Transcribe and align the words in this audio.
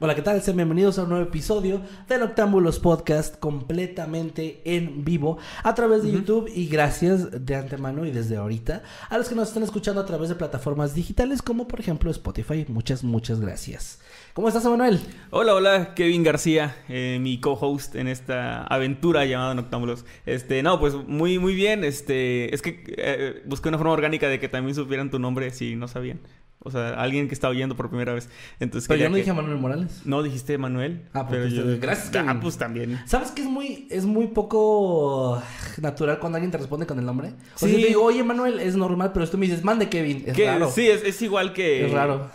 Hola, 0.00 0.14
¿qué 0.14 0.22
tal? 0.22 0.40
Sean 0.40 0.56
bienvenidos 0.56 0.96
a 0.96 1.02
un 1.02 1.08
nuevo 1.08 1.24
episodio 1.24 1.82
del 2.06 2.22
Octámbulos 2.22 2.78
Podcast 2.78 3.36
completamente 3.40 4.62
en 4.64 5.04
vivo 5.04 5.38
a 5.64 5.74
través 5.74 6.04
de 6.04 6.12
YouTube 6.12 6.48
y 6.54 6.68
gracias 6.68 7.44
de 7.44 7.56
antemano 7.56 8.06
y 8.06 8.12
desde 8.12 8.36
ahorita 8.36 8.84
a 9.10 9.18
los 9.18 9.28
que 9.28 9.34
nos 9.34 9.48
están 9.48 9.64
escuchando 9.64 10.00
a 10.00 10.06
través 10.06 10.28
de 10.28 10.36
plataformas 10.36 10.94
digitales 10.94 11.42
como 11.42 11.66
por 11.66 11.80
ejemplo 11.80 12.12
Spotify. 12.12 12.64
Muchas, 12.68 13.02
muchas 13.02 13.40
gracias. 13.40 13.98
¿Cómo 14.34 14.46
estás, 14.46 14.64
Manuel? 14.66 15.00
Hola, 15.30 15.56
hola, 15.56 15.94
Kevin 15.96 16.22
García, 16.22 16.76
eh, 16.88 17.18
mi 17.20 17.40
co-host 17.40 17.96
en 17.96 18.06
esta 18.06 18.62
aventura 18.68 19.24
llamada 19.24 19.56
Noctámbulos. 19.56 20.04
Este, 20.26 20.62
no, 20.62 20.78
pues 20.78 20.94
muy, 20.94 21.40
muy 21.40 21.56
bien. 21.56 21.82
Este, 21.82 22.54
es 22.54 22.62
que 22.62 22.84
eh, 22.98 23.42
busqué 23.46 23.68
una 23.68 23.78
forma 23.78 23.94
orgánica 23.94 24.28
de 24.28 24.38
que 24.38 24.48
también 24.48 24.76
supieran 24.76 25.10
tu 25.10 25.18
nombre 25.18 25.50
si 25.50 25.74
no 25.74 25.88
sabían. 25.88 26.20
O 26.60 26.70
sea, 26.72 26.90
alguien 27.00 27.28
que 27.28 27.34
está 27.34 27.48
oyendo 27.48 27.76
por 27.76 27.88
primera 27.88 28.12
vez. 28.12 28.28
Entonces, 28.58 28.88
Pero 28.88 29.00
yo 29.00 29.08
no 29.08 29.14
que- 29.14 29.20
dije 29.20 29.30
a 29.30 29.34
Manuel 29.34 29.58
Morales. 29.58 30.02
No 30.04 30.22
dijiste 30.24 30.58
Manuel. 30.58 31.02
Ah, 31.12 31.26
pues, 31.26 31.40
pero 31.40 31.46
yo... 31.46 31.80
gracias, 31.80 32.08
Ah, 32.16 32.24
Kevin. 32.24 32.40
pues 32.40 32.58
también. 32.58 33.00
¿Sabes 33.06 33.30
que 33.30 33.42
es 33.42 33.48
muy, 33.48 33.86
es 33.90 34.04
muy 34.06 34.26
poco 34.26 35.40
natural 35.80 36.18
cuando 36.18 36.36
alguien 36.36 36.50
te 36.50 36.58
responde 36.58 36.84
con 36.86 36.98
el 36.98 37.04
nombre? 37.06 37.32
O 37.54 37.58
sea, 37.58 37.68
Sí. 37.68 37.74
yo 37.76 37.80
te 37.80 37.86
digo, 37.86 38.02
oye, 38.04 38.22
Manuel, 38.24 38.58
es 38.60 38.74
normal, 38.76 39.12
pero 39.14 39.28
tú 39.28 39.38
me 39.38 39.46
dices, 39.46 39.62
mande 39.62 39.88
Kevin. 39.88 40.24
Es 40.26 40.34
Que- 40.34 40.46
raro. 40.46 40.70
Sí, 40.70 40.88
es, 40.88 41.04
es 41.04 41.22
igual 41.22 41.52
que. 41.52 41.86
Es 41.86 41.92
raro. 41.92 42.28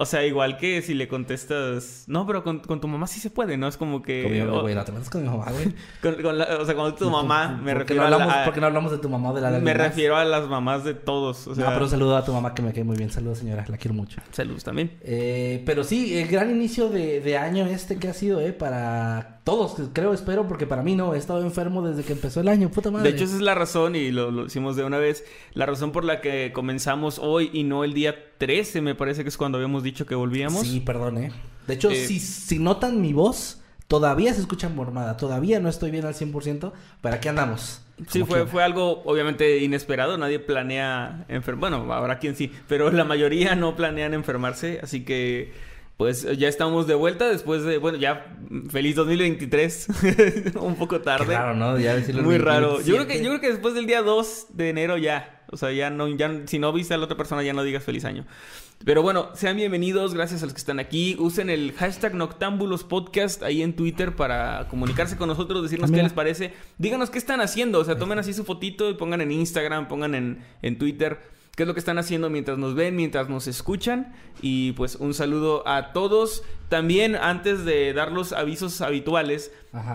O 0.00 0.06
sea, 0.06 0.24
igual 0.24 0.56
que 0.58 0.80
si 0.80 0.94
le 0.94 1.08
contestas. 1.08 2.04
No, 2.06 2.24
pero 2.24 2.44
con, 2.44 2.60
con 2.60 2.80
tu 2.80 2.86
mamá 2.86 3.08
sí 3.08 3.18
se 3.18 3.30
puede, 3.30 3.56
¿no? 3.56 3.66
Es 3.66 3.76
como 3.76 4.00
que. 4.00 4.22
Con 4.22 4.32
mi 4.32 4.38
mamá, 4.40 4.52
o- 4.58 4.60
güey, 4.62 4.74
no 4.76 4.84
te 4.84 4.92
metas 4.92 5.10
con 5.10 5.22
mi 5.24 5.28
mamá, 5.28 5.46
güey. 5.50 5.74
con- 6.02 6.22
con 6.22 6.38
la- 6.38 6.58
o 6.60 6.64
sea, 6.64 6.74
cuando 6.76 6.94
tu 6.94 7.10
mamá, 7.10 7.60
me 7.60 7.72
¿Por 7.74 7.84
qué 7.84 7.94
refiero 7.94 8.02
no 8.02 8.04
hablamos, 8.14 8.32
a 8.32 8.38
la- 8.38 8.44
¿Por 8.44 8.54
qué 8.54 8.60
no 8.60 8.66
hablamos 8.68 8.92
de 8.92 8.98
tu 8.98 9.08
mamá 9.08 9.30
o 9.30 9.34
de 9.34 9.40
la 9.40 9.50
de 9.50 9.58
Me 9.60 9.74
refiero 9.74 10.16
a 10.16 10.24
las 10.24 10.48
mamás 10.48 10.84
de 10.84 10.94
todos. 10.94 11.48
O 11.48 11.54
sea, 11.56 11.64
no, 11.64 11.70
pero 11.72 11.84
un 11.86 11.90
saludo 11.90 12.16
a 12.16 12.24
tu 12.24 12.32
mamá 12.32 12.54
que 12.54 12.62
me 12.62 12.72
cae 12.72 12.84
muy 12.84 12.96
bien. 12.96 13.10
Saludos, 13.10 13.38
señora. 13.38 13.64
La 13.68 13.76
quiero 13.76 13.94
mucho. 13.94 14.20
saludos 14.30 14.62
también. 14.62 14.92
Eh, 15.02 15.62
pero 15.66 15.82
sí, 15.82 16.16
el 16.16 16.28
gran 16.28 16.50
inicio 16.50 16.88
de, 16.90 17.20
de 17.20 17.36
año 17.36 17.66
este 17.66 17.98
que 17.98 18.06
ha 18.06 18.14
sido, 18.14 18.40
eh, 18.40 18.52
para 18.52 19.40
todos, 19.42 19.76
creo, 19.94 20.12
espero, 20.12 20.46
porque 20.46 20.66
para 20.66 20.82
mí 20.82 20.94
no, 20.94 21.14
he 21.14 21.18
estado 21.18 21.42
enfermo 21.42 21.82
desde 21.82 22.04
que 22.04 22.12
empezó 22.12 22.40
el 22.40 22.48
año, 22.48 22.68
puta 22.70 22.90
madre. 22.92 23.10
De 23.10 23.16
hecho, 23.16 23.24
esa 23.24 23.34
es 23.36 23.40
la 23.40 23.54
razón, 23.54 23.96
y 23.96 24.10
lo, 24.12 24.30
lo 24.30 24.44
hicimos 24.46 24.76
de 24.76 24.84
una 24.84 24.98
vez, 24.98 25.24
la 25.54 25.64
razón 25.66 25.90
por 25.90 26.04
la 26.04 26.20
que 26.20 26.52
comenzamos 26.52 27.18
hoy 27.18 27.50
y 27.52 27.64
no 27.64 27.82
el 27.82 27.94
día 27.94 28.14
13, 28.38 28.80
me 28.80 28.94
parece 28.94 29.22
que 29.22 29.28
es 29.28 29.36
cuando 29.36 29.58
habíamos 29.58 29.82
dicho 29.82 30.06
que 30.06 30.14
volvíamos. 30.14 30.66
Sí, 30.66 30.80
perdón, 30.80 31.18
eh. 31.18 31.32
De 31.66 31.74
hecho, 31.74 31.90
Eh, 31.90 32.06
si, 32.06 32.18
si 32.20 32.58
notan 32.58 33.00
mi 33.00 33.12
voz, 33.12 33.60
todavía 33.88 34.32
se 34.32 34.40
escucha 34.40 34.68
mormada, 34.68 35.16
todavía 35.16 35.60
no 35.60 35.68
estoy 35.68 35.90
bien 35.90 36.06
al 36.06 36.14
100%, 36.14 36.72
pero 37.02 37.14
aquí 37.14 37.28
andamos. 37.28 37.82
Sí, 38.08 38.22
fue, 38.22 38.46
fue 38.46 38.62
algo 38.62 39.02
obviamente 39.04 39.58
inesperado, 39.58 40.16
nadie 40.18 40.38
planea 40.38 41.24
enfermar, 41.28 41.70
bueno, 41.72 41.92
habrá 41.92 42.20
quien 42.20 42.36
sí, 42.36 42.52
pero 42.68 42.92
la 42.92 43.02
mayoría 43.04 43.56
no 43.56 43.74
planean 43.74 44.14
enfermarse, 44.14 44.78
así 44.82 45.04
que 45.04 45.52
pues 45.98 46.22
ya 46.38 46.46
estamos 46.46 46.86
de 46.86 46.94
vuelta 46.94 47.28
después 47.28 47.64
de, 47.64 47.78
bueno, 47.78 47.98
ya 47.98 48.36
mm, 48.48 48.68
feliz 48.68 48.94
2023, 48.94 49.88
un 50.60 50.76
poco 50.76 51.00
tarde. 51.00 51.26
Qué 51.26 51.32
raro, 51.34 51.56
¿no? 51.56 51.76
Ya 51.76 51.96
decirlo 51.96 52.22
Muy 52.22 52.38
raro. 52.38 52.78
Yo 52.78 52.94
creo 52.94 52.98
27. 52.98 53.18
que 53.18 53.24
yo 53.24 53.30
creo 53.30 53.40
que 53.40 53.48
después 53.48 53.74
del 53.74 53.86
día 53.86 54.02
2 54.02 54.46
de 54.50 54.68
enero 54.68 54.96
ya, 54.96 55.42
o 55.50 55.56
sea, 55.56 55.72
ya 55.72 55.90
no 55.90 56.06
ya 56.06 56.42
si 56.46 56.60
no 56.60 56.72
viste 56.72 56.94
a 56.94 56.98
la 56.98 57.04
otra 57.04 57.16
persona 57.16 57.42
ya 57.42 57.52
no 57.52 57.64
digas 57.64 57.82
feliz 57.82 58.04
año. 58.04 58.26
Pero 58.84 59.02
bueno, 59.02 59.30
sean 59.34 59.56
bienvenidos, 59.56 60.14
gracias 60.14 60.44
a 60.44 60.46
los 60.46 60.54
que 60.54 60.60
están 60.60 60.78
aquí. 60.78 61.16
Usen 61.18 61.50
el 61.50 61.72
hashtag 61.72 62.14
Noctámbulos 62.14 62.84
Podcast 62.84 63.42
ahí 63.42 63.62
en 63.62 63.74
Twitter 63.74 64.14
para 64.14 64.68
comunicarse 64.68 65.16
con 65.16 65.26
nosotros, 65.26 65.64
decirnos 65.64 65.90
Ah, 65.90 65.94
qué 65.96 66.02
les 66.04 66.12
parece. 66.12 66.52
Díganos 66.78 67.10
qué 67.10 67.18
están 67.18 67.40
haciendo, 67.40 67.80
o 67.80 67.84
sea, 67.84 67.98
tomen 67.98 68.20
así 68.20 68.32
su 68.32 68.44
fotito 68.44 68.88
y 68.88 68.94
pongan 68.94 69.20
en 69.20 69.32
Instagram, 69.32 69.88
pongan 69.88 70.14
en, 70.14 70.44
en 70.62 70.78
Twitter 70.78 71.18
qué 71.58 71.64
es 71.64 71.66
lo 71.66 71.74
que 71.74 71.80
están 71.80 71.98
haciendo 71.98 72.30
mientras 72.30 72.56
nos 72.56 72.76
ven, 72.76 72.94
mientras 72.94 73.28
nos 73.28 73.48
escuchan. 73.48 74.14
Y 74.40 74.72
pues 74.72 74.94
un 74.94 75.12
saludo 75.12 75.66
a 75.66 75.92
todos. 75.92 76.44
También 76.68 77.16
antes 77.16 77.64
de 77.64 77.92
dar 77.92 78.12
los 78.12 78.32
avisos 78.32 78.80
habituales, 78.80 79.52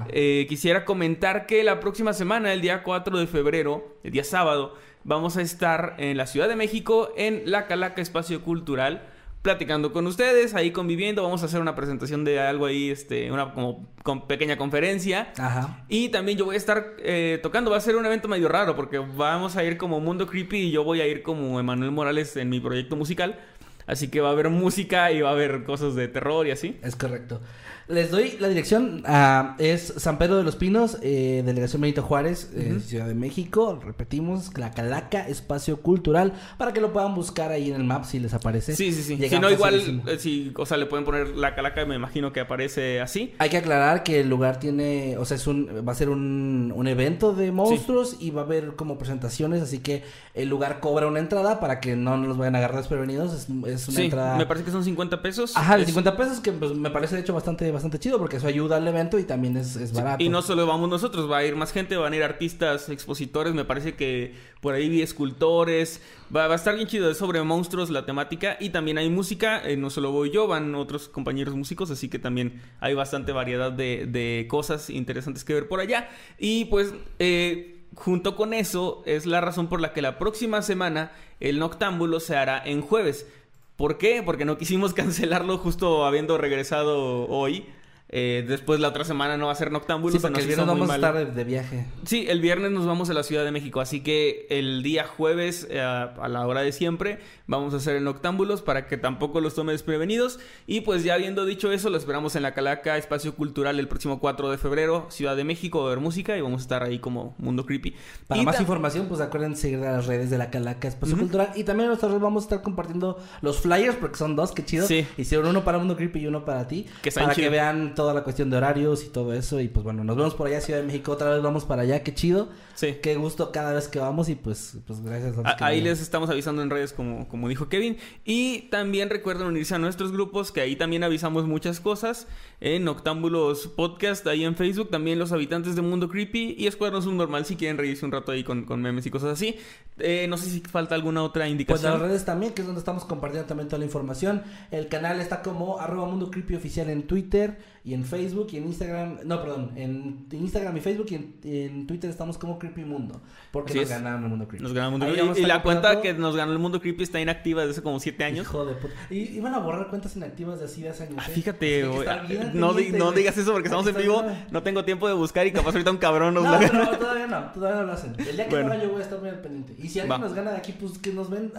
eh, 0.09 0.46
quisiera 0.50 0.84
comentar 0.84 1.46
que 1.46 1.63
la 1.63 1.79
próxima 1.79 2.12
semana, 2.12 2.51
el 2.51 2.59
día 2.59 2.84
4 2.84 3.18
de 3.18 3.28
febrero, 3.28 3.96
el 4.03 4.12
día 4.12 4.25
sábado, 4.25 4.75
vamos 5.06 5.38
a 5.38 5.41
estar 5.41 5.96
en 6.00 6.18
la 6.18 6.28
Ciudad 6.28 6.50
de 6.50 6.57
México 6.57 7.13
en 7.16 7.44
La 7.46 7.66
Calaca 7.66 8.01
Espacio 8.01 8.44
Cultural 8.44 9.12
platicando 9.44 9.92
con 9.92 10.08
ustedes, 10.08 10.56
ahí 10.56 10.72
conviviendo, 10.72 11.22
vamos 11.22 11.44
a 11.44 11.46
hacer 11.46 11.59
una 11.59 11.76
presentación 11.76 12.24
de 12.24 12.40
algo 12.40 12.66
ahí, 12.66 12.90
este, 12.90 13.30
una 13.30 13.54
como 13.54 13.86
con 14.02 14.26
pequeña 14.26 14.58
conferencia. 14.58 15.34
Ajá. 15.38 15.84
Y 15.90 16.09
también 16.09 16.38
yo 16.38 16.46
voy 16.46 16.56
a 16.56 16.58
estar 16.58 16.96
eh, 17.00 17.40
tocando, 17.44 17.70
va 17.70 17.78
a 17.78 17.81
ser 17.81 17.98
un 17.98 18.06
evento 18.06 18.30
medio 18.30 18.48
raro 18.48 18.76
porque 18.76 19.00
vamos 19.00 19.58
a 19.58 19.64
ir 19.66 19.78
como 19.78 20.00
Mundo 20.00 20.28
Creepy 20.28 20.58
y 20.58 20.72
yo 20.72 20.86
voy 20.86 21.02
a 21.02 21.08
ir 21.08 21.24
como 21.24 21.59
Emanuel 21.59 21.92
Morales 21.92 22.36
en 22.38 22.50
mi 22.50 22.62
proyecto 22.62 22.96
musical. 22.96 23.38
Así 23.86 24.08
que 24.08 24.22
va 24.22 24.30
a 24.30 24.31
haber 24.31 24.50
música 24.50 25.12
y 25.12 25.20
va 25.20 25.30
a 25.30 25.34
haber 25.34 25.66
cosas 25.66 25.94
de 25.94 26.08
terror 26.08 26.48
y 26.48 26.52
así. 26.52 26.80
Es 26.81 26.96
correcto. 26.96 27.42
Les 27.88 28.09
doy 28.11 28.38
la 28.39 28.47
dirección. 28.47 29.03
ah, 29.05 29.55
es 29.59 29.94
San 29.97 30.17
Pedro 30.17 30.38
de 30.38 30.44
los 30.44 30.55
Pinos, 30.55 30.97
eh, 31.01 31.44
Delegación 31.45 31.81
Benito 31.81 32.01
Juárez, 32.01 32.49
eh, 32.55 32.79
Ciudad 32.85 33.07
de 33.07 33.13
México. 33.13 33.79
Repetimos, 33.83 34.57
La 34.57 34.71
Calaca, 34.71 35.27
Espacio 35.27 35.81
Cultural, 35.81 36.33
para 36.57 36.71
que 36.71 36.79
lo 36.79 36.94
puedan 36.94 37.13
buscar 37.13 37.51
ahí 37.51 37.69
en 37.69 37.75
el 37.75 37.83
map 37.83 38.05
si 38.05 38.19
les 38.19 38.33
aparece. 38.33 38.75
Sí, 38.75 38.94
sí, 38.94 39.03
sí. 39.03 39.17
Llegan 39.17 39.29
Si 39.29 39.39
no, 39.39 39.51
igual, 39.51 39.73
facilísimo. 39.73 40.07
eh, 40.09 40.17
si, 40.17 40.53
o 40.55 40.66
sea, 40.66 40.77
le 40.77 40.85
pueden 40.85 41.03
poner 41.05 41.29
la 41.35 41.55
calaca, 41.55 41.85
me 41.85 41.95
imagino 41.95 42.31
que 42.31 42.39
aparece 42.39 43.01
así. 43.01 43.33
Hay 43.39 43.49
que 43.49 43.57
aclarar 43.57 44.03
que 44.03 44.21
el 44.21 44.29
lugar 44.29 44.59
tiene, 44.59 45.17
o 45.17 45.25
sea, 45.25 45.35
es 45.35 45.45
un, 45.47 45.67
va 45.85 45.91
a 45.91 45.95
ser 45.95 46.09
un, 46.09 46.71
un 46.75 46.88
evento 46.88 47.33
de 47.33 47.51
monstruos 47.51 48.15
y 48.19 48.31
va 48.31 48.41
a 48.41 48.45
haber 48.45 48.75
como 48.75 48.97
presentaciones, 48.97 49.61
así 49.61 49.79
que 49.79 50.03
el 50.33 50.47
lugar 50.47 50.79
cobra 50.79 51.05
una 51.07 51.19
entrada 51.19 51.59
para 51.59 51.81
que 51.81 51.95
no 51.97 52.15
nos 52.17 52.38
vayan 52.38 52.55
a 52.55 52.59
agarrar 52.59 52.77
desprevenidos. 52.77 53.33
Es, 53.33 53.41
es 53.67 53.88
una 53.89 53.97
Sí, 53.97 54.03
entrada. 54.05 54.38
me 54.38 54.45
parece 54.45 54.65
que 54.65 54.71
son 54.71 54.83
50 54.85 55.21
pesos. 55.21 55.51
Ajá, 55.57 55.75
de 55.75 55.81
Es- 55.81 55.88
50 55.88 56.15
pesos, 56.15 56.39
que 56.39 56.53
pues, 56.53 56.73
me 56.73 56.89
parece 56.89 57.15
de 57.15 57.21
hecho 57.21 57.33
bastante, 57.33 57.72
bastante 57.73 58.00
chido 58.00 58.17
porque 58.19 58.38
eso 58.38 58.47
ayuda 58.47 58.78
al 58.78 58.88
evento 58.88 59.19
y 59.19 59.23
también 59.23 59.57
es, 59.57 59.75
es 59.75 59.94
barato. 59.94 60.23
Y 60.23 60.29
no 60.29 60.41
solo 60.41 60.66
vamos 60.66 60.89
nosotros, 60.89 61.29
va 61.29 61.38
a 61.38 61.45
ir 61.45 61.56
más 61.56 61.72
gente, 61.72 61.97
van 61.97 62.13
a 62.13 62.16
ir 62.16 62.23
artistas, 62.23 62.89
expositores, 62.89 63.53
me 63.53 63.66
parece 63.66 63.95
que 63.95 64.35
por 64.61 64.73
ahí 64.73 64.88
vi 64.89 65.01
escultores, 65.01 66.01
va, 66.33 66.47
va 66.47 66.53
a 66.53 66.57
estar 66.57 66.75
bien 66.75 66.88
chido, 66.88 67.12
es 67.12 67.17
sobre 67.17 67.41
monstruos 67.44 67.89
la 67.89 68.06
temática 68.06 68.57
y 68.59 68.69
también 68.69 68.97
hay 68.97 69.09
música, 69.09 69.62
eh, 69.67 69.75
no 69.75 69.89
solo 69.89 70.12
voy 70.12 70.31
yo, 70.31 70.47
van 70.47 70.75
otros 70.75 71.09
compañeros 71.09 71.56
músicos, 71.56 71.91
así 71.91 72.09
que 72.09 72.19
también 72.19 72.62
hay 72.80 72.94
bastante 72.94 73.31
variedad 73.31 73.71
de, 73.71 74.06
de 74.07 74.48
cosas 74.50 74.89
interesantes 74.89 75.44
que 75.44 75.53
ver 75.53 75.68
por 75.68 75.80
allá. 75.80 76.09
Y 76.38 76.65
pues 76.65 76.94
eh, 77.19 77.86
junto 77.95 78.36
con 78.36 78.53
eso 78.53 79.03
es 79.06 79.25
la 79.25 79.42
razón 79.42 79.68
por 79.68 79.81
la 79.81 79.94
que 79.94 80.01
la 80.01 80.18
próxima 80.18 80.62
semana 80.62 81.12
el 81.39 81.59
Noctámbulo 81.59 82.19
se 82.19 82.36
hará 82.36 82.62
en 82.63 82.81
jueves. 82.81 83.27
¿Por 83.75 83.98
qué? 83.98 84.22
Porque 84.24 84.46
no 84.46 84.58
quisimos 84.58 84.94
cancelarlo 84.96 85.58
justo 85.58 86.06
habiendo 86.06 86.38
regresado 86.38 87.28
hoy. 87.28 87.66
Eh, 88.15 88.45
después 88.48 88.80
la 88.80 88.89
otra 88.89 89.06
semana 89.06 89.38
no 89.38 89.48
va 89.48 89.54
a 89.54 89.56
ser 89.56 89.71
Noctámbulos. 89.71 90.13
Sí, 90.13 90.19
porque 90.21 90.42
el 90.42 90.45
viernes 90.45 90.68
vamos 90.68 90.88
a 90.88 90.95
estar 90.95 91.33
de, 91.33 91.44
viaje. 91.44 91.88
Sí, 92.06 92.27
el 92.30 92.42
viernes 92.42 92.71
nos 92.71 92.86
vamos 92.86 93.10
a 93.10 93.13
la 93.15 93.24
Ciudad 93.24 93.44
de 93.44 93.50
México, 93.50 93.81
así 93.81 94.01
que 94.01 94.45
el 94.51 94.83
día 94.83 95.07
jueves 95.07 95.65
eh, 95.71 95.81
a 95.81 96.27
la 96.27 96.45
hora 96.45 96.62
de 96.62 96.71
siempre 96.71 97.18
vamos 97.48 97.74
a 97.74 97.77
hacer 97.77 97.95
el 97.95 98.04
Noctámbulos 98.04 98.62
para 98.62 98.88
que 98.88 98.98
tampoco 98.98 99.42
los 99.42 99.56
tome 99.56 99.71
desprevenidos. 99.71 100.39
Y 100.68 100.81
pues 100.81 101.04
ya 101.04 101.15
habiendo 101.15 101.45
dicho 101.45 101.71
eso, 101.71 101.89
lo 101.89 101.98
esperamos 101.98 102.36
en 102.36 102.44
la 102.44 102.54
Calaca 102.54 102.98
Espacio 102.98 103.36
Cultural 103.36 103.80
el 103.80 103.88
próximo 103.88 104.19
4 104.19 104.51
de 104.51 104.57
febrero, 104.57 105.07
Ciudad 105.10 105.36
de 105.36 105.44
México, 105.44 105.86
a 105.86 105.89
ver 105.89 106.00
música 106.00 106.38
y 106.38 106.42
vamos 106.42 106.62
a 106.62 106.63
estar 106.63 106.83
ahí 106.83 107.00
como 107.00 107.36
Mundo 107.38 107.65
Creepy. 107.65 107.95
Para 108.27 108.42
Y 108.42 108.45
más 108.45 108.60
información, 108.60 109.07
pues 109.07 109.21
acuérdense 109.21 109.63
seguir 109.63 109.80
a 109.86 109.94
las 109.94 110.07
redes 110.07 110.30
de 110.30 110.38
la 110.38 110.50
Calaca 110.50 110.88
Espacio 110.88 111.18
Cultural. 111.18 111.50
Y 111.56 111.63
también 111.63 111.89
nosotros 111.89 112.21
vamos 112.21 112.44
a 112.44 112.45
estar 112.45 112.62
compartiendo 112.62 113.19
los 113.42 113.60
flyers, 113.60 113.95
porque 113.95 114.18
son 114.18 114.36
dos, 114.36 114.51
qué 114.51 114.63
chido. 114.63 114.88
Sí. 114.88 115.06
Hicieron 115.18 115.48
uno 115.48 115.63
para 115.63 115.77
Mundo 115.77 115.95
Creepy 115.95 116.19
y 116.19 116.27
uno 116.27 116.45
para 116.45 116.68
ti. 116.68 116.86
Que 117.01 117.12
para 117.12 117.27
bien 117.27 117.36
que 117.36 117.42
chido. 117.42 117.51
vean 117.51 117.95
toda 118.03 118.13
la 118.13 118.23
cuestión 118.25 118.50
de 118.50 118.57
horarios 118.57 119.05
y 119.05 119.07
todo 119.07 119.33
eso. 119.33 119.61
Y 119.61 119.69
pues 119.69 119.83
bueno, 119.85 120.03
nos 120.03 120.17
vemos 120.17 120.35
por 120.35 120.47
allá, 120.47 120.59
Ciudad 120.59 120.81
de 120.81 120.85
México. 120.85 121.13
Otra 121.13 121.29
vez 121.29 121.41
vamos 121.41 121.63
para 121.63 121.83
allá, 121.83 122.03
qué 122.03 122.13
chido. 122.13 122.50
Sí. 122.75 122.97
Qué 123.01 123.15
gusto 123.15 123.51
cada 123.53 123.71
vez 123.73 123.88
que 123.88 124.00
vamos 124.00 124.27
y 124.29 124.35
pues, 124.35 124.77
pues 124.85 125.01
gracias 125.01 125.38
a 125.38 125.50
A- 125.51 125.65
Ahí 125.67 125.79
les 125.79 126.01
estamos 126.01 126.29
avisando 126.29 126.61
en 126.61 126.69
redes 126.69 126.91
como, 126.91 127.27
como 127.29 127.47
dijo 127.47 127.69
Kevin. 127.69 127.97
Y 128.25 128.63
también 128.71 129.09
recuerden 129.09 129.47
unirse 129.47 129.75
a 129.75 129.77
nuestros 129.79 130.11
grupos, 130.11 130.51
que 130.51 130.59
ahí 130.59 130.75
también 130.75 131.03
avisamos 131.03 131.45
muchas 131.45 131.79
cosas. 131.79 132.27
En 132.59 132.88
Octámbulos 132.88 133.67
Podcast, 133.67 134.25
ahí 134.27 134.44
en 134.44 134.55
Facebook. 134.55 134.89
También 134.89 135.19
los 135.19 135.31
habitantes 135.31 135.75
de 135.75 135.81
Mundo 135.81 136.09
Creepy. 136.09 136.55
Y 136.57 136.67
Escuadrón 136.67 137.01
Subnormal 137.03 137.45
si 137.45 137.55
quieren 137.55 137.77
reírse 137.77 138.05
un 138.05 138.11
rato 138.11 138.31
ahí 138.33 138.44
con, 138.44 138.65
con 138.65 138.81
memes 138.81 139.05
y 139.05 139.11
cosas 139.11 139.31
así. 139.33 139.55
Eh, 140.00 140.25
no 140.27 140.38
sé 140.38 140.50
si 140.50 140.59
falta 140.61 140.95
alguna 140.95 141.21
otra 141.23 141.44
Pues 141.44 141.51
indicación. 141.51 141.91
las 141.94 142.01
redes 142.01 142.25
también, 142.25 142.53
que 142.53 142.61
es 142.61 142.65
donde 142.67 142.79
estamos 142.79 143.05
compartiendo 143.05 143.47
también 143.47 143.67
toda 143.69 143.79
la 143.79 143.85
información. 143.85 144.41
El 144.71 144.88
canal 144.88 145.19
está 145.21 145.41
como 145.44 145.79
arroba 145.79 146.07
mundo 146.07 146.31
creepy 146.31 146.55
oficial 146.55 146.89
en 146.89 147.03
Twitter 147.03 147.57
y 147.85 147.94
en 147.94 148.06
Facebook 148.06 148.47
y 148.53 148.57
en 148.57 148.65
Instagram. 148.68 149.18
No, 149.25 149.41
perdón, 149.41 149.71
en 149.75 150.25
Instagram 150.31 150.77
y 150.77 150.80
Facebook 150.80 151.07
y 151.09 151.15
en, 151.15 151.35
en 151.44 151.88
Twitter 151.88 152.09
estamos 152.09 152.38
como 152.38 152.57
Creepy 152.57 152.85
Mundo. 152.85 153.21
Porque 153.51 153.75
nos 153.75 153.89
ganaron 153.89 154.24
el 154.24 154.30
mundo 154.30 154.47
creepy. 154.47 154.63
Nos 154.63 154.74
ganó 154.74 154.88
el 154.88 154.91
Mundo 154.91 155.06
Creepy. 155.07 155.39
Y, 155.41 155.44
y 155.44 155.45
la 155.45 155.62
cuenta 155.62 155.89
compartiendo 155.89 156.18
que 156.18 156.21
nos 156.21 156.35
ganó 156.35 156.51
el 156.53 156.59
Mundo 156.59 156.80
Creepy 156.81 157.03
está 157.03 157.19
inactiva 157.19 157.62
desde 157.62 157.74
hace 157.74 157.83
como 157.83 158.00
7 158.00 158.24
años. 158.24 158.45
Hijo 158.47 158.65
de 158.65 158.74
puta. 158.75 158.94
Y 159.09 159.18
iban 159.35 159.53
a 159.53 159.59
borrar 159.59 159.89
cuentas 159.89 160.15
inactivas 160.15 160.59
de 160.59 160.65
así 160.65 160.81
de 160.81 160.89
hace 160.89 161.03
años. 161.03 161.18
Ah, 161.19 161.25
¿eh? 161.30 161.33
Fíjate, 161.33 161.85
güey, 161.88 162.07
bien 162.27 162.51
no, 162.53 162.74
di- 162.74 162.91
no 162.91 163.12
digas 163.12 163.38
eso 163.38 163.51
porque 163.51 163.68
estamos 163.68 163.86
en 163.88 163.95
vivo. 163.97 164.24
bien. 164.24 164.45
No 164.50 164.63
tengo 164.63 164.86
tiempo 164.86 165.07
de 165.07 165.13
buscar 165.13 165.45
y 165.45 165.51
capaz 165.51 165.71
ahorita 165.71 165.91
un 165.91 165.97
cabrón 165.97 166.33
nos 166.33 166.44
No, 166.45 166.51
la 166.51 166.59
gana. 166.59 166.86
no, 166.86 166.97
todavía 166.97 167.27
no, 167.27 167.51
todavía 167.51 167.81
no 167.81 167.88
lo 167.88 167.94
hacen. 167.94 168.15
El 168.18 168.36
día 168.38 168.45
que 168.47 168.56
Bueno. 168.56 168.71
haga 168.74 168.81
yo 168.83 168.89
voy 168.91 169.01
a 169.01 169.03
estar 169.03 169.19
muy 169.19 169.29
al 169.29 169.39
pendiente. 169.41 169.75
Y 169.77 169.89
si 169.89 170.00
alguien 170.00 170.19
Va. 170.21 170.25
nos 170.25 170.33
gana 170.33 170.51
de 170.51 170.57
aquí, 170.57 170.71
pues 170.79 170.97
que 170.97 171.12
nos 171.12 171.29
ven. 171.29 171.51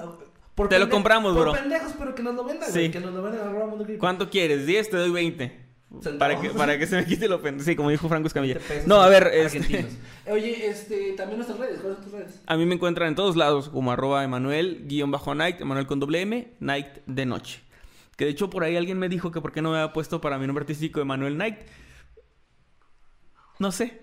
Por 0.54 0.68
Te 0.68 0.78
lo 0.78 0.88
compramos, 0.88 1.34
por 1.34 1.42
bro. 1.42 1.52
pendejos, 1.52 1.92
pero 1.98 2.14
que 2.14 2.22
nos 2.22 2.34
lo 2.34 2.44
vendan, 2.44 2.68
Sí. 2.68 2.78
güey. 2.78 2.90
Que 2.90 3.00
nos 3.00 3.12
lo 3.12 3.22
vendan 3.22 3.48
arroba 3.48 3.66
mundo 3.66 3.84
creepy. 3.84 3.98
¿Cuánto 4.00 4.30
quieres? 4.30 4.66
10, 4.66 4.88
te 4.90 4.96
doy 4.96 5.10
20. 5.10 5.63
Para 6.18 6.40
que, 6.40 6.50
para 6.50 6.78
que 6.78 6.86
se 6.86 6.96
me 6.96 7.04
quite 7.04 7.28
lo 7.28 7.40
pendejo. 7.40 7.64
Sí, 7.64 7.76
como 7.76 7.90
dijo 7.90 8.08
Franco 8.08 8.26
Escamilla. 8.28 8.54
20 8.54 8.68
pesos 8.68 8.86
No, 8.86 9.02
a 9.02 9.08
ver, 9.08 9.30
este. 9.32 9.86
Oye, 10.30 10.68
este, 10.68 11.12
también 11.12 11.38
nuestras 11.38 11.58
redes, 11.58 11.80
¿cuáles 11.80 11.98
son 11.98 12.04
tus 12.04 12.12
redes? 12.12 12.40
a 12.46 12.56
mí 12.56 12.66
me 12.66 12.74
encuentran 12.74 13.08
en 13.08 13.14
todos 13.14 13.36
lados 13.36 13.68
como 13.68 13.92
arroba 13.92 14.24
Emanuel, 14.24 14.84
guion 14.86 15.10
bajo 15.10 15.34
Night, 15.34 15.60
Emanuel 15.60 15.86
con 15.86 16.00
doble 16.00 16.22
M, 16.22 16.54
Night 16.60 16.86
de 17.06 17.26
noche. 17.26 17.60
Que 18.16 18.24
de 18.24 18.30
hecho 18.30 18.48
por 18.48 18.64
ahí 18.64 18.76
alguien 18.76 18.98
me 18.98 19.08
dijo 19.08 19.30
que 19.32 19.40
por 19.40 19.52
qué 19.52 19.60
no 19.60 19.70
me 19.70 19.78
había 19.78 19.92
puesto 19.92 20.20
para 20.20 20.38
mi 20.38 20.46
nombre 20.46 20.62
artístico 20.62 21.00
Emanuel 21.00 21.36
Night. 21.36 21.56
No 23.58 23.72
sé. 23.72 24.00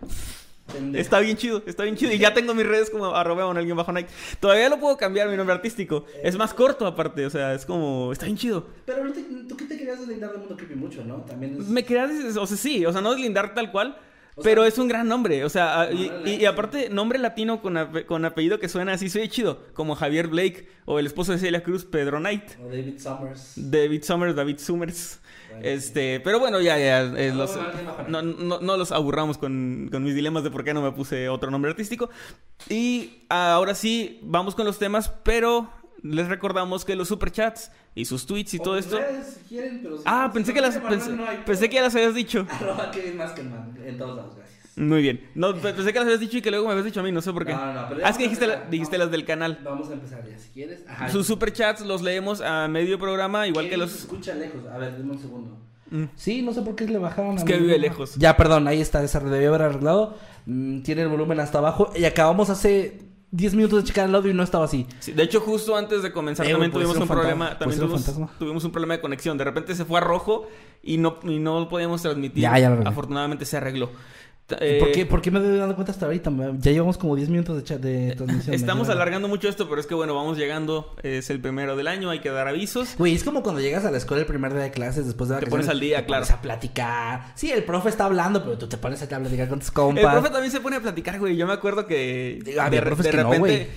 Pendejo. 0.72 1.02
Está 1.02 1.20
bien 1.20 1.38
chido, 1.38 1.64
está 1.66 1.84
bien 1.84 1.96
chido. 1.96 2.12
Y 2.14 2.18
ya 2.18 2.34
tengo 2.36 2.54
mis 2.54 2.66
redes 2.66 2.90
como 2.90 3.08
arroba 3.16 3.44
Emanuel 3.44 3.66
guion 3.66 3.78
bajo 3.78 3.92
Night. 3.92 4.08
Todavía 4.40 4.70
lo 4.70 4.80
puedo 4.80 4.96
cambiar 4.98 5.28
mi 5.30 5.36
nombre 5.38 5.54
artístico. 5.56 6.06
Es 6.24 6.38
más 6.38 6.54
corto 6.54 6.86
aparte, 6.88 7.26
o 7.26 7.30
sea, 7.30 7.54
es 7.54 7.66
como... 7.66 8.12
Está 8.12 8.26
bien 8.26 8.38
chido. 8.38 8.68
Pero 8.86 9.04
no 9.04 9.12
te- 9.12 9.22
tú 9.48 9.58
que 9.58 9.66
te 9.66 9.78
querías 9.78 10.00
deslindar 10.00 10.32
del 10.32 10.40
mundo 10.40 10.56
creepy 10.56 10.76
mucho, 10.76 11.04
¿no? 11.04 11.18
También 11.24 11.58
es... 11.60 11.68
Me 11.68 11.84
quería, 11.84 12.08
des- 12.08 12.38
o 12.38 12.46
sea, 12.48 12.58
sí, 12.58 12.86
o 12.86 12.92
sea, 12.92 13.02
no 13.02 13.12
deslindar 13.12 13.54
tal 13.54 13.72
cual, 13.72 13.98
O 14.36 14.42
pero 14.44 14.62
sea, 14.62 14.70
es 14.70 14.78
un 14.78 14.88
gran 14.88 15.08
nombre, 15.10 15.44
o 15.44 15.50
sea, 15.50 15.82
a- 15.82 15.92
y, 15.92 16.08
Manuel 16.08 16.28
y- 16.30 16.36
y 16.42 16.46
aparte, 16.46 16.90
nombre 16.90 17.20
latino 17.20 17.62
con, 17.62 17.76
ape- 17.76 18.06
con 18.06 18.24
apellido 18.24 18.60
que 18.60 18.70
suena 18.70 18.94
así, 18.94 19.10
soy 19.10 19.28
chido, 19.28 19.62
como 19.74 19.96
Javier 19.96 20.28
Blake 20.28 20.70
o 20.86 21.00
el 21.00 21.06
esposo 21.06 21.34
de 21.34 21.38
Celia 21.40 21.64
Cruz, 21.64 21.84
Pedro 21.84 22.20
Knight, 22.20 22.44
O 22.64 22.70
David 22.70 22.98
Summers. 23.00 23.54
David 23.58 24.04
Summers, 24.04 24.36
David 24.36 24.58
Summers. 24.60 25.20
Bueno, 25.52 25.68
Este, 25.68 26.20
pero 26.22 26.40
bueno, 26.40 26.60
ya, 26.62 26.78
ya, 26.78 27.02
eh, 27.02 27.32
los- 27.34 27.58
no, 28.08 28.22
no, 28.22 28.60
no 28.60 28.78
los 28.78 28.92
aburramos 28.92 29.38
con, 29.38 29.90
con 29.92 30.04
mis 30.04 30.16
dilemas 30.16 30.44
de 30.44 30.52
por 30.52 30.64
qué 30.64 30.74
no 30.74 30.82
me 30.82 30.92
puse 30.92 31.30
otro 31.30 31.52
nombre 31.52 31.72
artístico. 31.72 32.10
Y 32.70 33.24
ahora 33.30 33.76
sí, 33.76 34.20
vamos 34.24 34.56
con 34.56 34.66
los 34.66 34.78
temas, 34.80 35.10
pero 35.24 35.70
les 36.04 36.28
recordamos 36.28 36.84
que 36.86 36.96
los 36.96 37.08
superchats 37.08 37.72
y 37.94 38.06
sus 38.06 38.26
tweets 38.26 38.54
y 38.56 38.58
O 38.60 38.62
todo 38.64 38.76
tus 38.78 38.86
esto... 38.86 38.98
redes, 39.00 39.40
si 39.42 39.50
quieren, 39.50 39.80
pero 39.84 39.98
si 39.98 40.04
Ah, 40.06 40.32
pensé 40.34 40.54
que 40.54 40.62
las 40.62 40.78
pensé, 41.46 41.70
que 41.70 41.76
ya 41.76 41.82
las 41.84 41.94
habías 41.96 42.16
dicho. 42.16 42.48
Arroba 42.50 42.90
Kevin 42.92 43.18
Maskelman, 43.18 43.78
en 43.86 43.98
todos 43.98 44.16
lados, 44.18 44.36
gracias. 44.36 44.51
Muy 44.78 45.02
bien. 45.02 45.30
No, 45.36 45.54
pe- 45.54 45.74
pensé 45.74 45.92
que 45.92 46.00
las 46.00 46.06
habías 46.06 46.20
dicho 46.20 46.38
y 46.38 46.42
que 46.42 46.50
luego 46.50 46.66
me 46.66 46.72
habías 46.72 46.86
dicho 46.86 47.00
a 47.02 47.04
mí, 47.04 47.12
no 47.12 47.22
sé 47.22 47.34
por 47.34 47.46
qué. 47.46 47.54
No, 47.54 47.66
no, 47.66 47.74
no, 47.82 47.90
pero 47.90 48.02
ah, 48.06 48.10
es 48.10 48.18
que 48.18 48.24
dijiste, 48.24 48.48
la- 48.48 48.54
empezar. 48.54 48.72
dijiste 48.72 48.98
Vamos. 48.98 49.06
las 49.08 49.12
del 49.12 49.26
canal. 49.26 49.60
Vamos 49.64 49.90
a 49.90 49.94
empezar 49.94 50.24
ya, 50.30 50.38
si 50.38 50.50
quieres. 50.50 50.84
Ajá. 50.88 51.10
Sus 51.10 51.28
superchats 51.28 51.82
los 51.86 52.02
leemos 52.02 52.40
a 52.42 52.68
medio 52.68 52.98
programa, 52.98 53.48
igual 53.48 53.70
que 53.70 53.78
los... 53.78 53.92
se 53.92 53.98
escucha 54.00 54.34
lejos. 54.34 54.62
A 54.74 54.78
ver, 54.78 54.96
dime 54.98 55.12
un 55.12 55.20
segundo. 55.20 55.58
Mm. 55.90 56.06
Sí, 56.16 56.42
no 56.42 56.54
sé 56.54 56.62
por 56.62 56.76
qué 56.76 56.86
le 56.86 56.98
bajaron 57.00 57.36
Es 57.36 57.42
a 57.42 57.46
que 57.46 57.58
vive 57.58 57.78
lejos. 57.78 58.16
Ya, 58.16 58.38
perdón, 58.38 58.66
ahí 58.70 58.80
está, 58.80 59.06
se 59.06 59.20
debió 59.20 59.50
haber 59.50 59.64
arreglado. 59.64 60.16
Mm, 60.46 60.82
tiene 60.84 61.02
el 61.02 61.10
volumen 61.10 61.40
hasta 61.42 61.58
abajo. 61.58 61.92
Y 61.94 62.06
acabamos 62.06 62.50
hace 62.50 63.02
10 63.32 63.56
minutos 63.56 63.84
de 63.84 63.88
checar 63.90 64.08
el 64.08 64.16
audio 64.16 64.32
y 64.32 64.34
no 64.34 64.42
estaba 64.44 64.64
así. 64.64 64.88
Sí, 65.00 65.12
de 65.12 65.24
hecho, 65.24 65.42
justo 65.42 65.76
antes 65.76 66.02
de 66.02 66.14
comenzar 66.14 66.46
Eh, 66.46 66.52
también 66.52 66.72
puede 66.72 66.86
tuvimos 66.86 67.02
un 67.02 67.08
problema. 67.14 67.46
fantasma, 67.50 67.60
También 67.60 67.82
un 67.82 68.38
tuvimos, 68.40 68.64
un 68.64 68.72
problema 68.72 68.94
de 68.96 69.02
conexión. 69.02 69.38
De 69.38 69.44
repente 69.44 69.76
se 69.76 69.84
fue 69.84 69.98
a 70.00 70.02
rojo 70.02 70.48
y 70.82 70.98
no, 70.98 71.20
y 71.24 71.40
no 71.40 71.68
podíamos 71.68 72.02
transmitir. 72.02 72.42
Ya, 72.42 72.58
ya 72.58 72.70
lo. 72.70 72.88
Afortunadamente 72.88 73.44
se 73.44 73.58
arregló. 73.58 73.90
Ta- 74.48 74.56
¿Y 74.66 74.80
¿Por 74.80 74.90
eh, 74.90 74.92
qué, 74.94 75.06
¿Por 75.06 75.22
qué 75.22 75.32
me 75.32 75.40
doy 75.40 75.58
dando 75.58 75.76
cuenta 75.76 75.94
hasta 75.94 76.06
ahorita? 76.08 76.30
Ya 76.60 76.72
llevamos 76.72 76.98
como 76.98 77.16
10 77.16 77.30
minutos 77.30 77.56
de, 77.56 77.64
chat, 77.64 77.80
de 77.80 78.16
transmisión. 78.18 78.54
Estamos 78.54 78.90
alargando 78.90 79.28
mucho 79.30 79.48
esto, 79.48 79.70
pero 79.70 79.80
es 79.80 79.88
que 79.88 79.94
bueno, 79.96 80.14
vamos 80.14 80.38
llegando. 80.38 80.94
Es 81.04 81.30
el 81.30 81.40
primero 81.40 81.78
del 81.78 81.88
año, 81.88 82.10
hay 82.10 82.20
que 82.20 82.30
dar 82.30 82.48
avisos. 82.50 82.96
Güey, 82.98 83.14
es 83.16 83.24
como 83.24 83.44
cuando 83.44 83.62
llegas 83.62 83.86
a 83.86 83.92
la 83.92 83.98
escuela 83.98 84.22
el 84.22 84.28
primer 84.28 84.54
día 84.54 84.64
de 84.64 84.72
clases 84.72 85.06
después 85.06 85.30
de 85.30 85.38
Te 85.38 85.48
pones 85.48 85.70
al 85.70 85.80
día, 85.80 86.00
te 86.02 86.06
claro. 86.08 86.24
pones 86.26 86.38
a 86.38 86.42
platicar. 86.42 87.32
Sí, 87.36 87.50
el 87.52 87.64
profe 87.64 87.88
está 87.90 88.06
hablando, 88.06 88.44
pero 88.44 88.58
tú 88.58 88.68
te 88.68 88.78
pones 88.78 89.02
a 89.02 89.08
platicar 89.08 89.48
con 89.48 89.60
tus 89.60 89.72
compas. 89.72 90.04
El 90.04 90.10
profe 90.12 90.30
también 90.30 90.52
se 90.52 90.60
pone 90.60 90.76
a 90.76 90.82
platicar, 90.82 91.18
güey. 91.20 91.38
Yo 91.38 91.48
me 91.48 91.54
acuerdo 91.54 91.86
que. 91.86 92.40
Había 92.60 92.82
de, 92.82 92.86
profes 92.86 93.06
de 93.06 93.12
que 93.12 93.18
no, 93.18 93.32
repente. 93.32 93.70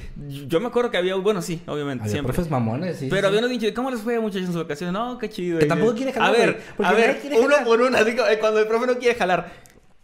yo 0.49 0.59
me 0.61 0.67
acuerdo 0.67 0.91
que 0.91 0.97
había. 0.97 1.15
Bueno, 1.15 1.41
sí, 1.41 1.63
obviamente, 1.67 2.03
Había 2.03 2.13
siempre. 2.13 2.33
profes 2.35 2.51
mamones, 2.51 2.97
sí. 2.99 3.07
Pero 3.09 3.23
sí, 3.23 3.27
había 3.29 3.39
sí. 3.41 3.45
unos 3.47 3.61
dicho, 3.61 3.75
¿cómo 3.75 3.91
les 3.93 4.01
fue 4.01 4.19
muchachos 4.19 4.47
en 4.49 4.53
sus 4.53 4.63
vacaciones? 4.63 4.93
No, 4.93 5.19
qué 5.19 5.29
chido. 5.31 5.61
Que 5.61 5.67
tampoco 5.67 5.95
quiere 5.95 6.13
jalar, 6.13 6.31
A 6.31 6.33
ver, 6.33 6.61
a 6.83 6.93
ver, 6.93 7.21
uno 7.39 7.43
jalar. 7.51 7.65
por 7.65 7.81
uno. 7.81 8.05
Digo, 8.05 8.27
eh, 8.27 8.39
cuando 8.41 8.59
el 8.61 8.67
profe 8.67 8.87
no 8.89 8.99
quiere 8.99 9.15
jalar. 9.17 9.53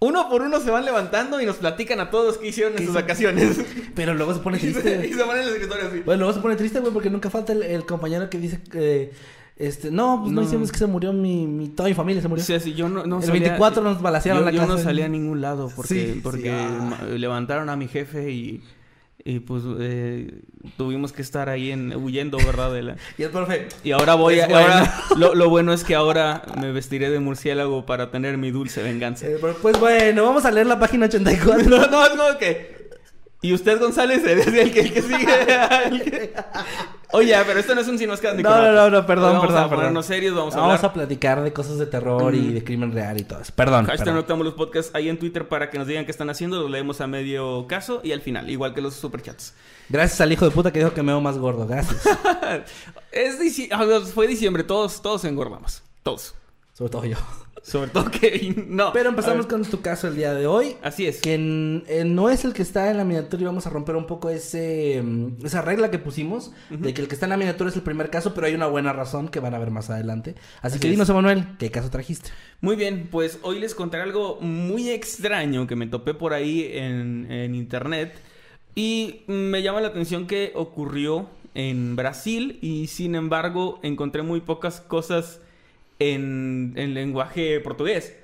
Uno 0.03 0.29
por 0.31 0.41
uno 0.43 0.61
se 0.61 0.71
van 0.71 0.85
levantando 0.87 1.41
y 1.43 1.47
nos 1.47 1.57
platican 1.57 2.01
a 2.01 2.09
todos 2.11 2.39
qué 2.39 2.49
hicieron 2.49 2.73
en 2.73 2.79
¿Qué 2.79 2.85
sus 2.87 2.95
hizo? 2.95 3.01
vacaciones. 3.03 3.61
Pero 3.95 4.15
luego 4.15 4.33
se 4.33 4.41
pone 4.41 4.57
y, 4.57 4.61
se, 4.61 4.69
y 4.69 4.73
triste. 4.73 5.13
se 5.15 5.25
ponen 5.25 5.43
en 5.43 5.49
el 5.49 5.55
escritorio 5.55 5.89
así. 5.89 6.01
Bueno, 6.07 6.21
luego 6.21 6.33
se 6.33 6.41
pone 6.41 6.57
triste, 6.57 6.81
güey, 6.81 6.93
porque 6.93 7.11
nunca 7.11 7.29
falta 7.29 7.53
el, 7.53 7.63
el 7.63 7.85
compañero 7.85 8.29
que 8.31 8.39
dice 8.39 8.61
que... 8.63 9.13
Este, 9.57 9.91
no, 9.91 10.21
pues 10.23 10.33
no, 10.33 10.41
No. 10.41 10.47
hicimos 10.47 10.73
que 10.73 10.79
se 10.79 10.87
murió 10.87 11.13
mi, 11.13 11.47
mi... 11.47 11.69
Toda 11.69 11.91
mi 11.91 11.95
familia 11.95 12.23
se 12.23 12.29
murió. 12.29 12.43
Sea, 12.43 12.59
si 12.61 12.73
yo 12.73 12.89
no, 12.89 13.05
no 13.05 13.19
el 13.19 13.25
salía- 13.25 13.41
24 13.43 13.83
nos 13.83 14.01
balacearon 14.01 14.41
yo, 14.41 14.47
la 14.47 14.51
yo 14.53 14.61
casa. 14.63 14.73
no 14.73 14.79
salía 14.79 15.05
a 15.05 15.09
ningún 15.09 15.43
lado 15.43 15.71
porque, 15.77 15.89
Sí, 15.95 16.13
sí, 16.15 16.21
porque 16.23 16.51
ah. 16.51 17.05
levantaron 17.11 17.69
a 17.69 17.77
mi 17.77 17.87
jefe 17.87 18.31
y, 18.31 18.63
y 19.25 19.41
pues 19.41 19.63
eh, 19.81 20.41
tuvimos 20.77 21.13
que 21.13 21.23
estar 21.23 21.49
ahí 21.49 21.71
en, 21.71 21.95
huyendo, 21.97 22.39
¿verdad? 22.39 22.73
De 22.73 22.83
la... 22.83 22.97
Y 23.19 23.23
el 23.23 23.31
profe... 23.31 23.69
Y 23.85 23.93
ahora 23.93 24.15
voy 24.15 24.41
a... 24.41 24.47
bueno. 24.49 24.67
ahora- 24.73 24.95
lo, 25.17 25.35
lo 25.35 25.49
bueno 25.51 25.73
es 25.73 25.85
que 25.85 25.95
ahora 25.95 26.43
me 26.61 26.73
vestiré 26.73 27.11
de 27.11 27.21
murciélago 27.21 27.85
para 27.87 28.11
tener 28.11 28.39
mi 28.39 28.51
dulce 28.51 28.83
venganza. 28.83 29.27
eh, 29.27 29.39
pues 29.63 29.79
bueno, 29.79 30.25
vamos 30.25 30.45
a 30.45 30.51
leer 30.51 30.67
la 30.67 30.79
página 30.79 31.07
84. 31.07 31.65
No, 31.69 31.87
no, 31.87 32.09
como 32.17 32.39
que... 32.39 32.80
Y 33.43 33.55
usted, 33.55 33.81
González, 33.81 34.23
es 34.25 34.47
el 34.47 34.71
que, 34.73 34.81
el 34.81 34.93
que 34.93 35.03
sigue. 35.03 35.27
El 35.87 36.03
que- 36.11 36.35
Oye, 37.13 37.35
pero 37.47 37.59
esto 37.59 37.75
no 37.75 37.81
es 37.81 37.89
un 37.89 37.99
sin 37.99 38.09
máscaras 38.09 38.37
ni 38.37 38.43
No, 38.43 38.51
no, 38.63 38.71
no, 38.73 38.91
no, 38.91 39.07
perdón, 39.07 39.33
Vamos 39.33 39.47
perdón, 39.47 39.65
a 39.65 39.69
ponernos 39.69 39.89
perdón. 39.89 40.05
serios, 40.05 40.35
vamos 40.37 40.55
a 40.55 40.59
Vamos 40.59 40.75
hablar. 40.77 40.91
a 40.91 40.95
platicar 40.95 41.43
de 41.43 41.53
cosas 41.53 41.79
de 41.79 41.87
terror 41.87 42.35
y 42.35 42.53
de 42.53 42.63
crimen 42.63 42.93
real 42.93 43.19
y 43.19 43.25
todo 43.25 43.41
eso. 43.41 43.53
Perdón, 43.57 43.87
Hashtag 43.87 43.99
perdón. 44.05 44.15
Noctámbulos 44.17 44.55
Podcast 44.55 44.95
ahí 44.95 45.09
en 45.09 45.19
Twitter 45.19 45.49
para 45.49 45.71
que 45.71 45.79
nos 45.79 45.89
digan 45.89 46.05
qué 46.05 46.11
están 46.13 46.31
haciendo. 46.31 46.61
Los 46.61 46.71
leemos 46.71 47.01
a 47.01 47.07
medio 47.09 47.67
caso 47.67 48.01
y 48.05 48.13
al 48.13 48.21
final, 48.21 48.49
igual 48.51 48.75
que 48.75 48.81
los 48.83 48.95
superchats. 48.95 49.55
Gracias 49.89 50.21
al 50.21 50.31
hijo 50.31 50.45
de 50.45 50.53
puta 50.53 50.71
que 50.73 50.79
dijo 50.79 50.93
que 50.95 51.03
me 51.03 51.11
veo 51.13 51.21
más 51.21 51.37
gordo. 51.39 51.67
Gracias. 51.67 52.01
es 53.11 53.41
dici- 53.41 53.69
ah, 53.73 53.85
fue 54.15 54.29
diciembre, 54.29 54.63
todos, 54.63 55.03
todos 55.03 55.25
engordamos. 55.25 55.83
Todos. 56.05 56.35
Sobre 56.75 56.91
todo 56.91 57.05
yo. 57.07 57.17
Sobre 57.63 57.91
todo 57.91 58.11
que 58.11 58.55
no. 58.69 58.93
Pero 58.93 59.11
empezamos 59.11 59.47
con 59.47 59.63
tu 59.65 59.81
caso 59.81 60.09
el 60.09 60.17
día 60.17 60.33
de 60.35 60.47
hoy. 60.47 60.77
Así 60.83 61.07
es. 61.07 61.21
Que 61.21 61.39
no 61.39 62.31
es 62.31 62.45
el 62.45 62.53
que 62.53 62.63
está 62.63 62.91
en 62.91 62.97
la 62.97 63.05
miniatura 63.05 63.43
y 63.43 63.47
vamos 63.47 63.67
a 63.67 63.71
romper 63.71 63.97
un 63.97 64.07
poco 64.07 64.31
ese 64.31 65.03
mm, 65.03 65.45
esa 65.45 65.63
regla 65.63 65.91
que 65.91 65.99
pusimos 65.99 66.53
de 66.71 66.95
que 66.95 67.03
el 67.03 67.09
que 67.09 67.15
está 67.15 67.27
en 67.27 67.31
la 67.31 67.37
miniatura 67.37 67.71
es 67.71 67.77
el 67.77 67.83
primer 67.83 68.11
caso, 68.11 68.35
pero 68.35 68.47
hay 68.47 68.55
una 68.55 68.67
buena 68.67 68.93
razón 68.93 69.29
que 69.29 69.41
van 69.41 69.55
a 69.55 69.59
ver 69.59 69.71
más 69.71 69.91
adelante. 69.91 70.35
Así, 70.63 70.77
Así 70.77 70.79
que 70.81 70.89
dinos, 70.89 71.09
Emanuel, 71.09 71.45
¿qué 71.59 71.71
caso 71.71 71.91
trajiste? 71.91 72.31
Muy 72.61 72.77
bien, 72.77 73.09
pues 73.11 73.39
hoy 73.43 73.59
les 73.59 73.75
contaré 73.75 74.05
algo 74.05 74.39
muy 74.41 74.91
extraño 74.91 75.67
que 75.67 75.77
me 75.77 75.87
topé 75.87 76.15
por 76.15 76.33
ahí 76.33 76.71
en, 76.73 77.31
en 77.31 77.55
internet. 77.55 78.15
Y 78.75 79.23
me 79.27 79.63
llama 79.63 79.81
la 79.81 79.89
atención 79.89 80.27
que 80.27 80.53
ocurrió 80.55 81.29
en 81.55 81.97
Brasil 81.97 82.59
y 82.63 82.87
sin 82.87 83.15
embargo 83.15 83.81
encontré 83.83 84.23
muy 84.23 84.41
pocas 84.41 84.81
cosas 84.81 85.41
en, 86.01 86.73
en 86.77 86.95
lenguaje 86.95 87.61
portugués. 87.61 88.17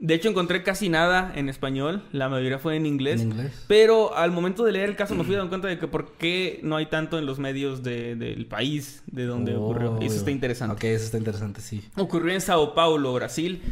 De 0.00 0.12
hecho, 0.14 0.28
encontré 0.28 0.62
casi 0.62 0.88
nada 0.90 1.32
en 1.34 1.48
español. 1.48 2.02
La 2.12 2.28
mayoría 2.28 2.58
fue 2.58 2.76
en 2.76 2.84
inglés. 2.84 3.22
En 3.22 3.30
inglés. 3.32 3.64
Pero 3.68 4.14
al 4.16 4.32
momento 4.32 4.64
de 4.64 4.72
leer 4.72 4.90
el 4.90 4.96
caso 4.96 5.14
me 5.14 5.24
fui 5.24 5.34
dando 5.34 5.48
cuenta 5.48 5.68
de 5.68 5.78
que 5.78 5.86
por 5.88 6.12
qué 6.18 6.60
no 6.62 6.76
hay 6.76 6.86
tanto 6.86 7.18
en 7.18 7.24
los 7.26 7.38
medios 7.38 7.82
de- 7.82 8.14
del 8.14 8.44
país 8.46 9.02
de 9.06 9.24
donde 9.24 9.54
ocurrió. 9.56 9.98
Y 10.02 10.06
eso 10.06 10.16
está 10.16 10.30
interesante. 10.30 10.72
Oh, 10.74 10.76
Ok, 10.76 10.84
eso 10.84 11.04
está 11.06 11.16
interesante, 11.18 11.60
sí. 11.62 11.82
Ocurrió 11.96 12.34
en 12.34 12.40
Sao 12.42 12.74
Paulo, 12.74 13.14
Brasil, 13.14 13.62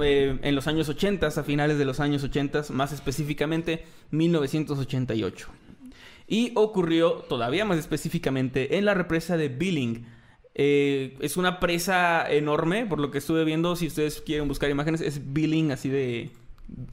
eh, 0.00 0.38
en 0.42 0.54
los 0.54 0.66
años 0.68 0.88
80, 0.88 1.26
a 1.26 1.42
finales 1.42 1.76
de 1.78 1.84
los 1.86 1.98
años 1.98 2.22
80, 2.22 2.62
más 2.70 2.92
específicamente 2.92 3.84
1988. 4.10 5.48
Y 6.28 6.52
ocurrió 6.54 7.12
todavía 7.28 7.64
más 7.64 7.78
específicamente 7.78 8.78
en 8.78 8.84
la 8.84 8.94
represa 8.94 9.36
de 9.36 9.48
Billing. 9.48 10.06
Eh, 10.54 11.16
es 11.20 11.36
una 11.36 11.58
presa 11.60 12.30
enorme, 12.30 12.86
por 12.86 13.00
lo 13.00 13.10
que 13.10 13.18
estuve 13.18 13.44
viendo, 13.44 13.74
si 13.76 13.88
ustedes 13.88 14.20
quieren 14.20 14.46
buscar 14.48 14.70
imágenes, 14.70 15.00
es 15.00 15.32
Billing, 15.32 15.72
así 15.72 15.88
de... 15.88 16.30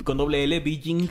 con 0.03 0.17
doble 0.17 0.43
L, 0.43 0.59
Billing. 0.61 1.09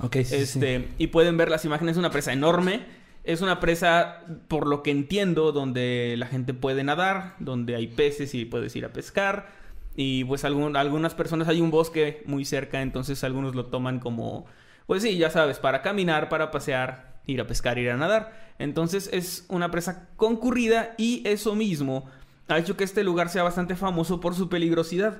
Ok, 0.00 0.16
sí. 0.24 0.34
Este, 0.36 0.88
y 0.98 1.06
pueden 1.08 1.36
ver 1.36 1.50
las 1.50 1.64
imágenes, 1.64 1.92
es 1.92 1.98
una 1.98 2.10
presa 2.10 2.32
enorme. 2.32 3.04
Es 3.22 3.40
una 3.40 3.58
presa, 3.58 4.20
por 4.48 4.66
lo 4.66 4.82
que 4.82 4.90
entiendo, 4.90 5.52
donde 5.52 6.14
la 6.18 6.26
gente 6.26 6.52
puede 6.52 6.84
nadar, 6.84 7.36
donde 7.38 7.74
hay 7.74 7.86
peces 7.86 8.34
y 8.34 8.44
puedes 8.44 8.76
ir 8.76 8.84
a 8.84 8.92
pescar. 8.92 9.48
Y 9.96 10.24
pues 10.24 10.44
algún- 10.44 10.76
algunas 10.76 11.14
personas, 11.14 11.48
hay 11.48 11.62
un 11.62 11.70
bosque 11.70 12.22
muy 12.26 12.44
cerca, 12.44 12.82
entonces 12.82 13.24
algunos 13.24 13.54
lo 13.54 13.66
toman 13.66 13.98
como, 13.98 14.44
pues 14.86 15.02
sí, 15.02 15.16
ya 15.16 15.30
sabes, 15.30 15.58
para 15.58 15.80
caminar, 15.80 16.28
para 16.28 16.50
pasear, 16.50 17.13
ir 17.26 17.40
a 17.40 17.46
pescar, 17.46 17.78
ir 17.78 17.90
a 17.90 17.96
nadar. 17.96 18.54
Entonces 18.58 19.08
es 19.12 19.44
una 19.48 19.70
presa 19.70 20.08
concurrida 20.16 20.94
y 20.98 21.22
eso 21.26 21.54
mismo 21.54 22.06
ha 22.48 22.58
hecho 22.58 22.76
que 22.76 22.84
este 22.84 23.02
lugar 23.04 23.28
sea 23.30 23.42
bastante 23.42 23.74
famoso 23.76 24.20
por 24.20 24.34
su 24.34 24.48
peligrosidad. 24.48 25.18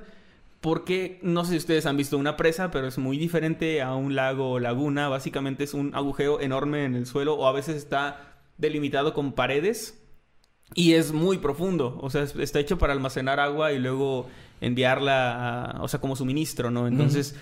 Porque 0.61 1.19
no 1.21 1.43
sé 1.45 1.51
si 1.51 1.57
ustedes 1.57 1.85
han 1.85 1.95
visto 1.97 2.17
una 2.17 2.37
presa, 2.37 2.71
pero 2.71 2.87
es 2.87 2.97
muy 2.97 3.17
diferente 3.19 3.81
a 3.83 3.93
un 3.93 4.15
lago 4.15 4.51
o 4.51 4.59
laguna. 4.59 5.09
Básicamente 5.09 5.63
es 5.63 5.73
un 5.75 5.93
agujero 5.93 6.41
enorme 6.41 6.85
en 6.85 6.95
el 6.95 7.05
suelo 7.05 7.35
o 7.35 7.47
a 7.47 7.51
veces 7.51 7.75
está 7.75 8.33
delimitado 8.57 9.13
con 9.13 9.33
paredes 9.33 10.01
y 10.73 10.93
es 10.93 11.11
muy 11.11 11.37
profundo. 11.37 11.99
O 12.01 12.09
sea, 12.09 12.23
es- 12.23 12.35
está 12.35 12.59
hecho 12.59 12.79
para 12.79 12.93
almacenar 12.93 13.39
agua 13.39 13.73
y 13.73 13.79
luego 13.79 14.27
enviarla, 14.59 15.71
a- 15.71 15.83
o 15.83 15.87
sea, 15.87 16.01
como 16.01 16.15
suministro, 16.15 16.71
¿no? 16.71 16.87
Entonces, 16.87 17.35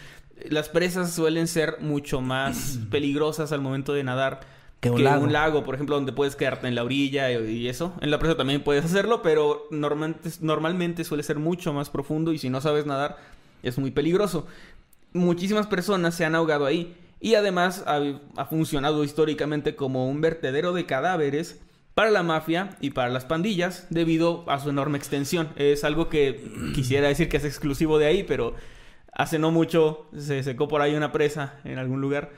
las 0.49 0.67
presas 0.67 1.13
suelen 1.13 1.47
ser 1.47 1.77
mucho 1.79 2.19
más 2.19 2.77
peligrosas 2.91 3.53
al 3.53 3.61
momento 3.61 3.93
de 3.93 4.03
nadar 4.03 4.41
Que 4.83 4.89
un 4.91 5.31
lago. 5.31 5.63
por 5.63 5.75
ejemplo, 5.75 5.95
donde 5.95 6.11
puedes 6.11 6.35
quedarte 6.35 6.67
en 6.67 6.75
la 6.75 6.83
orilla 6.83 7.31
y, 7.31 7.51
y 7.51 7.69
eso. 7.69 7.93
En 8.01 8.11
la 8.11 8.19
presa 8.19 8.35
también 8.35 8.61
puedes 8.61 8.83
hacerlo, 8.83 9.21
pero 9.21 9.67
normalmente, 9.71 10.29
normalmente 10.41 11.03
suele 11.05 11.23
ser 11.23 11.39
mucho 11.39 11.71
más 11.71 11.89
profundo 11.89 12.33
y 12.33 12.37
si 12.37 12.49
no 12.49 12.59
sabes 12.59 12.85
nadar 12.85 13.17
es 13.63 13.77
muy 13.77 13.91
peligroso. 13.91 14.45
Muchísimas 15.13 15.67
personas 15.67 16.15
se 16.15 16.25
han 16.25 16.35
ahogado 16.35 16.65
ahí 16.65 16.95
y 17.21 17.35
además 17.35 17.83
ha, 17.87 18.01
ha 18.35 18.45
funcionado 18.45 19.05
históricamente 19.05 19.75
como 19.75 20.09
un 20.09 20.19
vertedero 20.19 20.73
de 20.73 20.85
cadáveres 20.85 21.61
para 21.95 22.11
la 22.11 22.23
mafia 22.23 22.75
y 22.81 22.89
para 22.89 23.09
las 23.09 23.23
pandillas 23.25 23.87
debido 23.89 24.43
a 24.49 24.59
su 24.59 24.69
enorme 24.69 24.97
extensión. 24.97 25.49
Es 25.55 25.83
algo 25.83 26.09
que 26.09 26.43
quisiera 26.75 27.07
decir 27.07 27.29
que 27.29 27.37
es 27.37 27.45
exclusivo 27.45 27.99
de 27.99 28.07
ahí, 28.07 28.23
pero 28.23 28.55
hace 29.13 29.39
no 29.39 29.51
mucho 29.51 30.07
se 30.17 30.43
secó 30.43 30.67
por 30.67 30.81
ahí 30.81 30.95
una 30.95 31.11
presa 31.11 31.59
en 31.63 31.77
algún 31.77 32.01
lugar 32.01 32.31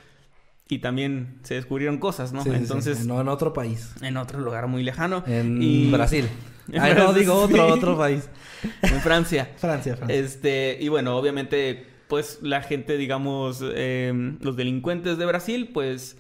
y 0.68 0.80
también 0.80 1.38
se 1.44 1.54
descubrieron 1.56 1.98
cosas, 2.00 2.34
¿no? 2.34 2.42
Sí, 2.44 2.50
sí, 2.50 2.56
sí. 2.56 2.62
Entonces, 2.62 3.06
No, 3.06 3.22
en 3.22 3.28
otro 3.28 3.54
país. 3.54 3.92
en 4.02 4.18
otro 4.18 4.40
lugar 4.40 4.68
muy 4.68 4.84
lejano. 4.84 5.24
En 5.28 5.62
y- 5.62 5.92
Brasil. 5.92 6.28
En 6.72 6.82
Ay, 6.82 6.96
no, 6.96 7.14
digo 7.14 7.36
otro, 7.36 7.68
otro 7.68 7.96
país. 7.96 8.28
En 8.82 9.00
Francia. 9.02 9.52
Francia, 9.58 9.96
Francia. 9.96 10.18
Este, 10.20 10.78
y 10.82 10.88
bueno, 10.88 11.16
obviamente, 11.16 11.86
pues 12.08 12.40
la 12.42 12.64
gente, 12.64 12.98
digamos, 12.98 13.62
eh, 13.64 14.36
los 14.42 14.56
delincuentes 14.56 15.20
de 15.20 15.26
Brasil, 15.28 15.70
pues 15.72 16.18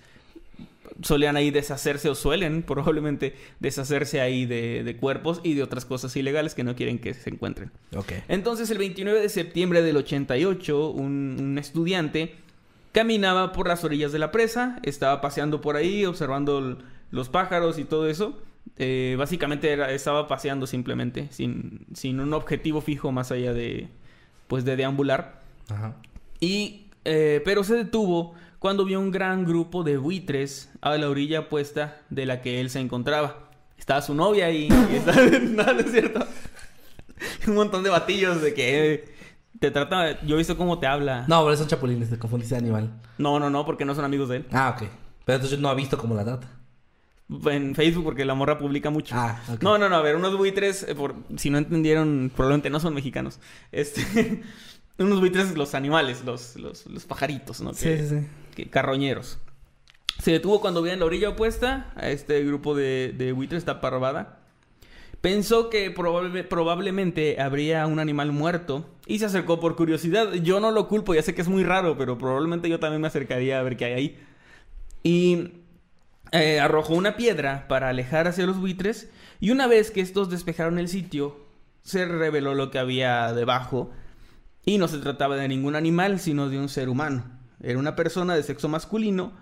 solían 1.02 1.36
ahí 1.36 1.50
deshacerse 1.50 2.10
o 2.10 2.14
suelen 2.16 2.62
probablemente 2.68 3.34
deshacerse 3.60 4.22
ahí 4.22 4.46
de, 4.46 4.84
de 4.84 4.98
cuerpos 4.98 5.42
y 5.44 5.56
de 5.56 5.64
otras 5.64 5.84
cosas 5.84 6.16
ilegales 6.16 6.54
que 6.54 6.64
no 6.64 6.75
quieren 6.75 7.00
que 7.00 7.16
se 7.16 7.32
encuentren. 7.32 7.72
Ok. 7.96 8.12
Entonces, 8.28 8.70
el 8.70 8.78
29 8.78 9.20
de 9.20 9.30
septiembre 9.30 9.82
del 9.82 9.98
88, 9.98 10.92
un, 10.92 11.38
un 11.40 11.58
estudiante 11.58 12.36
caminaba 12.96 13.52
por 13.52 13.68
las 13.68 13.84
orillas 13.84 14.14
de 14.14 14.20
la 14.20 14.32
presa, 14.32 14.80
estaba 14.84 15.20
paseando 15.20 15.60
por 15.60 15.75
ahí, 15.75 16.06
observando 16.06 16.78
los 17.12 17.28
pájaros 17.28 17.78
y 17.78 17.84
todo 17.84 18.08
eso. 18.08 18.42
Eh, 18.78 19.16
básicamente 19.20 19.70
era- 19.70 19.92
estaba 19.92 20.30
paseando 20.30 20.66
simplemente, 20.66 21.28
sin, 21.32 21.86
sin 21.94 22.22
un 22.22 22.34
objetivo 22.34 22.80
fijo 22.80 23.12
más 23.12 23.34
allá 23.34 23.54
de, 23.54 23.90
pues, 24.48 24.64
de 24.64 24.78
deambular. 24.78 25.42
Ajá. 25.70 25.98
Y, 26.40 26.86
eh, 27.04 27.42
pero 27.44 27.66
se 27.66 27.75
detuvo 27.75 28.34
cuando 28.60 28.86
vio 28.86 29.02
un 29.02 29.12
gran 29.12 29.44
grupo 29.44 29.84
de 29.84 29.98
buitres 29.98 30.72
a 30.80 30.96
la 30.98 31.10
orilla 31.10 31.42
opuesta 31.42 32.02
de 32.10 32.25
la 32.25 32.42
que 32.42 32.62
él 32.62 32.70
se 32.70 32.80
encontraba. 32.80 33.50
Estaba 33.78 34.02
su 34.02 34.16
novia 34.16 34.46
ahí. 34.46 34.70
Y 34.90 34.96
estaba... 34.96 35.22
no, 35.42 35.64
no 35.74 35.80
es 35.82 35.92
cierto. 35.92 36.25
un 37.48 37.56
montón 37.56 37.84
de 37.84 37.90
batillos 37.90 38.42
de 38.42 38.54
que 38.54 38.94
eh, 38.94 39.06
te 39.60 39.72
trata... 39.72 40.22
Yo 40.26 40.36
he 40.36 40.38
visto 40.38 40.58
cómo 40.58 40.80
te 40.80 40.88
habla. 40.88 41.26
No, 41.28 41.44
pero 41.46 41.56
son 41.58 41.68
chapulines, 41.68 42.10
te 42.10 42.18
confundiste 42.20 42.56
de 42.56 42.60
animal. 42.62 42.90
No, 43.18 43.40
no, 43.40 43.50
no, 43.50 43.66
porque 43.66 43.86
no 43.86 43.96
son 43.96 44.06
amigos 44.06 44.30
de 44.30 44.38
él. 44.38 44.46
Ah, 44.52 44.76
ok. 44.76 44.88
Pero 45.26 45.36
entonces 45.38 45.60
no 45.60 45.70
ha 45.70 45.74
visto 45.74 45.98
cómo 45.98 46.16
la 46.16 46.24
trata. 46.24 46.48
En 47.50 47.74
Facebook, 47.74 48.04
porque 48.04 48.24
la 48.24 48.36
morra 48.36 48.60
publica 48.60 48.90
mucho. 48.92 49.16
Ah, 49.18 49.42
ok. 49.52 49.62
No, 49.64 49.78
no, 49.80 49.90
no, 49.90 49.96
a 49.96 50.02
ver, 50.02 50.16
unos 50.16 50.38
buitres, 50.38 50.84
eh, 50.88 50.94
por, 50.94 51.16
si 51.38 51.50
no 51.50 51.58
entendieron, 51.58 52.32
probablemente 52.36 52.70
no 52.70 52.80
son 52.80 52.94
mexicanos. 52.94 53.40
Este, 53.72 54.44
unos 55.00 55.20
buitres, 55.20 55.56
los 55.58 55.74
animales, 55.74 56.24
los, 56.24 56.56
los, 56.58 56.86
los 56.86 57.06
pajaritos, 57.06 57.62
¿no? 57.62 57.74
Sí, 57.74 57.86
Que- 57.86 57.98
sí, 57.98 58.08
sí. 58.20 58.28
que- 58.56 58.70
carroñeros. 58.70 59.40
Se 60.22 60.32
detuvo 60.32 60.62
cuando 60.62 60.82
vio 60.84 60.94
en 60.94 61.00
la 61.00 61.06
orilla 61.06 61.30
opuesta 61.30 61.92
a 61.96 62.10
este 62.10 62.44
grupo 62.44 62.76
de, 62.76 63.14
de 63.18 63.32
buitres 63.32 63.66
taparrabada. 63.66 64.40
Pensó 65.25 65.72
que 65.72 65.89
probable- 65.91 66.44
probablemente 66.44 67.41
habría 67.41 67.88
un 67.88 67.98
animal 67.98 68.32
muerto 68.32 68.86
y 69.08 69.17
se 69.17 69.25
acercó 69.25 69.60
por 69.60 69.75
curiosidad. 69.75 70.34
Yo 70.34 70.60
no 70.60 70.70
lo 70.70 70.88
culpo, 70.88 71.15
ya 71.15 71.24
sé 71.24 71.34
que 71.34 71.41
es 71.41 71.48
muy 71.48 71.63
raro, 71.63 71.98
pero 71.98 72.20
probablemente 72.20 72.70
yo 72.70 72.79
también 72.79 73.01
me 73.01 73.08
acercaría 73.08 73.60
a 73.60 73.63
ver 73.63 73.75
qué 73.75 73.86
hay 73.86 73.94
ahí. 73.94 74.20
Y 75.01 75.51
eh, 76.32 76.60
arrojó 76.60 76.94
una 76.94 77.15
piedra 77.15 77.67
para 77.67 77.89
alejar 77.89 78.27
hacia 78.27 78.46
los 78.46 78.60
buitres 78.60 79.10
y 79.39 79.50
una 79.50 79.65
vez 79.65 79.89
que 79.89 80.01
estos 80.01 80.29
despejaron 80.29 80.77
el 80.77 80.89
sitio, 80.89 81.38
se 81.82 82.05
reveló 82.05 82.53
lo 82.53 82.70
que 82.70 82.77
había 82.77 83.34
debajo 83.34 83.89
y 84.63 84.77
no 84.77 84.88
se 84.88 85.00
trataba 85.00 85.38
de 85.38 85.48
ningún 85.48 85.75
animal, 85.75 86.20
sino 86.20 86.50
de 86.50 86.60
un 86.60 86.70
ser 86.70 86.88
humano. 86.88 87.24
Era 87.63 87.79
una 87.79 87.96
persona 87.96 88.36
de 88.36 88.44
sexo 88.44 88.70
masculino, 88.70 89.34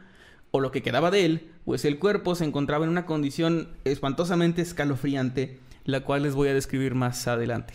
o 0.51 0.61
lo 0.61 0.71
que 0.71 0.81
quedaba 0.81 1.11
de 1.11 1.25
él, 1.25 1.49
pues 1.65 1.83
el 1.83 1.99
cuerpo 1.99 2.35
se 2.35 2.45
encontraba 2.45 2.85
en 2.85 2.91
una 2.91 3.05
condición 3.05 3.69
espantosamente 3.83 4.61
escalofriante, 4.61 5.59
la 5.85 6.01
cual 6.01 6.23
les 6.23 6.35
voy 6.35 6.49
a 6.49 6.53
describir 6.53 6.95
más 6.95 7.27
adelante. 7.27 7.73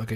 Ok. 0.00 0.12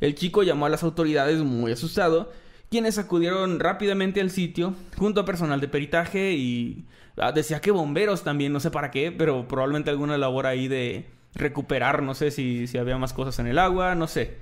El 0.00 0.14
chico 0.14 0.42
llamó 0.42 0.66
a 0.66 0.68
las 0.68 0.82
autoridades 0.82 1.38
muy 1.40 1.72
asustado, 1.72 2.32
quienes 2.70 2.98
acudieron 2.98 3.60
rápidamente 3.60 4.20
al 4.20 4.30
sitio 4.30 4.74
junto 4.96 5.20
a 5.20 5.24
personal 5.24 5.60
de 5.60 5.68
peritaje 5.68 6.32
y 6.32 6.84
ah, 7.16 7.32
decía 7.32 7.60
que 7.60 7.70
bomberos 7.70 8.22
también, 8.22 8.52
no 8.52 8.60
sé 8.60 8.70
para 8.70 8.90
qué, 8.90 9.12
pero 9.12 9.46
probablemente 9.48 9.90
alguna 9.90 10.18
labor 10.18 10.46
ahí 10.46 10.68
de 10.68 11.06
recuperar, 11.34 12.02
no 12.02 12.14
sé 12.14 12.30
si, 12.30 12.66
si 12.66 12.78
había 12.78 12.98
más 12.98 13.12
cosas 13.12 13.38
en 13.38 13.46
el 13.46 13.58
agua, 13.58 13.94
no 13.94 14.06
sé. 14.06 14.36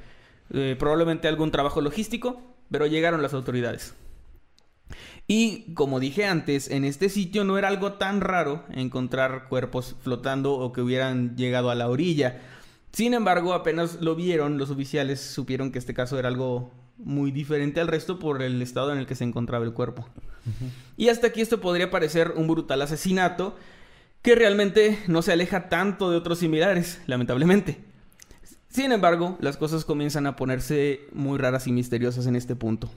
Eh, 0.52 0.76
probablemente 0.78 1.28
algún 1.28 1.50
trabajo 1.50 1.80
logístico, 1.80 2.42
pero 2.70 2.86
llegaron 2.86 3.22
las 3.22 3.34
autoridades. 3.34 3.94
Y 5.34 5.72
como 5.72 5.98
dije 5.98 6.26
antes, 6.26 6.70
en 6.70 6.84
este 6.84 7.08
sitio 7.08 7.42
no 7.44 7.56
era 7.56 7.68
algo 7.68 7.94
tan 7.94 8.20
raro 8.20 8.64
encontrar 8.70 9.48
cuerpos 9.48 9.96
flotando 10.02 10.52
o 10.52 10.74
que 10.74 10.82
hubieran 10.82 11.38
llegado 11.38 11.70
a 11.70 11.74
la 11.74 11.88
orilla. 11.88 12.42
Sin 12.92 13.14
embargo, 13.14 13.54
apenas 13.54 14.02
lo 14.02 14.14
vieron, 14.14 14.58
los 14.58 14.68
oficiales 14.68 15.22
supieron 15.22 15.72
que 15.72 15.78
este 15.78 15.94
caso 15.94 16.18
era 16.18 16.28
algo 16.28 16.70
muy 16.98 17.30
diferente 17.30 17.80
al 17.80 17.88
resto 17.88 18.18
por 18.18 18.42
el 18.42 18.60
estado 18.60 18.92
en 18.92 18.98
el 18.98 19.06
que 19.06 19.14
se 19.14 19.24
encontraba 19.24 19.64
el 19.64 19.72
cuerpo. 19.72 20.06
Y 20.98 21.08
hasta 21.08 21.28
aquí 21.28 21.40
esto 21.40 21.62
podría 21.62 21.90
parecer 21.90 22.34
un 22.36 22.46
brutal 22.46 22.82
asesinato 22.82 23.56
que 24.20 24.34
realmente 24.34 24.98
no 25.06 25.22
se 25.22 25.32
aleja 25.32 25.70
tanto 25.70 26.10
de 26.10 26.18
otros 26.18 26.40
similares, 26.40 27.00
lamentablemente. 27.06 27.78
Sin 28.68 28.92
embargo, 28.92 29.38
las 29.40 29.56
cosas 29.56 29.86
comienzan 29.86 30.26
a 30.26 30.36
ponerse 30.36 31.00
muy 31.14 31.38
raras 31.38 31.66
y 31.68 31.72
misteriosas 31.72 32.26
en 32.26 32.36
este 32.36 32.54
punto. 32.54 32.90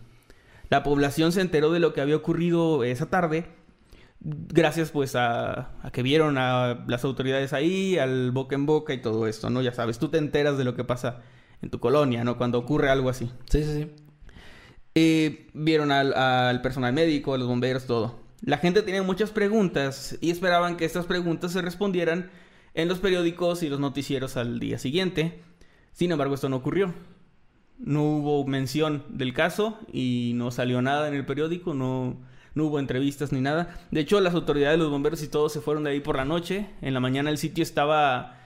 La 0.70 0.84
población 0.84 1.32
se 1.32 1.42
enteró 1.42 1.72
de 1.72 1.80
lo 1.80 1.94
que 1.94 2.02
había 2.02 2.16
ocurrido 2.16 2.84
esa 2.84 3.10
tarde, 3.10 3.46
gracias 4.20 4.92
pues 4.92 5.16
a, 5.16 5.72
a 5.84 5.92
que 5.92 6.02
vieron 6.02 6.38
a 6.38 6.86
las 6.88 7.04
autoridades 7.04 7.54
ahí, 7.54 7.98
al 7.98 8.32
boca 8.32 8.56
en 8.56 8.66
boca 8.66 8.94
y 8.94 9.02
todo 9.02 9.28
esto, 9.28 9.50
¿no? 9.50 9.62
Ya 9.62 9.74
sabes, 9.74 10.00
tú 10.00 10.10
te 10.10 10.18
enteras 10.18 10.58
de 10.58 10.64
lo 10.64 10.76
que 10.76 10.84
pasa 10.84 11.22
en 11.62 11.70
tu 11.70 11.80
colonia, 11.80 12.24
¿no? 12.24 12.38
Cuando 12.38 12.58
ocurre 12.58 12.90
algo 12.90 13.10
así. 13.10 13.32
Sí, 13.50 13.64
sí, 13.64 13.74
sí. 13.74 13.92
Eh, 14.96 15.48
vieron 15.54 15.92
al, 15.92 16.14
al 16.14 16.62
personal 16.62 16.94
médico, 16.94 17.34
a 17.34 17.38
los 17.38 17.48
bomberos, 17.48 17.86
todo. 17.86 18.20
La 18.42 18.58
gente 18.58 18.82
tenía 18.82 19.04
muchas 19.04 19.32
preguntas 19.32 20.18
y 20.22 20.32
esperaban 20.32 20.78
que 20.78 20.86
estas 20.86 21.06
preguntas 21.06 21.52
se 21.52 21.62
respondieran 21.62 22.32
en 22.74 22.88
los 22.88 23.00
periódicos 23.00 23.64
y 23.64 23.70
los 23.70 23.80
noticieros 23.80 24.38
al 24.38 24.60
día 24.60 24.78
siguiente. 24.78 25.42
Sin 25.94 26.12
embargo, 26.12 26.36
esto 26.36 26.50
no 26.50 26.58
ocurrió. 26.58 26.94
No 27.80 28.04
hubo 28.04 28.46
mención 28.46 29.04
del 29.10 29.34
caso 29.34 29.80
y 29.92 30.34
no 30.36 30.52
salió 30.52 30.82
nada 30.82 31.08
en 31.08 31.14
el 31.14 31.26
periódico, 31.26 31.74
no, 31.74 32.18
no 32.54 32.66
hubo 32.66 32.80
entrevistas 32.80 33.32
ni 33.32 33.42
nada. 33.42 33.80
De 33.92 34.00
hecho, 34.00 34.20
las 34.22 34.34
autoridades, 34.34 34.80
los 34.80 34.90
bomberos 34.90 35.22
y 35.24 35.28
todos 35.28 35.54
se 35.54 35.62
fueron 35.62 35.84
de 35.84 35.92
ahí 35.92 36.00
por 36.00 36.16
la 36.16 36.26
noche. 36.26 36.70
En 36.82 36.94
la 36.94 37.00
mañana 37.00 37.30
el 37.30 37.38
sitio 37.38 37.64
estaba 37.64 38.38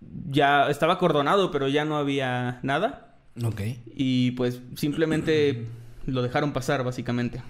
ya 0.00 0.68
estaba 0.70 0.94
acordonado, 0.94 1.50
pero 1.50 1.68
ya 1.68 1.84
no 1.84 1.96
había 1.96 2.60
nada. 2.62 3.18
Ok. 3.44 3.60
Y 3.86 4.32
pues 4.32 4.60
simplemente 4.76 5.66
lo 6.06 6.22
dejaron 6.22 6.52
pasar, 6.52 6.84
básicamente. 6.84 7.42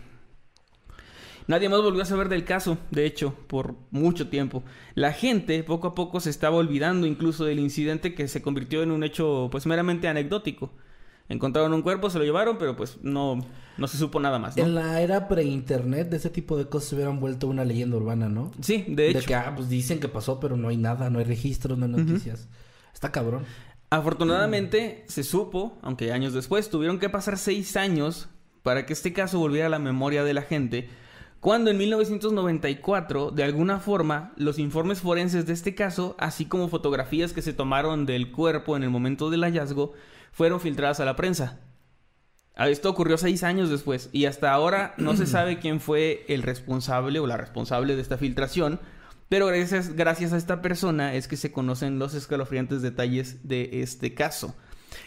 Nadie 1.47 1.69
más 1.69 1.81
volvió 1.81 2.03
a 2.03 2.07
saber 2.07 2.29
del 2.29 2.45
caso, 2.45 2.79
de 2.91 3.07
hecho, 3.07 3.35
por 3.49 3.75
mucho 3.91 4.29
tiempo. 4.29 4.63
La 4.95 5.13
gente 5.13 5.65
poco 5.65 5.89
a 5.89 5.95
poco 5.95 6.21
se 6.21 6.31
estaba 6.31 6.57
olvidando 6.57 7.09
incluso 7.09 7.45
del 7.45 7.59
incidente 7.59 8.15
que 8.15 8.29
se 8.29 8.41
convirtió 8.43 8.85
en 8.85 8.93
un 8.93 9.03
hecho 9.03 9.49
pues 9.51 9.67
meramente 9.67 10.07
anecdótico. 10.07 10.71
Encontraron 11.31 11.73
un 11.73 11.83
cuerpo, 11.83 12.11
se 12.11 12.19
lo 12.19 12.25
llevaron, 12.25 12.59
pero 12.59 12.75
pues 12.77 12.99
no, 13.03 13.39
no 13.79 13.87
se 13.87 13.97
supo 13.97 14.19
nada 14.19 14.41
más. 14.41 14.57
¿no? 14.57 14.65
En 14.65 14.75
la 14.75 15.01
era 15.01 15.29
pre-internet, 15.29 16.11
de 16.11 16.17
ese 16.17 16.29
tipo 16.29 16.57
de 16.57 16.67
cosas 16.67 16.91
se 16.91 16.97
hubieran 16.97 17.21
vuelto 17.21 17.47
una 17.47 17.65
leyenda 17.65 17.97
urbana, 17.97 18.29
¿no? 18.29 18.51
Sí, 18.61 18.85
de 18.89 19.11
hecho. 19.11 19.21
De 19.21 19.27
que, 19.27 19.35
ah, 19.37 19.53
pues 19.55 19.69
dicen 19.69 20.01
que 20.01 20.09
pasó, 20.09 20.41
pero 20.41 20.57
no 20.57 20.69
hay 20.69 20.77
nada, 20.77 21.09
no 21.09 21.21
hay 21.21 21.25
registros, 21.25 21.79
no 21.79 21.87
hay 21.87 21.93
noticias. 21.93 22.49
Está 22.93 23.13
cabrón. 23.13 23.45
Afortunadamente 23.91 25.05
se 25.07 25.23
supo, 25.23 25.79
aunque 25.83 26.13
años 26.13 26.35
después, 26.35 26.69
tuvieron 26.69 26.99
que 26.99 27.09
pasar 27.09 27.39
seis 27.39 27.77
años 27.77 28.29
para 28.65 28.85
que 28.85 28.93
este 28.93 29.13
caso 29.13 29.39
volviera 29.39 29.69
a 29.69 29.71
la 29.71 29.79
memoria 29.79 30.25
de 30.25 30.35
la 30.35 30.43
gente, 30.43 30.89
cuando 31.41 31.71
en 31.71 31.79
1994, 31.79 33.31
de 33.31 33.45
alguna 33.45 33.79
forma, 33.79 34.33
los 34.37 34.59
informes 34.59 35.01
forenses 35.01 35.47
de 35.47 35.55
este 35.55 35.75
caso, 35.75 36.17
así 36.19 36.45
como 36.45 36.69
fotografías 36.69 37.33
que 37.33 37.41
se 37.41 37.55
tomaron 37.55 38.05
del 38.05 38.31
cuerpo 38.31 38.77
en 38.77 38.83
el 38.83 38.91
momento 38.91 39.31
del 39.31 39.45
hallazgo, 39.45 39.95
fueron 40.33 40.61
filtradas 40.61 41.01
a 41.01 41.05
la 41.05 41.17
prensa. 41.17 41.61
Ah, 42.57 42.69
Esto 42.69 42.91
ocurrió 42.91 43.17
seis 43.17 43.43
años 43.43 43.71
después 43.71 44.11
y 44.13 44.27
hasta 44.27 44.53
ahora 44.53 44.95
no 44.99 45.17
se 45.17 45.27
sabe 45.27 45.59
quién 45.59 45.81
fue 45.81 46.25
el 46.29 46.43
responsable 46.43 47.19
o 47.19 47.27
la 47.27 47.37
responsable 47.37 47.97
de 47.97 48.03
esta 48.03 48.19
filtración, 48.19 48.81
pero 49.29 49.47
gracias, 49.47 49.95
gracias 49.95 50.33
a 50.33 50.37
esta 50.37 50.61
persona 50.61 51.15
es 51.15 51.29
que 51.29 51.37
se 51.37 51.53
conocen 51.53 51.99
los 51.99 52.15
escalofriantes 52.15 52.83
detalles 52.83 53.47
de 53.49 53.81
este 53.83 54.13
caso. 54.15 54.55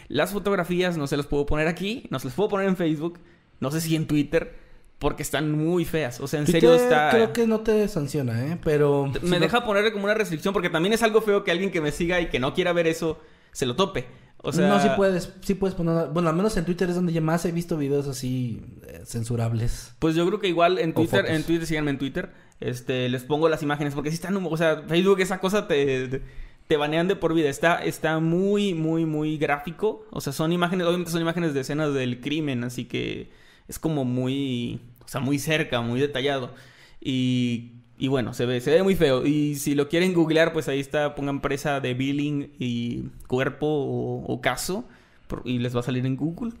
Las 0.08 0.32
fotografías 0.32 0.96
no 0.96 1.06
se 1.06 1.16
las 1.18 1.26
puedo 1.26 1.44
poner 1.46 1.68
aquí, 1.68 2.06
no 2.10 2.18
se 2.18 2.26
las 2.28 2.34
puedo 2.34 2.48
poner 2.48 2.68
en 2.68 2.76
Facebook, 2.76 3.20
no 3.60 3.70
sé 3.70 3.82
si 3.82 3.94
en 3.94 4.06
Twitter, 4.06 4.56
porque 4.98 5.22
están 5.22 5.52
muy 5.52 5.84
feas. 5.84 6.20
O 6.20 6.26
sea, 6.26 6.40
en 6.40 6.46
serio 6.46 6.74
está... 6.74 7.10
Creo 7.10 7.34
que 7.34 7.46
no 7.46 7.60
te 7.60 7.86
sanciona, 7.88 8.46
¿eh? 8.46 8.58
Pero... 8.64 9.08
Me 9.08 9.20
si 9.20 9.26
no- 9.26 9.40
deja 9.40 9.64
ponerle 9.66 9.92
como 9.92 10.04
una 10.04 10.14
restricción 10.14 10.54
porque 10.54 10.70
también 10.70 10.94
es 10.94 11.02
algo 11.02 11.20
feo 11.20 11.44
que 11.44 11.50
alguien 11.50 11.70
que 11.70 11.82
me 11.82 11.92
siga 11.92 12.18
y 12.22 12.30
que 12.30 12.38
no 12.40 12.54
quiera 12.54 12.72
ver 12.72 12.86
eso 12.86 13.20
se 13.52 13.66
lo 13.66 13.76
tope. 13.76 14.06
O 14.44 14.52
sea, 14.52 14.68
No, 14.68 14.80
sí 14.80 14.88
puedes, 14.96 15.32
sí 15.40 15.54
puedes 15.54 15.74
poner... 15.74 16.08
Bueno, 16.08 16.28
al 16.28 16.36
menos 16.36 16.56
en 16.56 16.64
Twitter 16.64 16.88
es 16.88 16.94
donde 16.94 17.12
ya 17.12 17.20
más 17.20 17.44
he 17.46 17.52
visto 17.52 17.76
videos 17.76 18.06
así 18.06 18.62
eh, 18.86 19.02
censurables. 19.04 19.94
Pues 19.98 20.14
yo 20.14 20.26
creo 20.26 20.38
que 20.38 20.48
igual 20.48 20.78
en 20.78 20.92
Twitter, 20.92 21.26
en 21.26 21.42
Twitter, 21.44 21.66
síganme 21.66 21.90
en 21.90 21.98
Twitter, 21.98 22.30
este, 22.60 23.08
les 23.08 23.24
pongo 23.24 23.48
las 23.48 23.62
imágenes 23.62 23.94
porque 23.94 24.10
si 24.10 24.16
están, 24.16 24.36
o 24.36 24.56
sea, 24.56 24.82
Facebook 24.86 25.20
esa 25.20 25.40
cosa 25.40 25.66
te, 25.66 26.08
te, 26.08 26.22
te 26.66 26.76
banean 26.76 27.08
de 27.08 27.16
por 27.16 27.32
vida. 27.34 27.48
Está, 27.48 27.82
está 27.82 28.20
muy, 28.20 28.74
muy, 28.74 29.06
muy 29.06 29.38
gráfico. 29.38 30.06
O 30.10 30.20
sea, 30.20 30.32
son 30.32 30.52
imágenes, 30.52 30.86
obviamente 30.86 31.10
son 31.10 31.22
imágenes 31.22 31.54
de 31.54 31.60
escenas 31.60 31.94
del 31.94 32.20
crimen, 32.20 32.64
así 32.64 32.84
que 32.84 33.30
es 33.66 33.78
como 33.78 34.04
muy, 34.04 34.80
o 35.04 35.08
sea, 35.08 35.20
muy 35.20 35.38
cerca, 35.38 35.80
muy 35.80 36.00
detallado. 36.00 36.54
Y, 37.00 37.72
y 37.98 38.08
bueno, 38.08 38.34
se 38.34 38.46
ve, 38.46 38.60
se 38.60 38.70
ve 38.72 38.82
muy 38.82 38.94
feo. 38.96 39.24
Y 39.26 39.54
si 39.56 39.74
lo 39.74 39.88
quieren 39.88 40.14
googlear, 40.14 40.52
pues 40.52 40.68
ahí 40.68 40.80
está, 40.80 41.14
pongan 41.14 41.40
presa 41.40 41.80
de 41.80 41.94
billing 41.94 42.52
y 42.58 43.04
cuerpo 43.28 43.66
o, 43.66 44.24
o 44.26 44.40
caso 44.40 44.84
por- 45.28 45.42
y 45.44 45.58
les 45.58 45.74
va 45.76 45.80
a 45.80 45.84
salir 45.84 46.04
en 46.06 46.16
Google. 46.16 46.52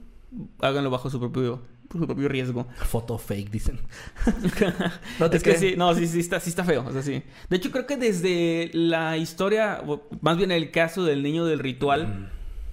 Háganlo 0.60 0.90
bajo 0.90 1.10
su 1.10 1.18
propio, 1.20 1.62
su 1.92 2.06
propio 2.06 2.28
riesgo. 2.28 2.66
Foto 2.86 3.18
fake, 3.18 3.50
dicen. 3.50 3.80
No 5.20 5.30
te 5.30 5.36
es 5.38 5.42
que 5.42 5.56
sí, 5.56 5.74
no, 5.76 5.94
sí, 5.94 6.06
sí 6.06 6.20
está, 6.20 6.40
sí 6.40 6.50
está 6.50 6.64
feo. 6.64 6.84
O 6.86 6.92
sea, 6.92 7.02
sí. 7.02 7.22
De 7.50 7.56
hecho, 7.56 7.70
creo 7.70 7.86
que 7.86 7.96
desde 7.96 8.70
la 8.72 9.16
historia, 9.16 9.82
más 10.20 10.36
bien 10.36 10.50
el 10.52 10.70
caso 10.70 11.04
del 11.04 11.22
niño 11.22 11.44
del 11.44 11.58
ritual, 11.58 12.30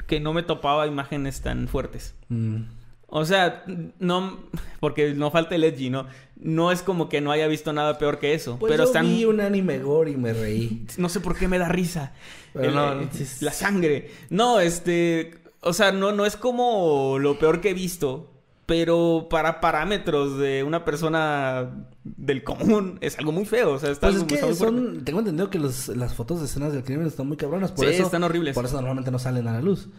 que 0.07 0.19
no 0.19 0.33
me 0.33 0.43
topaba 0.43 0.87
imágenes 0.87 1.41
tan 1.41 1.67
fuertes. 1.67 2.15
Mm. 2.29 2.63
O 3.07 3.25
sea, 3.25 3.63
no, 3.99 4.39
porque 4.79 5.13
no 5.13 5.31
falta 5.31 5.55
el 5.55 5.63
edgy, 5.65 5.89
¿no? 5.89 6.05
No 6.43 6.71
es 6.71 6.81
como 6.81 7.07
que 7.07 7.21
no 7.21 7.31
haya 7.31 7.47
visto 7.47 7.71
nada 7.71 7.97
peor 7.99 8.17
que 8.19 8.33
eso. 8.33 8.57
Pues 8.59 8.71
pero 8.71 8.83
yo 8.83 8.87
están. 8.89 9.05
vi 9.05 9.25
un 9.25 9.39
anime 9.41 9.77
gore 9.79 10.11
y 10.11 10.17
me 10.17 10.33
reí. 10.33 10.85
No 10.97 11.07
sé 11.07 11.19
por 11.19 11.37
qué 11.37 11.47
me 11.47 11.57
da 11.59 11.69
risa. 11.69 12.13
El- 12.55 12.73
no, 12.75 12.99
eh, 13.01 13.07
es- 13.19 13.41
La 13.41 13.51
sangre. 13.53 14.09
No, 14.29 14.59
este. 14.59 15.35
O 15.61 15.73
sea, 15.73 15.91
no, 15.91 16.11
no 16.11 16.25
es 16.25 16.35
como 16.35 17.17
lo 17.19 17.37
peor 17.39 17.61
que 17.61 17.69
he 17.69 17.73
visto. 17.73 18.27
Pero 18.67 19.27
para 19.29 19.59
parámetros 19.59 20.37
de 20.37 20.63
una 20.63 20.85
persona 20.85 21.87
del 22.05 22.43
común 22.43 22.97
es 23.01 23.17
algo 23.19 23.31
muy 23.33 23.45
feo. 23.45 23.73
O 23.73 23.79
sea, 23.79 23.91
está, 23.91 24.07
Pues 24.07 24.19
es 24.21 24.23
que 24.23 24.35
está 24.35 24.47
muy 24.47 24.55
fuerte. 24.55 24.99
Tengo 25.03 25.19
entendido 25.19 25.49
que 25.49 25.59
los- 25.59 25.89
las 25.89 26.13
fotos 26.15 26.39
de 26.39 26.45
escenas 26.45 26.71
del 26.73 26.83
crimen 26.83 27.05
están 27.05 27.27
muy 27.27 27.37
cabronas. 27.37 27.71
Por 27.71 27.85
Sí, 27.85 27.93
eso, 27.93 28.03
están 28.05 28.23
horribles. 28.23 28.55
Por 28.55 28.65
eso 28.65 28.75
normalmente 28.75 29.11
no 29.11 29.19
salen 29.19 29.47
a 29.47 29.53
la 29.53 29.61
luz. 29.61 29.89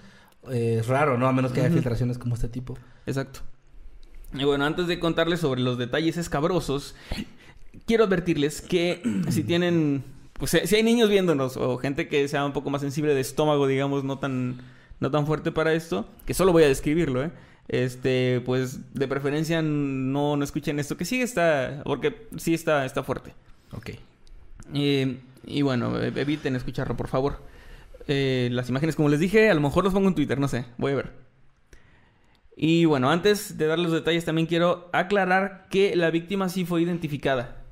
Eh, 0.50 0.78
es 0.80 0.86
raro, 0.88 1.18
¿no? 1.18 1.28
A 1.28 1.32
menos 1.32 1.52
que 1.52 1.60
haya 1.60 1.70
filtraciones 1.70 2.18
como 2.18 2.34
este 2.34 2.48
tipo. 2.48 2.76
Exacto. 3.06 3.40
Y 4.34 4.44
bueno, 4.44 4.64
antes 4.64 4.86
de 4.86 4.98
contarles 4.98 5.40
sobre 5.40 5.60
los 5.60 5.78
detalles 5.78 6.16
escabrosos, 6.16 6.94
quiero 7.86 8.04
advertirles 8.04 8.62
que 8.62 9.02
si 9.28 9.44
tienen, 9.44 10.04
pues 10.34 10.52
si 10.64 10.76
hay 10.76 10.82
niños 10.82 11.08
viéndonos 11.10 11.56
o 11.56 11.76
gente 11.78 12.08
que 12.08 12.26
sea 12.28 12.44
un 12.44 12.52
poco 12.52 12.70
más 12.70 12.80
sensible 12.80 13.14
de 13.14 13.20
estómago, 13.20 13.66
digamos, 13.66 14.04
no 14.04 14.18
tan, 14.18 14.60
no 15.00 15.10
tan 15.10 15.26
fuerte 15.26 15.52
para 15.52 15.74
esto, 15.74 16.08
que 16.26 16.34
solo 16.34 16.52
voy 16.52 16.62
a 16.64 16.68
describirlo, 16.68 17.22
¿eh? 17.24 17.30
Este, 17.68 18.42
pues 18.44 18.92
de 18.94 19.06
preferencia 19.06 19.62
no, 19.62 20.36
no 20.36 20.44
escuchen 20.44 20.78
esto 20.78 20.96
que 20.96 21.04
sí 21.04 21.20
está, 21.22 21.82
porque 21.84 22.26
sí 22.36 22.54
está, 22.54 22.84
está 22.84 23.02
fuerte. 23.02 23.34
Ok. 23.72 23.90
Eh, 24.74 25.18
y 25.46 25.62
bueno, 25.62 25.98
e- 26.00 26.12
eviten 26.20 26.56
escucharlo, 26.56 26.96
por 26.96 27.08
favor. 27.08 27.40
Eh, 28.08 28.48
las 28.52 28.68
imágenes, 28.68 28.96
como 28.96 29.08
les 29.08 29.20
dije, 29.20 29.48
a 29.48 29.54
lo 29.54 29.60
mejor 29.60 29.84
los 29.84 29.92
pongo 29.92 30.08
en 30.08 30.14
Twitter, 30.14 30.38
no 30.40 30.48
sé, 30.48 30.64
voy 30.76 30.92
a 30.92 30.96
ver. 30.96 31.21
Y 32.56 32.84
bueno, 32.84 33.10
antes 33.10 33.56
de 33.56 33.66
dar 33.66 33.78
los 33.78 33.92
detalles, 33.92 34.24
también 34.24 34.46
quiero 34.46 34.90
aclarar 34.92 35.66
que 35.70 35.96
la 35.96 36.10
víctima 36.10 36.48
sí 36.48 36.64
fue 36.64 36.82
identificada. 36.82 37.62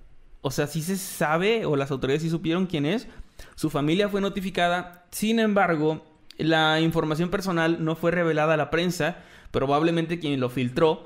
O 0.40 0.50
sea, 0.50 0.66
sí 0.66 0.82
se 0.82 0.96
sabe, 0.96 1.66
o 1.66 1.76
las 1.76 1.90
autoridades 1.90 2.22
sí 2.22 2.30
supieron 2.30 2.66
quién 2.66 2.86
es. 2.86 3.06
Su 3.56 3.68
familia 3.68 4.08
fue 4.08 4.20
notificada. 4.20 5.06
Sin 5.10 5.38
embargo, 5.38 6.04
la 6.38 6.80
información 6.80 7.28
personal 7.28 7.84
no 7.84 7.94
fue 7.94 8.10
revelada 8.10 8.54
a 8.54 8.56
la 8.56 8.70
prensa. 8.70 9.18
Probablemente 9.50 10.18
quien 10.18 10.40
lo 10.40 10.48
filtró 10.48 11.04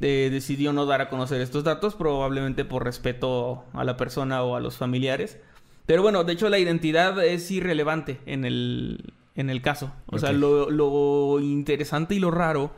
eh, 0.00 0.28
decidió 0.30 0.72
no 0.72 0.84
dar 0.84 1.00
a 1.00 1.08
conocer 1.08 1.40
estos 1.40 1.64
datos, 1.64 1.94
probablemente 1.94 2.64
por 2.64 2.84
respeto 2.84 3.64
a 3.72 3.84
la 3.84 3.96
persona 3.96 4.42
o 4.42 4.56
a 4.56 4.60
los 4.60 4.76
familiares. 4.76 5.38
Pero 5.86 6.02
bueno, 6.02 6.24
de 6.24 6.32
hecho 6.34 6.50
la 6.50 6.58
identidad 6.58 7.22
es 7.24 7.50
irrelevante 7.50 8.20
en 8.26 8.44
el, 8.44 9.14
en 9.34 9.48
el 9.48 9.62
caso. 9.62 9.92
O 10.06 10.18
sea, 10.18 10.32
lo, 10.32 10.70
lo 10.70 11.40
interesante 11.40 12.14
y 12.14 12.18
lo 12.18 12.30
raro 12.30 12.72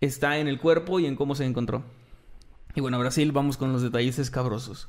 está 0.00 0.38
en 0.38 0.48
el 0.48 0.58
cuerpo 0.58 1.00
y 1.00 1.06
en 1.06 1.16
cómo 1.16 1.34
se 1.34 1.44
encontró. 1.44 1.84
Y 2.74 2.80
bueno, 2.80 3.10
sí 3.10 3.30
vamos 3.30 3.56
con 3.56 3.72
los 3.72 3.82
detalles 3.82 4.18
escabrosos. 4.18 4.88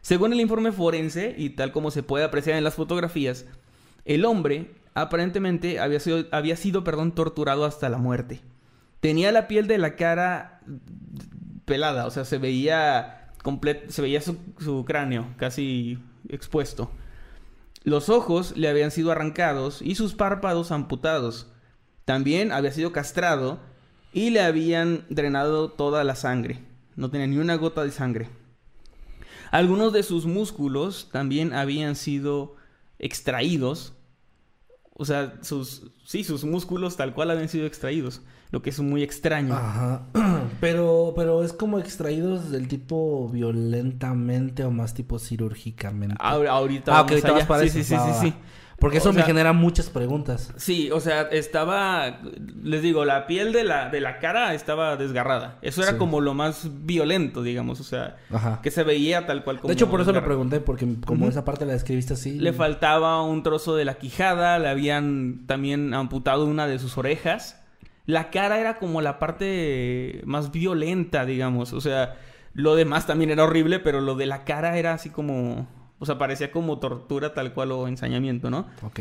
Según 0.00 0.32
el 0.32 0.40
informe 0.40 0.72
forense 0.72 1.34
y 1.36 1.50
tal 1.50 1.72
como 1.72 1.90
se 1.90 2.02
puede 2.02 2.24
apreciar 2.24 2.56
en 2.56 2.64
las 2.64 2.74
fotografías, 2.74 3.46
el 4.04 4.24
hombre 4.24 4.74
aparentemente 4.94 5.80
había 5.80 6.00
sido, 6.00 6.26
había 6.30 6.56
sido 6.56 6.84
perdón, 6.84 7.14
torturado 7.14 7.64
hasta 7.64 7.88
la 7.88 7.98
muerte. 7.98 8.40
Tenía 9.00 9.32
la 9.32 9.48
piel 9.48 9.66
de 9.66 9.78
la 9.78 9.96
cara 9.96 10.60
pelada, 11.64 12.06
o 12.06 12.10
sea, 12.10 12.24
se 12.24 12.38
veía 12.38 13.20
se 13.88 14.00
veía 14.00 14.22
su 14.22 14.84
cráneo 14.86 15.34
casi 15.36 15.98
expuesto. 16.28 16.90
Los 17.82 18.08
ojos 18.08 18.56
le 18.56 18.68
habían 18.68 18.90
sido 18.90 19.12
arrancados 19.12 19.82
y 19.82 19.94
sus 19.94 20.14
párpados 20.14 20.72
amputados. 20.72 21.52
También 22.06 22.52
había 22.52 22.72
sido 22.72 22.92
castrado 22.92 23.60
y 24.14 24.30
le 24.30 24.40
habían 24.40 25.04
drenado 25.10 25.68
toda 25.70 26.02
la 26.04 26.14
sangre. 26.14 26.60
No 26.96 27.10
tenía 27.10 27.26
ni 27.26 27.36
una 27.36 27.56
gota 27.56 27.84
de 27.84 27.90
sangre. 27.90 28.28
Algunos 29.50 29.92
de 29.92 30.02
sus 30.02 30.24
músculos 30.26 31.08
también 31.12 31.52
habían 31.52 31.96
sido 31.96 32.56
extraídos. 32.98 33.92
O 34.96 35.04
sea, 35.04 35.34
sus 35.42 35.90
sí, 36.04 36.22
sus 36.24 36.44
músculos 36.44 36.96
tal 36.96 37.14
cual 37.14 37.30
habían 37.30 37.48
sido 37.48 37.66
extraídos, 37.66 38.22
lo 38.52 38.62
que 38.62 38.70
es 38.70 38.78
muy 38.80 39.02
extraño. 39.02 39.54
Ajá. 39.54 40.06
Pero, 40.60 41.12
pero 41.16 41.42
es 41.42 41.52
como 41.52 41.78
extraídos 41.78 42.50
del 42.50 42.68
tipo 42.68 43.28
violentamente 43.30 44.62
o 44.64 44.70
más 44.70 44.94
tipo 44.94 45.18
quirúrgicamente. 45.18 46.14
Ahor- 46.16 46.46
ahorita 46.48 46.96
Ah, 46.96 47.02
vamos 47.02 47.24
allá. 47.24 47.46
para 47.46 47.62
sí, 47.62 47.66
eso. 47.66 47.78
sí, 47.78 47.84
sí, 47.84 47.96
sí, 47.96 48.28
sí. 48.30 48.34
Porque 48.78 48.98
eso 48.98 49.10
O 49.10 49.12
me 49.12 49.22
genera 49.22 49.52
muchas 49.52 49.88
preguntas. 49.88 50.52
Sí, 50.56 50.90
o 50.90 51.00
sea, 51.00 51.22
estaba, 51.22 52.18
les 52.62 52.82
digo, 52.82 53.04
la 53.04 53.26
piel 53.26 53.52
de 53.52 53.64
la, 53.64 53.88
de 53.88 54.00
la 54.00 54.18
cara 54.18 54.52
estaba 54.52 54.96
desgarrada. 54.96 55.58
Eso 55.62 55.82
era 55.82 55.92
Sí. 55.92 55.96
como 55.98 56.20
lo 56.20 56.34
más 56.34 56.68
violento, 56.84 57.42
digamos, 57.42 57.80
o 57.80 57.84
sea, 57.84 58.16
Ajá. 58.30 58.60
que 58.62 58.70
se 58.70 58.82
veía 58.82 59.26
tal 59.26 59.44
cual 59.44 59.56
como... 59.60 59.68
De 59.68 59.74
hecho, 59.74 59.88
por 59.88 60.00
eso 60.00 60.12
lo 60.12 60.24
pregunté, 60.24 60.60
porque 60.60 60.86
como 61.06 61.28
esa 61.28 61.44
parte 61.44 61.64
la 61.64 61.72
describiste 61.72 62.14
así. 62.14 62.38
Le 62.38 62.52
faltaba 62.52 63.22
un 63.22 63.42
trozo 63.42 63.76
de 63.76 63.84
la 63.84 63.94
quijada, 63.94 64.58
le 64.58 64.68
habían 64.68 65.46
también 65.46 65.94
amputado 65.94 66.44
una 66.44 66.66
de 66.66 66.78
sus 66.78 66.98
orejas. 66.98 67.60
La 68.06 68.30
cara 68.30 68.58
era 68.58 68.76
como 68.78 69.00
la 69.00 69.18
parte 69.18 70.20
más 70.26 70.50
violenta, 70.52 71.24
digamos. 71.24 71.72
O 71.72 71.80
sea, 71.80 72.16
lo 72.52 72.74
demás 72.74 73.06
también 73.06 73.30
era 73.30 73.44
horrible, 73.44 73.78
pero 73.78 74.00
lo 74.02 74.14
de 74.14 74.26
la 74.26 74.44
cara 74.44 74.76
era 74.78 74.92
así 74.92 75.08
como... 75.10 75.66
O 75.98 76.06
sea, 76.06 76.18
parecía 76.18 76.50
como 76.50 76.78
tortura 76.78 77.34
tal 77.34 77.52
cual 77.54 77.72
o 77.72 77.88
ensañamiento, 77.88 78.50
¿no? 78.50 78.66
Ok. 78.82 79.00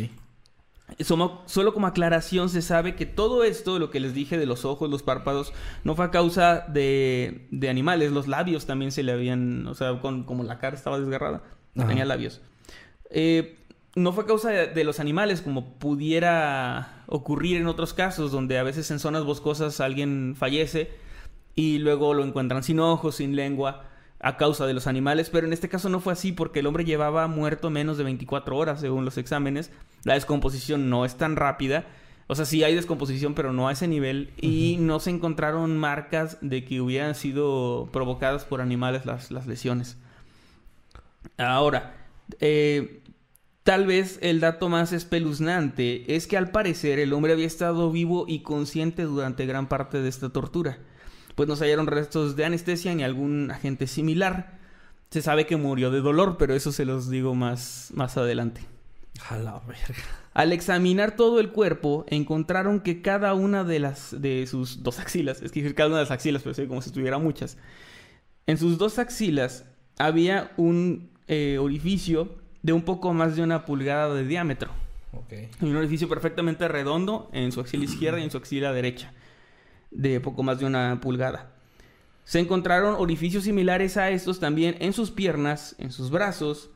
Solo, 1.00 1.42
solo 1.46 1.74
como 1.74 1.88
aclaración 1.88 2.50
se 2.50 2.62
sabe 2.62 2.96
que 2.96 3.06
todo 3.06 3.44
esto, 3.44 3.80
lo 3.80 3.90
que 3.90 4.00
les 4.00 4.14
dije 4.14 4.38
de 4.38 4.46
los 4.46 4.64
ojos, 4.64 4.90
los 4.90 5.02
párpados, 5.02 5.54
no 5.84 5.96
fue 5.96 6.06
a 6.06 6.12
causa 6.12 6.66
de, 6.68 7.48
de 7.52 7.70
animales. 7.70 8.12
Los 8.12 8.28
labios 8.28 8.66
también 8.66 8.92
se 8.92 9.02
le 9.02 9.12
habían, 9.12 9.66
o 9.68 9.74
sea, 9.74 10.00
con, 10.02 10.24
como 10.24 10.44
la 10.44 10.60
cara 10.60 10.76
estaba 10.76 11.00
desgarrada, 11.00 11.42
no 11.74 11.88
tenía 11.88 12.06
labios. 12.06 12.42
Eh, 13.10 13.58
no 13.96 14.12
fue 14.12 14.26
a 14.26 14.28
causa 14.28 14.50
de, 14.50 14.68
de 14.68 14.84
los 14.84 15.00
animales, 15.00 15.42
como 15.42 15.74
pudiera 15.80 17.04
ocurrir 17.08 17.58
en 17.58 17.68
otros 17.68 17.94
casos, 17.94 18.32
donde 18.32 18.60
a 18.60 18.64
veces 18.64 18.92
en 18.92 19.00
zonas 19.00 19.24
boscosas 19.24 19.80
alguien 19.80 20.36
fallece 20.38 20.92
y 21.56 21.78
luego 21.80 22.14
lo 22.14 22.24
encuentran 22.24 22.64
sin 22.64 22.80
ojos, 22.80 23.16
sin 23.16 23.36
lengua, 23.36 23.86
a 24.24 24.38
causa 24.38 24.66
de 24.66 24.74
los 24.74 24.88
animales, 24.88 25.30
pero 25.30 25.46
en 25.46 25.52
este 25.52 25.68
caso 25.68 25.90
no 25.90 26.00
fue 26.00 26.14
así 26.14 26.32
porque 26.32 26.62
el 26.62 26.66
hombre 26.66 26.86
llevaba 26.86 27.28
muerto 27.28 27.70
menos 27.70 27.98
de 27.98 28.06
24 28.06 28.56
horas 28.56 28.80
según 28.80 29.04
los 29.04 29.18
exámenes. 29.18 29.70
La 30.06 30.14
descomposición 30.14 30.90
no 30.90 31.04
es 31.04 31.18
tan 31.18 31.36
rápida. 31.36 31.86
O 32.28 32.36
sea, 32.36 32.46
sí 32.46 32.64
hay 32.64 32.74
descomposición, 32.74 33.36
pero 33.36 33.52
no 33.52 33.68
a 33.68 33.74
ese 33.74 33.86
nivel. 33.86 34.32
Y 34.40 34.78
no 34.80 35.02
se 35.02 35.10
encontraron 35.10 35.78
marcas 35.78 36.38
de 36.40 36.64
que 36.64 36.80
hubieran 36.80 37.16
sido 37.16 37.90
provocadas 37.92 38.46
por 38.46 38.62
animales 38.62 39.06
las, 39.06 39.30
las 39.30 39.46
lesiones. 39.46 39.98
Ahora, 41.38 41.94
eh, 42.40 43.04
tal 43.64 43.86
vez 43.86 44.20
el 44.22 44.40
dato 44.40 44.70
más 44.70 44.94
espeluznante 44.94 46.16
es 46.16 46.28
que 46.28 46.38
al 46.38 46.50
parecer 46.52 46.98
el 47.00 47.12
hombre 47.12 47.34
había 47.34 47.46
estado 47.46 47.92
vivo 47.92 48.24
y 48.26 48.40
consciente 48.40 49.04
durante 49.04 49.46
gran 49.46 49.68
parte 49.68 50.02
de 50.02 50.08
esta 50.08 50.30
tortura. 50.30 50.80
Pues 51.36 51.50
no 51.50 51.56
se 51.56 51.66
hallaron 51.66 51.88
restos 51.88 52.36
de 52.36 52.46
anestesia 52.46 52.94
ni 52.94 53.04
algún 53.04 53.52
agente 53.52 53.88
similar. 53.88 54.60
Se 55.10 55.22
sabe 55.22 55.46
que 55.46 55.58
murió 55.58 55.92
de 55.92 56.02
dolor, 56.02 56.38
pero 56.38 56.54
eso 56.54 56.72
se 56.72 56.86
los 56.86 57.10
digo 57.10 57.36
más, 57.36 57.92
más 57.94 58.18
adelante. 58.18 58.62
A 59.30 59.38
la 59.38 59.60
verga. 59.60 60.04
Al 60.34 60.52
examinar 60.52 61.16
todo 61.16 61.40
el 61.40 61.52
cuerpo, 61.52 62.06
encontraron 62.08 62.80
que 62.80 63.04
cada 63.04 63.36
una 63.36 63.64
de 63.64 63.80
las 63.80 64.20
de 64.20 64.48
sus 64.48 64.82
dos 64.82 65.00
axilas, 65.00 65.42
es 65.44 65.52
que 65.52 65.62
decir 65.62 65.76
cada 65.76 65.90
una 65.90 65.98
de 65.98 66.04
las 66.04 66.12
axilas, 66.12 66.42
pero 66.42 66.56
sí, 66.56 66.66
como 66.66 66.82
si 66.82 66.90
tuviera 66.92 67.20
muchas. 67.20 67.58
En 68.48 68.58
sus 68.58 68.80
dos 68.80 68.98
axilas 68.98 69.66
había 70.00 70.52
un 70.58 71.12
eh, 71.28 71.60
orificio 71.60 72.36
de 72.64 72.74
un 72.74 72.82
poco 72.82 73.14
más 73.14 73.36
de 73.36 73.44
una 73.44 73.66
pulgada 73.66 74.14
de 74.16 74.26
diámetro. 74.26 74.72
Ok. 75.12 75.34
Y 75.62 75.66
un 75.66 75.76
orificio 75.76 76.10
perfectamente 76.10 76.68
redondo 76.68 77.30
en 77.32 77.52
su 77.52 77.62
axila 77.62 77.84
izquierda 77.84 78.20
y 78.20 78.24
en 78.24 78.32
su 78.32 78.38
axila 78.38 78.74
derecha, 78.74 79.14
de 79.96 80.20
poco 80.20 80.44
más 80.44 80.60
de 80.60 80.66
una 80.66 81.00
pulgada. 81.02 81.52
Se 82.26 82.40
encontraron 82.40 82.96
orificios 82.98 83.44
similares 83.44 83.98
a 83.98 84.10
estos 84.12 84.40
también 84.40 84.76
en 84.80 84.94
sus 84.94 85.12
piernas, 85.12 85.76
en 85.78 85.92
sus 85.92 86.10
brazos, 86.10 86.70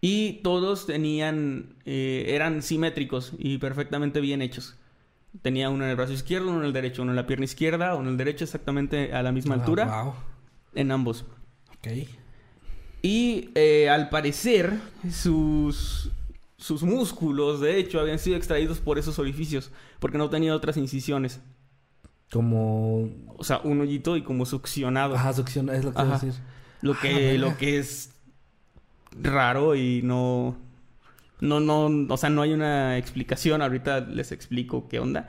y 0.00 0.34
todos 0.44 0.86
tenían, 0.86 1.74
eh, 1.84 2.26
eran 2.28 2.62
simétricos 2.62 3.32
y 3.38 3.58
perfectamente 3.58 4.20
bien 4.20 4.42
hechos. 4.42 4.76
Tenía 5.42 5.70
uno 5.70 5.84
en 5.84 5.90
el 5.90 5.96
brazo 5.96 6.12
izquierdo, 6.12 6.50
uno 6.50 6.60
en 6.60 6.66
el 6.66 6.72
derecho, 6.72 7.02
uno 7.02 7.12
en 7.12 7.16
la 7.16 7.26
pierna 7.26 7.44
izquierda, 7.46 7.94
uno 7.94 8.04
en 8.04 8.12
el 8.12 8.16
derecho 8.18 8.44
exactamente 8.44 9.12
a 9.12 9.22
la 9.22 9.32
misma 9.32 9.54
altura, 9.54 10.02
Wow. 10.04 10.14
en 10.74 10.90
ambos. 10.92 11.24
Ok. 11.78 11.88
Y 13.02 13.50
eh, 13.54 13.88
al 13.88 14.08
parecer, 14.10 14.72
sus, 15.10 16.10
sus 16.56 16.82
músculos, 16.82 17.60
de 17.60 17.78
hecho, 17.78 18.00
habían 18.00 18.18
sido 18.18 18.36
extraídos 18.36 18.78
por 18.80 18.98
esos 18.98 19.18
orificios, 19.18 19.70
porque 20.00 20.18
no 20.18 20.28
tenía 20.30 20.54
otras 20.54 20.76
incisiones. 20.76 21.40
Como. 22.32 23.08
O 23.36 23.44
sea, 23.44 23.60
un 23.64 23.80
hoyito 23.80 24.16
y 24.16 24.22
como 24.22 24.44
succionado. 24.46 25.14
Ajá, 25.14 25.32
succión, 25.32 25.68
es 25.70 25.84
lo 25.84 25.92
que 25.94 26.02
Ajá. 26.02 26.12
decir. 26.14 26.34
Lo 26.80 26.92
Ah, 26.92 26.98
que, 27.00 27.38
lo 27.38 27.56
que 27.56 27.78
es 27.78 28.10
raro 29.20 29.74
y 29.74 30.02
no, 30.02 30.56
no, 31.40 31.60
no, 31.60 32.12
o 32.12 32.16
sea, 32.16 32.30
no 32.30 32.42
hay 32.42 32.52
una 32.52 32.98
explicación. 32.98 33.62
Ahorita 33.62 34.00
les 34.00 34.32
explico 34.32 34.88
qué 34.88 35.00
onda. 35.00 35.28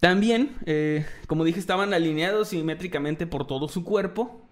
También, 0.00 0.52
eh, 0.66 1.06
como 1.26 1.44
dije, 1.44 1.58
estaban 1.58 1.94
alineados 1.94 2.48
simétricamente 2.48 3.26
por 3.26 3.46
todo 3.46 3.68
su 3.68 3.84
cuerpo. 3.84 4.46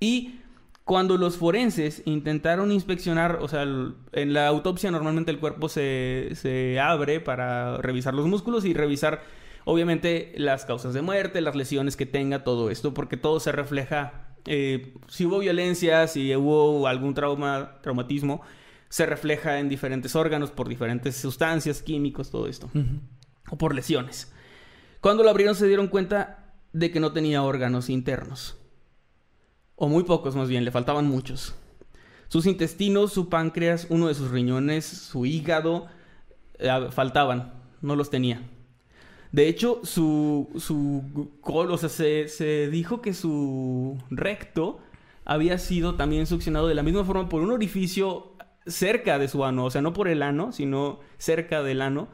Y 0.00 0.40
cuando 0.84 1.16
los 1.16 1.36
forenses 1.36 2.02
intentaron 2.06 2.72
inspeccionar, 2.72 3.38
o 3.40 3.46
sea, 3.46 3.62
en 3.62 4.32
la 4.32 4.48
autopsia 4.48 4.90
normalmente 4.90 5.30
el 5.30 5.38
cuerpo 5.38 5.68
se, 5.68 6.30
se 6.34 6.80
abre 6.80 7.20
para 7.20 7.76
revisar 7.76 8.14
los 8.14 8.26
músculos 8.26 8.64
y 8.64 8.74
revisar, 8.74 9.22
obviamente, 9.64 10.32
las 10.36 10.64
causas 10.64 10.94
de 10.94 11.02
muerte, 11.02 11.40
las 11.40 11.56
lesiones 11.56 11.96
que 11.96 12.06
tenga, 12.06 12.44
todo 12.44 12.70
esto, 12.70 12.94
porque 12.94 13.16
todo 13.16 13.40
se 13.40 13.52
refleja, 13.52 14.34
eh, 14.46 14.94
si 15.08 15.26
hubo 15.26 15.38
violencia, 15.38 16.06
si 16.06 16.34
hubo 16.34 16.86
algún 16.86 17.14
trauma, 17.14 17.78
traumatismo, 17.82 18.42
se 18.88 19.06
refleja 19.06 19.60
en 19.60 19.68
diferentes 19.68 20.16
órganos 20.16 20.50
por 20.50 20.68
diferentes 20.68 21.16
sustancias, 21.16 21.82
químicos, 21.82 22.30
todo 22.30 22.48
esto, 22.48 22.68
o 23.50 23.56
por 23.56 23.74
lesiones. 23.74 24.32
Cuando 25.00 25.22
lo 25.22 25.30
abrieron 25.30 25.54
se 25.54 25.66
dieron 25.66 25.88
cuenta 25.88 26.54
de 26.72 26.90
que 26.90 27.00
no 27.00 27.12
tenía 27.12 27.42
órganos 27.42 27.88
internos. 27.88 28.56
O 29.76 29.88
muy 29.88 30.04
pocos 30.04 30.36
más 30.36 30.48
bien, 30.48 30.64
le 30.64 30.70
faltaban 30.70 31.06
muchos. 31.06 31.54
Sus 32.28 32.46
intestinos, 32.46 33.12
su 33.12 33.28
páncreas, 33.28 33.86
uno 33.88 34.08
de 34.08 34.14
sus 34.14 34.30
riñones, 34.30 34.84
su 34.84 35.24
hígado, 35.24 35.86
eh, 36.58 36.88
faltaban, 36.90 37.54
no 37.80 37.96
los 37.96 38.10
tenía. 38.10 38.42
De 39.32 39.46
hecho, 39.48 39.80
su, 39.84 40.48
su 40.58 41.30
col, 41.40 41.70
o 41.70 41.78
sea, 41.78 41.88
se, 41.88 42.28
se 42.28 42.68
dijo 42.68 43.00
que 43.00 43.14
su 43.14 43.96
recto 44.10 44.80
había 45.24 45.58
sido 45.58 45.94
también 45.94 46.26
succionado 46.26 46.66
de 46.66 46.74
la 46.74 46.82
misma 46.82 47.04
forma 47.04 47.28
por 47.28 47.42
un 47.42 47.52
orificio 47.52 48.32
cerca 48.66 49.18
de 49.18 49.28
su 49.28 49.44
ano, 49.44 49.64
o 49.66 49.70
sea, 49.70 49.82
no 49.82 49.92
por 49.92 50.08
el 50.08 50.22
ano, 50.22 50.50
sino 50.52 50.98
cerca 51.18 51.62
del 51.62 51.80
ano, 51.82 52.08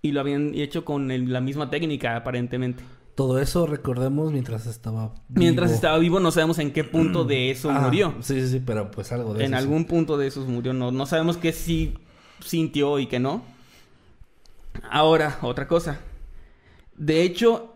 y 0.00 0.12
lo 0.12 0.20
habían 0.20 0.54
hecho 0.54 0.84
con 0.84 1.10
el- 1.10 1.32
la 1.32 1.40
misma 1.40 1.68
técnica, 1.70 2.16
aparentemente. 2.16 2.82
Todo 3.14 3.40
eso 3.40 3.66
recordemos 3.66 4.32
mientras 4.32 4.66
estaba. 4.66 5.12
Mientras 5.28 5.70
vivo. 5.70 5.74
estaba 5.74 5.98
vivo, 5.98 6.20
no 6.20 6.30
sabemos 6.30 6.58
en 6.60 6.72
qué 6.72 6.84
punto 6.84 7.24
de 7.24 7.50
eso 7.50 7.68
Ah, 7.70 7.80
murió. 7.80 8.14
Sí, 8.20 8.40
sí, 8.40 8.48
sí, 8.48 8.62
pero 8.64 8.90
pues 8.90 9.10
algo 9.12 9.34
de 9.34 9.44
En 9.44 9.52
eso. 9.52 9.60
sí. 9.60 9.66
algún 9.66 9.84
punto 9.86 10.16
de 10.16 10.28
esos 10.28 10.46
murió. 10.46 10.72
No, 10.72 10.92
no 10.92 11.04
sabemos 11.04 11.36
qué 11.36 11.52
sí 11.52 11.94
sintió 12.40 12.98
y 13.00 13.06
qué 13.06 13.18
no. 13.18 13.42
Ahora, 14.90 15.38
otra 15.42 15.66
cosa. 15.66 16.00
De 16.98 17.22
hecho, 17.22 17.74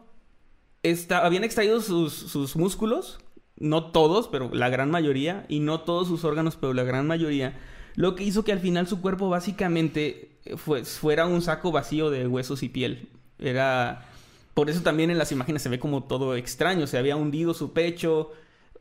habían 1.10 1.44
extraído 1.44 1.80
sus, 1.80 2.12
sus 2.12 2.56
músculos. 2.56 3.18
No 3.58 3.92
todos, 3.92 4.28
pero 4.28 4.50
la 4.52 4.68
gran 4.68 4.90
mayoría. 4.90 5.46
Y 5.48 5.60
no 5.60 5.80
todos 5.80 6.08
sus 6.08 6.24
órganos, 6.24 6.56
pero 6.56 6.74
la 6.74 6.82
gran 6.84 7.06
mayoría. 7.06 7.58
Lo 7.94 8.14
que 8.14 8.24
hizo 8.24 8.44
que 8.44 8.52
al 8.52 8.60
final 8.60 8.86
su 8.88 9.00
cuerpo 9.00 9.28
básicamente 9.28 10.38
eh, 10.44 10.56
fue- 10.56 10.84
fuera 10.84 11.26
un 11.26 11.42
saco 11.42 11.70
vacío 11.72 12.10
de 12.10 12.26
huesos 12.26 12.62
y 12.62 12.68
piel. 12.68 13.08
Era... 13.38 14.08
Por 14.54 14.68
eso 14.68 14.82
también 14.82 15.10
en 15.10 15.16
las 15.18 15.32
imágenes 15.32 15.62
se 15.62 15.68
ve 15.70 15.78
como 15.78 16.02
todo 16.04 16.36
extraño. 16.36 16.86
Se 16.86 16.98
había 16.98 17.16
hundido 17.16 17.54
su 17.54 17.72
pecho. 17.72 18.32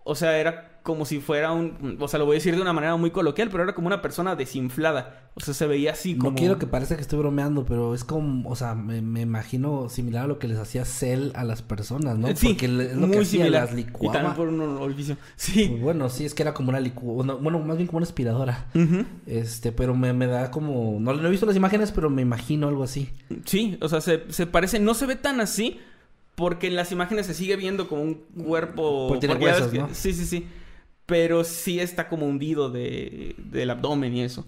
O 0.04 0.15
sea, 0.15 0.38
era 0.39 0.70
como 0.84 1.06
si 1.06 1.20
fuera 1.20 1.52
un... 1.52 1.98
O 2.00 2.08
sea, 2.08 2.17
lo 2.20 2.26
voy 2.26 2.36
a 2.36 2.38
decir 2.39 2.56
de 2.56 2.62
una 2.62 2.74
manera 2.74 2.96
muy 2.96 3.12
coloquial, 3.12 3.50
pero 3.52 3.63
era 3.63 3.74
como 3.76 3.88
una 3.88 4.02
persona 4.02 4.36
desinflada. 4.36 5.30
O 5.36 5.39
sea, 5.39 5.54
se 5.54 5.67
veía 5.67 5.91
así 5.91 6.15
como... 6.17 6.32
No 6.32 6.36
quiero 6.36 6.58
que 6.58 6.65
parezca 6.67 6.96
que 6.96 7.02
estoy 7.02 7.20
bromeando, 7.20 7.65
pero 7.65 7.94
es 7.94 8.04
como, 8.04 8.50
o 8.50 8.56
sea, 8.56 8.74
me, 8.76 9.02
me 9.02 9.22
imagino 9.22 9.89
similar 9.89 10.26
a 10.26 10.28
lo 10.28 10.39
que 10.39 10.48
les 10.48 10.58
hacía 10.58 10.84
Cell 10.86 11.32
a 11.36 11.44
las 11.44 11.62
personas, 11.62 12.17
¿no? 12.17 12.28
Eh, 12.30 12.36
Sí, 12.36 12.48
Porque 12.50 12.65
es 12.65 12.72
lo 12.96 13.08
muy 13.08 13.12
que 13.17 13.20
hacía, 13.20 13.39
similar. 13.44 13.65
las 13.65 13.74
Y 13.74 13.76
licuaba. 13.84 14.13
también 14.13 14.36
por 14.36 14.48
un 14.48 14.60
orificio. 14.82 15.17
Sí. 15.36 15.67
Pues 15.70 15.82
Bueno, 15.82 16.10
sí, 16.10 16.26
es 16.26 16.34
que 16.34 16.41
era 16.44 16.54
como 16.54 16.70
una 16.70 16.80
licuadora, 16.80 17.36
bueno, 17.36 17.60
más 17.60 17.78
bien 17.78 17.88
como 17.88 17.98
una 17.98 18.06
aspiradora. 18.06 18.65
Este, 19.28 19.72
pero 19.72 19.96
me, 19.96 20.13
me 20.13 20.26
da 20.28 20.52
como, 20.52 20.98
no, 21.00 21.13
no 21.13 21.28
he 21.28 21.32
visto 21.32 21.46
las 21.46 21.56
imágenes, 21.56 21.91
pero 21.91 22.10
me 22.10 22.22
imagino 22.24 22.67
algo 22.67 22.84
así. 22.84 23.10
Sí, 23.46 23.78
o 23.82 23.88
sea, 23.88 24.02
se, 24.02 24.24
se 24.30 24.48
parece, 24.48 24.80
no 24.80 24.94
se 24.96 25.06
ve 25.06 25.15
tan 25.15 25.39
así, 25.41 25.80
porque 26.36 26.67
en 26.67 26.76
las 26.76 26.91
imágenes 26.91 27.26
se 27.28 27.34
sigue 27.34 27.56
viendo 27.56 27.88
como 27.88 28.02
un 28.02 28.15
cuerpo. 28.15 29.08
Porque 29.10 29.28
tiene 29.28 29.39
ya 29.39 29.52
ves 29.54 29.62
huesos, 29.62 29.74
¿no? 29.74 29.89
Sí, 29.94 30.13
sí, 30.13 30.26
sí. 30.26 30.48
Pero 31.12 31.43
sí 31.43 31.82
está 31.82 32.08
como 32.08 32.26
hundido 32.26 32.69
de, 32.69 33.36
del 33.38 33.69
abdomen 33.69 34.15
y 34.15 34.21
eso. 34.24 34.47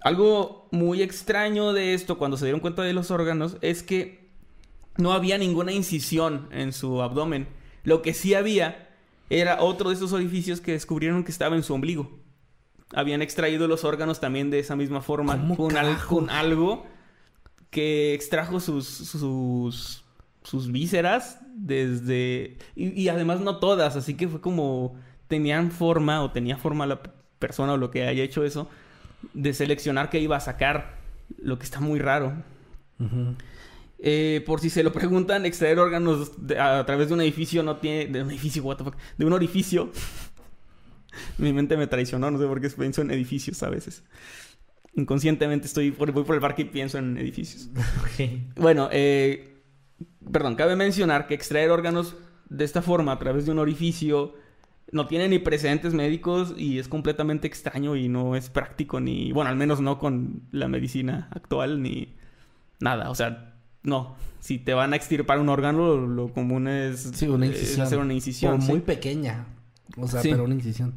Algo 0.00 0.66
muy 0.72 1.00
extraño 1.00 1.72
de 1.72 1.94
esto, 1.94 2.18
cuando 2.18 2.36
se 2.36 2.44
dieron 2.44 2.58
cuenta 2.60 2.82
de 2.82 2.92
los 2.92 3.12
órganos, 3.12 3.56
es 3.60 3.84
que 3.84 4.28
no 4.96 5.12
había 5.12 5.38
ninguna 5.38 5.70
incisión 5.70 6.48
en 6.50 6.72
su 6.72 7.00
abdomen. 7.02 7.46
Lo 7.84 8.02
que 8.02 8.14
sí 8.14 8.34
había 8.34 8.90
era 9.30 9.62
otro 9.62 9.90
de 9.90 9.94
esos 9.94 10.12
orificios 10.12 10.60
que 10.60 10.72
descubrieron 10.72 11.22
que 11.22 11.30
estaba 11.30 11.54
en 11.54 11.62
su 11.62 11.72
ombligo. 11.72 12.18
Habían 12.92 13.22
extraído 13.22 13.68
los 13.68 13.84
órganos 13.84 14.18
también 14.18 14.50
de 14.50 14.58
esa 14.58 14.74
misma 14.74 15.02
forma, 15.02 15.36
¿Cómo 15.38 15.56
con, 15.56 15.76
al- 15.76 15.86
carajo? 15.86 16.16
con 16.16 16.30
algo 16.30 16.84
que 17.70 18.12
extrajo 18.12 18.58
sus, 18.58 18.86
sus, 18.88 20.02
sus 20.42 20.72
vísceras 20.72 21.38
desde... 21.54 22.58
Y, 22.74 23.00
y 23.00 23.08
además 23.08 23.40
no 23.40 23.58
todas, 23.60 23.94
así 23.94 24.14
que 24.14 24.26
fue 24.26 24.40
como... 24.40 24.96
Tenían 25.32 25.70
forma 25.70 26.22
o 26.22 26.30
tenía 26.30 26.58
forma 26.58 26.84
la 26.84 27.00
persona 27.38 27.72
o 27.72 27.78
lo 27.78 27.90
que 27.90 28.06
haya 28.06 28.22
hecho 28.22 28.44
eso 28.44 28.68
de 29.32 29.54
seleccionar 29.54 30.10
qué 30.10 30.20
iba 30.20 30.36
a 30.36 30.40
sacar, 30.40 30.98
lo 31.38 31.58
que 31.58 31.64
está 31.64 31.80
muy 31.80 32.00
raro. 32.00 32.34
Eh, 33.98 34.42
por 34.44 34.60
si 34.60 34.68
se 34.68 34.82
lo 34.82 34.92
preguntan, 34.92 35.46
extraer 35.46 35.78
órganos 35.78 36.46
de- 36.46 36.58
a, 36.58 36.84
través 36.84 37.08
de 37.08 37.14
un 37.14 37.22
edificio 37.22 37.62
no 37.62 37.78
tiene... 37.78 38.12
De 38.12 38.22
un 38.22 38.30
edificio, 38.30 38.62
what 38.62 38.76
the 38.76 38.84
fuck. 38.84 38.96
De 39.16 39.24
un 39.24 39.32
orificio. 39.32 39.90
Mi 41.38 41.54
mente 41.54 41.78
me 41.78 41.86
traicionó, 41.86 42.30
no 42.30 42.38
sé 42.38 42.44
por 42.44 42.60
qué 42.60 42.68
pienso 42.68 43.00
en 43.00 43.10
edificios 43.10 43.62
a 43.62 43.70
veces. 43.70 44.04
Inconscientemente 44.96 45.66
estoy 45.66 45.92
por, 45.92 46.12
voy 46.12 46.24
por 46.24 46.34
el 46.34 46.42
parque 46.42 46.60
y 46.60 46.64
pienso 46.66 46.98
en 46.98 47.16
edificios. 47.16 47.70
Bueno, 48.56 48.90
eh, 48.92 49.62
perdón, 50.30 50.56
cabe 50.56 50.76
mencionar 50.76 51.26
que 51.26 51.32
extraer 51.32 51.70
órganos 51.70 52.16
de 52.50 52.66
esta 52.66 52.82
forma 52.82 53.12
a 53.12 53.18
través 53.18 53.46
de 53.46 53.52
un 53.52 53.60
orificio 53.60 54.41
no 54.90 55.06
tiene 55.06 55.28
ni 55.28 55.38
precedentes 55.38 55.94
médicos 55.94 56.54
y 56.56 56.78
es 56.78 56.88
completamente 56.88 57.46
extraño 57.46 57.96
y 57.96 58.08
no 58.08 58.36
es 58.36 58.50
práctico 58.50 59.00
ni, 59.00 59.32
bueno, 59.32 59.48
al 59.50 59.56
menos 59.56 59.80
no 59.80 59.98
con 59.98 60.42
la 60.50 60.68
medicina 60.68 61.28
actual 61.30 61.82
ni 61.82 62.14
nada. 62.80 63.10
O 63.10 63.14
sea, 63.14 63.54
no. 63.82 64.16
Si 64.40 64.58
te 64.58 64.74
van 64.74 64.92
a 64.92 64.96
extirpar 64.96 65.38
un 65.38 65.48
órgano, 65.48 65.78
lo, 65.96 66.06
lo 66.06 66.28
común 66.32 66.66
es, 66.68 67.12
Sí, 67.14 67.28
una 67.28 67.46
es 67.46 67.52
incisión. 67.52 67.86
hacer 67.86 67.98
una 68.00 68.12
incisión. 68.12 68.56
Por 68.56 68.62
sí. 68.62 68.70
muy 68.72 68.80
pequeña. 68.80 69.46
O 69.96 70.08
sea, 70.08 70.20
Sí. 70.20 70.30
pero 70.30 70.44
una 70.44 70.54
incisión. 70.54 70.94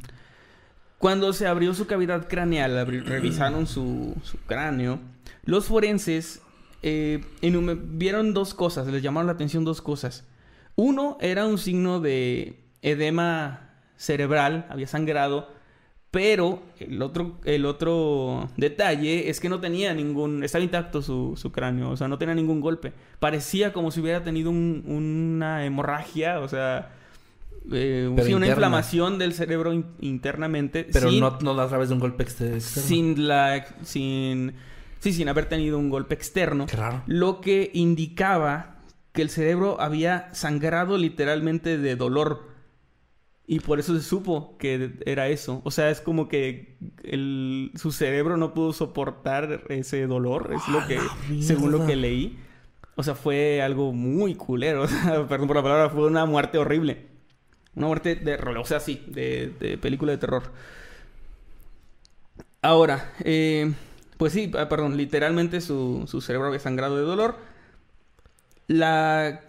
Cuando 0.98 1.32
se 1.34 1.45
abrió 1.45 1.74
su 1.74 1.86
cavidad 1.88 2.28
craneal, 2.28 2.88
revisaron 3.06 3.67
su, 3.67 4.15
su 4.24 4.38
cráneo, 4.48 5.00
los 5.43 5.65
forenses 5.65 6.41
eh, 6.82 7.24
vieron 7.41 8.34
dos 8.34 8.54
cosas, 8.54 8.88
les 8.88 9.04
llamaron 9.04 9.28
la 9.28 9.34
atención 9.34 9.63
dos 9.65 9.82
cosas. 9.82 10.26
Uno 10.76 11.17
era 11.21 11.45
un 11.45 11.58
signo 11.58 12.00
de 12.00 12.63
edema 12.82 13.64
cerebral, 13.97 14.65
había 14.69 14.88
sangrado, 14.88 15.49
pero 16.12 16.62
el 16.79 17.01
otro, 17.01 17.38
el 17.43 17.65
otro 17.65 18.49
detalle 18.55 19.29
es 19.29 19.39
que 19.39 19.49
no 19.49 19.60
tenía 19.60 19.93
ningún, 19.93 20.43
estaba 20.43 20.63
intacto 20.63 21.01
su, 21.01 21.34
su 21.36 21.51
cráneo, 21.51 21.89
o 21.89 21.97
sea, 21.97 22.08
no 22.08 22.17
tenía 22.17 22.34
ningún 22.36 22.62
golpe. 22.62 22.93
Parecía 23.19 23.73
como 23.73 23.91
si 23.91 23.99
hubiera 23.99 24.23
tenido 24.23 24.49
un- 24.49 24.84
una 24.88 25.65
hemorragia, 25.65 26.39
o 26.39 26.47
sea, 26.47 26.91
eh, 27.71 28.10
sí, 28.23 28.34
una 28.34 28.47
inflamación 28.47 29.17
del 29.17 29.34
cerebro 29.34 29.73
in- 29.73 29.88
internamente. 29.99 30.88
Pero 30.91 31.10
sin- 31.10 31.19
no, 31.19 31.38
no 31.41 31.60
a 31.60 31.67
través 31.67 31.89
de 31.89 31.95
un 31.95 31.99
golpe 31.99 32.23
exter- 32.23 32.53
externo. 32.53 32.88
sin 32.88 33.27
la 33.27 33.65
sin 33.84 34.53
sí 34.99 35.12
sin 35.13 35.27
haber 35.29 35.47
tenido 35.47 35.77
un 35.77 35.89
golpe 35.89 36.15
externo 36.15 36.65
raro. 36.71 37.01
lo 37.08 37.41
que 37.41 37.71
indicaba 37.73 38.77
que 39.12 39.21
el 39.21 39.29
cerebro 39.29 39.79
había 39.81 40.29
sangrado 40.34 40.97
literalmente 40.97 41.77
de 41.77 41.95
dolor 41.95 42.55
y 43.47 43.60
por 43.60 43.79
eso 43.79 43.95
se 43.95 44.01
supo 44.01 44.58
que 44.58 44.93
era 45.05 45.27
eso. 45.27 45.62
O 45.63 45.71
sea 45.71 45.89
es 45.89 46.01
como 46.01 46.27
que 46.27 46.77
el, 47.03 47.71
su 47.75 47.91
cerebro 47.91 48.38
no 48.38 48.53
pudo 48.53 48.73
soportar 48.73 49.63
ese 49.69 50.08
dolor 50.08 50.51
es 50.53 50.67
lo 50.67 50.86
que 50.88 50.99
según 51.41 51.71
lo 51.71 51.86
que 51.86 51.95
leí. 51.95 52.39
O 52.95 53.03
sea 53.03 53.15
fue 53.15 53.62
algo 53.62 53.93
muy 53.93 54.36
culero 54.36 54.84
o 54.84 54.88
sea, 54.88 55.27
perdón 55.27 55.47
por 55.47 55.58
la 55.58 55.63
palabra 55.63 55.89
fue 55.89 56.08
una 56.08 56.25
muerte 56.25 56.58
horrible. 56.58 57.08
Una 57.75 57.88
muerte 57.88 58.15
de 58.15 58.36
o 58.36 58.65
sea 58.65 58.79
sí 58.79 59.03
de, 59.08 59.53
de 59.60 59.77
película 59.77 60.12
de 60.12 60.17
terror. 60.17 60.51
Ahora, 62.62 63.13
eh, 63.23 63.73
pues 64.17 64.34
sí, 64.34 64.51
ah, 64.58 64.67
perdón, 64.69 64.97
literalmente 64.97 65.62
su, 65.62 66.05
su 66.08 66.19
cerebro 66.21 66.47
había 66.47 66.60
sangrado 66.60 66.97
de 66.97 67.03
dolor. 67.03 67.36
La, 68.67 69.41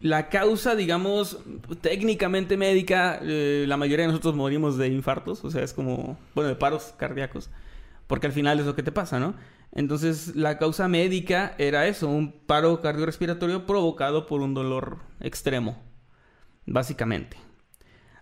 la 0.00 0.28
causa, 0.28 0.74
digamos, 0.74 1.38
técnicamente 1.80 2.56
médica, 2.56 3.18
eh, 3.22 3.64
la 3.66 3.76
mayoría 3.76 4.04
de 4.06 4.12
nosotros 4.12 4.34
morimos 4.34 4.76
de 4.76 4.88
infartos, 4.88 5.44
o 5.44 5.50
sea, 5.50 5.62
es 5.62 5.72
como, 5.72 6.18
bueno, 6.34 6.48
de 6.48 6.56
paros 6.56 6.94
cardíacos, 6.98 7.50
porque 8.06 8.26
al 8.26 8.32
final 8.32 8.60
es 8.60 8.66
lo 8.66 8.74
que 8.74 8.82
te 8.82 8.92
pasa, 8.92 9.18
¿no? 9.18 9.34
Entonces, 9.72 10.36
la 10.36 10.58
causa 10.58 10.88
médica 10.88 11.54
era 11.58 11.86
eso, 11.86 12.08
un 12.08 12.32
paro 12.32 12.80
cardiorrespiratorio 12.80 13.66
provocado 13.66 14.26
por 14.26 14.40
un 14.40 14.54
dolor 14.54 14.98
extremo, 15.20 15.82
básicamente. 16.66 17.36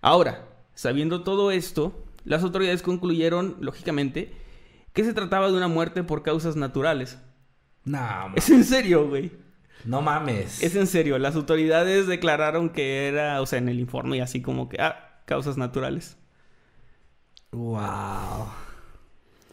Ahora, 0.01 0.49
sabiendo 0.75 1.23
todo 1.23 1.51
esto, 1.51 2.05
las 2.25 2.43
autoridades 2.43 2.83
concluyeron, 2.83 3.57
lógicamente, 3.61 4.33
que 4.93 5.05
se 5.05 5.15
trataba 5.15 5.49
de 5.51 5.57
una 5.57 5.69
muerte 5.69 6.03
por 6.05 6.23
causas 6.23 6.57
naturales. 6.57 7.19
No, 7.85 7.99
ma- 7.99 8.33
Es 8.37 8.49
en 8.51 8.65
serio, 8.65 9.09
güey. 9.09 9.33
No 9.85 10.03
mames. 10.03 10.63
Es 10.63 10.77
en 10.77 10.87
serio. 10.87 11.19
Las 11.19 11.37
autoridades 11.37 12.07
declararon 12.07 12.71
que 12.71 13.09
era, 13.09 13.41
o 13.41 13.47
sea, 13.47 13.59
en 13.59 13.69
el 13.69 13.81
informe 13.81 14.19
y 14.19 14.21
así 14.21 14.43
como 14.43 14.69
que, 14.69 14.81
ah, 14.81 15.23
causas 15.27 15.57
naturales. 15.57 16.17
Wow. 17.51 18.47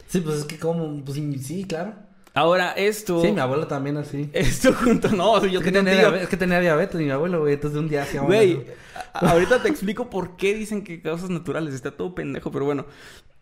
Sí, 0.06 0.20
pues 0.20 0.38
es 0.38 0.44
que 0.44 0.58
como... 0.58 1.04
Pues 1.04 1.18
sí, 1.44 1.64
claro. 1.64 1.94
Ahora, 2.32 2.72
esto... 2.72 3.20
Sí, 3.22 3.32
mi 3.32 3.40
abuelo 3.40 3.66
también 3.66 3.96
así. 3.96 4.30
Esto 4.32 4.72
junto... 4.72 5.08
No, 5.08 5.44
yo 5.46 5.58
Es 5.58 5.64
que, 5.64 5.72
tenía 5.72 5.94
diabetes, 5.94 6.22
es 6.22 6.28
que 6.28 6.36
tenía 6.36 6.60
diabetes 6.60 7.00
mi 7.00 7.10
abuelo, 7.10 7.40
güey. 7.40 7.54
Entonces 7.54 7.78
un 7.78 7.88
día 7.88 8.02
hacía 8.02 8.20
Güey, 8.22 8.66
ahorita 9.12 9.62
te 9.62 9.68
explico 9.68 10.08
por 10.10 10.36
qué 10.36 10.54
dicen 10.54 10.84
que 10.84 11.02
causas 11.02 11.30
naturales. 11.30 11.74
Está 11.74 11.96
todo 11.96 12.14
pendejo, 12.14 12.50
pero 12.52 12.64
bueno. 12.64 12.86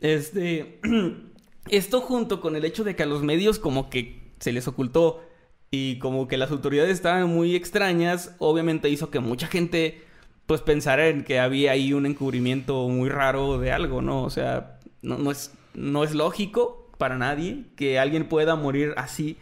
Este. 0.01 0.81
Esto 1.69 2.01
junto 2.01 2.41
con 2.41 2.57
el 2.57 2.65
hecho 2.65 2.83
de 2.83 2.97
que 2.97 3.03
a 3.03 3.07
los 3.07 3.23
medios 3.23 3.59
como 3.59 3.91
que 3.91 4.33
se 4.41 4.53
les 4.53 4.67
ocultó 4.67 5.28
y 5.71 5.99
como 5.99 6.29
que 6.29 6.37
las 6.37 6.51
autoridades 6.51 6.93
estaban 6.93 7.29
muy 7.29 7.55
extrañas, 7.55 8.35
obviamente 8.39 8.89
hizo 8.89 9.11
que 9.11 9.21
mucha 9.21 9.47
gente 9.47 10.03
pues 10.47 10.63
pensara 10.63 11.09
en 11.09 11.25
que 11.25 11.41
había 11.41 11.73
ahí 11.73 11.93
un 11.93 12.07
encubrimiento 12.07 12.89
muy 12.89 13.11
raro 13.11 13.59
de 13.59 13.71
algo, 13.71 14.01
¿no? 14.01 14.23
O 14.23 14.31
sea, 14.31 14.79
no, 15.03 15.19
no 15.19 15.31
es, 15.31 15.53
no 15.75 16.05
es 16.05 16.15
lógico 16.15 16.91
para 16.97 17.19
nadie 17.19 17.65
que 17.77 17.99
alguien 17.99 18.29
pueda 18.29 18.57
morir 18.57 18.95
así 18.97 19.37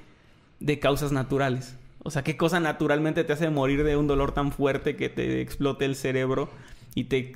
de 0.59 0.81
causas 0.81 1.13
naturales. 1.13 1.77
O 2.03 2.11
sea, 2.11 2.23
¿qué 2.23 2.37
cosa 2.37 2.61
naturalmente 2.61 3.25
te 3.25 3.33
hace 3.33 3.51
morir 3.51 3.85
de 3.85 3.97
un 3.97 4.07
dolor 4.07 4.33
tan 4.33 4.53
fuerte 4.53 4.97
que 4.97 5.09
te 5.09 5.41
explote 5.41 5.85
el 5.85 5.95
cerebro 5.97 6.49
y 6.95 7.05
te 7.05 7.33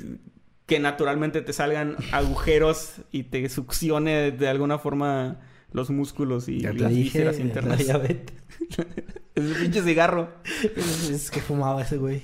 que 0.66 0.79
naturalmente 0.79 1.42
te 1.42 1.53
salgan 1.53 1.96
agujeros 2.12 3.03
y 3.11 3.24
te 3.24 3.48
succione 3.48 4.31
de 4.31 4.48
alguna 4.48 4.79
forma 4.79 5.40
los 5.72 5.90
músculos 5.90 6.48
y 6.48 6.61
Ya 6.61 6.72
las 6.72 6.90
dije, 6.90 7.03
vísceras 7.03 7.38
la 7.38 7.42
internas? 7.42 7.79
diabetes. 7.85 8.39
Es 9.35 9.44
un 9.44 9.55
pinche 9.55 9.83
cigarro. 9.83 10.29
Es, 10.77 11.09
es 11.09 11.31
que 11.31 11.40
fumaba 11.40 11.83
ese 11.83 11.96
güey. 11.96 12.23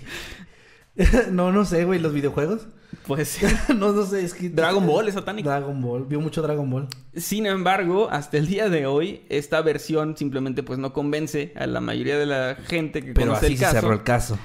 no, 1.30 1.52
no 1.52 1.64
sé, 1.64 1.84
güey, 1.84 2.00
los 2.00 2.12
videojuegos. 2.12 2.66
Pues 3.06 3.38
no, 3.74 3.92
no 3.92 4.04
sé, 4.04 4.24
es 4.24 4.34
que... 4.34 4.48
Dragon 4.48 4.84
Ball 4.84 5.08
es 5.08 5.14
satánico. 5.14 5.48
Dragon 5.48 5.80
Ball, 5.80 6.04
vio 6.04 6.20
mucho 6.20 6.42
Dragon 6.42 6.68
Ball. 6.68 6.88
Sin 7.14 7.46
embargo, 7.46 8.08
hasta 8.10 8.36
el 8.38 8.46
día 8.48 8.68
de 8.68 8.86
hoy, 8.86 9.22
esta 9.28 9.62
versión 9.62 10.16
simplemente 10.16 10.62
pues 10.62 10.78
no 10.78 10.92
convence 10.92 11.52
a 11.56 11.66
la 11.66 11.80
mayoría 11.80 12.18
de 12.18 12.26
la 12.26 12.56
gente 12.66 13.02
que 13.02 13.12
Pero 13.12 13.28
conoce 13.28 13.46
así 13.46 13.52
el 13.54 13.58
se 13.58 13.64
caso. 13.64 13.74
cerró 13.80 13.92
el 13.92 14.02
caso. 14.02 14.38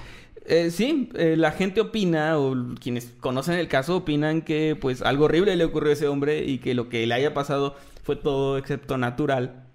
Eh, 0.45 0.71
sí, 0.71 1.09
eh, 1.15 1.35
la 1.37 1.51
gente 1.51 1.81
opina, 1.81 2.37
o 2.37 2.55
quienes 2.79 3.13
conocen 3.19 3.55
el 3.55 3.67
caso 3.67 3.97
opinan 3.97 4.41
que 4.41 4.75
pues 4.79 5.01
algo 5.01 5.25
horrible 5.25 5.55
le 5.55 5.65
ocurrió 5.65 5.91
a 5.91 5.93
ese 5.93 6.07
hombre 6.07 6.43
y 6.45 6.59
que 6.59 6.73
lo 6.73 6.89
que 6.89 7.05
le 7.05 7.13
haya 7.13 7.33
pasado 7.33 7.75
fue 8.03 8.15
todo 8.15 8.57
excepto 8.57 8.97
natural. 8.97 9.67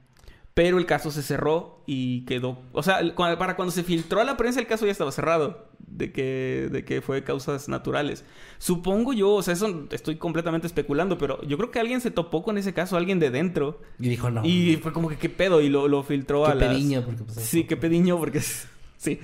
Pero 0.57 0.79
el 0.79 0.87
caso 0.87 1.11
se 1.11 1.23
cerró 1.23 1.83
y 1.85 2.25
quedó... 2.25 2.59
O 2.73 2.83
sea, 2.83 3.01
para 3.15 3.57
cuando 3.57 3.73
se 3.73 3.83
filtró 3.83 4.23
a 4.23 4.25
la 4.25 4.39
prensa 4.39 4.59
el 4.59 4.67
caso 4.67 4.87
ya 4.87 4.93
estaba 4.93 5.13
cerrado. 5.13 5.69
De 5.87 6.13
que, 6.13 6.71
de 6.73 6.83
que 6.83 7.03
fue 7.03 7.23
causas 7.25 7.69
naturales. 7.69 8.25
Supongo 8.57 9.13
yo, 9.13 9.35
o 9.35 9.43
sea, 9.43 9.53
eso 9.53 9.87
estoy 9.91 10.17
completamente 10.17 10.67
especulando, 10.67 11.19
pero 11.19 11.43
yo 11.43 11.59
creo 11.59 11.71
que 11.71 11.79
alguien 11.79 12.01
se 12.01 12.11
topó 12.11 12.43
con 12.43 12.57
ese 12.57 12.73
caso, 12.73 12.97
alguien 12.97 13.19
de 13.19 13.29
dentro. 13.29 13.83
Y 13.99 14.09
dijo, 14.09 14.31
no. 14.31 14.47
Y 14.47 14.77
fue 14.77 14.95
como 14.95 15.11
que 15.11 15.19
qué 15.19 15.29
pedo 15.29 15.61
y 15.61 15.69
lo, 15.69 15.89
lo 15.89 16.03
filtró 16.03 16.47
Qué 16.47 16.53
a 16.53 16.55
las... 16.55 16.69
pediño, 16.69 17.03
porque, 17.05 17.25
pues, 17.25 17.37
Sí, 17.37 17.65
qué 17.65 17.77
pediño 17.77 18.17
porque 18.17 18.39
es... 18.39 18.67
Sí, 18.97 19.21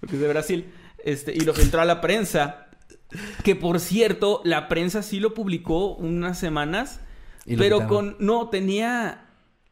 porque 0.00 0.16
es 0.16 0.20
de 0.20 0.28
Brasil. 0.28 0.66
Este, 1.02 1.32
y 1.34 1.40
lo 1.40 1.54
filtró 1.54 1.80
a 1.80 1.86
la 1.86 2.02
prensa. 2.02 2.66
Que 3.42 3.56
por 3.56 3.80
cierto, 3.80 4.42
la 4.44 4.68
prensa 4.68 5.02
sí 5.02 5.18
lo 5.18 5.32
publicó 5.32 5.94
unas 5.94 6.38
semanas. 6.38 7.00
Y 7.46 7.56
Pero 7.56 7.88
con... 7.88 8.16
No, 8.18 8.50
tenía 8.50 9.23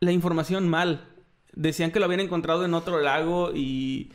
la 0.02 0.12
información 0.12 0.68
mal. 0.68 1.06
Decían 1.54 1.90
que 1.92 2.00
lo 2.00 2.06
habían 2.06 2.20
encontrado 2.20 2.64
en 2.64 2.74
otro 2.74 3.00
lago 3.00 3.52
y... 3.54 4.10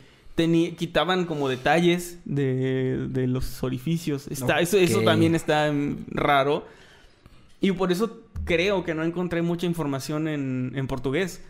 quitaban 0.76 1.24
como 1.24 1.48
detalles 1.48 2.20
de, 2.24 3.08
de 3.08 3.26
los 3.26 3.64
orificios. 3.64 4.28
Está, 4.28 4.60
eso, 4.60 4.76
eso 4.78 5.02
también 5.02 5.34
está 5.34 5.72
raro. 6.12 6.64
Y 7.60 7.72
por 7.72 7.90
eso 7.90 8.20
creo 8.44 8.84
que 8.84 8.94
no 8.94 9.02
encontré 9.02 9.42
mucha 9.42 9.66
información 9.66 10.28
en, 10.28 10.72
en 10.76 10.86
portugués. 10.86 11.42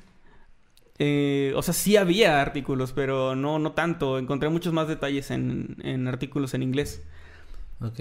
Eh, 0.99 1.53
o 1.55 1.61
sea, 1.61 1.75
sí 1.75 1.99
había 1.99 2.41
artículos, 2.41 2.93
pero 2.93 3.37
no, 3.37 3.59
no 3.59 3.73
tanto. 3.73 4.19
Encontré 4.19 4.49
muchos 4.49 4.73
más 4.73 4.89
detalles 4.89 5.31
en, 5.31 5.77
en 5.83 6.09
artículos 6.09 6.55
en 6.55 6.63
inglés. 6.63 7.03
Ok. 7.83 8.01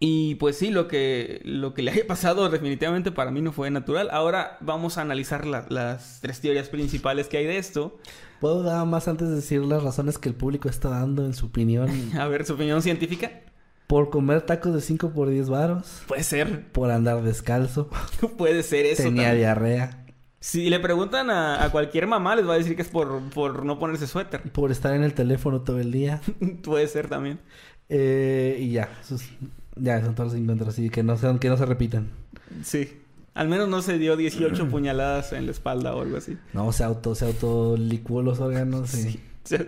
Y 0.00 0.36
pues 0.36 0.56
sí, 0.56 0.70
lo 0.70 0.86
que, 0.86 1.40
lo 1.44 1.74
que 1.74 1.82
le 1.82 1.90
haya 1.90 2.06
pasado 2.06 2.48
definitivamente 2.48 3.10
para 3.10 3.32
mí 3.32 3.40
no 3.42 3.50
fue 3.52 3.68
natural. 3.70 4.08
Ahora 4.12 4.56
vamos 4.60 4.96
a 4.96 5.02
analizar 5.02 5.44
la- 5.46 5.66
las 5.70 6.20
tres 6.22 6.40
teorías 6.40 6.68
principales 6.68 7.26
que 7.26 7.38
hay 7.38 7.46
de 7.46 7.58
esto. 7.58 7.98
¿Puedo 8.40 8.62
nada 8.62 8.84
más 8.84 9.08
antes 9.08 9.28
de 9.28 9.34
decir 9.34 9.60
las 9.62 9.82
razones 9.82 10.16
que 10.18 10.28
el 10.28 10.36
público 10.36 10.68
está 10.68 10.88
dando 10.90 11.24
en 11.24 11.34
su 11.34 11.46
opinión? 11.46 11.90
A 12.18 12.28
ver, 12.28 12.44
su 12.46 12.54
opinión 12.54 12.80
científica. 12.82 13.30
por 13.88 14.10
comer 14.10 14.42
tacos 14.42 14.72
de 14.72 14.80
5 14.82 15.10
por 15.10 15.30
10 15.30 15.48
varos. 15.48 16.02
Puede 16.06 16.22
ser. 16.22 16.70
Por 16.70 16.92
andar 16.92 17.22
descalzo. 17.22 17.88
Puede 18.38 18.62
ser 18.62 18.86
eso. 18.86 19.02
tenía 19.02 19.22
también. 19.24 19.38
diarrea. 19.38 20.04
Si 20.38 20.70
le 20.70 20.78
preguntan 20.78 21.30
a, 21.30 21.64
a 21.64 21.72
cualquier 21.72 22.06
mamá, 22.06 22.36
les 22.36 22.46
va 22.48 22.54
a 22.54 22.58
decir 22.58 22.76
que 22.76 22.82
es 22.82 22.88
por, 22.88 23.20
por 23.30 23.64
no 23.64 23.80
ponerse 23.80 24.06
suéter. 24.06 24.42
Por 24.52 24.70
estar 24.70 24.94
en 24.94 25.02
el 25.02 25.12
teléfono 25.14 25.62
todo 25.62 25.80
el 25.80 25.90
día. 25.90 26.20
Puede 26.62 26.86
ser 26.86 27.08
también. 27.08 27.40
Eh, 27.88 28.58
y 28.60 28.70
ya. 28.70 28.88
Ya, 29.80 30.00
son 30.04 30.14
todos 30.14 30.32
los 30.32 30.40
encuentros 30.40 30.68
así 30.70 30.90
que 30.90 31.02
no, 31.02 31.16
sean, 31.16 31.38
que 31.38 31.48
no 31.48 31.56
se 31.56 31.66
repitan. 31.66 32.08
Sí. 32.62 33.00
Al 33.34 33.48
menos 33.48 33.68
no 33.68 33.82
se 33.82 33.98
dio 33.98 34.16
18 34.16 34.66
puñaladas 34.70 35.32
en 35.32 35.46
la 35.46 35.52
espalda 35.52 35.94
o 35.94 36.02
algo 36.02 36.16
así. 36.16 36.36
No, 36.52 36.72
se 36.72 36.84
auto, 36.84 37.14
se 37.14 37.26
auto 37.26 37.76
licuó 37.76 38.22
los 38.22 38.40
órganos. 38.40 38.94
y- 38.94 39.20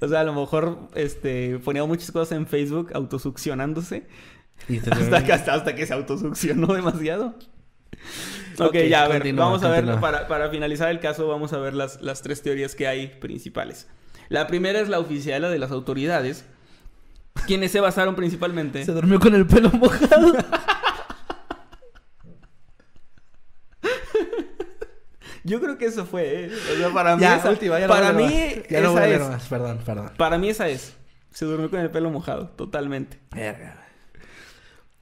O 0.00 0.08
sea, 0.08 0.20
a 0.20 0.24
lo 0.24 0.32
mejor 0.32 0.88
este, 0.94 1.58
ponía 1.58 1.84
muchas 1.84 2.10
cosas 2.12 2.36
en 2.38 2.46
Facebook 2.46 2.90
autosuccionándose. 2.94 4.06
Y 4.68 4.78
Hasta 4.90 5.24
que, 5.24 5.32
hasta, 5.32 5.54
hasta 5.54 5.74
que 5.74 5.86
se 5.86 5.92
autosuccionó 5.92 6.72
demasiado. 6.72 7.34
ok, 8.58 8.74
ya, 8.88 9.04
a 9.04 9.08
ver, 9.08 9.18
continúa, 9.18 9.46
vamos 9.46 9.62
a 9.64 9.70
ver, 9.70 10.00
para, 10.00 10.28
para 10.28 10.48
finalizar 10.50 10.88
el 10.90 11.00
caso, 11.00 11.26
vamos 11.28 11.52
a 11.52 11.58
ver 11.58 11.74
las, 11.74 12.00
las 12.00 12.22
tres 12.22 12.42
teorías 12.42 12.74
que 12.74 12.86
hay 12.86 13.08
principales. 13.08 13.88
La 14.28 14.46
primera 14.46 14.80
es 14.80 14.88
la 14.88 14.98
oficial, 14.98 15.42
la 15.42 15.50
de 15.50 15.58
las 15.58 15.72
autoridades, 15.72 16.46
quienes 17.46 17.72
se 17.72 17.80
basaron 17.80 18.14
principalmente... 18.14 18.84
Se 18.84 18.92
durmió 18.92 19.18
con 19.20 19.34
el 19.34 19.46
pelo 19.46 19.70
mojado. 19.70 20.34
Yo 25.44 25.60
creo 25.60 25.76
que 25.76 25.86
eso 25.86 26.06
fue, 26.06 26.44
¿eh? 26.44 26.50
O 26.72 26.76
sea, 26.76 26.90
para 26.92 27.16
mí 27.16 27.22
ya, 27.22 27.36
esa, 27.36 27.50
última, 27.50 27.78
ya 27.78 27.86
no 27.88 27.92
para 27.92 28.08
a 28.10 28.12
mí 28.12 28.22
más. 28.22 28.68
Ya 28.70 28.80
no 28.80 28.90
esa 28.90 28.90
voy 28.90 29.02
a 29.02 29.06
ver 29.06 29.20
es. 29.20 29.28
más. 29.28 29.48
Perdón, 29.48 29.80
perdón. 29.84 30.10
Para 30.16 30.38
mí 30.38 30.48
esa 30.48 30.68
es. 30.68 30.94
Se 31.30 31.44
durmió 31.44 31.68
con 31.70 31.80
el 31.80 31.90
pelo 31.90 32.10
mojado, 32.10 32.48
totalmente. 32.50 33.18
Verga. 33.34 33.86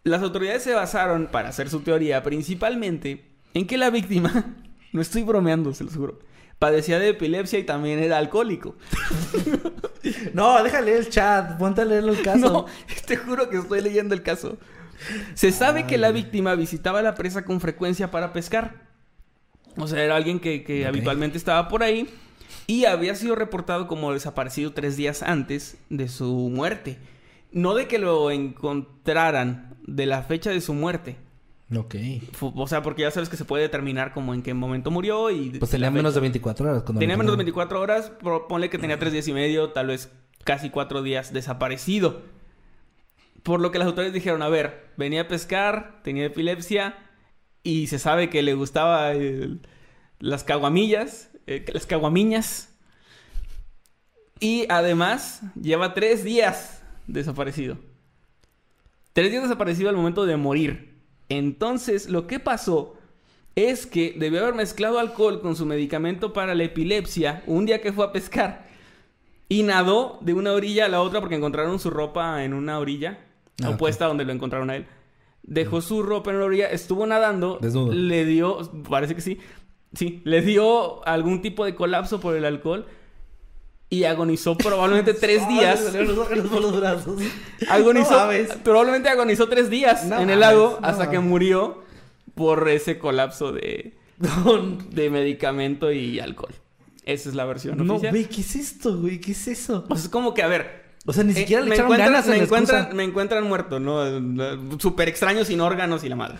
Las 0.02 0.22
autoridades 0.22 0.62
se 0.62 0.72
basaron 0.72 1.28
para 1.30 1.50
hacer 1.50 1.68
su 1.68 1.80
teoría 1.80 2.22
principalmente 2.22 3.34
en 3.52 3.66
que 3.66 3.76
la 3.76 3.90
víctima, 3.90 4.54
no 4.92 5.02
estoy 5.02 5.24
bromeando, 5.24 5.74
se 5.74 5.84
lo 5.84 5.90
juro, 5.90 6.20
padecía 6.60 6.98
de 6.98 7.08
epilepsia 7.08 7.58
y 7.58 7.64
también 7.64 7.98
era 7.98 8.18
alcohólico. 8.18 8.76
No, 10.32 10.62
déjale 10.62 10.96
el 10.96 11.10
chat. 11.10 11.58
Ponte 11.58 11.82
a 11.82 11.84
leerlo 11.84 12.12
el 12.12 12.22
caso. 12.22 12.38
No, 12.38 12.66
te 13.06 13.18
juro 13.18 13.50
que 13.50 13.58
estoy 13.58 13.82
leyendo 13.82 14.14
el 14.14 14.22
caso. 14.22 14.56
Se 15.34 15.52
sabe 15.52 15.86
que 15.86 15.98
la 15.98 16.10
víctima 16.10 16.54
visitaba 16.54 17.02
la 17.02 17.14
presa 17.14 17.44
con 17.44 17.60
frecuencia 17.60 18.10
para 18.10 18.32
pescar. 18.32 18.86
O 19.76 19.86
sea, 19.86 20.02
era 20.02 20.16
alguien 20.16 20.40
que, 20.40 20.86
habitualmente 20.86 21.36
estaba 21.36 21.68
por 21.68 21.82
ahí 21.82 22.08
y 22.66 22.86
había 22.86 23.14
sido 23.14 23.34
reportado 23.34 23.86
como 23.86 24.14
desaparecido 24.14 24.72
tres 24.72 24.96
días 24.96 25.22
antes 25.22 25.76
de 25.90 26.08
su 26.08 26.32
muerte. 26.48 26.98
No 27.52 27.74
de 27.74 27.86
que 27.86 27.98
lo 27.98 28.30
encontraran, 28.30 29.76
de 29.86 30.06
la 30.06 30.22
fecha 30.22 30.48
de 30.48 30.62
su 30.62 30.72
muerte. 30.72 31.16
Ok. 31.76 31.94
O 32.40 32.66
sea, 32.66 32.82
porque 32.82 33.02
ya 33.02 33.10
sabes 33.12 33.28
que 33.28 33.36
se 33.36 33.44
puede 33.44 33.62
determinar 33.62 34.12
como 34.12 34.34
en 34.34 34.42
qué 34.42 34.54
momento 34.54 34.90
murió 34.90 35.30
y... 35.30 35.50
Pues 35.58 35.70
tenía 35.70 35.90
menos 35.90 36.14
de 36.14 36.20
fecha. 36.20 36.22
24 36.22 36.68
horas. 36.68 36.82
cuando 36.82 36.98
Tenía 36.98 37.16
menos 37.16 37.36
de 37.36 37.42
encontraron. 37.42 37.76
24 37.78 37.80
horas, 37.80 38.12
ponle 38.48 38.70
que 38.70 38.78
tenía 38.78 38.98
tres 38.98 39.12
días 39.12 39.28
y 39.28 39.32
medio, 39.32 39.70
tal 39.70 39.86
vez 39.88 40.10
casi 40.44 40.70
cuatro 40.70 41.02
días 41.02 41.32
desaparecido. 41.32 42.22
Por 43.44 43.60
lo 43.60 43.70
que 43.70 43.78
las 43.78 43.86
autoridades 43.86 44.12
dijeron, 44.14 44.42
a 44.42 44.48
ver, 44.48 44.88
venía 44.96 45.22
a 45.22 45.28
pescar, 45.28 46.00
tenía 46.02 46.26
epilepsia 46.26 46.96
y 47.62 47.86
se 47.86 47.98
sabe 47.98 48.30
que 48.30 48.42
le 48.42 48.54
gustaba 48.54 49.12
el- 49.12 49.60
las 50.18 50.42
caguamillas, 50.44 51.30
eh, 51.46 51.64
las 51.72 51.86
caguamiñas. 51.86 52.74
Y 54.40 54.66
además 54.70 55.42
lleva 55.60 55.94
tres 55.94 56.24
días 56.24 56.82
desaparecido. 57.06 57.78
Tres 59.12 59.30
días 59.30 59.42
desaparecido 59.44 59.88
al 59.90 59.96
momento 59.96 60.24
de 60.26 60.36
morir. 60.36 60.89
Entonces, 61.30 62.08
lo 62.10 62.26
que 62.26 62.38
pasó 62.40 62.96
es 63.56 63.86
que 63.86 64.14
debió 64.18 64.40
haber 64.42 64.54
mezclado 64.54 64.98
alcohol 64.98 65.40
con 65.40 65.56
su 65.56 65.64
medicamento 65.64 66.32
para 66.32 66.54
la 66.54 66.64
epilepsia 66.64 67.42
un 67.46 67.64
día 67.66 67.80
que 67.80 67.92
fue 67.92 68.04
a 68.04 68.12
pescar. 68.12 68.68
Y 69.48 69.62
nadó 69.62 70.18
de 70.20 70.34
una 70.34 70.52
orilla 70.52 70.84
a 70.84 70.88
la 70.88 71.00
otra 71.00 71.20
porque 71.20 71.34
encontraron 71.36 71.78
su 71.78 71.90
ropa 71.90 72.44
en 72.44 72.52
una 72.54 72.78
orilla 72.78 73.18
Ah, 73.62 73.70
opuesta 73.70 74.06
donde 74.06 74.24
lo 74.24 74.32
encontraron 74.32 74.70
a 74.70 74.76
él. 74.76 74.86
Dejó 75.42 75.80
su 75.82 76.02
ropa 76.02 76.30
en 76.30 76.38
la 76.38 76.44
orilla, 76.46 76.70
estuvo 76.70 77.06
nadando, 77.06 77.58
Desnudo. 77.60 77.92
le 77.92 78.24
dio, 78.24 78.58
parece 78.88 79.14
que 79.14 79.20
sí, 79.20 79.38
sí, 79.92 80.22
le 80.24 80.40
dio 80.40 81.06
algún 81.06 81.42
tipo 81.42 81.64
de 81.64 81.74
colapso 81.74 82.20
por 82.20 82.36
el 82.36 82.44
alcohol 82.44 82.86
y 83.90 84.04
agonizó 84.04 84.56
probablemente 84.56 85.12
tres 85.14 85.46
días. 85.48 85.80
Agonizó, 87.68 88.28
No 88.32 88.62
probablemente 88.62 89.08
agonizó 89.08 89.48
tres 89.48 89.68
días 89.70 90.04
No 90.04 90.20
en 90.20 90.30
el 90.30 90.40
lago 90.40 90.78
no 90.80 90.86
hasta 90.86 91.10
que 91.10 91.18
murió 91.18 91.82
por 92.34 92.68
ese 92.68 92.98
colapso 92.98 93.52
de, 93.52 93.94
de 94.90 95.10
medicamento 95.10 95.92
y 95.92 96.20
alcohol. 96.20 96.54
Esa 97.04 97.28
es 97.28 97.34
la 97.34 97.44
versión 97.44 97.84
No, 97.84 97.94
oficial. 97.94 98.12
güey, 98.12 98.24
¿qué 98.26 98.40
es 98.40 98.56
esto, 98.56 98.96
güey? 98.98 99.20
¿Qué 99.20 99.32
es 99.32 99.48
eso? 99.48 99.84
Sea, 99.86 99.96
es 99.96 100.08
como 100.08 100.32
que, 100.32 100.42
a 100.42 100.46
ver. 100.48 100.90
O 101.06 101.12
sea, 101.12 101.24
ni 101.24 101.32
eh, 101.32 101.36
siquiera 101.36 101.62
le 101.62 101.70
me 101.70 101.74
echaron 101.74 101.96
ganas 101.96 102.26
en 102.26 102.30
me 102.32 102.36
la 102.38 102.44
encuentran, 102.44 102.94
me 102.96 103.04
encuentran 103.04 103.44
muerto, 103.44 103.80
¿no? 103.80 104.78
Súper 104.78 105.08
extraño 105.08 105.44
sin 105.44 105.60
órganos 105.60 106.04
y 106.04 106.08
la 106.08 106.16
madre. 106.16 106.38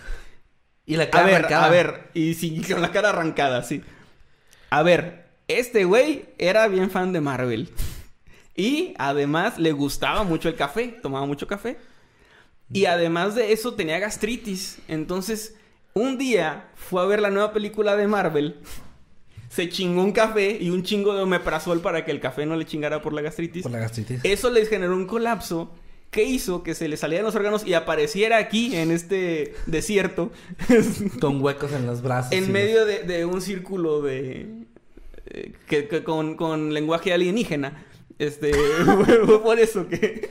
Y 0.87 0.97
la 0.97 1.05
A 1.05 1.11
cara 1.11 1.27
ver, 1.27 1.35
arrancada. 1.37 1.67
a 1.67 1.71
ver. 1.71 2.11
Y 2.15 2.35
sin, 2.35 2.63
con 2.63 2.81
la 2.83 2.93
cara 2.93 3.09
arrancada, 3.11 3.63
sí. 3.63 3.83
A 4.69 4.83
ver, 4.83 5.30
este 5.59 5.85
güey 5.85 6.25
era 6.39 6.69
bien 6.69 6.91
fan 6.91 7.13
de 7.13 7.21
Marvel. 7.21 7.69
Y 8.57 8.95
además 8.99 9.59
le 9.59 9.73
gustaba 9.73 10.23
mucho 10.25 10.49
el 10.49 10.55
café, 10.57 10.89
tomaba 11.03 11.27
mucho 11.27 11.47
café. 11.47 11.79
Y 12.73 12.85
además 12.85 13.35
de 13.35 13.53
eso 13.53 13.75
tenía 13.75 13.99
gastritis. 13.99 14.79
Entonces, 14.87 15.55
un 15.95 16.19
día 16.19 16.69
fue 16.75 17.03
a 17.03 17.07
ver 17.07 17.21
la 17.21 17.31
nueva 17.31 17.53
película 17.53 17.97
de 17.97 18.07
Marvel. 18.07 18.57
Se 19.49 19.69
chingó 19.69 20.03
un 20.05 20.13
café 20.13 20.59
y 20.61 20.71
un 20.71 20.83
chingo 20.85 21.15
de 21.15 21.23
omeprazol 21.23 21.81
para 21.81 22.05
que 22.05 22.11
el 22.13 22.21
café 22.21 22.47
no 22.47 22.55
le 22.57 22.67
chingara 22.67 23.03
por 23.03 23.13
la 23.13 23.23
gastritis. 23.23 23.63
Por 23.65 23.73
la 23.73 23.79
gastritis. 23.81 24.21
Eso 24.23 24.51
les 24.51 24.69
generó 24.69 24.95
un 24.95 25.07
colapso 25.07 25.73
que 26.13 26.25
hizo 26.25 26.63
que 26.63 26.75
se 26.75 26.87
le 26.89 26.97
salieran 26.97 27.25
los 27.27 27.35
órganos 27.35 27.67
y 27.67 27.75
apareciera 27.75 28.37
aquí 28.39 28.75
en 28.77 28.91
este 28.91 29.55
desierto 29.67 30.31
Con 31.21 31.41
huecos 31.43 31.73
en 31.73 31.87
los 31.87 32.03
brazos. 32.03 32.33
en 32.33 32.41
los- 32.41 32.49
medio 32.51 32.85
de, 32.85 33.05
de 33.05 33.25
un 33.25 33.41
círculo 33.41 34.03
de 34.03 34.49
que, 35.66 35.88
que 35.88 36.05
con, 36.05 36.35
con 36.37 36.73
lenguaje 36.75 37.12
alienígena. 37.12 37.85
Este 38.19 38.53
fue, 38.85 39.27
fue 39.27 39.43
por 39.43 39.59
eso 39.59 39.88
que 39.88 40.31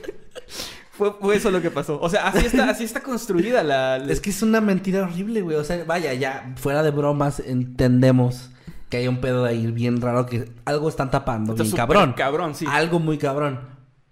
fue, 0.92 1.12
fue 1.20 1.36
eso 1.36 1.50
lo 1.50 1.60
que 1.62 1.70
pasó. 1.70 1.98
O 2.00 2.08
sea, 2.08 2.28
así 2.28 2.46
está, 2.46 2.70
así 2.70 2.84
está 2.84 3.02
construida 3.02 3.62
la, 3.62 3.98
la- 3.98 4.12
Es 4.12 4.20
que 4.20 4.30
es 4.30 4.42
una 4.42 4.60
mentira 4.60 5.02
horrible, 5.02 5.40
güey. 5.42 5.56
O 5.56 5.64
sea, 5.64 5.82
vaya, 5.84 6.12
ya, 6.14 6.54
fuera 6.56 6.82
de 6.82 6.90
bromas, 6.90 7.40
entendemos 7.40 8.50
que 8.88 8.98
hay 8.98 9.08
un 9.08 9.20
pedo 9.20 9.44
ahí 9.44 9.66
bien 9.70 10.00
raro 10.00 10.26
que 10.26 10.50
algo 10.64 10.88
están 10.88 11.10
tapando, 11.10 11.52
Está 11.52 11.62
bien 11.64 11.76
cabrón. 11.76 12.12
cabrón, 12.16 12.54
sí. 12.54 12.66
Algo 12.68 12.98
muy 13.00 13.18
cabrón. 13.18 13.60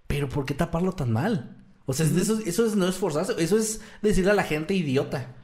Pero 0.07 0.29
¿por 0.29 0.44
qué 0.46 0.55
taparlo 0.55 0.92
tan 0.92 1.12
mal? 1.12 1.57
O 1.85 1.92
sea, 1.92 2.07
eso, 2.07 2.38
eso 2.44 2.66
es, 2.66 2.77
no 2.77 2.87
es 2.88 2.94
forzarse, 2.96 3.35
eso 3.38 3.59
es 3.59 3.81
decirle 4.03 4.31
a 4.31 4.35
la 4.35 4.42
gente 4.44 4.74
idiota. 4.74 5.35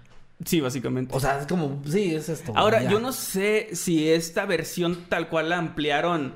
Sí, 0.44 0.60
básicamente. 0.60 1.14
O 1.14 1.20
sea, 1.20 1.40
es 1.40 1.46
como, 1.46 1.82
sí, 1.86 2.14
es 2.14 2.28
esto. 2.28 2.52
Ahora, 2.56 2.82
ya. 2.82 2.90
yo 2.90 3.00
no 3.00 3.12
sé 3.12 3.68
si 3.72 4.08
esta 4.10 4.46
versión 4.46 5.04
tal 5.08 5.28
cual 5.28 5.48
la 5.50 5.58
ampliaron 5.58 6.32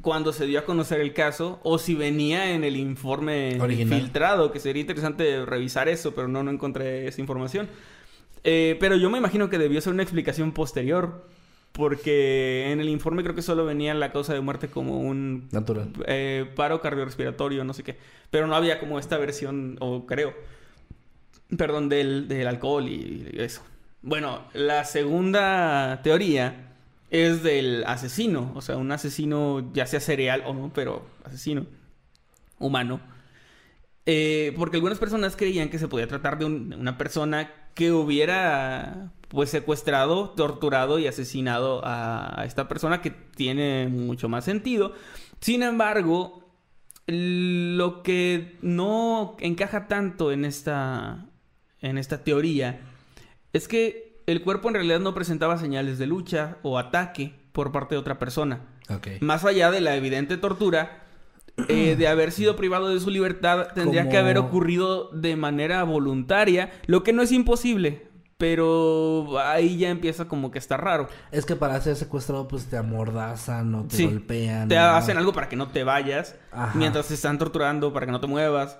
cuando 0.00 0.32
se 0.32 0.46
dio 0.46 0.58
a 0.60 0.64
conocer 0.64 1.00
el 1.00 1.12
caso 1.12 1.60
o 1.62 1.78
si 1.78 1.94
venía 1.94 2.52
en 2.54 2.64
el 2.64 2.76
informe 2.76 3.60
Original. 3.60 4.00
filtrado, 4.00 4.50
que 4.52 4.58
sería 4.58 4.80
interesante 4.80 5.44
revisar 5.44 5.88
eso, 5.88 6.14
pero 6.14 6.28
no, 6.28 6.42
no 6.42 6.50
encontré 6.50 7.06
esa 7.06 7.20
información. 7.20 7.68
Eh, 8.42 8.76
pero 8.80 8.96
yo 8.96 9.10
me 9.10 9.18
imagino 9.18 9.50
que 9.50 9.58
debió 9.58 9.80
ser 9.82 9.92
una 9.92 10.02
explicación 10.02 10.52
posterior, 10.52 11.26
porque 11.72 12.72
en 12.72 12.80
el 12.80 12.88
informe 12.88 13.22
creo 13.22 13.34
que 13.34 13.42
solo 13.42 13.66
venía 13.66 13.92
la 13.94 14.10
causa 14.12 14.32
de 14.32 14.40
muerte 14.40 14.68
como 14.68 14.98
un 15.00 15.48
Natural. 15.52 15.92
eh, 16.06 16.50
paro 16.56 16.80
cardiorrespiratorio, 16.80 17.62
no 17.64 17.74
sé 17.74 17.82
qué. 17.82 17.98
Pero 18.30 18.46
no 18.46 18.56
había 18.56 18.80
como 18.80 18.98
esta 18.98 19.18
versión, 19.18 19.76
o 19.80 20.06
creo, 20.06 20.32
perdón, 21.56 21.88
del, 21.88 22.28
del 22.28 22.46
alcohol 22.46 22.88
y 22.88 23.28
eso. 23.36 23.62
Bueno, 24.02 24.42
la 24.54 24.84
segunda 24.84 26.00
teoría 26.02 26.74
es 27.10 27.42
del 27.42 27.84
asesino, 27.86 28.52
o 28.54 28.62
sea, 28.62 28.76
un 28.76 28.92
asesino 28.92 29.70
ya 29.72 29.86
sea 29.86 30.00
cereal 30.00 30.42
o 30.46 30.54
no, 30.54 30.70
pero 30.72 31.04
asesino 31.24 31.66
humano. 32.58 33.00
Eh, 34.06 34.54
porque 34.56 34.76
algunas 34.78 34.98
personas 34.98 35.36
creían 35.36 35.68
que 35.68 35.78
se 35.78 35.88
podía 35.88 36.06
tratar 36.08 36.38
de 36.38 36.44
un- 36.46 36.72
una 36.74 36.96
persona 36.98 37.52
que 37.74 37.92
hubiera 37.92 39.12
pues 39.28 39.50
secuestrado, 39.50 40.30
torturado 40.30 40.98
y 40.98 41.06
asesinado 41.06 41.82
a 41.84 42.42
esta 42.46 42.66
persona 42.66 43.00
que 43.00 43.10
tiene 43.10 43.86
mucho 43.88 44.28
más 44.28 44.44
sentido. 44.44 44.92
Sin 45.40 45.62
embargo, 45.62 46.42
lo 47.06 48.02
que 48.02 48.58
no 48.62 49.36
encaja 49.40 49.86
tanto 49.86 50.32
en 50.32 50.44
esta 50.44 51.26
en 51.80 51.98
esta 51.98 52.24
teoría 52.24 52.80
es 53.52 53.68
que 53.68 54.22
el 54.26 54.42
cuerpo 54.42 54.68
en 54.68 54.74
realidad 54.74 55.00
no 55.00 55.14
presentaba 55.14 55.58
señales 55.58 55.98
de 55.98 56.06
lucha 56.06 56.58
o 56.62 56.78
ataque 56.78 57.34
por 57.52 57.72
parte 57.72 57.94
de 57.94 57.98
otra 58.00 58.18
persona. 58.18 58.60
Más 59.20 59.44
allá 59.44 59.70
de 59.70 59.80
la 59.80 59.96
evidente 59.96 60.36
tortura, 60.36 61.04
eh, 61.68 61.94
de 61.98 62.08
haber 62.08 62.32
sido 62.32 62.56
privado 62.56 62.88
de 62.88 63.00
su 63.00 63.10
libertad, 63.10 63.68
tendría 63.74 64.02
Como- 64.02 64.10
que 64.12 64.18
haber 64.18 64.38
ocurrido 64.38 65.10
de 65.10 65.36
manera 65.36 65.82
voluntaria, 65.84 66.70
lo 66.86 67.02
que 67.02 67.12
no 67.12 67.22
es 67.22 67.32
imposible, 67.32 68.08
Pero 68.38 69.38
ahí 69.38 69.76
ya 69.76 69.90
empieza 69.90 70.26
como 70.26 70.50
que 70.50 70.58
está 70.58 70.78
raro. 70.78 71.08
Es 71.30 71.44
que 71.44 71.56
para 71.56 71.78
ser 71.82 71.94
secuestrado, 71.94 72.48
pues 72.48 72.64
te 72.70 72.78
amordazan 72.78 73.74
o 73.74 73.84
te 73.84 73.96
Sí. 73.98 74.06
golpean. 74.06 74.66
Te 74.66 74.78
hacen 74.78 75.18
algo 75.18 75.34
para 75.34 75.50
que 75.50 75.56
no 75.56 75.68
te 75.68 75.84
vayas. 75.84 76.36
Ajá. 76.50 76.72
Mientras 76.74 77.08
te 77.08 77.12
están 77.14 77.36
torturando 77.36 77.92
para 77.92 78.06
que 78.06 78.12
no 78.12 78.18
te 78.20 78.26
muevas. 78.26 78.78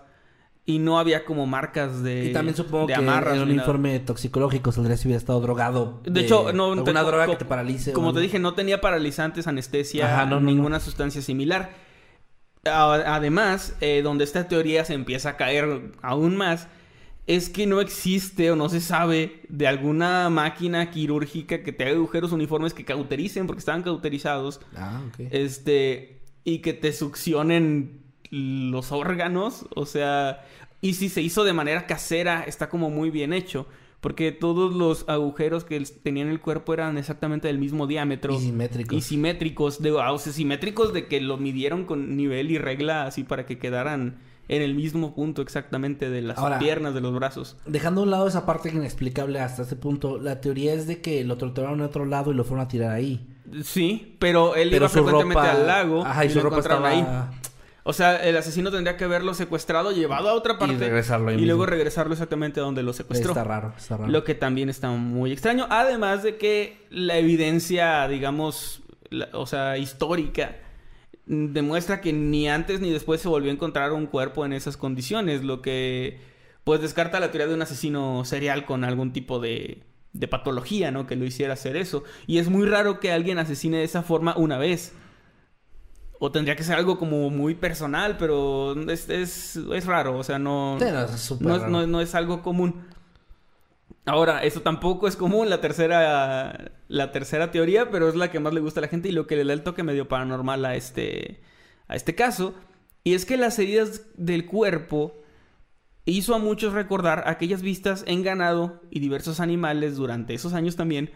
Y 0.67 0.79
no 0.79 0.99
había 0.99 1.25
como 1.25 1.47
marcas 1.47 2.03
de. 2.03 2.27
Y 2.27 2.33
también 2.33 2.55
supongo 2.55 2.87
de 2.87 2.93
que 2.93 2.99
amarras 3.01 3.37
en 3.37 3.43
un 3.43 3.51
informe 3.51 3.99
toxicológico 4.01 4.71
saldría 4.73 4.97
si 4.97 5.09
hubiera 5.09 5.19
estado 5.19 5.41
drogado. 5.41 6.01
De 6.05 6.21
hecho, 6.21 6.53
no. 6.53 6.83
Te- 6.85 6.93
droga 6.93 7.27
que 7.27 7.37
te 7.37 7.45
paralice. 7.45 7.93
Como 7.93 8.13
te 8.13 8.21
dije, 8.21 8.39
no 8.39 8.55
tenía 8.55 8.81
paralizantes, 8.81 9.47
anestesia, 9.47 10.15
Ajá, 10.15 10.27
no, 10.27 10.39
no, 10.39 10.47
ninguna 10.47 10.79
sustancia 10.79 11.23
similar. 11.23 11.71
Además, 12.65 13.75
eh, 13.81 14.03
donde 14.03 14.25
esta 14.25 14.47
teoría 14.49 14.85
se 14.85 14.95
empieza 14.95 15.31
a 15.31 15.37
caer 15.37 15.93
aún 16.03 16.37
más, 16.37 16.69
es 17.27 17.49
que 17.49 17.67
no 17.67 17.81
existe 17.81 18.51
o 18.51 18.57
no 18.57 18.69
se 18.69 18.81
sabe 18.81 19.41
de 19.49 19.67
alguna 19.67 20.29
máquina 20.31 20.91
quirúrgica 20.91 21.63
que 21.63 21.73
te 21.73 21.85
haga 21.85 21.95
agujeros 21.95 22.33
uniformes 22.33 22.75
que 22.75 22.85
cautericen, 22.85 23.47
porque 23.47 23.61
estaban 23.61 23.83
cauterizados, 23.83 24.61
Ah, 24.77 25.01
ok. 25.09 25.27
este, 25.31 26.21
y 26.45 26.59
que 26.59 26.75
te 26.75 26.93
succionen 26.93 28.00
los 28.31 28.93
órganos, 28.93 29.67
o 29.75 29.87
sea, 29.87 30.45
y 30.81 30.95
si 30.95 31.09
se 31.09 31.21
hizo 31.23 31.45
de 31.45 31.53
manera 31.53 31.87
casera, 31.87 32.45
está 32.47 32.69
como 32.69 32.89
muy 32.91 33.11
bien 33.11 33.33
hecho, 33.33 33.67
porque 34.01 34.33
todos 34.33 34.75
los 34.75 35.07
agujeros 35.09 35.65
que 35.65 35.79
tenían 35.81 36.29
el 36.29 36.41
cuerpo 36.41 36.73
eran 36.73 36.97
exactamente 36.97 37.49
del 37.49 37.59
mismo 37.59 37.87
diámetro. 37.87 38.33
Y 38.35 38.39
simétricos. 38.39 38.97
Y 38.97 39.01
simétricos, 39.03 39.83
de, 39.83 39.91
o 39.93 40.19
sea, 40.19 40.33
simétricos 40.33 40.93
de 40.95 41.07
que 41.07 41.21
lo 41.21 41.37
midieron 41.37 41.85
con 41.85 42.17
nivel 42.17 42.51
y 42.51 42.59
regla 42.59 43.05
así 43.05 43.25
para 43.25 43.45
que 43.45 43.59
quedaran 43.59 44.19
en 44.49 44.63
el 44.63 44.75
mismo 44.75 45.15
punto 45.15 45.43
exactamente 45.43 46.09
de 46.11 46.23
las 46.23 46.39
Ahora- 46.39 46.59
piernas, 46.59 46.95
de 46.95 47.01
los 47.01 47.15
brazos. 47.15 47.57
Dejando 47.67 48.01
a 48.01 48.05
un 48.05 48.11
lado 48.11 48.27
esa 48.27 48.47
parte 48.47 48.71
inexplicable 48.71 49.39
hasta 49.39 49.63
ese 49.63 49.77
punto, 49.77 50.19
la 50.19 50.41
teoría 50.41 50.73
es 50.75 50.87
de 50.87 51.01
que 51.01 51.23
lo 51.25 51.37
torturaron 51.37 51.83
a 51.83 51.87
otro 51.87 52.05
lado 52.07 52.33
y 52.33 52.35
lo 52.35 52.43
fueron 52.45 52.65
a 52.65 52.69
tirar 52.69 52.91
ahí. 52.93 53.29
Sí, 53.63 54.17
pero 54.19 54.55
él 54.57 54.71
Pero 54.71 54.85
iba 54.85 54.89
frecuentemente 54.89 55.35
ropa- 55.43 55.51
al 55.53 55.67
lago 55.67 56.05
Ajá, 56.07 56.25
y 56.25 56.29
y 56.29 56.31
su 56.31 56.39
lo 56.39 56.45
ropa 56.45 56.59
estaba- 56.61 56.89
ahí. 56.89 57.07
O 57.91 57.93
sea, 57.93 58.17
el 58.25 58.37
asesino 58.37 58.71
tendría 58.71 58.97
que 58.97 59.03
haberlo 59.03 59.35
secuestrado, 59.35 59.91
llevado 59.91 60.29
a 60.29 60.35
otra 60.35 60.59
parte 60.59 60.79
regresarlo 60.79 61.31
ahí 61.31 61.43
y 61.43 61.45
luego 61.45 61.67
regresarlo 61.67 62.13
exactamente 62.13 62.61
donde 62.61 62.85
lo 62.85 62.93
secuestró. 62.93 63.31
Está 63.33 63.43
raro, 63.43 63.75
está 63.77 63.97
raro. 63.97 64.11
Lo 64.13 64.23
que 64.23 64.37
también 64.37 64.69
está 64.69 64.91
muy 64.91 65.33
extraño. 65.33 65.67
Además 65.71 66.23
de 66.23 66.37
que 66.37 66.87
la 66.91 67.19
evidencia, 67.19 68.07
digamos, 68.07 68.83
la- 69.11 69.29
o 69.33 69.45
sea, 69.45 69.77
histórica, 69.77 70.57
demuestra 71.27 72.01
que 72.01 72.13
ni 72.13 72.49
antes 72.49 72.81
ni 72.81 72.91
después 72.91 73.21
se 73.21 73.29
volvió 73.29 73.51
a 73.51 73.55
encontrar 73.55 73.93
un 73.93 74.07
cuerpo 74.07 74.45
en 74.45 74.53
esas 74.53 74.77
condiciones. 74.77 75.43
Lo 75.43 75.61
que, 75.63 76.21
pues, 76.65 76.81
descarta 76.81 77.21
la 77.21 77.31
teoría 77.31 77.49
de 77.49 77.55
un 77.55 77.63
asesino 77.63 78.25
serial 78.25 78.65
con 78.67 78.85
algún 78.85 79.13
tipo 79.13 79.41
de, 79.41 79.83
de 80.13 80.29
patología, 80.29 80.91
¿no? 80.91 81.07
Que 81.07 81.17
lo 81.17 81.25
hiciera 81.25 81.55
hacer 81.55 81.77
eso. 81.77 82.05
Y 82.27 82.39
es 82.39 82.49
muy 82.49 82.67
raro 82.67 83.01
que 83.01 83.13
alguien 83.13 83.39
asesine 83.39 83.79
de 83.79 83.85
esa 83.85 84.03
forma 84.03 84.37
una 84.37 84.59
vez. 84.59 84.93
O 86.21 86.31
tendría 86.31 86.55
que 86.55 86.63
ser 86.63 86.77
algo 86.77 86.99
como 86.99 87.31
muy 87.31 87.57
personal, 87.57 88.17
pero 88.19 88.79
es, 88.89 89.09
es, 89.09 89.57
es 89.57 89.87
raro, 89.87 90.19
o 90.19 90.23
sea, 90.23 90.39
no... 90.39 90.77
Sí, 90.79 90.85
no, 91.41 91.57
es 91.57 91.89
no 91.89 92.01
es 92.01 92.15
algo 92.15 92.43
común. 92.43 92.85
Ahora, 94.07 94.43
eso 94.43 94.61
tampoco 94.61 95.09
es 95.09 95.17
común, 95.17 95.51
la 95.51 95.61
tercera, 95.61 96.73
la 96.89 97.13
tercera 97.13 97.51
teoría, 97.51 97.91
pero 97.91 98.09
es 98.09 98.17
la 98.17 98.31
que 98.31 98.41
más 98.41 98.53
le 98.53 98.61
gusta 98.61 98.81
a 98.81 98.83
la 98.83 98.89
gente 98.89 99.09
y 99.09 99.13
lo 99.13 99.27
que 99.27 99.37
le 99.37 99.45
da 99.45 99.53
el 99.53 99.63
toque 99.63 99.83
medio 99.83 100.09
paranormal 100.09 100.65
a 100.65 100.75
este, 100.75 101.41
a 101.87 101.97
este 101.97 102.15
caso. 102.15 102.55
Y 103.05 103.15
es 103.15 103.25
que 103.25 103.37
las 103.37 103.59
heridas 103.59 104.03
del 104.17 104.47
cuerpo 104.47 105.23
hizo 106.07 106.35
a 106.35 106.39
muchos 106.39 106.73
recordar 106.73 107.25
aquellas 107.27 107.63
vistas 107.63 108.05
en 108.07 108.23
ganado 108.23 108.83
y 108.91 109.01
diversos 109.01 109.39
animales 109.39 109.97
durante 109.97 110.35
esos 110.35 110.55
años 110.55 110.77
también 110.77 111.11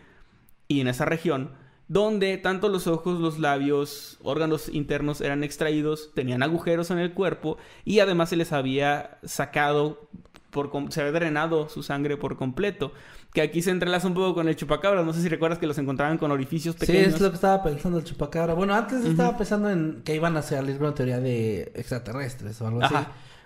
y 0.69 0.81
en 0.81 0.89
esa 0.89 1.05
región, 1.05 1.53
donde 1.89 2.39
tanto 2.39 2.69
los 2.69 2.87
ojos, 2.87 3.21
los 3.21 3.39
labios, 3.39 4.19
órganos 4.23 4.69
internos 4.69 5.21
eran 5.21 5.45
extraídos, 5.45 6.11
tenían 6.15 6.43
agujeros 6.43 6.91
en 6.91 6.99
el 6.99 7.13
cuerpo 7.13 7.59
y 7.85 8.01
además 8.01 8.31
se 8.31 8.37
les 8.37 8.53
había 8.53 9.19
sacado, 9.25 10.09
por 10.51 10.71
se 10.91 11.01
había 11.01 11.13
drenado 11.13 11.69
su 11.69 11.83
sangre 11.83 12.17
por 12.17 12.37
completo. 12.37 12.93
Que 13.35 13.43
aquí 13.43 13.63
se 13.63 13.73
entrelaza 13.73 14.07
un 14.07 14.15
poco 14.15 14.33
con 14.33 14.47
el 14.49 14.55
chupacabras. 14.55 15.05
No 15.05 15.13
sé 15.13 15.21
si 15.21 15.29
recuerdas 15.29 15.59
que 15.59 15.67
los 15.67 15.77
encontraban 15.79 16.19
con 16.19 16.31
orificios 16.31 16.77
Sí, 16.79 16.87
pequeños. 16.87 17.15
es 17.15 17.21
lo 17.21 17.31
que 17.31 17.35
estaba 17.35 17.65
pensando 17.65 17.99
el 17.99 18.05
chupacabra. 18.05 18.55
Bueno, 18.55 18.75
antes 18.77 19.05
estaba 19.05 19.37
pensando 19.37 19.69
en 19.71 20.03
que 20.05 20.15
iban 20.15 20.37
a 20.37 20.43
salir 20.43 20.77
una 20.79 20.95
teoría 20.95 21.19
de 21.19 21.73
extraterrestres 21.75 22.61
o 22.63 22.69
algo 22.69 22.83
así. 22.85 22.95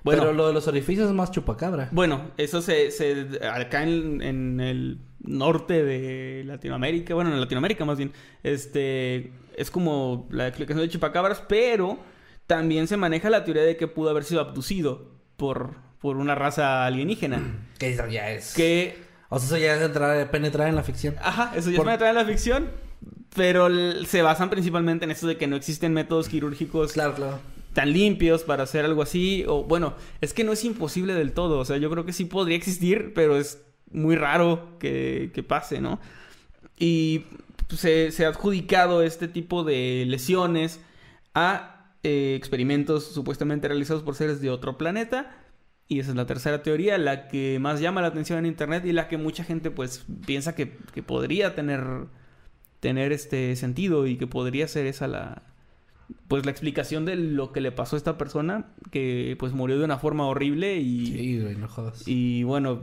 Bueno. 0.05 0.23
Pero 0.23 0.33
lo 0.35 0.47
de 0.49 0.53
los 0.53 0.69
orificios 0.69 1.09
es 1.09 1.15
más 1.15 1.31
chupacabra. 1.31 1.89
Bueno, 1.91 2.31
eso 2.37 2.61
se, 2.61 2.91
se 2.91 3.41
acá 3.51 3.83
en, 3.83 4.21
en 4.21 4.61
el 4.61 4.99
norte 5.21 5.85
de 5.85 6.43
Latinoamérica, 6.45 7.15
bueno, 7.15 7.33
en 7.33 7.41
Latinoamérica 7.41 7.85
más 7.85 7.99
bien, 7.99 8.13
este 8.43 9.33
es 9.57 9.71
como 9.71 10.29
la 10.31 10.47
explicación 10.47 10.85
de 10.85 10.89
chupacabras, 10.91 11.43
pero 11.49 11.99
también 12.47 12.87
se 12.87 12.97
maneja 12.97 13.29
la 13.31 13.45
teoría 13.45 13.63
de 13.65 13.77
que 13.77 13.89
pudo 13.89 14.11
haber 14.11 14.25
sido 14.25 14.41
abducido 14.41 15.11
por, 15.37 15.75
por 16.01 16.17
una 16.17 16.35
raza 16.35 16.87
alienígena. 16.87 17.41
Que 17.79 17.91
eso 17.93 18.07
ya 18.09 18.31
es. 18.31 18.55
Que, 18.55 18.97
O 19.29 19.39
sea, 19.39 19.47
eso 19.47 19.59
ya 19.59 19.77
es 19.77 19.83
entrar, 19.83 20.31
penetrar 20.31 20.69
en 20.69 20.75
la 20.77 20.83
ficción. 20.83 21.15
ajá, 21.21 21.53
eso 21.57 21.71
ya 21.71 21.77
Por- 21.77 21.89
es 21.89 21.99
teoría 21.99 22.15
de 22.15 22.25
la 22.25 22.25
ficción, 22.29 22.71
pero 23.37 23.69
se 24.05 24.23
basan 24.23 24.51
principalmente 24.51 25.05
en 25.05 25.11
esto 25.11 25.27
de 25.27 25.37
que 25.37 25.47
no 25.47 25.57
existen 25.57 25.93
métodos 25.93 26.29
quirúrgicos 26.29 26.93
Claro, 26.93 27.15
claro. 27.15 27.39
tan 27.73 27.93
limpios 27.93 28.43
para 28.45 28.63
hacer 28.65 28.85
algo 28.85 29.03
así. 29.03 29.45
O 29.47 29.65
bueno, 29.65 29.95
es 30.21 30.33
que 30.33 30.43
no 30.45 30.53
es 30.53 30.65
imposible 30.65 31.15
del 31.15 31.33
todo. 31.33 31.59
O 31.59 31.65
sea, 31.65 31.77
yo 31.77 31.91
creo 31.91 32.05
que 32.05 32.13
sí 32.13 32.25
podría 32.25 32.57
existir, 32.57 33.13
pero 33.15 33.37
es 33.37 33.63
muy 33.93 34.17
raro 34.17 34.79
que, 34.79 35.31
que 35.35 35.43
pase, 35.43 35.81
¿no? 35.81 36.01
Y 36.79 37.25
se, 37.77 38.13
se 38.13 38.25
ha 38.25 38.29
adjudicado 38.29 39.03
este 39.03 39.29
tipo 39.29 39.65
de 39.65 40.05
lesiones 40.07 40.81
a 41.35 41.95
eh, 42.03 42.35
experimentos 42.37 43.05
supuestamente 43.05 43.69
realizados 43.69 44.03
por 44.03 44.15
seres 44.15 44.41
de 44.41 44.51
otro 44.51 44.79
planeta. 44.79 45.37
Y 45.89 46.01
esa 46.01 46.11
es 46.11 46.17
la 46.17 46.27
tercera 46.27 46.63
teoría, 46.63 46.99
la 46.99 47.29
que 47.29 47.59
más 47.61 47.81
llama 47.81 48.03
la 48.03 48.09
atención 48.09 48.39
en 48.39 48.47
internet 48.47 48.85
y 48.85 48.93
la 48.93 49.09
que 49.09 49.17
mucha 49.17 49.43
gente 49.43 49.71
pues 49.71 50.05
piensa 50.27 50.55
que, 50.55 50.77
que 50.93 51.03
podría 51.03 51.55
tener, 51.55 51.81
tener 52.81 53.11
este 53.13 53.57
sentido 53.57 54.07
y 54.07 54.19
que 54.19 54.27
podría 54.27 54.69
ser 54.69 54.87
esa 54.87 55.09
la, 55.09 55.43
pues 56.27 56.45
la 56.45 56.51
explicación 56.51 57.05
de 57.05 57.17
lo 57.17 57.53
que 57.53 57.61
le 57.61 57.73
pasó 57.73 57.97
a 57.97 57.99
esta 57.99 58.17
persona 58.19 58.67
que 58.91 59.37
pues 59.39 59.53
murió 59.53 59.79
de 59.79 59.85
una 59.85 59.99
forma 59.99 60.27
horrible 60.27 60.77
y, 60.79 61.07
Sí, 61.07 61.41
güey, 61.41 61.57
no 61.57 61.69
jodas. 61.69 62.07
y 62.07 62.43
bueno 62.45 62.81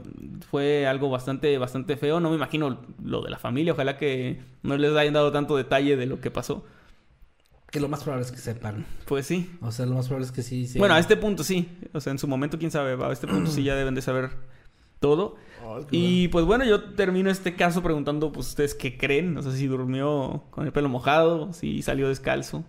fue 0.50 0.86
algo 0.86 1.10
bastante 1.10 1.56
bastante 1.58 1.96
feo 1.96 2.20
no 2.20 2.30
me 2.30 2.36
imagino 2.36 2.80
lo 3.02 3.22
de 3.22 3.30
la 3.30 3.38
familia 3.38 3.72
ojalá 3.72 3.96
que 3.98 4.40
no 4.62 4.76
les 4.76 4.92
hayan 4.96 5.14
dado 5.14 5.32
tanto 5.32 5.56
detalle 5.56 5.96
de 5.96 6.06
lo 6.06 6.20
que 6.20 6.30
pasó 6.30 6.64
Que 7.70 7.80
lo 7.80 7.88
más 7.88 8.02
probable 8.04 8.24
es 8.26 8.32
que 8.32 8.38
sepan. 8.38 8.84
pues 9.06 9.26
sí 9.26 9.50
O 9.60 9.70
sea, 9.72 9.86
lo 9.86 9.94
más 9.96 10.06
probable 10.06 10.26
es 10.26 10.32
que 10.32 10.42
sí. 10.42 10.66
sí. 10.66 10.78
bueno 10.78 10.94
a 10.94 10.98
este 10.98 11.16
punto 11.16 11.42
sí 11.44 11.68
o 11.92 12.00
sea 12.00 12.10
en 12.12 12.18
su 12.18 12.26
momento 12.28 12.58
quién 12.58 12.70
sabe 12.70 13.02
a 13.02 13.12
este 13.12 13.26
punto 13.26 13.50
sí 13.50 13.62
ya 13.64 13.74
deben 13.76 13.94
de 13.94 14.02
saber 14.02 14.30
todo 15.00 15.36
y 15.90 16.28
pues 16.28 16.44
bueno 16.46 16.64
yo 16.64 16.82
termino 16.94 17.28
este 17.30 17.54
caso 17.54 17.82
preguntando 17.82 18.32
pues 18.32 18.48
ustedes 18.48 18.74
qué 18.74 18.96
creen 18.96 19.34
no 19.34 19.42
sé 19.42 19.52
si 19.56 19.66
durmió 19.66 20.44
con 20.50 20.64
el 20.64 20.72
pelo 20.72 20.88
mojado 20.88 21.52
si 21.52 21.82
salió 21.82 22.08
descalzo 22.08 22.64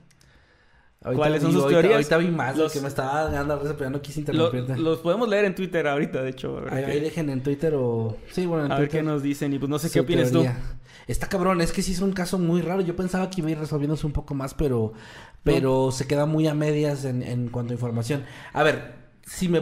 Ahorita 1.07 1.17
¿Cuáles 1.21 1.41
son 1.41 1.49
vi- 1.51 1.55
sus 1.55 1.63
ahorita- 1.63 1.81
teorías? 1.81 1.95
Ahorita 2.11 2.17
vi 2.17 2.35
más, 2.35 2.57
Los- 2.57 2.71
que 2.73 2.81
me 2.81 2.87
estaba 2.87 3.29
dando 3.29 3.57
risa, 3.59 3.73
pero 3.77 3.85
ya 3.85 3.89
no 3.89 4.01
quise 4.01 4.21
Lo- 4.21 4.45
interrumpirte. 4.45 4.81
los 4.81 4.99
podemos 4.99 5.27
leer 5.27 5.45
en 5.45 5.55
Twitter 5.55 5.87
ahorita, 5.87 6.21
de 6.21 6.29
hecho. 6.29 6.61
Ahí, 6.69 6.99
dejen 6.99 7.29
en 7.29 7.41
Twitter 7.43 7.73
o... 7.75 8.15
Sí, 8.31 8.45
bueno, 8.45 8.65
en 8.65 8.71
a 8.71 8.79
ver 8.79 8.89
qué 8.89 9.01
nos 9.03 9.23
dicen. 9.23 9.53
Y 9.53 9.59
pues 9.59 9.69
no 9.69 9.79
sé 9.79 9.87
su 9.87 9.93
qué 9.95 9.99
opinas 10.01 10.27
tú. 10.31 10.41
teoría. 10.43 10.57
Está 11.07 11.27
cabrón, 11.27 11.61
es 11.61 11.71
que 11.71 11.81
sí 11.81 11.93
es 11.93 12.01
un 12.01 12.11
caso 12.11 12.37
muy 12.37 12.61
raro. 12.61 12.81
Yo 12.81 12.95
pensaba 12.95 13.29
que 13.29 13.39
iba 13.41 13.47
a 13.47 13.51
ir 13.51 13.59
resolviéndose 13.59 14.05
un 14.05 14.13
poco 14.13 14.33
más, 14.35 14.53
pero... 14.53 14.93
Pero 15.43 15.91
se 15.91 16.05
queda 16.07 16.25
muy 16.25 16.45
a 16.47 16.53
medias 16.53 17.05
en, 17.05 17.23
en 17.23 17.47
cuanto 17.47 17.71
a 17.71 17.75
información. 17.75 18.23
A 18.51 18.63
ver, 18.63 18.95
si 19.25 19.47
me 19.47 19.61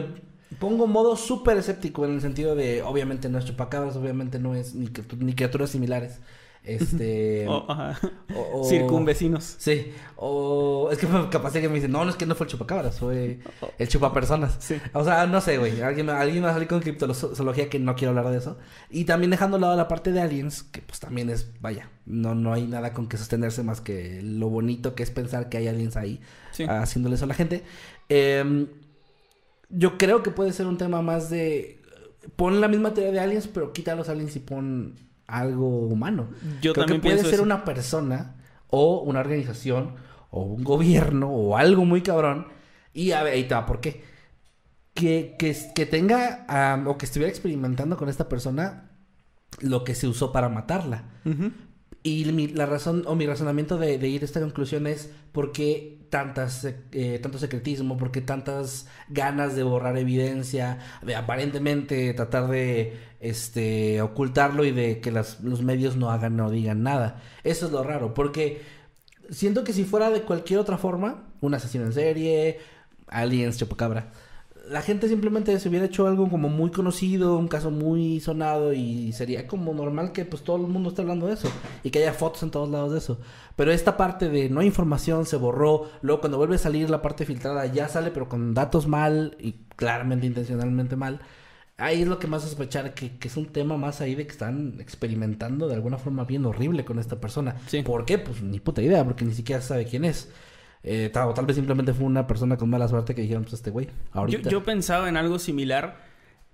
pongo 0.58 0.88
modo 0.88 1.16
súper 1.16 1.56
escéptico 1.58 2.04
en 2.04 2.14
el 2.14 2.20
sentido 2.20 2.56
de... 2.56 2.82
Obviamente 2.82 3.28
no 3.28 3.38
es 3.38 3.44
chupacabras, 3.44 3.94
obviamente 3.96 4.40
no 4.40 4.56
es 4.56 4.74
ni, 4.74 4.88
ni 5.18 5.34
criaturas 5.34 5.70
similares. 5.70 6.18
Este... 6.66 7.46
O- 7.48 7.64
ajá. 7.70 7.98
o- 8.34 8.60
o- 8.60 8.64
Circunvecinos. 8.68 9.54
Sí, 9.58 9.92
o 10.16 10.88
es 10.90 10.98
que 10.98 11.06
capaz 11.30 11.52
de 11.52 11.60
que 11.62 11.68
me 11.68 11.76
dicen, 11.76 11.92
no, 11.92 12.04
no 12.04 12.10
es 12.10 12.16
que 12.16 12.26
no 12.26 12.34
fue 12.34 12.46
el 12.46 12.50
chupacabras, 12.50 12.98
fue 12.98 13.38
el 13.78 13.88
chupapersonas. 13.88 14.56
Sí. 14.58 14.76
O 14.92 15.04
sea, 15.04 15.26
no 15.26 15.40
sé, 15.40 15.58
güey, 15.58 15.80
alguien, 15.80 16.10
alguien 16.10 16.44
va 16.44 16.50
a 16.50 16.52
salir 16.54 16.68
con 16.68 16.80
criptozoología 16.80 17.70
que 17.70 17.78
no 17.78 17.94
quiero 17.94 18.10
hablar 18.10 18.30
de 18.32 18.38
eso. 18.38 18.58
Y 18.90 19.04
también 19.04 19.30
dejando 19.30 19.56
a 19.56 19.58
un 19.58 19.62
lado 19.62 19.76
la 19.76 19.88
parte 19.88 20.10
de 20.12 20.20
aliens, 20.20 20.64
que 20.64 20.82
pues 20.82 20.98
también 21.00 21.30
es, 21.30 21.52
vaya, 21.60 21.88
no, 22.04 22.34
no 22.34 22.52
hay 22.52 22.66
nada 22.66 22.92
con 22.92 23.08
que 23.08 23.16
sostenerse 23.16 23.62
más 23.62 23.80
que 23.80 24.20
lo 24.22 24.48
bonito 24.48 24.94
que 24.94 25.02
es 25.04 25.10
pensar 25.10 25.48
que 25.48 25.58
hay 25.58 25.68
aliens 25.68 25.96
ahí 25.96 26.20
Sí. 26.52 26.64
haciéndole 26.68 27.14
eso 27.14 27.24
a 27.26 27.28
la 27.28 27.34
gente. 27.34 27.62
Em, 28.08 28.66
yo 29.68 29.98
creo 29.98 30.22
que 30.22 30.30
puede 30.30 30.52
ser 30.52 30.66
un 30.66 30.78
tema 30.78 31.02
más 31.02 31.30
de... 31.30 31.80
Pon 32.36 32.60
la 32.60 32.66
misma 32.68 32.92
teoría 32.92 33.12
de 33.12 33.20
aliens, 33.20 33.46
pero 33.46 33.72
quita 33.72 33.92
a 33.92 33.94
los 33.96 34.08
aliens 34.08 34.34
y 34.36 34.40
pon 34.40 34.94
algo 35.26 35.68
humano. 35.86 36.28
Yo 36.62 36.72
Creo 36.72 36.84
también 36.86 37.00
que 37.00 37.06
puede 37.08 37.14
pienso 37.16 37.30
ser 37.30 37.34
eso. 37.34 37.42
una 37.42 37.64
persona 37.64 38.36
o 38.68 39.00
una 39.02 39.20
organización 39.20 39.94
o 40.30 40.42
un 40.42 40.64
gobierno 40.64 41.30
o 41.30 41.56
algo 41.56 41.84
muy 41.84 42.02
cabrón. 42.02 42.48
Y 42.92 43.12
a 43.12 43.22
ver, 43.22 43.34
ahí 43.34 43.40
está, 43.42 43.66
¿por 43.66 43.80
qué? 43.80 44.02
Que, 44.94 45.36
que, 45.38 45.54
que 45.74 45.84
tenga 45.86 46.82
o 46.86 46.96
que 46.96 47.04
estuviera 47.06 47.30
experimentando 47.30 47.96
con 47.96 48.08
esta 48.08 48.28
persona 48.28 48.90
lo 49.60 49.84
que 49.84 49.94
se 49.94 50.08
usó 50.08 50.32
para 50.32 50.48
matarla. 50.48 51.04
Y 52.02 52.24
mi- 52.32 52.48
la 52.48 52.66
razón 52.66 53.02
o 53.06 53.14
mi 53.14 53.26
razonamiento 53.26 53.78
de, 53.78 53.98
de 53.98 54.08
ir 54.08 54.22
a 54.22 54.24
esta 54.24 54.40
conclusión 54.40 54.86
es 54.86 55.10
por 55.32 55.52
qué 55.52 55.95
tantas, 56.10 56.64
eh, 56.92 57.18
tanto 57.22 57.38
secretismo, 57.38 57.96
por 57.96 58.10
qué 58.10 58.20
tantas 58.20 58.88
ganas 59.08 59.56
de 59.56 59.62
borrar 59.62 59.96
evidencia, 59.98 60.78
de 61.02 61.14
aparentemente 61.14 62.12
tratar 62.14 62.48
de 62.48 62.98
este, 63.20 64.00
ocultarlo 64.02 64.64
y 64.64 64.72
de 64.72 65.00
que 65.00 65.10
los 65.10 65.40
medios 65.62 65.96
no 65.96 66.10
hagan 66.10 66.38
o 66.40 66.50
digan 66.50 66.82
nada. 66.82 67.22
Eso 67.44 67.66
es 67.66 67.72
lo 67.72 67.82
raro, 67.82 68.14
porque 68.14 68.62
siento 69.30 69.64
que 69.64 69.72
si 69.72 69.84
fuera 69.84 70.10
de 70.10 70.22
cualquier 70.22 70.60
otra 70.60 70.78
forma, 70.78 71.28
un 71.40 71.54
asesino 71.54 71.84
en 71.84 71.92
serie, 71.92 72.58
aliens, 73.08 73.58
chupacabra, 73.58 74.12
la 74.68 74.82
gente 74.82 75.08
simplemente 75.08 75.58
se 75.60 75.68
hubiera 75.68 75.86
hecho 75.86 76.06
algo 76.06 76.28
como 76.28 76.48
muy 76.48 76.70
conocido, 76.70 77.36
un 77.36 77.48
caso 77.48 77.70
muy 77.70 78.20
sonado 78.20 78.72
y 78.72 79.12
sería 79.12 79.46
como 79.46 79.72
normal 79.72 80.12
que 80.12 80.24
pues 80.24 80.42
todo 80.42 80.56
el 80.56 80.62
mundo 80.62 80.88
esté 80.88 81.02
hablando 81.02 81.26
de 81.26 81.34
eso 81.34 81.48
y 81.82 81.90
que 81.90 82.00
haya 82.00 82.12
fotos 82.12 82.42
en 82.42 82.50
todos 82.50 82.68
lados 82.68 82.92
de 82.92 82.98
eso. 82.98 83.20
Pero 83.54 83.72
esta 83.72 83.96
parte 83.96 84.28
de 84.28 84.48
no 84.48 84.60
hay 84.60 84.66
información 84.66 85.24
se 85.26 85.36
borró, 85.36 85.88
luego 86.02 86.20
cuando 86.20 86.38
vuelve 86.38 86.56
a 86.56 86.58
salir 86.58 86.90
la 86.90 87.02
parte 87.02 87.24
filtrada 87.24 87.66
ya 87.66 87.88
sale 87.88 88.10
pero 88.10 88.28
con 88.28 88.54
datos 88.54 88.88
mal 88.88 89.36
y 89.38 89.52
claramente 89.76 90.26
intencionalmente 90.26 90.96
mal. 90.96 91.20
Ahí 91.78 92.02
es 92.02 92.08
lo 92.08 92.18
que 92.18 92.26
más 92.26 92.42
sospechar 92.42 92.94
que, 92.94 93.18
que 93.18 93.28
es 93.28 93.36
un 93.36 93.46
tema 93.46 93.76
más 93.76 94.00
ahí 94.00 94.14
de 94.14 94.26
que 94.26 94.32
están 94.32 94.80
experimentando 94.80 95.68
de 95.68 95.74
alguna 95.74 95.98
forma 95.98 96.24
bien 96.24 96.46
horrible 96.46 96.86
con 96.86 96.98
esta 96.98 97.20
persona. 97.20 97.56
Sí. 97.66 97.82
¿Por 97.82 98.06
qué? 98.06 98.18
Pues 98.18 98.42
ni 98.42 98.60
puta 98.60 98.80
idea, 98.80 99.04
porque 99.04 99.26
ni 99.26 99.34
siquiera 99.34 99.60
sabe 99.60 99.84
quién 99.84 100.06
es. 100.06 100.30
Eh, 100.88 101.10
tal, 101.12 101.28
o 101.28 101.34
tal 101.34 101.46
vez 101.46 101.56
simplemente 101.56 101.92
fue 101.92 102.06
una 102.06 102.28
persona 102.28 102.56
con 102.56 102.70
mala 102.70 102.86
suerte 102.86 103.12
que 103.14 103.22
dijeron, 103.22 103.42
pues 103.42 103.54
este 103.54 103.70
güey, 103.70 103.86
Yo, 103.86 103.92
ahorita. 104.12 104.48
yo 104.50 104.62
pensaba 104.62 105.08
en 105.08 105.16
algo 105.16 105.40
similar 105.40 105.96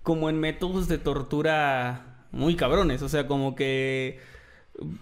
como 0.03 0.31
en 0.31 0.41
métodos 0.41 0.89
de 0.89 0.97
tortura 0.99 2.25
muy 2.33 2.57
cabrones. 2.57 3.03
O 3.03 3.11
sea, 3.11 3.27
como 3.27 3.55
que 3.55 4.19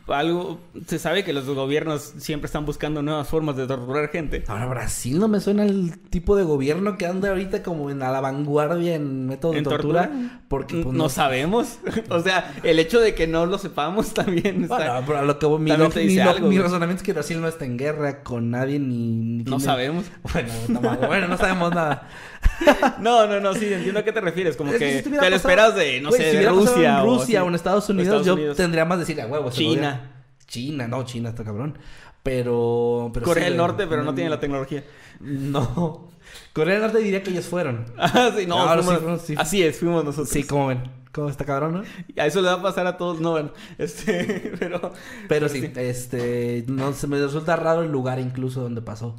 algo... 0.08 0.60
Se 0.86 0.98
sabe 0.98 1.24
que 1.24 1.32
los 1.32 1.46
gobiernos 1.46 2.02
siempre 2.18 2.46
están 2.46 2.66
buscando 2.66 3.02
nuevas 3.02 3.28
formas 3.28 3.56
de 3.56 3.66
torturar 3.66 4.08
gente. 4.10 4.42
Ahora 4.48 4.66
Brasil 4.66 5.18
no 5.18 5.28
me 5.28 5.40
suena 5.40 5.64
el 5.64 5.98
tipo 6.10 6.36
de 6.36 6.42
gobierno 6.42 6.98
que 6.98 7.06
anda 7.06 7.30
ahorita 7.30 7.62
como 7.62 7.90
en 7.90 8.02
a 8.02 8.10
la 8.10 8.20
vanguardia 8.20 8.94
en 8.94 9.26
métodos 9.26 9.56
¿En 9.56 9.64
de 9.64 9.70
tortura, 9.70 10.08
tortura? 10.08 10.40
porque 10.48 10.82
pues, 10.82 10.94
no, 10.96 11.08
sabemos. 11.08 11.78
o 12.10 12.20
sea, 12.20 12.52
el 12.62 12.78
hecho 12.78 13.00
de 13.00 13.14
que 13.14 13.26
no 13.26 13.46
lo 13.46 13.58
sepamos 13.58 14.12
también 14.12 14.64
está... 14.64 14.76
Bueno, 14.76 15.02
pero 15.06 15.18
a 15.18 15.22
lo 15.22 15.38
que 15.38 15.46
mi, 15.46 15.70
lo- 15.76 15.88
mi 15.88 16.14
lo- 16.16 16.30
algo, 16.30 16.48
mi 16.48 16.58
razonamiento 16.58 17.00
es 17.02 17.06
que 17.06 17.12
Brasil 17.12 17.40
no 17.40 17.48
está 17.48 17.64
en 17.64 17.78
guerra 17.78 18.22
con 18.22 18.50
nadie 18.50 18.78
ni, 18.80 18.96
ni 19.16 19.38
No 19.44 19.56
tiene- 19.56 19.64
sabemos. 19.64 20.04
Bueno, 20.32 20.48
tampoco- 20.66 21.06
bueno, 21.06 21.28
no 21.28 21.36
sabemos 21.38 21.74
nada. 21.74 22.08
No, 23.00 23.26
no, 23.26 23.40
no, 23.40 23.54
sí, 23.54 23.72
entiendo 23.72 24.00
a 24.00 24.04
qué 24.04 24.12
te 24.12 24.20
refieres. 24.20 24.56
Como 24.56 24.72
Es 24.72 24.78
que 24.78 25.02
si 25.02 25.10
te 25.10 25.30
lo 25.30 25.36
esperas 25.36 25.74
de, 25.74 26.00
no 26.00 26.10
sé, 26.12 26.30
si 26.30 26.36
de 26.38 26.48
Rusia. 26.48 26.98
en 27.00 27.04
Rusia 27.06 27.38
así. 27.40 27.44
o 27.46 27.48
en 27.48 27.54
Estados 27.54 27.88
Unidos, 27.88 28.06
Estados 28.08 28.26
yo 28.26 28.34
Unidos. 28.34 28.56
tendría 28.56 28.84
más 28.84 28.98
decir 28.98 29.20
a 29.20 29.26
huevo. 29.26 29.50
China. 29.50 30.12
China, 30.46 30.88
no, 30.88 31.04
China 31.04 31.30
está 31.30 31.44
cabrón. 31.44 31.78
Pero. 32.22 33.10
pero 33.14 33.24
Corea 33.24 33.44
del 33.44 33.56
Norte, 33.56 33.86
pero 33.86 34.02
no 34.02 34.14
tiene 34.14 34.28
la 34.30 34.40
tecnología. 34.40 34.84
No. 35.20 36.08
Corea 36.52 36.74
del 36.74 36.82
Norte 36.82 36.98
diría 36.98 37.22
que 37.22 37.30
ellos 37.30 37.46
fueron. 37.46 37.86
Ah, 37.98 38.30
sí, 38.36 38.46
no, 38.46 38.58
Ahora 38.58 38.82
fuimos- 38.82 38.98
sí, 38.98 39.04
fuimos- 39.04 39.20
sí. 39.22 39.34
así 39.38 39.62
es, 39.62 39.78
fuimos 39.78 40.04
nosotros. 40.04 40.28
Sí, 40.28 40.44
como 40.44 40.66
ven. 40.68 40.82
¿Cómo 41.12 41.28
está 41.28 41.44
cabrón, 41.44 41.72
no? 41.72 42.22
A 42.22 42.26
eso 42.26 42.40
le 42.40 42.46
va 42.48 42.54
a 42.54 42.62
pasar 42.62 42.86
a 42.86 42.96
todos, 42.96 43.20
no, 43.20 43.32
bueno, 43.32 43.50
este, 43.78 44.52
pero... 44.60 44.92
Pero 45.28 45.48
sí, 45.48 45.72
este. 45.74 46.64
No 46.68 46.92
se 46.92 47.08
me 47.08 47.18
resulta 47.20 47.56
raro 47.56 47.82
el 47.82 47.90
lugar 47.90 48.20
incluso 48.20 48.60
donde 48.60 48.80
pasó. 48.80 49.16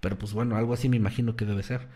Pero 0.00 0.16
pues 0.16 0.32
bueno, 0.34 0.56
algo 0.56 0.74
así 0.74 0.88
me 0.88 0.96
imagino 0.96 1.34
que 1.34 1.44
debe 1.44 1.62
ser. 1.64 1.88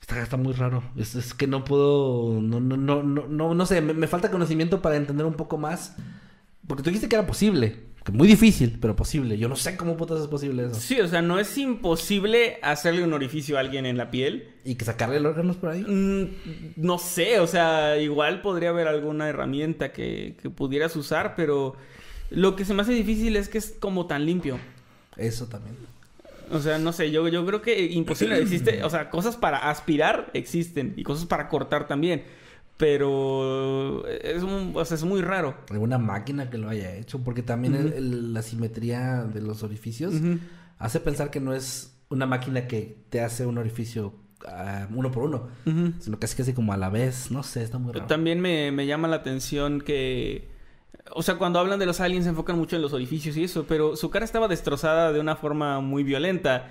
Está, 0.00 0.22
está 0.22 0.36
muy 0.36 0.52
raro. 0.52 0.82
Es, 0.96 1.14
es 1.14 1.34
que 1.34 1.46
no 1.46 1.64
puedo. 1.64 2.40
No, 2.40 2.60
no, 2.60 2.76
no, 2.76 3.02
no, 3.02 3.26
no, 3.26 3.54
no 3.54 3.66
sé. 3.66 3.80
Me, 3.80 3.94
me 3.94 4.06
falta 4.06 4.30
conocimiento 4.30 4.82
para 4.82 4.96
entender 4.96 5.26
un 5.26 5.34
poco 5.34 5.58
más. 5.58 5.96
Porque 6.66 6.82
tú 6.82 6.90
dijiste 6.90 7.08
que 7.08 7.16
era 7.16 7.26
posible. 7.26 7.90
Que 8.04 8.12
muy 8.12 8.26
difícil, 8.26 8.78
pero 8.80 8.96
posible. 8.96 9.36
Yo 9.36 9.48
no 9.48 9.56
sé 9.56 9.76
cómo 9.76 9.96
putas 9.96 10.20
es 10.20 10.26
posible 10.26 10.66
eso. 10.66 10.74
Sí, 10.74 11.00
o 11.00 11.08
sea, 11.08 11.20
no 11.20 11.38
es 11.38 11.56
imposible 11.58 12.58
hacerle 12.62 13.04
un 13.04 13.12
orificio 13.12 13.58
a 13.58 13.60
alguien 13.60 13.84
en 13.84 13.98
la 13.98 14.10
piel. 14.10 14.54
Y 14.64 14.76
que 14.76 14.86
sacarle 14.86 15.18
el 15.18 15.26
órganos 15.26 15.56
por 15.56 15.70
ahí. 15.70 15.82
Mm, 15.82 16.72
no 16.76 16.98
sé, 16.98 17.40
o 17.40 17.46
sea, 17.46 17.98
igual 17.98 18.40
podría 18.40 18.70
haber 18.70 18.88
alguna 18.88 19.28
herramienta 19.28 19.92
que, 19.92 20.36
que 20.40 20.48
pudieras 20.48 20.96
usar, 20.96 21.34
pero 21.36 21.76
lo 22.30 22.56
que 22.56 22.64
se 22.64 22.72
me 22.72 22.82
hace 22.82 22.92
difícil 22.92 23.36
es 23.36 23.50
que 23.50 23.58
es 23.58 23.76
como 23.78 24.06
tan 24.06 24.24
limpio. 24.24 24.58
Eso 25.18 25.46
también. 25.48 25.76
O 26.52 26.58
sea, 26.60 26.78
no 26.78 26.92
sé, 26.92 27.10
yo, 27.10 27.26
yo 27.28 27.44
creo 27.46 27.62
que 27.62 27.86
imposible 27.86 28.38
existe, 28.42 28.82
o 28.84 28.90
sea, 28.90 29.10
cosas 29.10 29.36
para 29.36 29.70
aspirar 29.70 30.30
existen 30.34 30.94
y 30.96 31.02
cosas 31.02 31.26
para 31.26 31.48
cortar 31.48 31.86
también, 31.86 32.22
pero 32.76 34.06
es, 34.08 34.42
un- 34.42 34.72
o 34.74 34.84
sea, 34.84 34.96
es 34.96 35.04
muy 35.04 35.20
raro. 35.20 35.54
Alguna 35.70 35.98
máquina 35.98 36.50
que 36.50 36.58
lo 36.58 36.68
haya 36.68 36.94
hecho. 36.96 37.20
Porque 37.22 37.42
también 37.42 37.74
el- 37.74 37.92
el- 37.92 38.34
la 38.34 38.42
simetría 38.42 39.24
de 39.24 39.42
los 39.42 39.62
orificios 39.62 40.14
hace 40.78 41.00
pensar 41.00 41.30
que 41.30 41.40
no 41.40 41.54
es 41.54 41.94
una 42.08 42.26
máquina 42.26 42.66
que 42.66 42.96
te 43.10 43.20
hace 43.20 43.46
un 43.46 43.58
orificio 43.58 44.14
ah, 44.48 44.88
uno 44.94 45.10
por 45.10 45.24
uno. 45.24 45.48
Sino 46.00 46.18
casi 46.18 46.36
casi 46.36 46.52
como 46.54 46.72
a 46.72 46.76
la 46.76 46.88
vez. 46.88 47.30
No 47.30 47.42
sé, 47.42 47.62
está 47.62 47.78
muy 47.78 47.92
raro. 47.92 48.06
También 48.06 48.40
me, 48.40 48.72
me 48.72 48.86
llama 48.86 49.06
la 49.08 49.16
atención 49.16 49.80
que... 49.82 50.48
O 51.12 51.22
sea, 51.22 51.36
cuando 51.36 51.58
hablan 51.58 51.78
de 51.78 51.86
los 51.86 52.00
aliens 52.00 52.24
se 52.24 52.30
enfocan 52.30 52.56
mucho 52.56 52.76
en 52.76 52.82
los 52.82 52.92
orificios 52.92 53.36
y 53.36 53.44
eso, 53.44 53.64
pero 53.68 53.96
su 53.96 54.10
cara 54.10 54.24
estaba 54.24 54.48
destrozada 54.48 55.12
de 55.12 55.20
una 55.20 55.36
forma 55.36 55.80
muy 55.80 56.02
violenta. 56.04 56.70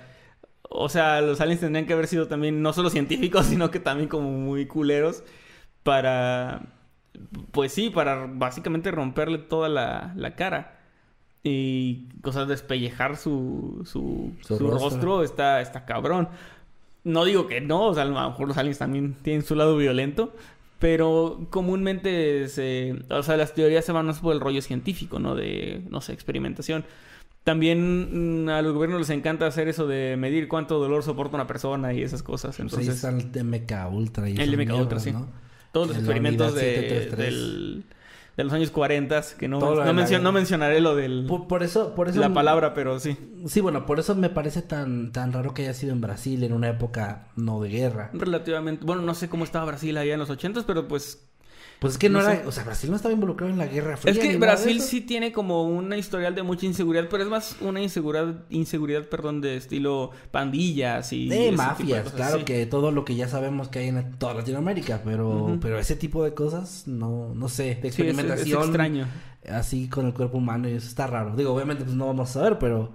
O 0.68 0.88
sea, 0.88 1.20
los 1.20 1.40
aliens 1.40 1.60
tendrían 1.60 1.86
que 1.86 1.92
haber 1.92 2.06
sido 2.06 2.28
también 2.28 2.62
no 2.62 2.72
solo 2.72 2.90
científicos, 2.90 3.46
sino 3.50 3.70
que 3.70 3.80
también 3.80 4.08
como 4.08 4.30
muy 4.30 4.66
culeros 4.66 5.22
para... 5.82 6.62
Pues 7.52 7.72
sí, 7.72 7.90
para 7.90 8.26
básicamente 8.26 8.90
romperle 8.90 9.38
toda 9.38 9.68
la, 9.68 10.12
la 10.16 10.36
cara. 10.36 10.78
Y 11.42 12.08
cosas 12.22 12.48
despellejar 12.48 13.16
su, 13.16 13.82
su, 13.84 14.32
Su 14.42 14.56
su 14.58 14.68
rostro. 14.68 14.88
rostro 14.90 15.22
está, 15.24 15.60
está 15.60 15.84
cabrón. 15.86 16.28
No 17.02 17.24
digo 17.24 17.46
que 17.46 17.60
no, 17.60 17.86
o 17.86 17.94
sea, 17.94 18.02
a 18.04 18.06
lo 18.06 18.14
mejor 18.14 18.48
los 18.48 18.56
aliens 18.58 18.78
también 18.78 19.14
tienen 19.22 19.42
su 19.42 19.54
lado 19.54 19.76
violento, 19.76 20.34
pero 20.80 21.46
comúnmente 21.50 22.48
se, 22.48 22.96
o 23.10 23.22
sea, 23.22 23.36
las 23.36 23.54
teorías 23.54 23.84
se 23.84 23.92
van 23.92 24.06
más 24.06 24.18
por 24.18 24.34
el 24.34 24.40
rollo 24.40 24.62
científico, 24.62 25.18
¿no? 25.20 25.36
De, 25.36 25.82
no 25.90 26.00
sé, 26.00 26.12
experimentación. 26.14 26.84
También 27.44 28.44
mm, 28.44 28.48
a 28.48 28.62
los 28.62 28.74
gobiernos 28.74 28.98
les 29.00 29.10
encanta 29.10 29.46
hacer 29.46 29.68
eso 29.68 29.86
de 29.86 30.16
medir 30.16 30.48
cuánto 30.48 30.78
dolor 30.78 31.02
soporta 31.02 31.36
una 31.36 31.46
persona 31.46 31.92
y 31.92 32.02
esas 32.02 32.22
cosas. 32.22 32.56
Pues 32.56 32.72
ahí 32.72 32.80
Entonces, 32.88 32.94
está 32.96 33.10
el 33.10 33.44
MK 33.44 33.92
Ultra 33.94 34.28
y 34.28 34.36
el 34.36 34.54
esas 34.54 34.66
MK 34.66 34.74
Ultra, 34.80 34.98
sí. 35.00 35.12
¿no? 35.12 35.28
todos 35.72 35.88
los 35.88 35.96
experimentos 35.98 36.54
de, 36.54 36.60
733. 36.60 37.34
del- 37.34 37.84
de 38.36 38.44
los 38.44 38.52
años 38.52 38.70
40, 38.70 39.22
que 39.38 39.48
no, 39.48 39.58
no, 39.60 39.74
la 39.74 39.92
mencio- 39.92 40.20
no 40.20 40.32
mencionaré 40.32 40.80
lo 40.80 40.94
del 40.96 41.26
Por, 41.26 41.46
por 41.46 41.62
eso, 41.62 41.94
por 41.94 42.08
eso. 42.08 42.20
la 42.20 42.32
palabra, 42.32 42.72
pero 42.74 42.98
sí. 43.00 43.16
Sí, 43.46 43.60
bueno, 43.60 43.86
por 43.86 43.98
eso 43.98 44.14
me 44.14 44.30
parece 44.30 44.62
tan, 44.62 45.12
tan 45.12 45.32
raro 45.32 45.52
que 45.54 45.62
haya 45.62 45.74
sido 45.74 45.92
en 45.92 46.00
Brasil 46.00 46.42
en 46.44 46.52
una 46.52 46.68
época 46.68 47.28
no 47.36 47.60
de 47.60 47.68
guerra. 47.68 48.10
Relativamente, 48.12 48.84
bueno, 48.84 49.02
no 49.02 49.14
sé 49.14 49.28
cómo 49.28 49.44
estaba 49.44 49.64
Brasil 49.66 49.96
allá 49.98 50.14
en 50.14 50.20
los 50.20 50.30
80 50.30 50.62
pero 50.66 50.88
pues 50.88 51.26
Pues 51.80 51.94
es 51.94 51.98
que 51.98 52.10
no, 52.10 52.20
No 52.20 52.28
era, 52.28 52.42
sé. 52.42 52.46
o 52.46 52.52
sea, 52.52 52.64
Brasil 52.64 52.90
no 52.90 52.96
estaba 52.96 53.14
involucrado 53.14 53.50
en 53.50 53.58
la 53.58 53.66
Guerra 53.66 53.96
Fría. 53.96 54.12
Es 54.12 54.18
que 54.18 54.36
Brasil 54.36 54.80
sí 54.82 55.00
tiene 55.00 55.32
como 55.32 55.64
una 55.64 55.96
historial 55.96 56.34
de 56.34 56.42
mucha 56.42 56.66
inseguridad, 56.66 57.06
pero 57.10 57.22
es 57.22 57.28
más 57.30 57.56
una 57.62 57.80
inseguridad, 57.80 58.44
inseguridad, 58.50 59.04
perdón, 59.08 59.40
de 59.40 59.56
estilo 59.56 60.10
pandillas 60.30 61.12
y... 61.14 61.28
De 61.28 61.52
mafias, 61.52 62.10
claro 62.12 62.38
sí. 62.40 62.44
que 62.44 62.66
todo 62.66 62.90
lo 62.90 63.06
que 63.06 63.14
ya 63.16 63.28
sabemos 63.28 63.68
que 63.68 63.78
hay 63.78 63.88
en 63.88 64.12
toda 64.18 64.34
Latinoamérica, 64.34 65.00
pero, 65.04 65.56
pero 65.60 65.78
ese 65.78 65.96
tipo 65.96 66.22
de 66.22 66.34
cosas, 66.34 66.86
no, 66.86 67.34
no 67.34 67.48
sé, 67.48 67.62
de 67.62 67.72
Sí, 67.74 67.78
es- 67.80 67.84
es, 67.84 67.98
experimentación 68.00 68.62
extraño. 68.64 69.06
así 69.48 69.88
con 69.88 70.04
el 70.06 70.12
cuerpo 70.12 70.36
humano 70.36 70.68
y 70.68 70.72
eso 70.72 70.86
está 70.86 71.06
raro. 71.06 71.34
Digo, 71.34 71.54
obviamente 71.54 71.84
pues 71.84 71.96
no 71.96 72.06
vamos 72.06 72.28
a 72.28 72.32
saber, 72.34 72.58
pero 72.58 72.92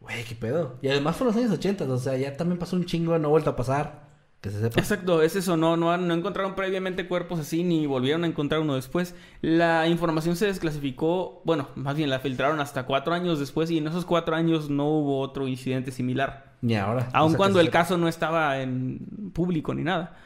güey, 0.00 0.22
qué 0.24 0.34
pedo. 0.34 0.76
Y 0.82 0.88
además 0.88 1.16
fue 1.16 1.26
en 1.28 1.34
los 1.34 1.42
años 1.42 1.52
80, 1.58 1.84
o 1.84 1.98
sea, 1.98 2.16
ya 2.16 2.36
también 2.36 2.58
pasó 2.58 2.76
un 2.76 2.84
chingo, 2.84 3.18
no 3.18 3.28
ha 3.28 3.30
vuelto 3.30 3.50
a 3.50 3.56
pasar, 3.56 4.05
que 4.40 4.50
se 4.50 4.60
sepa. 4.60 4.80
Exacto, 4.80 5.22
es 5.22 5.36
eso, 5.36 5.56
no, 5.56 5.76
no, 5.76 5.96
no 5.96 6.14
encontraron 6.14 6.54
previamente 6.54 7.08
cuerpos 7.08 7.40
así 7.40 7.64
ni 7.64 7.86
volvieron 7.86 8.24
a 8.24 8.26
encontrar 8.26 8.60
uno 8.60 8.74
después. 8.74 9.14
La 9.40 9.88
información 9.88 10.36
se 10.36 10.46
desclasificó, 10.46 11.42
bueno, 11.44 11.68
más 11.74 11.96
bien 11.96 12.10
la 12.10 12.18
filtraron 12.18 12.60
hasta 12.60 12.84
cuatro 12.84 13.14
años 13.14 13.38
después 13.38 13.70
y 13.70 13.78
en 13.78 13.86
esos 13.86 14.04
cuatro 14.04 14.36
años 14.36 14.70
no 14.70 14.86
hubo 14.86 15.20
otro 15.20 15.48
incidente 15.48 15.90
similar. 15.90 16.54
Ni 16.60 16.76
ahora. 16.76 17.08
Aun 17.12 17.26
o 17.26 17.28
sea, 17.30 17.36
que 17.36 17.38
cuando 17.38 17.60
el 17.60 17.66
sepa. 17.66 17.78
caso 17.78 17.98
no 17.98 18.08
estaba 18.08 18.60
en 18.60 19.30
público 19.32 19.74
ni 19.74 19.82
nada. 19.82 20.16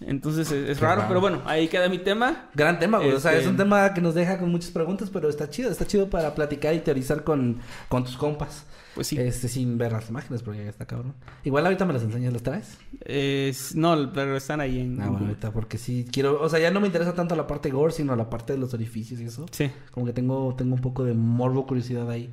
Entonces 0.00 0.50
es, 0.50 0.80
raro, 0.80 0.96
raro. 0.96 1.08
pero 1.08 1.20
bueno, 1.20 1.42
ahí 1.44 1.68
queda 1.68 1.88
mi 1.88 1.98
tema. 1.98 2.48
Gran 2.54 2.78
tema, 2.78 2.98
güey. 2.98 3.12
O 3.12 3.20
sea, 3.20 3.32
Este- 3.32 3.44
es 3.44 3.50
un 3.50 3.56
tema 3.56 3.92
que 3.94 4.00
nos 4.00 4.14
deja 4.14 4.38
con 4.38 4.50
muchas 4.50 4.70
preguntas, 4.70 5.10
pero 5.10 5.28
está 5.28 5.50
chido. 5.50 5.70
Está 5.70 5.86
chido 5.86 6.08
para 6.08 6.34
platicar 6.34 6.74
y 6.74 6.80
teorizar 6.80 7.22
con, 7.22 7.58
con 7.88 8.04
tus 8.04 8.16
compas. 8.16 8.64
Pues 8.94 9.06
sí. 9.06 9.18
Este, 9.18 9.46
sin 9.48 9.78
ver 9.78 9.92
las 9.92 10.08
imágenes, 10.10 10.42
porque 10.42 10.64
ya 10.64 10.70
está 10.70 10.84
cabrón. 10.86 11.14
Igual 11.44 11.64
ahorita 11.64 11.84
me 11.84 11.92
las 11.92 12.02
enseñas, 12.02 12.32
¿las 12.32 12.42
traes? 12.42 12.78
Es- 13.04 13.74
no, 13.76 14.10
pero 14.12 14.36
están 14.36 14.60
ahí 14.60 14.80
en... 14.80 15.00
Ah, 15.00 15.08
bueno, 15.08 15.26
ahorita 15.26 15.52
porque 15.52 15.78
sí 15.78 16.06
quiero... 16.10 16.40
O 16.42 16.48
sea, 16.48 16.58
ya 16.58 16.70
no 16.70 16.80
me 16.80 16.86
interesa 16.86 17.14
tanto 17.14 17.36
la 17.36 17.46
parte 17.46 17.70
gore, 17.70 17.92
sino 17.92 18.16
la 18.16 18.28
parte 18.30 18.54
de 18.54 18.58
los 18.58 18.74
orificios 18.74 19.20
y 19.20 19.24
eso. 19.24 19.46
Sí. 19.52 19.70
Como 19.92 20.06
que 20.06 20.12
tengo, 20.12 20.54
tengo 20.56 20.74
un 20.74 20.80
poco 20.80 21.04
de 21.04 21.14
morbo, 21.14 21.66
curiosidad 21.66 22.10
ahí. 22.10 22.32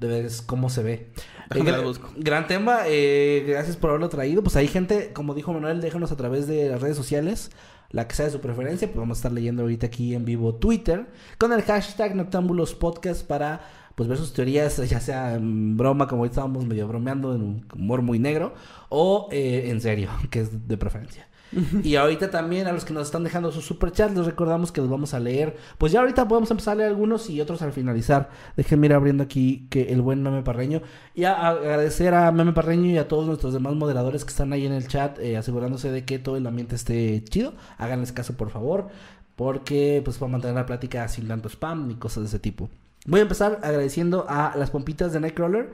De 0.00 0.08
ver 0.08 0.30
cómo 0.46 0.70
se 0.70 0.82
ve. 0.82 1.12
Eh. 1.54 1.92
Gran 2.16 2.46
tema, 2.46 2.80
eh, 2.86 3.44
gracias 3.46 3.76
por 3.76 3.90
haberlo 3.90 4.08
traído. 4.08 4.42
Pues 4.42 4.56
hay 4.56 4.68
gente, 4.68 5.12
como 5.12 5.34
dijo 5.34 5.52
Manuel, 5.52 5.80
déjanos 5.80 6.12
a 6.12 6.16
través 6.16 6.46
de 6.46 6.68
las 6.68 6.80
redes 6.80 6.96
sociales, 6.96 7.50
la 7.90 8.06
que 8.06 8.14
sea 8.14 8.26
de 8.26 8.32
su 8.32 8.40
preferencia, 8.40 8.88
pues 8.88 8.98
vamos 8.98 9.18
a 9.18 9.20
estar 9.20 9.32
leyendo 9.32 9.62
ahorita 9.62 9.86
aquí 9.86 10.14
en 10.14 10.24
vivo 10.24 10.54
Twitter, 10.54 11.06
con 11.38 11.52
el 11.52 11.62
hashtag 11.62 12.14
Noctámbulos 12.14 12.74
Podcast 12.74 13.26
para 13.26 13.60
pues 13.94 14.08
ver 14.08 14.16
sus 14.16 14.32
teorías, 14.32 14.76
ya 14.88 15.00
sea 15.00 15.34
en 15.34 15.76
broma, 15.76 16.06
como 16.06 16.22
ahorita 16.22 16.34
estábamos 16.34 16.64
medio 16.64 16.88
bromeando, 16.88 17.34
en 17.34 17.42
un 17.42 17.66
humor 17.74 18.00
muy 18.00 18.18
negro, 18.18 18.54
o 18.88 19.28
eh, 19.32 19.64
en 19.66 19.80
serio, 19.80 20.08
que 20.30 20.40
es 20.40 20.68
de 20.68 20.76
preferencia. 20.78 21.28
y 21.82 21.96
ahorita 21.96 22.30
también 22.30 22.66
a 22.66 22.72
los 22.72 22.84
que 22.84 22.92
nos 22.92 23.06
están 23.06 23.24
dejando 23.24 23.50
sus 23.52 23.64
superchats, 23.64 24.14
les 24.14 24.26
recordamos 24.26 24.70
que 24.72 24.80
los 24.80 24.88
vamos 24.90 25.14
a 25.14 25.20
leer. 25.20 25.56
Pues 25.78 25.92
ya 25.92 26.00
ahorita 26.00 26.28
podemos 26.28 26.50
empezar 26.50 26.72
a 26.72 26.76
leer 26.76 26.88
algunos 26.90 27.28
y 27.30 27.40
otros 27.40 27.62
al 27.62 27.72
finalizar. 27.72 28.30
Déjenme 28.56 28.86
ir 28.86 28.94
abriendo 28.94 29.22
aquí 29.24 29.66
que 29.70 29.92
el 29.92 30.00
buen 30.02 30.22
Meme 30.22 30.42
Parreño. 30.42 30.82
Y 31.14 31.24
a- 31.24 31.48
agradecer 31.48 32.14
a 32.14 32.30
Meme 32.32 32.52
Parreño 32.52 32.90
y 32.90 32.98
a 32.98 33.08
todos 33.08 33.26
nuestros 33.26 33.52
demás 33.52 33.74
moderadores 33.74 34.24
que 34.24 34.30
están 34.30 34.52
ahí 34.52 34.66
en 34.66 34.72
el 34.72 34.86
chat, 34.88 35.18
eh, 35.18 35.36
asegurándose 35.36 35.90
de 35.90 36.04
que 36.04 36.18
todo 36.18 36.36
el 36.36 36.46
ambiente 36.46 36.76
esté 36.76 37.22
chido. 37.24 37.54
Háganles 37.78 38.12
caso, 38.12 38.34
por 38.36 38.50
favor, 38.50 38.88
porque 39.36 40.02
pues 40.04 40.18
para 40.18 40.32
mantener 40.32 40.56
la 40.56 40.66
plática 40.66 41.06
sin 41.08 41.28
tanto 41.28 41.48
spam 41.48 41.88
ni 41.88 41.94
cosas 41.94 42.24
de 42.24 42.28
ese 42.28 42.38
tipo. 42.38 42.68
Voy 43.06 43.20
a 43.20 43.22
empezar 43.22 43.60
agradeciendo 43.62 44.26
a 44.28 44.54
las 44.58 44.70
pompitas 44.70 45.14
de 45.14 45.20
Nightcrawler, 45.20 45.70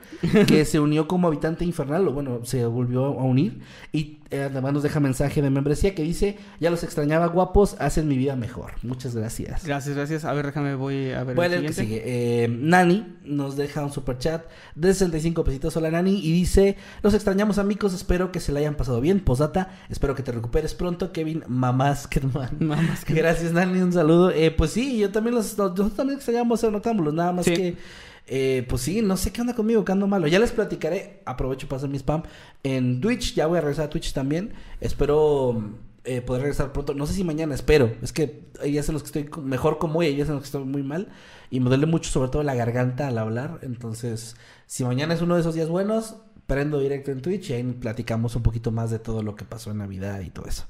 que 0.47 0.65
se 0.65 0.79
unió 0.79 1.09
como 1.09 1.27
habitante 1.27 1.65
infernal, 1.65 2.07
o 2.07 2.13
bueno, 2.13 2.39
se 2.45 2.65
volvió 2.67 3.05
a 3.07 3.25
unir. 3.25 3.63
Y 3.93 4.19
además 4.31 4.73
nos 4.73 4.83
deja 4.83 4.99
mensaje 5.01 5.41
de 5.43 5.51
membresía 5.51 5.95
que 5.95 6.03
dice: 6.03 6.37
Ya 6.61 6.71
los 6.71 6.83
extrañaba 6.83 7.27
guapos, 7.27 7.77
hacen 7.79 8.09
mi 8.09 8.17
vida 8.17 8.35
mejor. 8.37 8.73
Muchas 8.83 9.15
gracias. 9.15 9.65
Gracias, 9.65 9.95
gracias. 9.95 10.25
A 10.25 10.33
ver, 10.33 10.47
déjame, 10.47 10.75
voy 10.75 11.13
a 11.13 11.23
ver 11.25 11.39
a 11.41 11.47
el 11.47 11.53
el 11.55 11.67
que 11.67 11.73
sigue. 11.73 12.03
Eh, 12.05 12.49
Nani 12.49 13.07
nos 13.25 13.57
deja 13.57 13.85
un 13.85 13.93
super 13.93 14.19
chat 14.19 14.45
de 14.75 14.93
65 14.93 15.45
pesitos. 15.45 15.77
Hola 15.77 15.91
Nani. 15.91 16.19
Y 16.19 16.33
dice: 16.33 16.77
Los 17.03 17.15
extrañamos 17.15 17.59
amigos. 17.59 17.95
Espero 17.95 18.33
que 18.33 18.41
se 18.41 18.53
la 18.53 18.59
hayan 18.61 18.75
pasado 18.75 19.01
bien. 19.01 19.21
Posdata. 19.21 19.71
Espero 19.89 20.15
que 20.15 20.23
te 20.23 20.33
recuperes 20.33 20.75
pronto, 20.75 21.13
Kevin 21.13 21.45
Mamaskerman. 21.49 22.57
Mamás 22.61 23.05
que- 23.05 23.15
Gracias, 23.15 23.53
Nani. 23.53 23.81
Un 23.81 23.93
saludo. 23.93 24.31
Eh, 24.31 24.51
pues 24.51 24.73
sí, 24.73 24.99
yo 24.99 25.11
también 25.11 25.35
los. 25.35 25.57
Nosotros 25.57 25.95
también 25.95 26.17
extrañamos 26.17 26.63
noctámbulos. 26.63 27.15
Nada 27.15 27.33
más 27.33 27.45
Sí. 27.45 27.55
que. 27.55 27.77
Eh, 28.27 28.67
pues 28.69 28.83
sí, 28.83 29.03
no 29.03 29.17
sé 29.17 29.33
qué 29.33 29.41
onda 29.41 29.55
conmigo, 29.55 29.85
que 29.85 29.93
ando 29.93 30.07
malo. 30.07 30.27
Ya 30.27 30.39
les 30.39 30.53
platicaré. 30.53 31.23
Aprovecho 31.25 31.69
para 31.69 31.79
hacer 31.79 31.91
mi 31.91 31.99
spam. 31.99 32.23
En 32.63 33.01
Twitch, 33.01 33.35
ya 33.35 33.47
voy 33.47 33.59
a 33.59 33.61
regresar 33.61 33.87
a 33.87 33.91
Twitch 33.91 34.13
también. 34.13 34.53
Espero 34.81 35.63
eh, 36.05 36.21
poder 36.21 36.43
regresar 36.43 36.73
pronto. 36.73 36.95
No 36.95 37.07
sé 37.07 37.15
si 37.15 37.25
mañana, 37.25 37.55
espero. 37.55 37.93
Es 38.03 38.13
que 38.13 38.43
hay 38.61 38.73
días 38.73 38.89
en 38.89 38.95
los 38.95 39.03
que 39.03 39.07
estoy 39.07 39.31
mejor 39.43 39.79
como 39.79 40.01
hoy, 40.01 40.07
hay 40.07 40.17
días 40.17 40.29
en 40.29 40.35
los 40.35 40.43
que 40.43 40.47
estoy 40.47 40.65
muy 40.65 40.83
mal. 40.83 41.09
Y 41.51 41.61
me 41.61 41.69
duele 41.69 41.87
mucho, 41.87 42.11
sobre 42.11 42.31
todo 42.31 42.43
la 42.43 42.57
garganta 42.57 43.07
al 43.07 43.19
hablar. 43.19 43.61
Entonces, 43.63 44.37
si 44.67 44.85
mañana 44.85 45.15
es 45.15 45.23
uno 45.23 45.37
de 45.37 45.43
esos 45.43 45.55
días 45.55 45.69
buenos, 45.69 46.17
prendo 46.47 46.81
directo 46.81 47.13
en 47.13 47.23
Twitch 47.23 47.51
y 47.51 47.53
ahí 47.55 47.63
platicamos 47.65 48.37
un 48.37 48.43
poquito 48.43 48.71
más 48.73 48.91
de 48.91 48.99
todo 48.99 49.23
lo 49.23 49.37
que 49.37 49.45
pasó 49.45 49.71
en 49.71 49.79
Navidad 49.79 50.21
y 50.21 50.31
todo 50.31 50.47
eso. 50.47 50.65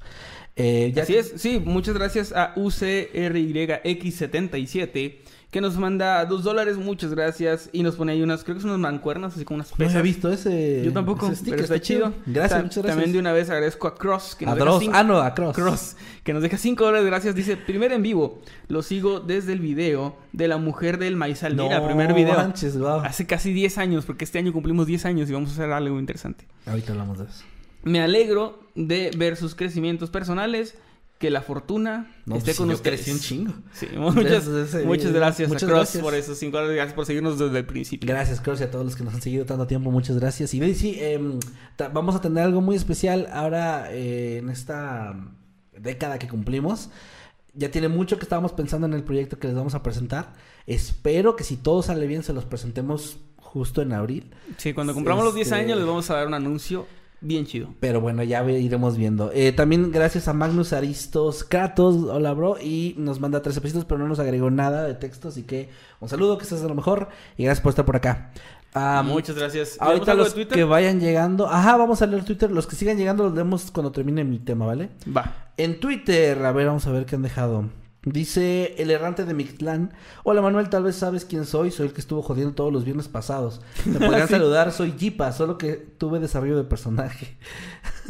Eh, 0.55 0.91
ya 0.95 1.03
Así 1.03 1.15
es, 1.15 1.33
sí, 1.37 1.61
muchas 1.63 1.93
gracias 1.93 2.33
a 2.33 2.55
UCRYX77 2.55 5.17
que 5.51 5.61
nos 5.61 5.77
manda 5.77 6.25
dos 6.25 6.43
dólares, 6.43 6.75
muchas 6.77 7.11
gracias. 7.13 7.69
Y 7.71 7.81
nos 7.81 7.95
pone 7.95 8.11
ahí 8.11 8.21
unas, 8.21 8.43
creo 8.43 8.55
que 8.57 8.61
son 8.61 8.71
unas 8.71 8.81
mancuernas, 8.81 9.33
así 9.35 9.45
como 9.45 9.55
unas 9.55 9.71
No 9.71 9.77
pesas. 9.77 9.93
había 9.95 10.03
visto 10.03 10.29
ese. 10.31 10.81
Yo 10.83 10.91
tampoco, 10.91 11.27
ese 11.27 11.37
sticker, 11.37 11.53
pero 11.55 11.63
está 11.63 11.79
chido. 11.81 12.13
Gracias, 12.25 12.49
Ta- 12.59 12.63
muchas 12.63 12.83
gracias. 12.83 12.95
También 12.95 13.13
de 13.13 13.19
una 13.19 13.31
vez 13.31 13.49
agradezco 13.49 13.87
a 13.87 13.95
Cross, 13.95 14.35
que 14.35 14.43
A 14.45 14.49
nos 14.49 14.55
deja 14.55 14.65
Dross. 14.65 14.79
cinco- 14.81 14.93
Ah, 14.97 15.03
no, 15.05 15.17
a 15.19 15.33
Cross. 15.33 15.55
Cross, 15.55 15.95
que 16.25 16.33
nos 16.33 16.43
deja 16.43 16.57
5 16.57 16.83
dólares, 16.83 17.05
gracias. 17.07 17.33
Dice, 17.33 17.55
primer 17.55 17.93
en 17.93 18.01
vivo, 18.01 18.41
lo 18.67 18.81
sigo 18.83 19.21
desde 19.21 19.53
el 19.53 19.59
video 19.61 20.17
de 20.33 20.49
la 20.49 20.57
mujer 20.57 20.97
del 20.97 21.15
maizal. 21.15 21.55
Mira, 21.55 21.79
No 21.79 21.85
primer 21.87 22.13
video. 22.13 22.35
manches, 22.35 22.77
guau. 22.77 22.99
Hace 22.99 23.25
casi 23.25 23.53
10 23.53 23.77
años, 23.77 24.03
porque 24.05 24.25
este 24.25 24.39
año 24.39 24.51
cumplimos 24.51 24.85
10 24.85 25.05
años 25.05 25.29
y 25.29 25.33
vamos 25.33 25.51
a 25.51 25.53
hacer 25.53 25.71
algo 25.71 25.97
interesante. 25.97 26.45
Ahorita 26.65 26.91
hablamos 26.91 27.19
de 27.19 27.25
eso. 27.25 27.43
Me 27.83 28.01
alegro 28.01 28.59
de 28.75 29.11
ver 29.17 29.37
sus 29.37 29.55
crecimientos 29.55 30.09
personales, 30.09 30.75
que 31.17 31.31
la 31.31 31.41
fortuna 31.41 32.11
No, 32.25 32.35
esté 32.35 32.45
pues 32.51 32.57
con 32.57 32.69
yo 32.69 32.75
ustedes. 32.75 33.01
crecí 33.01 33.11
un 33.11 33.19
chingo. 33.19 33.53
Sí, 33.73 33.87
muchas, 33.97 34.45
muchas 34.85 35.11
gracias 35.13 35.49
Muchas 35.49 35.63
a 35.63 35.65
Cross 35.67 35.79
gracias. 35.79 36.03
por 36.03 36.13
esos 36.13 36.37
5 36.37 36.55
dólares, 36.55 36.75
gracias 36.75 36.93
por 36.95 37.05
seguirnos 37.05 37.39
desde 37.39 37.57
el 37.57 37.65
principio. 37.65 38.07
Gracias, 38.07 38.39
Cross, 38.41 38.61
y 38.61 38.63
a 38.65 38.71
todos 38.71 38.85
los 38.85 38.95
que 38.95 39.03
nos 39.03 39.13
han 39.15 39.21
seguido 39.21 39.45
tanto 39.45 39.65
tiempo. 39.65 39.89
Muchas 39.91 40.17
gracias. 40.19 40.53
Y 40.53 40.75
sí, 40.75 40.99
ta- 41.75 41.89
vamos 41.89 42.15
a 42.15 42.21
tener 42.21 42.43
algo 42.43 42.61
muy 42.61 42.75
especial 42.75 43.27
ahora 43.33 43.91
eh, 43.91 44.37
en 44.37 44.49
esta 44.49 45.15
década 45.77 46.19
que 46.19 46.27
cumplimos. 46.27 46.89
Ya 47.53 47.71
tiene 47.71 47.87
mucho 47.87 48.17
que 48.17 48.23
estábamos 48.23 48.51
pensando 48.53 48.85
en 48.85 48.93
el 48.93 49.03
proyecto 49.03 49.39
que 49.39 49.47
les 49.47 49.55
vamos 49.55 49.73
a 49.73 49.81
presentar. 49.81 50.33
Espero 50.67 51.35
que 51.35 51.43
si 51.43 51.57
todo 51.57 51.81
sale 51.81 52.05
bien 52.05 52.21
se 52.21 52.33
los 52.33 52.45
presentemos 52.45 53.17
justo 53.37 53.81
en 53.81 53.93
abril. 53.93 54.29
Sí, 54.57 54.73
cuando 54.73 54.93
compramos 54.93 55.23
los 55.25 55.33
10 55.33 55.47
Este- 55.47 55.59
años 55.59 55.77
les 55.79 55.87
vamos 55.87 56.07
a 56.11 56.15
dar 56.15 56.27
un 56.27 56.35
anuncio 56.35 56.85
bien 57.21 57.45
chido. 57.45 57.73
Pero 57.79 58.01
bueno, 58.01 58.23
ya 58.23 58.43
iremos 58.49 58.97
viendo. 58.97 59.31
Eh, 59.33 59.51
también 59.51 59.91
gracias 59.91 60.27
a 60.27 60.33
Magnus 60.33 60.73
Aristos 60.73 61.43
Kratos, 61.43 61.95
hola 61.95 62.33
bro, 62.33 62.57
y 62.61 62.95
nos 62.97 63.19
manda 63.19 63.41
13 63.41 63.61
pesitos, 63.61 63.85
pero 63.85 63.99
no 63.99 64.07
nos 64.07 64.19
agregó 64.19 64.49
nada 64.49 64.83
de 64.83 64.93
texto, 64.93 65.29
así 65.29 65.43
que 65.43 65.69
un 65.99 66.09
saludo, 66.09 66.37
que 66.37 66.43
estés 66.43 66.61
de 66.61 66.67
lo 66.67 66.75
mejor, 66.75 67.09
y 67.37 67.43
gracias 67.43 67.61
por 67.61 67.71
estar 67.71 67.85
por 67.85 67.95
acá. 67.95 68.31
Ah, 68.73 69.03
Muchas 69.05 69.35
gracias. 69.35 69.77
¿Leemos 69.79 70.07
Ahorita 70.09 70.13
los 70.13 70.33
que 70.33 70.63
vayan 70.63 70.99
llegando, 70.99 71.47
ajá, 71.47 71.77
vamos 71.77 72.01
a 72.01 72.07
leer 72.07 72.23
Twitter, 72.23 72.51
los 72.51 72.67
que 72.67 72.75
sigan 72.75 72.97
llegando 72.97 73.23
los 73.23 73.33
leemos 73.33 73.71
cuando 73.71 73.91
termine 73.91 74.23
mi 74.23 74.39
tema, 74.39 74.65
¿vale? 74.65 74.89
Va. 75.15 75.49
En 75.57 75.79
Twitter, 75.79 76.43
a 76.45 76.51
ver, 76.51 76.67
vamos 76.67 76.85
a 76.85 76.91
ver 76.91 77.05
qué 77.05 77.15
han 77.15 77.23
dejado. 77.23 77.65
Dice 78.03 78.75
el 78.77 78.89
errante 78.91 79.25
de 79.25 79.33
Mictlán. 79.33 79.91
Hola 80.23 80.41
Manuel, 80.41 80.69
tal 80.69 80.83
vez 80.83 80.95
sabes 80.95 81.25
quién 81.25 81.45
soy. 81.45 81.71
Soy 81.71 81.87
el 81.87 81.93
que 81.93 81.99
estuvo 81.99 82.21
jodiendo 82.21 82.53
todos 82.53 82.71
los 82.71 82.85
viernes 82.85 83.07
pasados. 83.09 83.59
Me 83.85 83.99
podrían 84.05 84.27
Sí. 84.27 84.33
saludar, 84.35 84.71
soy 84.71 84.93
Jipa, 84.97 85.31
solo 85.33 85.57
que 85.57 85.73
tuve 85.73 86.19
desarrollo 86.19 86.57
de 86.57 86.63
personaje. 86.63 87.37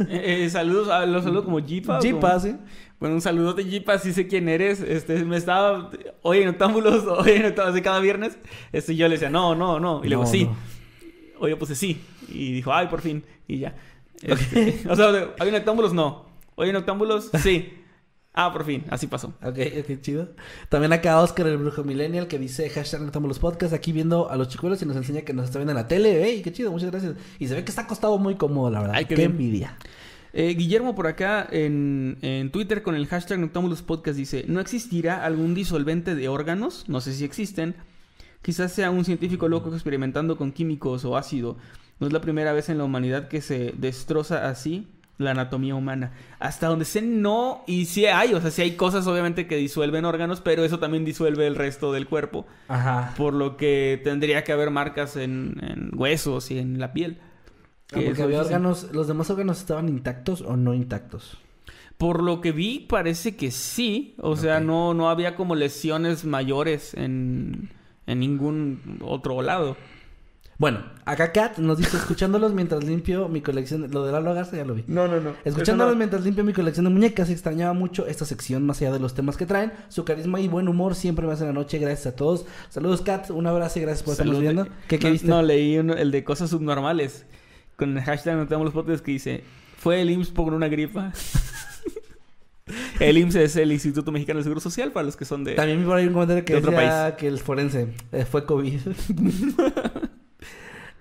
Eh, 0.08 0.44
eh, 0.44 0.50
saludos, 0.50 0.86
ah, 0.92 1.04
los 1.06 1.24
saludo 1.24 1.44
como 1.44 1.58
Jipa. 1.58 2.00
Jipa, 2.00 2.28
como- 2.34 2.40
sí. 2.40 2.54
Bueno, 3.00 3.16
un 3.16 3.20
saludo 3.20 3.52
de 3.54 3.64
Jipa, 3.64 3.98
sí 3.98 4.12
sé 4.12 4.28
quién 4.28 4.48
eres. 4.48 4.80
Este, 4.80 5.24
me 5.24 5.36
estaba, 5.36 5.90
oye, 6.22 6.42
en 6.44 6.50
Octámbulos, 6.50 7.02
oye, 7.18 7.34
en 7.38 7.46
Octámbulos 7.46 7.74
de 7.74 7.82
cada 7.82 7.98
viernes. 7.98 8.38
Este, 8.72 8.94
yo 8.94 9.08
le 9.08 9.14
decía, 9.16 9.28
no, 9.28 9.56
no, 9.56 9.80
no. 9.80 10.00
Y 10.04 10.08
luego, 10.08 10.22
No, 10.22 10.30
sí. 10.30 10.44
no. 10.44 10.56
Oye, 11.40 11.56
puse 11.56 11.74
sí. 11.74 12.00
Y 12.28 12.52
dijo, 12.52 12.72
ay, 12.72 12.86
por 12.86 13.00
fin. 13.00 13.24
Y 13.48 13.58
ya. 13.58 13.74
Este, 14.22 14.80
o 14.88 14.94
sea, 14.94 15.08
¿hay 15.40 15.48
en 15.48 15.54
Octámbulos? 15.56 15.92
No. 15.92 16.26
Oye, 16.54 16.70
en 16.70 16.76
Octámbulos, 16.76 17.30
sí. 17.42 17.77
Ah, 18.40 18.52
por 18.52 18.64
fin. 18.64 18.84
Así 18.88 19.08
pasó. 19.08 19.34
Ok, 19.42 19.58
ok, 19.80 20.00
chido. 20.00 20.28
También 20.68 20.92
acá 20.92 21.20
Oscar, 21.20 21.48
el 21.48 21.56
brujo 21.56 21.82
millennial, 21.82 22.28
que 22.28 22.38
dice 22.38 22.70
hashtag 22.70 23.00
no 23.00 23.26
los 23.26 23.40
podcasts, 23.40 23.74
aquí 23.74 23.90
viendo 23.90 24.30
a 24.30 24.36
los 24.36 24.46
chicuelos 24.46 24.80
y 24.80 24.86
nos 24.86 24.96
enseña 24.96 25.22
que 25.22 25.32
nos 25.32 25.46
está 25.46 25.58
viendo 25.58 25.72
en 25.72 25.76
la 25.76 25.88
tele. 25.88 26.22
¡Ey, 26.22 26.40
qué 26.42 26.52
chido! 26.52 26.70
Muchas 26.70 26.92
gracias. 26.92 27.14
Y 27.40 27.48
se 27.48 27.56
ve 27.56 27.64
que 27.64 27.70
está 27.70 27.82
acostado 27.82 28.16
muy 28.16 28.36
cómodo, 28.36 28.70
la 28.70 28.78
verdad. 28.78 28.94
Ay, 28.94 29.06
qué 29.06 29.24
envidia. 29.24 29.76
Eh, 30.32 30.54
Guillermo 30.56 30.94
por 30.94 31.08
acá 31.08 31.48
en, 31.50 32.18
en 32.22 32.52
Twitter 32.52 32.84
con 32.84 32.94
el 32.94 33.08
hashtag 33.08 33.40
Noctámbulos 33.40 33.82
Podcast 33.82 34.16
dice, 34.16 34.44
¿no 34.46 34.60
existirá 34.60 35.24
algún 35.24 35.56
disolvente 35.56 36.14
de 36.14 36.28
órganos? 36.28 36.84
No 36.86 37.00
sé 37.00 37.14
si 37.14 37.24
existen. 37.24 37.74
Quizás 38.42 38.70
sea 38.70 38.92
un 38.92 39.04
científico 39.04 39.48
loco 39.48 39.74
experimentando 39.74 40.36
con 40.36 40.52
químicos 40.52 41.04
o 41.04 41.16
ácido. 41.16 41.56
No 41.98 42.06
es 42.06 42.12
la 42.12 42.20
primera 42.20 42.52
vez 42.52 42.68
en 42.68 42.78
la 42.78 42.84
humanidad 42.84 43.26
que 43.26 43.40
se 43.40 43.74
destroza 43.76 44.48
así 44.48 44.86
la 45.18 45.32
anatomía 45.32 45.74
humana. 45.74 46.12
Hasta 46.38 46.68
donde 46.68 46.84
sé 46.84 47.02
no, 47.02 47.62
y 47.66 47.86
sí 47.86 48.06
hay, 48.06 48.34
o 48.34 48.40
sea, 48.40 48.50
sí 48.50 48.62
hay 48.62 48.76
cosas 48.76 49.06
obviamente 49.06 49.46
que 49.46 49.56
disuelven 49.56 50.04
órganos, 50.04 50.40
pero 50.40 50.64
eso 50.64 50.78
también 50.78 51.04
disuelve 51.04 51.46
el 51.46 51.56
resto 51.56 51.92
del 51.92 52.06
cuerpo. 52.08 52.46
Ajá. 52.68 53.14
Por 53.16 53.34
lo 53.34 53.56
que 53.56 54.00
tendría 54.02 54.44
que 54.44 54.52
haber 54.52 54.70
marcas 54.70 55.16
en, 55.16 55.56
en 55.62 55.90
huesos 55.94 56.50
y 56.50 56.58
en 56.58 56.78
la 56.78 56.92
piel. 56.92 57.18
Ah, 57.92 58.00
Que 58.00 58.06
porque 58.06 58.22
había 58.22 58.40
órganos, 58.40 58.88
¿los 58.92 59.08
demás 59.08 59.30
órganos 59.30 59.58
estaban 59.58 59.88
intactos 59.88 60.40
o 60.42 60.56
no 60.56 60.74
intactos? 60.74 61.38
Por 61.96 62.22
lo 62.22 62.40
que 62.40 62.52
vi, 62.52 62.80
parece 62.80 63.36
que 63.36 63.50
sí. 63.50 64.14
O 64.18 64.36
sea, 64.36 64.60
no, 64.60 64.94
no 64.94 65.10
había 65.10 65.34
como 65.34 65.56
lesiones 65.56 66.24
mayores 66.24 66.94
en, 66.94 67.70
en 68.06 68.20
ningún 68.20 69.00
otro 69.02 69.42
lado. 69.42 69.76
Bueno, 70.58 70.82
acá 71.04 71.30
Kat 71.30 71.58
nos 71.58 71.78
dice, 71.78 71.96
escuchándolos 71.96 72.52
mientras 72.52 72.82
limpio 72.82 73.28
mi 73.28 73.40
colección, 73.42 73.88
lo 73.92 74.04
de 74.04 74.10
Lalo 74.10 74.34
Garza 74.34 74.56
ya 74.56 74.64
lo 74.64 74.74
vi. 74.74 74.82
No, 74.88 75.06
no, 75.06 75.20
no. 75.20 75.34
Escuchándolos 75.44 75.96
mientras 75.96 76.24
limpio 76.24 76.42
mi 76.42 76.52
colección 76.52 76.84
de 76.84 76.90
muñecas, 76.90 77.30
extrañaba 77.30 77.74
mucho 77.74 78.08
esta 78.08 78.24
sección 78.24 78.66
más 78.66 78.80
allá 78.82 78.90
de 78.92 78.98
los 78.98 79.14
temas 79.14 79.36
que 79.36 79.46
traen. 79.46 79.72
Su 79.88 80.04
carisma 80.04 80.40
y 80.40 80.48
buen 80.48 80.66
humor 80.66 80.96
siempre 80.96 81.28
me 81.28 81.32
hacen 81.32 81.46
la 81.46 81.52
noche. 81.52 81.78
Gracias 81.78 82.08
a 82.08 82.16
todos. 82.16 82.44
Saludos, 82.70 83.02
Kat. 83.02 83.30
Un 83.30 83.46
abrazo 83.46 83.78
y 83.78 83.82
gracias 83.82 84.02
por 84.02 84.12
estarnos 84.12 84.40
viendo. 84.40 84.66
¿Qué, 84.88 84.98
qué 84.98 85.06
no, 85.06 85.12
viste? 85.12 85.28
No, 85.28 85.42
leí 85.42 85.78
uno- 85.78 85.94
el 85.94 86.10
de 86.10 86.24
cosas 86.24 86.50
subnormales. 86.50 87.24
Con 87.76 87.96
el 87.96 88.02
hashtag 88.02 88.36
no 88.36 88.46
tenemos 88.48 88.64
los 88.64 88.74
podcasts 88.74 89.02
que 89.02 89.12
dice: 89.12 89.44
Fue 89.76 90.02
el 90.02 90.10
IMSS 90.10 90.30
por 90.32 90.52
una 90.52 90.66
gripa. 90.66 91.12
el 92.98 93.16
IMSS 93.16 93.36
es 93.36 93.56
el 93.56 93.70
Instituto 93.70 94.10
Mexicano 94.10 94.38
del 94.38 94.44
Seguro 94.44 94.60
Social 94.60 94.90
para 94.90 95.06
los 95.06 95.14
que 95.16 95.24
son 95.24 95.44
de. 95.44 95.54
También 95.54 95.78
vi 95.78 95.86
por 95.86 95.96
ahí 95.98 96.06
un 96.08 96.14
comentario 96.14 96.44
que 96.44 96.54
de 96.54 96.58
otro 96.58 96.72
decía 96.72 97.14
que 97.16 97.28
el 97.28 97.38
forense 97.38 97.94
eh, 98.10 98.24
fue 98.24 98.44
COVID. 98.44 98.80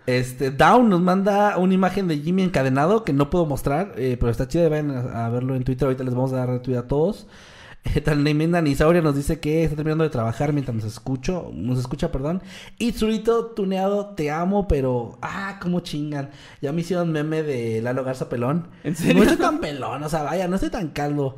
este, 0.08 0.52
Down 0.52 0.90
nos 0.90 1.02
manda 1.02 1.58
una 1.58 1.74
imagen 1.74 2.08
de 2.08 2.18
Jimmy 2.18 2.42
encadenado 2.42 3.04
que 3.04 3.14
no 3.14 3.30
puedo 3.30 3.46
mostrar, 3.46 3.94
eh, 3.98 4.18
pero 4.20 4.32
está 4.32 4.48
chida. 4.48 4.68
Vayan 4.70 4.92
a, 4.92 5.28
a 5.28 5.30
verlo 5.30 5.56
en 5.56 5.64
Twitter. 5.64 5.86
Ahorita 5.86 6.04
les 6.04 6.16
vamos 6.16 6.34
a 6.34 6.38
dar 6.38 6.50
retweet 6.50 6.78
a 6.78 6.88
todos. 6.88 7.28
Tremenda 8.04 8.62
Nisauria 8.62 9.02
nos 9.02 9.16
dice 9.16 9.40
que 9.40 9.64
está 9.64 9.76
terminando 9.76 10.04
de 10.04 10.10
trabajar 10.10 10.54
mientras 10.54 10.76
nos 10.76 10.86
escucho, 10.86 11.52
nos 11.54 11.80
escucha, 11.80 12.12
perdón. 12.12 12.42
Y 12.78 12.92
Zurito 12.92 13.48
Tuneado, 13.48 14.08
te 14.16 14.32
amo, 14.32 14.68
pero 14.68 15.18
ah, 15.22 15.60
cómo 15.62 15.82
chingan. 15.82 16.32
Ya 16.62 16.72
me 16.72 16.82
hicieron 16.82 17.12
meme 17.12 17.44
de 17.44 17.82
Lalo 17.82 18.04
Garza 18.04 18.30
pelón. 18.30 18.68
¿En 18.84 18.96
serio? 18.96 19.16
No 19.16 19.24
estoy 19.24 19.38
tan 19.38 19.60
pelón, 19.60 20.04
o 20.04 20.10
sea, 20.10 20.24
vaya, 20.24 20.48
no 20.48 20.56
estoy 20.56 20.70
tan 20.70 20.90
caldo. 20.90 21.38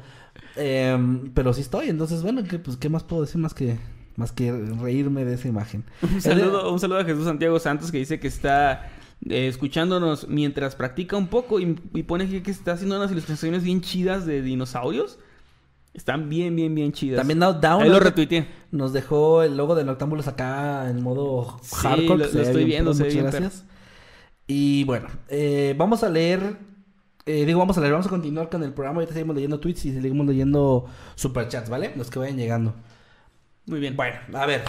Em, 0.55 1.31
pero 1.33 1.53
sí 1.53 1.61
estoy, 1.61 1.89
entonces 1.89 2.21
bueno, 2.21 2.43
¿qué, 2.43 2.59
pues 2.59 2.77
qué 2.77 2.89
más 2.89 3.03
puedo 3.03 3.21
decir 3.21 3.39
más 3.39 3.53
que 3.53 3.77
más 4.19 4.31
que 4.31 4.51
reírme 4.51 5.25
de 5.25 5.33
esa 5.33 5.47
imagen. 5.47 5.83
Un 6.03 6.21
saludo, 6.21 6.71
un 6.71 6.79
saludo 6.79 6.99
a 6.99 7.03
Jesús 7.05 7.25
Santiago 7.25 7.59
Santos 7.59 7.91
que 7.91 7.97
dice 7.97 8.19
que 8.19 8.27
está 8.27 8.91
eh, 9.27 9.47
escuchándonos 9.47 10.27
mientras 10.27 10.75
practica 10.75 11.17
un 11.17 11.27
poco 11.27 11.59
y, 11.59 11.75
y 11.95 12.03
pone 12.03 12.29
que, 12.29 12.43
que 12.43 12.51
está 12.51 12.73
haciendo 12.73 12.97
unas 12.97 13.11
ilustraciones 13.11 13.63
bien 13.63 13.81
chidas 13.81 14.25
de 14.27 14.41
dinosaurios. 14.43 15.17
Están 15.93 16.29
bien, 16.29 16.55
bien, 16.55 16.75
bien 16.75 16.91
chidas. 16.93 17.17
También 17.17 17.39
Now 17.39 17.53
Down 17.59 17.81
Ahí 17.81 17.89
lo 17.89 17.99
retuiteé. 17.99 18.47
Nos 18.71 18.93
dejó 18.93 19.41
el 19.41 19.57
logo 19.57 19.73
de 19.73 19.83
Noctámbulos 19.83 20.27
acá 20.27 20.87
en 20.89 21.01
modo 21.01 21.57
Sí, 21.63 21.75
hardcore. 21.81 22.17
lo- 22.17 22.25
estoy 22.25 22.63
bien 22.63 22.67
viendo, 22.67 22.91
Muchas 22.93 23.07
bien 23.13 23.23
gracias. 23.25 23.65
Y 24.47 24.83
bueno, 24.85 25.07
eh, 25.29 25.73
vamos 25.77 26.03
a 26.03 26.09
leer. 26.09 26.57
eh, 27.25 27.45
digo, 27.45 27.59
vamos 27.59 27.77
a 27.77 27.81
leer, 27.81 27.91
vamos 27.93 28.07
a 28.07 28.09
continuar 28.11 28.49
con 28.49 28.63
el 28.63 28.71
programa. 28.73 28.97
Ahorita 28.97 29.13
seguimos 29.13 29.35
leyendo 29.35 29.59
tweets 29.59 29.85
y 29.85 29.93
seguimos 29.93 30.27
leyendo 30.27 30.85
superchats, 31.15 31.69
¿vale? 31.69 31.91
Los 31.95 32.09
que 32.09 32.19
vayan 32.19 32.37
llegando. 32.37 32.73
Muy 33.69 33.79
bien. 33.79 33.95
Bueno, 33.95 34.17
a 34.33 34.45
ver. 34.45 34.63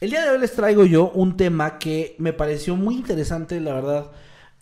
El 0.00 0.10
día 0.10 0.24
de 0.24 0.30
hoy 0.30 0.38
les 0.40 0.52
traigo 0.52 0.84
yo 0.84 1.10
un 1.10 1.36
tema 1.36 1.78
que 1.78 2.16
me 2.18 2.32
pareció 2.32 2.74
muy 2.76 2.96
interesante, 2.96 3.60
la 3.60 3.74
verdad. 3.74 4.10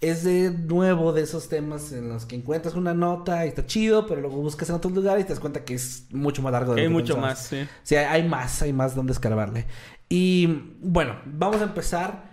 Es 0.01 0.23
de 0.25 0.51
nuevo 0.51 1.13
de 1.13 1.23
esos 1.23 1.49
temas 1.49 1.93
en 1.93 2.09
los 2.09 2.27
que 2.27 2.37
encuentras 2.37 2.75
una 2.75 2.93
nota 2.93 3.47
y 3.47 3.49
está 3.49 3.65
chido, 3.65 4.07
pero 4.07 4.21
luego 4.21 4.37
buscas 4.43 4.69
en 4.69 4.75
otros 4.75 4.93
lugares 4.93 5.25
y 5.25 5.27
te 5.27 5.33
das 5.33 5.41
cuenta 5.41 5.65
que 5.65 5.75
es 5.75 6.07
mucho 6.13 6.43
más 6.43 6.53
largo 6.53 6.73
de 6.75 6.77
lo 6.77 6.83
Hay 6.83 6.89
que 6.89 6.93
mucho 6.93 7.15
pensabas. 7.15 7.39
más, 7.39 7.47
sí. 7.47 7.67
Sí, 7.85 7.95
hay 7.97 8.29
más, 8.29 8.61
hay 8.63 8.73
más 8.73 8.95
donde 8.95 9.13
escarbarle. 9.13 9.67
Y 10.09 10.75
bueno, 10.83 11.17
vamos 11.25 11.61
a 11.61 11.65
empezar 11.65 12.31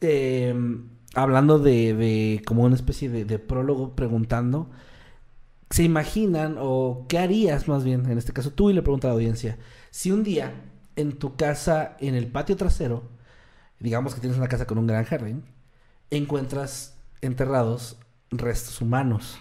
eh, 0.00 0.54
hablando 1.14 1.58
de, 1.58 1.94
de 1.94 2.42
como 2.46 2.62
una 2.62 2.76
especie 2.76 3.10
de, 3.10 3.24
de 3.24 3.38
prólogo 3.38 3.94
preguntando. 3.94 4.70
¿Se 5.70 5.82
imaginan 5.82 6.56
o 6.60 7.06
qué 7.08 7.18
harías 7.18 7.66
más 7.68 7.82
bien, 7.84 8.06
en 8.10 8.18
este 8.18 8.32
caso 8.32 8.52
tú 8.52 8.70
y 8.70 8.72
le 8.72 8.82
pregunto 8.82 9.08
a 9.08 9.10
la 9.10 9.14
audiencia, 9.14 9.58
si 9.90 10.12
un 10.12 10.22
día 10.22 10.54
en 10.96 11.18
tu 11.18 11.36
casa, 11.36 11.96
en 12.00 12.14
el 12.14 12.26
patio 12.26 12.56
trasero, 12.56 13.08
digamos 13.78 14.14
que 14.14 14.20
tienes 14.20 14.38
una 14.38 14.48
casa 14.48 14.66
con 14.66 14.78
un 14.78 14.86
gran 14.86 15.04
jardín, 15.04 15.44
encuentras 16.10 16.96
enterrados 17.20 17.98
restos 18.30 18.80
humanos? 18.80 19.38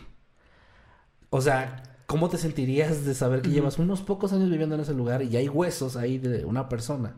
O 1.29 1.41
sea, 1.41 1.83
¿cómo 2.05 2.29
te 2.29 2.37
sentirías 2.37 3.05
de 3.05 3.13
saber 3.13 3.41
que 3.41 3.49
llevas 3.49 3.79
unos 3.79 4.01
pocos 4.01 4.33
años 4.33 4.49
viviendo 4.49 4.75
en 4.75 4.81
ese 4.81 4.93
lugar 4.93 5.23
y 5.23 5.35
hay 5.37 5.49
huesos 5.49 5.95
ahí 5.95 6.17
de 6.17 6.45
una 6.45 6.69
persona? 6.69 7.15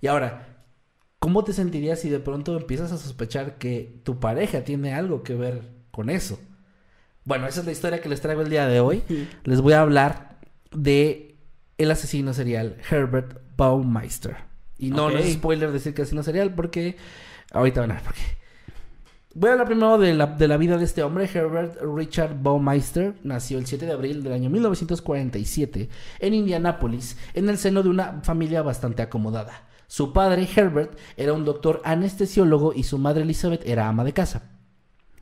Y 0.00 0.08
ahora, 0.08 0.64
¿cómo 1.18 1.44
te 1.44 1.52
sentirías 1.52 2.00
si 2.00 2.10
de 2.10 2.20
pronto 2.20 2.56
empiezas 2.56 2.92
a 2.92 2.98
sospechar 2.98 3.58
que 3.58 4.00
tu 4.04 4.18
pareja 4.20 4.64
tiene 4.64 4.94
algo 4.94 5.22
que 5.22 5.34
ver 5.34 5.70
con 5.90 6.10
eso? 6.10 6.38
Bueno, 7.24 7.46
esa 7.46 7.60
es 7.60 7.66
la 7.66 7.72
historia 7.72 8.00
que 8.00 8.08
les 8.08 8.20
traigo 8.20 8.42
el 8.42 8.50
día 8.50 8.66
de 8.66 8.80
hoy. 8.80 9.02
Les 9.44 9.60
voy 9.60 9.72
a 9.72 9.80
hablar 9.80 10.38
de 10.70 11.36
el 11.78 11.90
asesino 11.90 12.32
serial 12.32 12.76
Herbert 12.90 13.40
Baumeister. 13.56 14.36
Y 14.78 14.90
no, 14.90 15.08
no 15.10 15.16
Ok. 15.16 15.20
es 15.20 15.32
spoiler 15.34 15.72
decir 15.72 15.94
que 15.94 16.02
asesino 16.02 16.22
serial 16.22 16.54
porque 16.54 16.96
ahorita 17.52 17.80
van 17.80 17.92
a 17.92 17.94
ver 17.94 18.02
por 18.02 18.14
qué. 18.14 18.20
Voy 19.34 19.50
a 19.50 19.52
hablar 19.52 19.66
primero 19.66 19.98
de 19.98 20.14
la, 20.14 20.26
de 20.26 20.48
la 20.48 20.56
vida 20.56 20.78
de 20.78 20.84
este 20.84 21.02
hombre, 21.02 21.28
Herbert 21.32 21.76
Richard 21.82 22.40
Baumeister. 22.42 23.14
Nació 23.22 23.58
el 23.58 23.66
7 23.66 23.84
de 23.84 23.92
abril 23.92 24.22
del 24.22 24.32
año 24.32 24.48
1947 24.48 25.88
en 26.20 26.34
Indianápolis, 26.34 27.18
en 27.34 27.48
el 27.50 27.58
seno 27.58 27.82
de 27.82 27.90
una 27.90 28.20
familia 28.22 28.62
bastante 28.62 29.02
acomodada. 29.02 29.64
Su 29.88 30.12
padre, 30.12 30.48
Herbert, 30.56 30.98
era 31.18 31.32
un 31.34 31.44
doctor 31.44 31.82
anestesiólogo 31.84 32.72
y 32.74 32.82
su 32.84 32.98
madre, 32.98 33.22
Elizabeth, 33.22 33.62
era 33.66 33.88
ama 33.88 34.04
de 34.04 34.12
casa. 34.14 34.55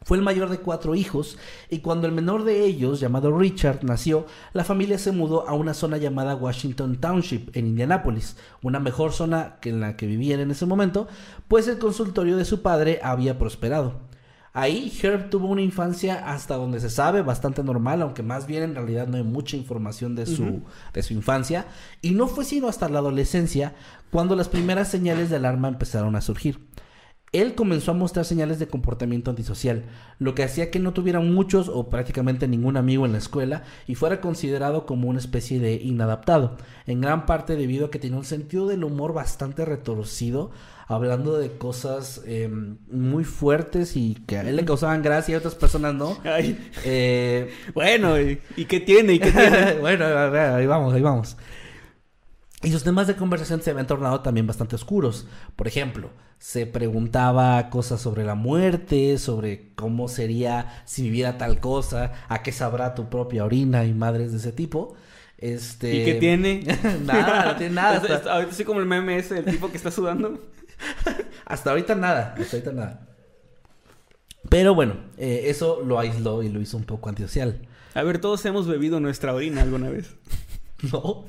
Fue 0.04 0.18
el 0.18 0.22
mayor 0.22 0.50
de 0.50 0.58
cuatro 0.58 0.94
hijos 0.94 1.38
y 1.70 1.78
cuando 1.78 2.06
el 2.06 2.12
menor 2.12 2.44
de 2.44 2.64
ellos, 2.64 3.00
llamado 3.00 3.36
Richard, 3.36 3.82
nació, 3.82 4.26
la 4.52 4.62
familia 4.62 4.98
se 4.98 5.12
mudó 5.12 5.48
a 5.48 5.54
una 5.54 5.74
zona 5.74 5.96
llamada 5.96 6.36
Washington 6.36 6.96
Township 6.96 7.56
en 7.56 7.66
Indianápolis, 7.66 8.36
una 8.62 8.80
mejor 8.80 9.12
zona 9.12 9.56
que 9.60 9.70
en 9.70 9.80
la 9.80 9.96
que 9.96 10.06
vivían 10.06 10.40
en 10.40 10.50
ese 10.50 10.66
momento, 10.66 11.08
pues 11.48 11.66
el 11.68 11.78
consultorio 11.78 12.36
de 12.36 12.44
su 12.44 12.60
padre 12.62 13.00
había 13.02 13.38
prosperado. 13.38 14.14
Ahí 14.56 14.96
Herb 15.02 15.30
tuvo 15.30 15.48
una 15.48 15.62
infancia 15.62 16.30
hasta 16.30 16.54
donde 16.54 16.78
se 16.78 16.88
sabe 16.88 17.22
bastante 17.22 17.64
normal, 17.64 18.02
aunque 18.02 18.22
más 18.22 18.46
bien 18.46 18.62
en 18.62 18.74
realidad 18.76 19.08
no 19.08 19.16
hay 19.16 19.24
mucha 19.24 19.56
información 19.56 20.14
de 20.14 20.26
su, 20.26 20.62
de 20.92 21.02
su 21.02 21.12
infancia, 21.12 21.66
y 22.02 22.12
no 22.12 22.28
fue 22.28 22.44
sino 22.44 22.68
hasta 22.68 22.88
la 22.88 23.00
adolescencia 23.00 23.74
cuando 24.12 24.36
las 24.36 24.48
primeras 24.48 24.86
señales 24.86 25.28
de 25.28 25.36
alarma 25.36 25.66
empezaron 25.66 26.14
a 26.14 26.20
surgir. 26.20 26.60
Él 27.34 27.56
comenzó 27.56 27.90
a 27.90 27.94
mostrar 27.94 28.24
señales 28.24 28.60
de 28.60 28.68
comportamiento 28.68 29.28
antisocial, 29.28 29.82
lo 30.20 30.36
que 30.36 30.44
hacía 30.44 30.70
que 30.70 30.78
no 30.78 30.92
tuviera 30.92 31.18
muchos 31.18 31.68
o 31.68 31.90
prácticamente 31.90 32.46
ningún 32.46 32.76
amigo 32.76 33.06
en 33.06 33.12
la 33.12 33.18
escuela 33.18 33.64
y 33.88 33.96
fuera 33.96 34.20
considerado 34.20 34.86
como 34.86 35.08
una 35.08 35.18
especie 35.18 35.58
de 35.58 35.74
inadaptado, 35.74 36.56
en 36.86 37.00
gran 37.00 37.26
parte 37.26 37.56
debido 37.56 37.86
a 37.86 37.90
que 37.90 37.98
tenía 37.98 38.18
un 38.18 38.24
sentido 38.24 38.68
del 38.68 38.84
humor 38.84 39.12
bastante 39.12 39.64
retorcido, 39.64 40.52
hablando 40.86 41.36
de 41.36 41.58
cosas 41.58 42.22
eh, 42.24 42.48
muy 42.48 43.24
fuertes 43.24 43.96
y 43.96 44.14
que 44.28 44.38
a 44.38 44.48
él 44.48 44.54
le 44.54 44.64
causaban 44.64 45.02
gracia 45.02 45.32
y 45.32 45.34
a 45.34 45.38
otras 45.38 45.56
personas 45.56 45.92
no. 45.94 46.16
Ay, 46.24 46.70
Eh, 46.84 47.50
bueno, 47.74 48.20
¿y, 48.20 48.38
y 48.56 48.66
qué 48.66 48.78
tiene? 48.78 49.14
¿Y 49.14 49.18
qué 49.18 49.32
tiene? 49.32 49.74
bueno, 49.80 50.04
ahí 50.06 50.66
vamos, 50.66 50.94
ahí 50.94 51.02
vamos. 51.02 51.36
Y 52.62 52.70
sus 52.70 52.84
temas 52.84 53.06
de 53.06 53.16
conversación 53.16 53.60
se 53.60 53.70
habían 53.70 53.86
tornado 53.86 54.20
también 54.20 54.46
bastante 54.46 54.74
oscuros. 54.76 55.26
Por 55.56 55.68
ejemplo, 55.68 56.10
se 56.38 56.66
preguntaba 56.66 57.70
cosas 57.70 58.00
sobre 58.00 58.24
la 58.24 58.34
muerte, 58.34 59.18
sobre 59.18 59.72
cómo 59.74 60.08
sería 60.08 60.82
si 60.84 61.02
viviera 61.02 61.38
tal 61.38 61.60
cosa, 61.60 62.12
a 62.28 62.42
qué 62.42 62.52
sabrá 62.52 62.94
tu 62.94 63.08
propia 63.08 63.44
orina 63.44 63.84
y 63.84 63.94
madres 63.94 64.32
de 64.32 64.38
ese 64.38 64.52
tipo. 64.52 64.94
Este... 65.38 65.94
¿Y 65.94 66.04
qué 66.04 66.14
tiene? 66.14 66.64
nada, 67.04 67.52
no 67.52 67.56
tiene 67.56 67.74
nada. 67.74 67.96
Hasta, 68.14 68.32
ahorita 68.32 68.52
soy 68.52 68.64
como 68.64 68.80
el 68.80 68.86
meme 68.86 69.16
ese 69.16 69.34
del 69.34 69.46
tipo 69.46 69.70
que 69.70 69.76
está 69.76 69.90
sudando. 69.90 70.40
hasta 71.46 71.70
ahorita 71.70 71.94
nada, 71.94 72.34
hasta 72.38 72.56
ahorita 72.56 72.72
nada. 72.72 73.08
Pero 74.48 74.74
bueno, 74.74 74.96
eh, 75.16 75.44
eso 75.46 75.82
lo 75.84 75.98
aisló 75.98 76.42
y 76.42 76.48
lo 76.48 76.60
hizo 76.60 76.76
un 76.76 76.84
poco 76.84 77.08
antisocial. 77.08 77.66
A 77.94 78.02
ver, 78.02 78.20
todos 78.20 78.44
hemos 78.44 78.66
bebido 78.66 79.00
nuestra 79.00 79.34
orina 79.34 79.62
alguna 79.62 79.88
vez. 79.88 80.14
No. 80.92 81.26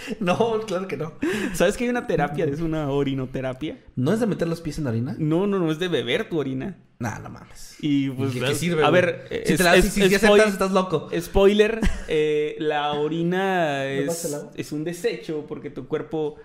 No, 0.20 0.60
claro 0.66 0.86
que 0.88 0.96
no. 0.96 1.12
¿Sabes 1.54 1.76
que 1.76 1.84
hay 1.84 1.90
una 1.90 2.06
terapia? 2.06 2.44
Es 2.44 2.60
una 2.60 2.90
orinoterapia. 2.90 3.78
¿No 3.96 4.12
es 4.12 4.20
de 4.20 4.26
meter 4.26 4.48
los 4.48 4.60
pies 4.60 4.78
en 4.78 4.84
la 4.84 4.90
orina? 4.90 5.14
No, 5.18 5.46
no, 5.46 5.58
no, 5.58 5.70
es 5.70 5.78
de 5.78 5.88
beber 5.88 6.28
tu 6.28 6.38
orina. 6.38 6.76
Nah, 6.98 7.18
no 7.18 7.28
mames. 7.28 7.76
Y 7.80 8.08
pues. 8.10 8.32
¿Qué- 8.34 8.54
sirve, 8.54 8.82
A 8.84 8.90
ver, 8.90 9.26
Si 9.46 9.52
es- 9.52 9.58
te 9.58 9.64
la- 9.64 9.76
es- 9.76 9.84
si- 9.84 9.90
si 9.90 10.02
es 10.14 10.14
aceptas, 10.22 10.52
estás 10.52 10.72
loco. 10.72 11.08
Spoiler: 11.20 11.80
eh, 12.08 12.56
la 12.58 12.92
orina 12.92 13.82
¿Me 13.86 14.02
pasas 14.06 14.32
el 14.32 14.48
es, 14.60 14.66
es 14.66 14.72
un 14.72 14.84
desecho 14.84 15.44
porque 15.46 15.68
tu 15.70 15.86
cuerpo 15.88 16.36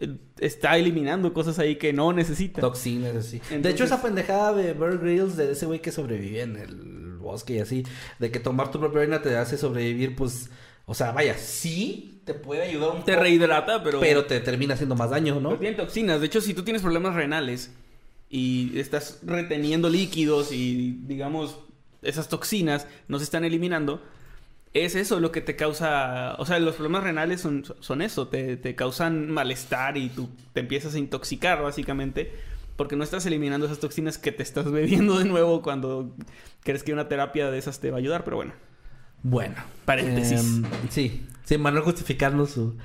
eh, 0.00 0.16
está 0.40 0.76
eliminando 0.78 1.32
cosas 1.32 1.58
ahí 1.58 1.76
que 1.76 1.92
no 1.92 2.12
necesita. 2.12 2.60
Toxinas, 2.60 3.14
así. 3.16 3.40
de 3.50 3.70
hecho, 3.70 3.84
esa 3.84 4.00
pendejada 4.02 4.52
de 4.52 4.72
Bear 4.72 4.98
Grylls, 4.98 5.36
de 5.36 5.52
ese 5.52 5.66
güey 5.66 5.80
que 5.80 5.92
sobrevive 5.92 6.42
en 6.42 6.56
el 6.56 7.16
bosque 7.18 7.54
y 7.54 7.58
así, 7.60 7.84
de 8.18 8.30
que 8.30 8.40
tomar 8.40 8.70
tu 8.70 8.78
propia 8.80 9.00
orina 9.00 9.22
te 9.22 9.36
hace 9.36 9.56
sobrevivir, 9.58 10.14
pues, 10.16 10.50
o 10.90 10.94
sea, 10.94 11.12
vaya, 11.12 11.36
sí 11.36 12.22
te 12.24 12.32
puede 12.32 12.62
ayudar 12.62 12.96
un 12.96 13.04
Te 13.04 13.12
poco, 13.12 13.24
rehidrata, 13.24 13.84
pero. 13.84 14.00
pero 14.00 14.24
te 14.24 14.40
termina 14.40 14.72
haciendo 14.72 14.94
más 14.94 15.10
daño, 15.10 15.38
¿no? 15.38 15.50
Pero 15.50 15.60
tiene 15.60 15.76
toxinas. 15.76 16.18
De 16.18 16.26
hecho, 16.26 16.40
si 16.40 16.54
tú 16.54 16.62
tienes 16.62 16.80
problemas 16.80 17.14
renales 17.14 17.74
y 18.30 18.78
estás 18.78 19.20
reteniendo 19.22 19.90
líquidos 19.90 20.50
y, 20.50 20.98
digamos, 21.06 21.58
esas 22.00 22.30
toxinas 22.30 22.86
no 23.06 23.18
se 23.18 23.24
están 23.24 23.44
eliminando, 23.44 24.02
es 24.72 24.94
eso 24.94 25.20
lo 25.20 25.30
que 25.30 25.42
te 25.42 25.56
causa. 25.56 26.36
O 26.38 26.46
sea, 26.46 26.58
los 26.58 26.76
problemas 26.76 27.04
renales 27.04 27.42
son, 27.42 27.64
son 27.80 28.00
eso, 28.00 28.28
te, 28.28 28.56
te 28.56 28.74
causan 28.74 29.30
malestar 29.30 29.98
y 29.98 30.08
tú 30.08 30.30
te 30.54 30.60
empiezas 30.60 30.94
a 30.94 30.98
intoxicar, 30.98 31.62
básicamente. 31.62 32.32
Porque 32.76 32.96
no 32.96 33.04
estás 33.04 33.26
eliminando 33.26 33.66
esas 33.66 33.80
toxinas 33.80 34.16
que 34.16 34.32
te 34.32 34.42
estás 34.42 34.70
bebiendo 34.70 35.18
de 35.18 35.26
nuevo 35.26 35.60
cuando 35.60 36.16
crees 36.62 36.82
que 36.82 36.94
una 36.94 37.08
terapia 37.08 37.50
de 37.50 37.58
esas 37.58 37.78
te 37.78 37.90
va 37.90 37.98
a 37.98 38.00
ayudar, 38.00 38.24
pero 38.24 38.38
bueno. 38.38 38.54
Bueno. 39.22 39.56
Paréntesis. 39.84 40.40
em, 40.40 40.64
sí, 40.90 41.26
sí, 41.44 41.58
Manuel 41.58 41.82
justificando 41.84 42.46
su... 42.46 42.76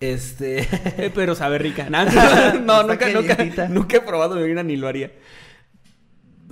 Este... 0.00 0.60
Eh, 0.98 1.10
pero 1.14 1.34
sabe 1.34 1.58
rica. 1.58 1.88
No, 1.90 2.02
Está 2.02 2.82
nunca, 2.82 3.08
nunca, 3.36 3.68
nunca 3.68 3.96
he 3.96 4.00
probado 4.00 4.34
orina 4.36 4.62
ni 4.62 4.76
lo 4.76 4.88
haría. 4.88 5.12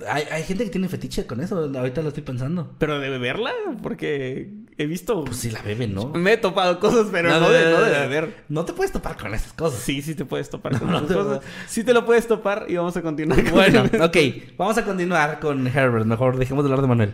hay, 0.07 0.23
hay 0.31 0.43
gente 0.43 0.63
que 0.63 0.69
tiene 0.69 0.87
fetiche 0.87 1.25
con 1.25 1.41
eso, 1.41 1.57
ahorita 1.75 2.01
lo 2.01 2.09
estoy 2.09 2.23
pensando. 2.23 2.73
Pero 2.77 2.99
de 2.99 3.09
beberla, 3.09 3.51
porque 3.81 4.49
he 4.77 4.85
visto. 4.85 5.25
Pues 5.25 5.37
sí 5.37 5.51
la 5.51 5.61
beben, 5.61 5.93
¿no? 5.93 6.09
Me 6.09 6.33
he 6.33 6.37
topado 6.37 6.79
cosas, 6.79 7.07
pero 7.11 7.29
no, 7.29 7.49
de, 7.49 7.71
no 7.71 7.81
de 7.81 7.89
beber. 7.91 8.43
No 8.47 8.63
te 8.65 8.73
puedes 8.73 8.91
topar 8.93 9.17
con 9.17 9.33
esas 9.33 9.51
cosas. 9.53 9.79
Sí, 9.81 10.01
sí 10.01 10.15
te 10.15 10.25
puedes 10.25 10.49
topar 10.49 10.77
con 10.79 10.89
No, 10.89 10.97
esas 10.99 11.09
no 11.09 11.23
cosas. 11.23 11.41
Sí 11.67 11.83
te 11.83 11.93
lo 11.93 12.05
puedes 12.05 12.27
topar 12.27 12.65
y 12.69 12.75
vamos 12.77 12.95
a 12.95 13.01
continuar. 13.01 13.43
con 13.43 13.51
Bueno, 13.53 13.83
ok. 14.01 14.17
Vamos 14.57 14.77
a 14.77 14.85
continuar 14.85 15.39
con 15.39 15.67
Herbert. 15.67 16.05
Mejor 16.05 16.37
dejemos 16.37 16.63
de 16.63 16.67
hablar 16.69 16.81
de 16.81 16.87
Manuel. 16.87 17.13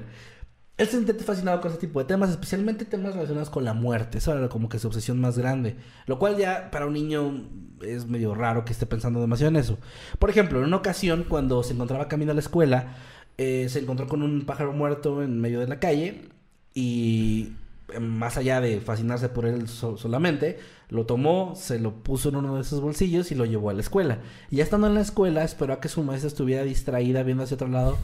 Él 0.77 0.87
se 0.87 0.93
sentía 0.97 1.15
fascinado 1.23 1.61
con 1.61 1.71
ese 1.71 1.79
tipo 1.79 1.99
de 1.99 2.05
temas, 2.05 2.29
especialmente 2.29 2.83
temas 2.83 3.13
relacionados 3.13 3.49
con 3.49 3.63
la 3.63 3.73
muerte. 3.73 4.17
Eso 4.17 4.37
era 4.37 4.49
como 4.49 4.67
que 4.67 4.77
su 4.77 4.87
obsesión 4.87 5.21
más 5.21 5.37
grande. 5.37 5.77
Lo 6.05 6.19
cual 6.19 6.35
ya 6.37 6.69
para 6.69 6.85
un 6.85 6.93
niño 6.93 7.45
es 7.81 8.07
medio 8.07 8.35
raro 8.35 8.65
que 8.65 8.73
esté 8.73 8.85
pensando 8.85 9.21
demasiado 9.21 9.49
en 9.51 9.55
eso. 9.55 9.77
Por 10.19 10.29
ejemplo, 10.29 10.59
en 10.59 10.65
una 10.65 10.75
ocasión, 10.77 11.25
cuando 11.29 11.63
se 11.63 11.73
encontraba 11.73 12.09
camino 12.09 12.31
a 12.31 12.35
la 12.35 12.41
escuela, 12.41 12.95
eh, 13.37 13.67
se 13.69 13.79
encontró 13.79 14.07
con 14.07 14.21
un 14.21 14.45
pájaro 14.45 14.73
muerto 14.73 15.23
en 15.23 15.39
medio 15.39 15.61
de 15.61 15.67
la 15.67 15.79
calle 15.79 16.29
y 16.73 17.53
eh, 17.93 17.99
más 18.01 18.35
allá 18.37 18.59
de 18.59 18.81
fascinarse 18.81 19.29
por 19.29 19.45
él 19.45 19.69
so- 19.69 19.97
solamente, 19.97 20.59
lo 20.89 21.05
tomó, 21.05 21.53
se 21.55 21.79
lo 21.79 21.93
puso 22.03 22.29
en 22.29 22.35
uno 22.35 22.57
de 22.57 22.63
sus 22.65 22.81
bolsillos 22.81 23.31
y 23.31 23.35
lo 23.35 23.45
llevó 23.45 23.69
a 23.69 23.73
la 23.73 23.81
escuela. 23.81 24.19
Y 24.51 24.57
ya 24.57 24.63
estando 24.63 24.87
en 24.87 24.93
la 24.95 25.01
escuela, 25.01 25.43
esperó 25.45 25.73
a 25.73 25.79
que 25.79 25.87
su 25.87 26.03
maestra 26.03 26.27
estuviera 26.27 26.63
distraída 26.63 27.23
viendo 27.23 27.43
hacia 27.43 27.55
otro 27.55 27.69
lado 27.69 27.97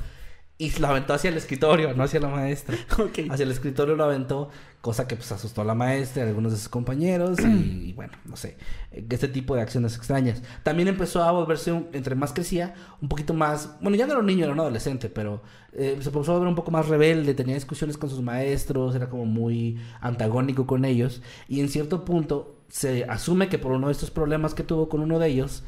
y 0.66 0.80
lo 0.80 0.88
aventó 0.88 1.14
hacia 1.14 1.30
el 1.30 1.38
escritorio, 1.38 1.93
no 1.95 2.03
hacia 2.03 2.20
la 2.20 2.28
maestra. 2.30 2.76
Hacia 3.32 3.43
el 3.43 3.51
escritorio 3.51 3.95
lo 3.95 4.03
aventó, 4.03 4.49
cosa 4.80 5.07
que 5.07 5.16
pues 5.16 5.32
asustó 5.32 5.62
a 5.62 5.66
la 5.66 5.74
maestra 5.74 6.22
y 6.22 6.26
a 6.26 6.30
algunos 6.30 6.51
de 6.51 6.57
sus 6.59 6.70
compañeros 6.70 7.39
y, 7.39 7.43
y, 7.89 7.93
bueno, 7.93 8.14
no 8.26 8.36
sé, 8.36 8.57
eh, 8.91 9.03
este 9.09 9.28
tipo 9.28 9.55
de 9.55 9.62
acciones 9.62 9.95
extrañas. 9.95 10.43
También 10.64 10.88
empezó 10.88 11.24
a 11.24 11.32
volverse, 11.32 11.72
un- 11.72 11.88
entre 11.93 12.14
más 12.16 12.32
crecía, 12.32 12.76
un 13.01 13.09
poquito 13.09 13.34
más, 13.34 13.72
bueno, 13.82 13.97
ya 13.97 14.05
no 14.05 14.12
era 14.14 14.20
un 14.20 14.28
niño, 14.28 14.43
era 14.43 14.53
un 14.53 14.59
adolescente, 14.59 15.09
pero 15.09 15.41
eh, 15.74 15.97
se 15.99 16.09
empezó 16.09 16.32
a 16.32 16.36
volver 16.36 16.49
un 16.49 16.55
poco 16.55 16.70
más 16.70 16.88
rebelde, 16.88 17.34
tenía 17.34 17.55
discusiones 17.55 17.97
con 17.97 18.09
sus 18.09 18.22
maestros, 18.22 18.93
era 18.93 19.09
como 19.09 19.26
muy 19.26 19.80
antagónico 19.99 20.68
con 20.68 20.86
ellos 20.86 21.22
y 21.47 21.59
en 21.62 21.70
cierto 21.70 22.05
punto 22.05 22.57
se 22.68 23.03
asume 23.05 23.49
que 23.49 23.57
por 23.57 23.72
uno 23.72 23.88
de 23.88 23.93
estos 23.93 24.12
problemas 24.12 24.53
que 24.53 24.64
tuvo 24.64 24.89
con 24.89 25.01
uno 25.01 25.18
de 25.20 25.28
ellos, 25.28 25.64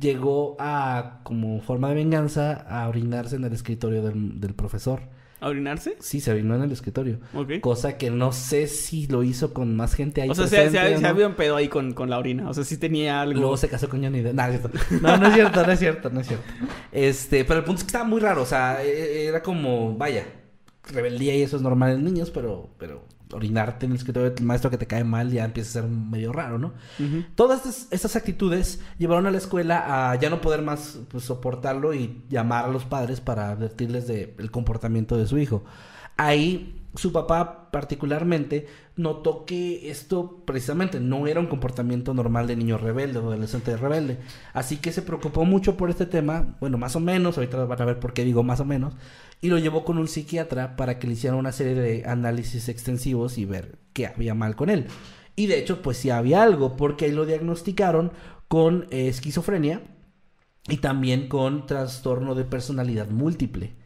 llegó 0.00 0.56
a, 0.58 1.20
como 1.22 1.60
forma 1.60 1.88
de 1.90 1.94
venganza, 1.96 2.52
a 2.54 2.88
orinarse 2.88 3.36
en 3.36 3.44
el 3.44 3.52
escritorio 3.52 4.02
del, 4.02 4.40
del 4.40 4.54
profesor. 4.54 5.00
¿A 5.40 5.46
orinarse? 5.48 5.96
Sí, 6.00 6.20
se 6.20 6.32
orinó 6.32 6.56
en 6.56 6.62
el 6.62 6.72
escritorio. 6.72 7.20
Ok. 7.32 7.60
Cosa 7.60 7.96
que 7.96 8.10
no 8.10 8.32
sé 8.32 8.66
si 8.66 9.06
lo 9.06 9.22
hizo 9.22 9.54
con 9.54 9.76
más 9.76 9.94
gente 9.94 10.20
ahí 10.20 10.28
O 10.30 10.34
sea, 10.34 10.48
se, 10.48 10.56
presente 10.56 10.96
se, 10.96 11.00
no. 11.02 11.08
había 11.08 11.28
un 11.28 11.34
pedo 11.34 11.54
ahí 11.54 11.68
con, 11.68 11.92
con 11.94 12.10
la 12.10 12.18
orina. 12.18 12.50
O 12.50 12.54
sea, 12.54 12.64
sí 12.64 12.76
tenía 12.76 13.20
algo. 13.20 13.38
Luego 13.40 13.56
se 13.56 13.68
casó 13.68 13.88
con 13.88 14.02
Johnny 14.02 14.20
Depp. 14.20 14.34
Nah, 14.34 14.48
no, 14.48 14.58
no, 15.00 15.16
no 15.16 15.28
es 15.28 15.34
cierto, 15.34 15.64
no 15.64 15.72
es 15.72 15.78
cierto, 15.78 16.10
no 16.10 16.20
es 16.20 16.26
cierto. 16.26 16.44
Este, 16.90 17.44
pero 17.44 17.60
el 17.60 17.64
punto 17.64 17.78
es 17.78 17.84
que 17.84 17.88
estaba 17.88 18.04
muy 18.04 18.20
raro. 18.20 18.42
O 18.42 18.46
sea, 18.46 18.82
e- 18.82 19.26
era 19.26 19.40
como, 19.40 19.96
vaya, 19.96 20.24
rebeldía 20.92 21.36
y 21.36 21.42
eso 21.42 21.56
es 21.56 21.62
normal 21.62 21.92
en 21.92 22.04
niños, 22.04 22.32
pero, 22.32 22.70
pero 22.76 23.04
orinarte 23.32 23.86
en 23.86 23.92
el 23.92 23.98
escritorio 23.98 24.30
del 24.30 24.44
maestro 24.44 24.70
que 24.70 24.78
te 24.78 24.86
cae 24.86 25.04
mal 25.04 25.30
ya 25.30 25.44
empieza 25.44 25.80
a 25.80 25.82
ser 25.82 25.90
medio 25.90 26.32
raro, 26.32 26.58
¿no? 26.58 26.72
Todas 27.34 27.66
estas, 27.66 27.88
estas 27.90 28.16
actitudes 28.16 28.80
llevaron 28.98 29.26
a 29.26 29.30
la 29.30 29.38
escuela 29.38 30.10
a 30.10 30.14
ya 30.16 30.30
no 30.30 30.40
poder 30.40 30.62
más 30.62 30.98
pues, 31.10 31.24
soportarlo 31.24 31.94
y 31.94 32.22
llamar 32.28 32.64
a 32.64 32.68
los 32.68 32.84
padres 32.84 33.20
para 33.20 33.50
advertirles 33.50 34.06
del 34.06 34.50
comportamiento 34.50 35.16
de 35.16 35.26
su 35.26 35.38
hijo. 35.38 35.64
Ahí 36.16 36.74
su 36.94 37.12
papá 37.12 37.67
particularmente 37.70 38.66
notó 38.96 39.44
que 39.44 39.90
esto 39.90 40.42
precisamente 40.44 41.00
no 41.00 41.26
era 41.26 41.40
un 41.40 41.46
comportamiento 41.46 42.14
normal 42.14 42.46
de 42.46 42.56
niño 42.56 42.78
rebelde 42.78 43.18
o 43.18 43.22
adolescente 43.22 43.76
rebelde. 43.76 44.18
Así 44.52 44.76
que 44.78 44.92
se 44.92 45.02
preocupó 45.02 45.44
mucho 45.44 45.76
por 45.76 45.90
este 45.90 46.06
tema, 46.06 46.56
bueno, 46.60 46.78
más 46.78 46.96
o 46.96 47.00
menos, 47.00 47.36
ahorita 47.36 47.64
van 47.64 47.82
a 47.82 47.84
ver 47.84 48.00
por 48.00 48.12
qué 48.12 48.24
digo 48.24 48.42
más 48.42 48.60
o 48.60 48.64
menos, 48.64 48.94
y 49.40 49.48
lo 49.48 49.58
llevó 49.58 49.84
con 49.84 49.98
un 49.98 50.08
psiquiatra 50.08 50.76
para 50.76 50.98
que 50.98 51.06
le 51.06 51.12
hiciera 51.14 51.36
una 51.36 51.52
serie 51.52 51.74
de 51.74 52.04
análisis 52.06 52.68
extensivos 52.68 53.38
y 53.38 53.44
ver 53.44 53.78
qué 53.92 54.06
había 54.06 54.34
mal 54.34 54.56
con 54.56 54.70
él. 54.70 54.86
Y 55.36 55.46
de 55.46 55.58
hecho, 55.58 55.82
pues 55.82 55.98
sí 55.98 56.10
había 56.10 56.42
algo, 56.42 56.76
porque 56.76 57.04
ahí 57.04 57.12
lo 57.12 57.24
diagnosticaron 57.24 58.12
con 58.48 58.86
eh, 58.90 59.08
esquizofrenia 59.08 59.82
y 60.68 60.78
también 60.78 61.28
con 61.28 61.66
trastorno 61.66 62.34
de 62.34 62.44
personalidad 62.44 63.08
múltiple. 63.08 63.76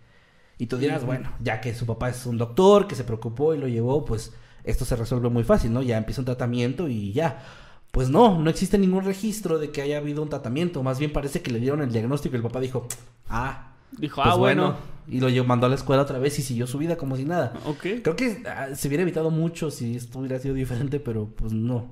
Y 0.62 0.66
tú 0.66 0.78
dirás, 0.78 1.04
bueno, 1.04 1.28
ya 1.40 1.60
que 1.60 1.74
su 1.74 1.86
papá 1.86 2.10
es 2.10 2.24
un 2.24 2.38
doctor 2.38 2.86
que 2.86 2.94
se 2.94 3.02
preocupó 3.02 3.52
y 3.52 3.58
lo 3.58 3.66
llevó, 3.66 4.04
pues 4.04 4.32
esto 4.62 4.84
se 4.84 4.94
resuelve 4.94 5.28
muy 5.28 5.42
fácil, 5.42 5.72
¿no? 5.72 5.82
Ya 5.82 5.98
empieza 5.98 6.20
un 6.20 6.24
tratamiento 6.24 6.86
y 6.86 7.12
ya. 7.12 7.42
Pues 7.90 8.10
no, 8.10 8.38
no 8.38 8.48
existe 8.48 8.78
ningún 8.78 9.02
registro 9.04 9.58
de 9.58 9.72
que 9.72 9.82
haya 9.82 9.96
habido 9.96 10.22
un 10.22 10.28
tratamiento. 10.28 10.80
Más 10.84 11.00
bien 11.00 11.12
parece 11.12 11.42
que 11.42 11.50
le 11.50 11.58
dieron 11.58 11.82
el 11.82 11.90
diagnóstico 11.90 12.36
y 12.36 12.38
el 12.38 12.44
papá 12.44 12.60
dijo, 12.60 12.86
ah, 13.28 13.72
Dijo, 13.98 14.22
pues 14.22 14.34
ah, 14.34 14.36
bueno. 14.36 14.76
Y 15.08 15.18
lo 15.18 15.28
llevó, 15.30 15.48
mandó 15.48 15.66
a 15.66 15.68
la 15.68 15.74
escuela 15.74 16.02
otra 16.02 16.20
vez 16.20 16.38
y 16.38 16.42
siguió 16.42 16.68
su 16.68 16.78
vida 16.78 16.96
como 16.96 17.16
si 17.16 17.24
nada. 17.24 17.54
Ok. 17.66 17.86
Creo 18.00 18.14
que 18.14 18.44
ah, 18.46 18.68
se 18.76 18.86
hubiera 18.86 19.02
evitado 19.02 19.32
mucho 19.32 19.68
si 19.68 19.96
esto 19.96 20.20
hubiera 20.20 20.38
sido 20.38 20.54
diferente, 20.54 21.00
pero 21.00 21.26
pues 21.26 21.52
no. 21.52 21.88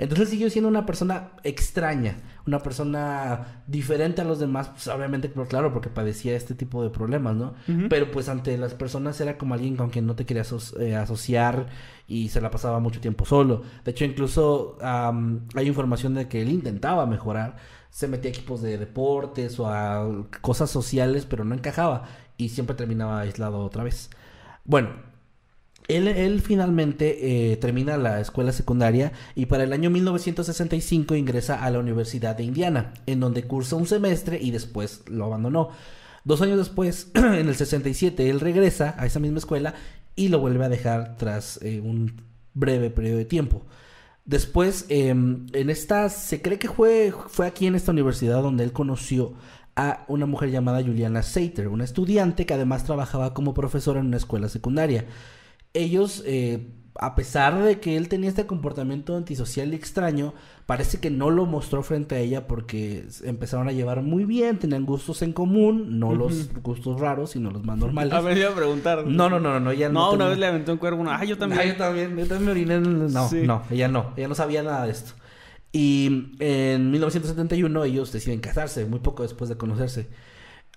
Entonces 0.00 0.30
siguió 0.30 0.48
siendo 0.50 0.68
una 0.68 0.86
persona 0.86 1.32
extraña, 1.44 2.16
una 2.46 2.58
persona 2.60 3.62
diferente 3.66 4.22
a 4.22 4.24
los 4.24 4.38
demás, 4.40 4.68
pues 4.70 4.88
obviamente, 4.88 5.28
pero 5.28 5.46
claro, 5.46 5.72
porque 5.72 5.90
padecía 5.90 6.34
este 6.34 6.54
tipo 6.54 6.82
de 6.82 6.90
problemas, 6.90 7.36
¿no? 7.36 7.52
Pero 7.88 8.10
pues 8.10 8.28
ante 8.28 8.56
las 8.58 8.74
personas 8.74 9.20
era 9.20 9.36
como 9.38 9.54
alguien 9.54 9.76
con 9.76 9.90
quien 9.90 10.06
no 10.06 10.16
te 10.16 10.24
querías 10.26 10.52
aso- 10.52 10.80
eh, 10.80 10.96
asociar 10.96 11.66
y 12.08 12.30
se 12.30 12.40
la 12.40 12.50
pasaba 12.50 12.80
mucho 12.80 13.00
tiempo 13.00 13.24
solo. 13.26 13.62
De 13.84 13.90
hecho, 13.92 14.04
incluso 14.06 14.78
hay 14.80 15.66
información 15.66 16.14
de 16.14 16.26
que 16.28 16.40
él 16.42 16.48
intentaba 16.48 17.04
mejorar, 17.06 17.56
se 17.90 18.08
metía 18.08 18.30
a 18.30 18.34
equipos 18.34 18.62
de 18.62 18.78
deportes 18.78 19.60
o 19.60 19.68
a 19.68 20.26
cosas 20.40 20.70
sociales, 20.70 21.26
pero 21.26 21.44
no 21.44 21.54
encajaba 21.54 22.04
y 22.38 22.48
siempre 22.48 22.74
terminaba 22.74 23.20
aislado 23.20 23.58
otra 23.58 23.84
vez. 23.84 24.08
Bueno, 24.64 24.90
él, 25.96 26.40
finalmente 26.42 27.52
eh, 27.52 27.56
termina 27.56 27.96
la 27.96 28.20
escuela 28.20 28.52
secundaria 28.52 29.12
y 29.34 29.46
para 29.46 29.64
el 29.64 29.72
año 29.72 29.90
1965 29.90 31.14
ingresa 31.14 31.64
a 31.64 31.70
la 31.70 31.78
Universidad 31.78 32.36
de 32.36 32.44
Indiana, 32.44 32.92
en 33.06 33.20
donde 33.20 33.44
cursa 33.44 33.76
un 33.76 33.86
semestre 33.86 34.38
y 34.40 34.50
después 34.50 35.02
lo 35.08 35.24
abandonó. 35.24 35.70
Dos 36.24 36.42
años 36.42 36.58
después, 36.58 37.10
en 37.14 37.48
el 37.48 37.54
67, 37.54 38.28
él 38.28 38.40
regresa 38.40 38.94
a 38.98 39.06
esa 39.06 39.20
misma 39.20 39.38
escuela 39.38 39.74
y 40.16 40.28
lo 40.28 40.38
vuelve 40.38 40.64
a 40.64 40.68
dejar 40.68 41.16
tras 41.16 41.60
eh, 41.62 41.80
un 41.80 42.22
breve 42.54 42.90
periodo 42.90 43.18
de 43.18 43.24
tiempo. 43.24 43.62
Después, 44.24 44.86
eh, 44.90 45.08
en 45.08 45.70
esta, 45.70 46.08
se 46.08 46.42
cree 46.42 46.58
que 46.58 46.68
fue, 46.68 47.12
fue 47.28 47.46
aquí 47.46 47.66
en 47.66 47.74
esta 47.74 47.90
universidad 47.90 48.42
donde 48.42 48.64
él 48.64 48.72
conoció 48.72 49.34
a 49.76 50.04
una 50.08 50.26
mujer 50.26 50.50
llamada 50.50 50.82
Juliana 50.82 51.22
Sater, 51.22 51.68
una 51.68 51.84
estudiante 51.84 52.44
que 52.44 52.54
además 52.54 52.84
trabajaba 52.84 53.32
como 53.34 53.54
profesora 53.54 54.00
en 54.00 54.06
una 54.06 54.18
escuela 54.18 54.48
secundaria. 54.48 55.06
Ellos, 55.74 56.22
eh, 56.26 56.68
a 56.98 57.14
pesar 57.14 57.62
de 57.62 57.78
que 57.80 57.96
él 57.96 58.08
tenía 58.08 58.28
este 58.28 58.46
comportamiento 58.46 59.16
antisocial 59.16 59.72
y 59.72 59.76
extraño, 59.76 60.34
parece 60.66 60.98
que 61.00 61.10
no 61.10 61.30
lo 61.30 61.46
mostró 61.46 61.82
frente 61.82 62.16
a 62.16 62.18
ella 62.18 62.46
porque 62.46 63.06
empezaron 63.24 63.68
a 63.68 63.72
llevar 63.72 64.02
muy 64.02 64.24
bien, 64.24 64.58
tenían 64.58 64.84
gustos 64.84 65.22
en 65.22 65.32
común, 65.32 65.98
no 65.98 66.14
los 66.14 66.50
gustos 66.62 67.00
raros, 67.00 67.30
sino 67.30 67.50
los 67.50 67.64
más 67.64 67.78
normales. 67.78 68.12
A 68.14 68.20
ver, 68.20 68.36
iba 68.36 68.50
a 68.50 68.54
preguntar. 68.54 69.06
No, 69.06 69.30
no, 69.30 69.38
no, 69.40 69.52
no, 69.54 69.60
no, 69.60 69.70
ella 69.70 69.88
No, 69.88 70.08
no. 70.10 70.12
una 70.16 70.28
vez 70.28 70.38
le 70.38 70.46
aventó 70.46 70.72
un 70.72 70.78
cuervo. 70.78 71.00
uno. 71.02 71.10
Ah, 71.12 71.24
yo 71.24 71.38
también. 71.38 71.60
Ah, 71.60 71.64
yo 71.64 71.76
también, 71.76 72.16
yo 72.16 72.26
también 72.26 72.44
me 72.44 72.50
oriné 72.50 72.74
en 72.74 73.12
No, 73.12 73.28
Sí. 73.28 73.42
no, 73.46 73.62
ella 73.70 73.88
no, 73.88 74.12
ella 74.16 74.28
no 74.28 74.34
sabía 74.34 74.62
nada 74.62 74.84
de 74.86 74.92
esto. 74.92 75.12
Y 75.72 76.32
en 76.40 76.90
1971 76.90 77.84
ellos 77.84 78.10
deciden 78.12 78.40
casarse, 78.40 78.84
muy 78.86 78.98
poco 78.98 79.22
después 79.22 79.48
de 79.48 79.56
conocerse. 79.56 80.08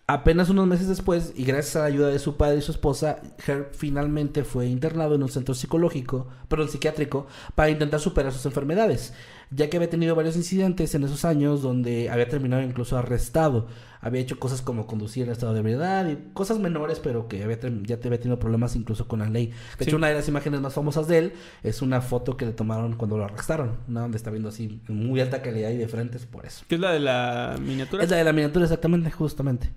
Apenas 0.06 0.50
unos 0.50 0.68
meses 0.68 0.90
después, 0.90 1.32
y 1.34 1.46
gracias 1.46 1.78
a 1.78 1.80
la 1.80 1.86
ayuda 1.86 2.10
de 2.10 2.20
su 2.20 2.36
padre 2.36 2.58
y 2.58 2.62
su 2.62 2.74
esposa, 2.74 3.22
Herb 3.48 3.70
finalmente 3.72 4.44
fue 4.44 4.68
internado 4.68 5.16
en 5.16 5.24
un 5.24 5.30
centro 5.30 5.56
psicológico, 5.56 6.28
perdón, 6.50 6.68
psiquiátrico, 6.68 7.26
para 7.56 7.70
intentar 7.70 8.02
superar 8.02 8.34
sus 8.34 8.46
enfermedades, 8.46 9.14
ya 9.56 9.70
que 9.70 9.78
había 9.78 9.90
tenido 9.90 10.16
varios 10.16 10.36
incidentes 10.36 10.94
en 10.96 11.04
esos 11.04 11.26
años 11.26 11.62
donde 11.62 12.10
había 12.10 12.28
terminado 12.28 12.62
incluso 12.64 12.98
arrestado. 12.98 13.68
Había 14.02 14.20
hecho 14.20 14.38
cosas 14.38 14.62
como 14.62 14.86
conducir 14.86 15.26
en 15.26 15.32
estado 15.32 15.54
de 15.54 15.60
ebriedad 15.60 16.10
y 16.10 16.18
cosas 16.34 16.60
menores, 16.60 17.00
pero 17.00 17.30
que 17.30 17.42
había 17.42 17.58
ya 17.84 17.98
te 18.02 18.08
había 18.10 18.20
tenido 18.20 18.38
problemas 18.38 18.76
incluso 18.76 19.08
con 19.08 19.20
la 19.20 19.30
ley. 19.30 19.48
De 19.48 19.54
Sí. 19.54 19.84
hecho, 19.86 19.96
una 19.96 20.10
de 20.10 20.16
las 20.16 20.28
imágenes 20.28 20.60
más 20.60 20.74
famosas 20.74 21.08
de 21.08 21.18
él 21.20 21.34
es 21.64 21.82
una 21.82 22.02
foto 22.02 22.36
que 22.36 22.46
le 22.46 22.52
tomaron 22.52 22.94
cuando 22.98 23.18
lo 23.18 23.24
arrestaron, 23.24 23.78
una 23.88 24.02
donde 24.02 24.18
está 24.18 24.30
viendo 24.30 24.50
así 24.50 24.82
en 24.90 25.08
muy 25.08 25.22
alta 25.22 25.42
calidad 25.42 25.70
y 25.70 25.78
de 25.78 25.88
frente, 25.88 26.18
es 26.18 26.26
por 26.26 26.46
eso. 26.46 26.66
¿Qué 26.68 26.76
es 26.76 26.82
la 26.82 26.92
de 26.92 27.00
la 27.00 27.56
miniatura? 27.62 28.04
Es 28.04 28.10
la 28.10 28.18
de 28.18 28.24
la 28.26 28.34
miniatura, 28.34 28.66
exactamente, 28.66 29.10
justamente. 29.10 29.70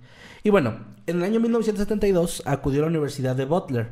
Y 0.43 0.49
bueno, 0.49 0.75
en 1.05 1.17
el 1.17 1.23
año 1.23 1.39
1972 1.39 2.43
acudió 2.45 2.79
a 2.81 2.83
la 2.83 2.87
Universidad 2.89 3.35
de 3.35 3.45
Butler, 3.45 3.89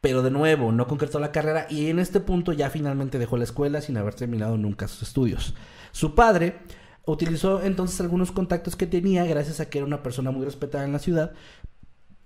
pero 0.00 0.22
de 0.22 0.30
nuevo 0.30 0.72
no 0.72 0.86
concretó 0.86 1.18
la 1.18 1.32
carrera 1.32 1.66
y 1.68 1.88
en 1.88 1.98
este 1.98 2.20
punto 2.20 2.52
ya 2.52 2.70
finalmente 2.70 3.18
dejó 3.18 3.36
la 3.36 3.44
escuela 3.44 3.80
sin 3.80 3.96
haber 3.96 4.14
terminado 4.14 4.56
nunca 4.56 4.88
sus 4.88 5.02
estudios. 5.02 5.54
Su 5.92 6.14
padre 6.14 6.58
utilizó 7.04 7.62
entonces 7.62 8.00
algunos 8.00 8.30
contactos 8.30 8.76
que 8.76 8.86
tenía 8.86 9.24
gracias 9.24 9.60
a 9.60 9.68
que 9.68 9.78
era 9.78 9.86
una 9.86 10.02
persona 10.02 10.30
muy 10.30 10.44
respetada 10.44 10.84
en 10.84 10.92
la 10.92 10.98
ciudad 10.98 11.32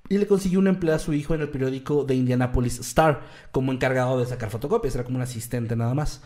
y 0.09 0.19
le 0.19 0.27
consiguió 0.27 0.59
un 0.59 0.67
empleo 0.67 0.95
a 0.95 0.99
su 0.99 1.15
hijo 1.15 1.35
en 1.35 1.41
el 1.41 1.49
periódico 1.49 2.05
de 2.05 2.15
Indianapolis 2.15 2.81
Star 2.81 3.23
como 3.51 3.73
encargado 3.73 4.19
de 4.19 4.27
sacar 4.27 4.51
fotocopias, 4.51 4.95
era 4.95 5.05
como 5.05 5.17
un 5.17 5.23
asistente 5.23 5.77
nada 5.77 5.95
más. 5.95 6.23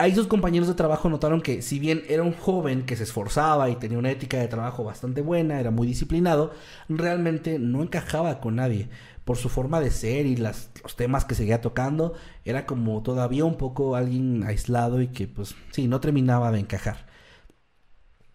Ahí 0.00 0.14
sus 0.14 0.26
compañeros 0.28 0.66
de 0.66 0.74
trabajo 0.74 1.10
notaron 1.10 1.42
que 1.42 1.60
si 1.60 1.78
bien 1.78 2.02
era 2.08 2.22
un 2.22 2.32
joven 2.32 2.86
que 2.86 2.96
se 2.96 3.02
esforzaba 3.02 3.68
y 3.68 3.76
tenía 3.76 3.98
una 3.98 4.10
ética 4.10 4.38
de 4.38 4.48
trabajo 4.48 4.82
bastante 4.82 5.20
buena, 5.20 5.60
era 5.60 5.70
muy 5.70 5.86
disciplinado, 5.86 6.52
realmente 6.88 7.58
no 7.58 7.82
encajaba 7.82 8.40
con 8.40 8.56
nadie. 8.56 8.88
Por 9.26 9.36
su 9.36 9.50
forma 9.50 9.78
de 9.80 9.90
ser 9.90 10.24
y 10.24 10.36
los 10.36 10.70
temas 10.96 11.26
que 11.26 11.34
seguía 11.34 11.60
tocando, 11.60 12.14
era 12.46 12.64
como 12.64 13.02
todavía 13.02 13.44
un 13.44 13.58
poco 13.58 13.94
alguien 13.94 14.42
aislado 14.44 15.02
y 15.02 15.08
que 15.08 15.28
pues 15.28 15.54
sí, 15.70 15.86
no 15.86 16.00
terminaba 16.00 16.50
de 16.50 16.60
encajar. 16.60 17.06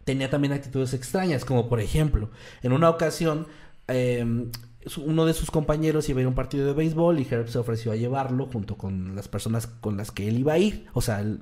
Tenía 0.03 0.29
también 0.29 0.53
actitudes 0.53 0.93
extrañas, 0.93 1.45
como 1.45 1.67
por 1.67 1.79
ejemplo, 1.79 2.29
en 2.61 2.73
una 2.73 2.89
ocasión 2.89 3.47
su- 3.87 4.51
uno 4.97 5.25
de 5.25 5.33
sus 5.33 5.51
compañeros 5.51 6.07
iba 6.09 6.19
a 6.19 6.21
ir 6.21 6.25
a 6.25 6.29
un 6.29 6.35
partido 6.35 6.65
de 6.67 6.73
béisbol 6.73 7.19
y 7.19 7.27
Herb 7.29 7.47
se 7.49 7.57
ofreció 7.57 7.91
a 7.91 7.95
llevarlo 7.95 8.45
junto 8.47 8.77
con 8.77 9.15
las 9.15 9.27
personas 9.27 9.67
con 9.67 9.97
las 9.97 10.11
que 10.11 10.27
él 10.27 10.39
iba 10.39 10.53
a 10.53 10.57
ir. 10.57 10.85
O 10.93 11.01
sea, 11.01 11.19
el, 11.21 11.39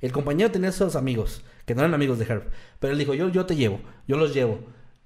el 0.00 0.12
compañero 0.12 0.50
tenía 0.50 0.70
esos 0.70 0.96
amigos, 0.96 1.42
que 1.66 1.74
no 1.74 1.80
eran 1.82 1.94
amigos 1.94 2.18
de 2.18 2.24
Herb, 2.26 2.44
pero 2.78 2.92
él 2.92 2.98
dijo, 2.98 3.14
yo, 3.14 3.28
yo 3.28 3.46
te 3.46 3.56
llevo, 3.56 3.80
yo 4.08 4.16
los 4.16 4.34
llevo. 4.34 4.60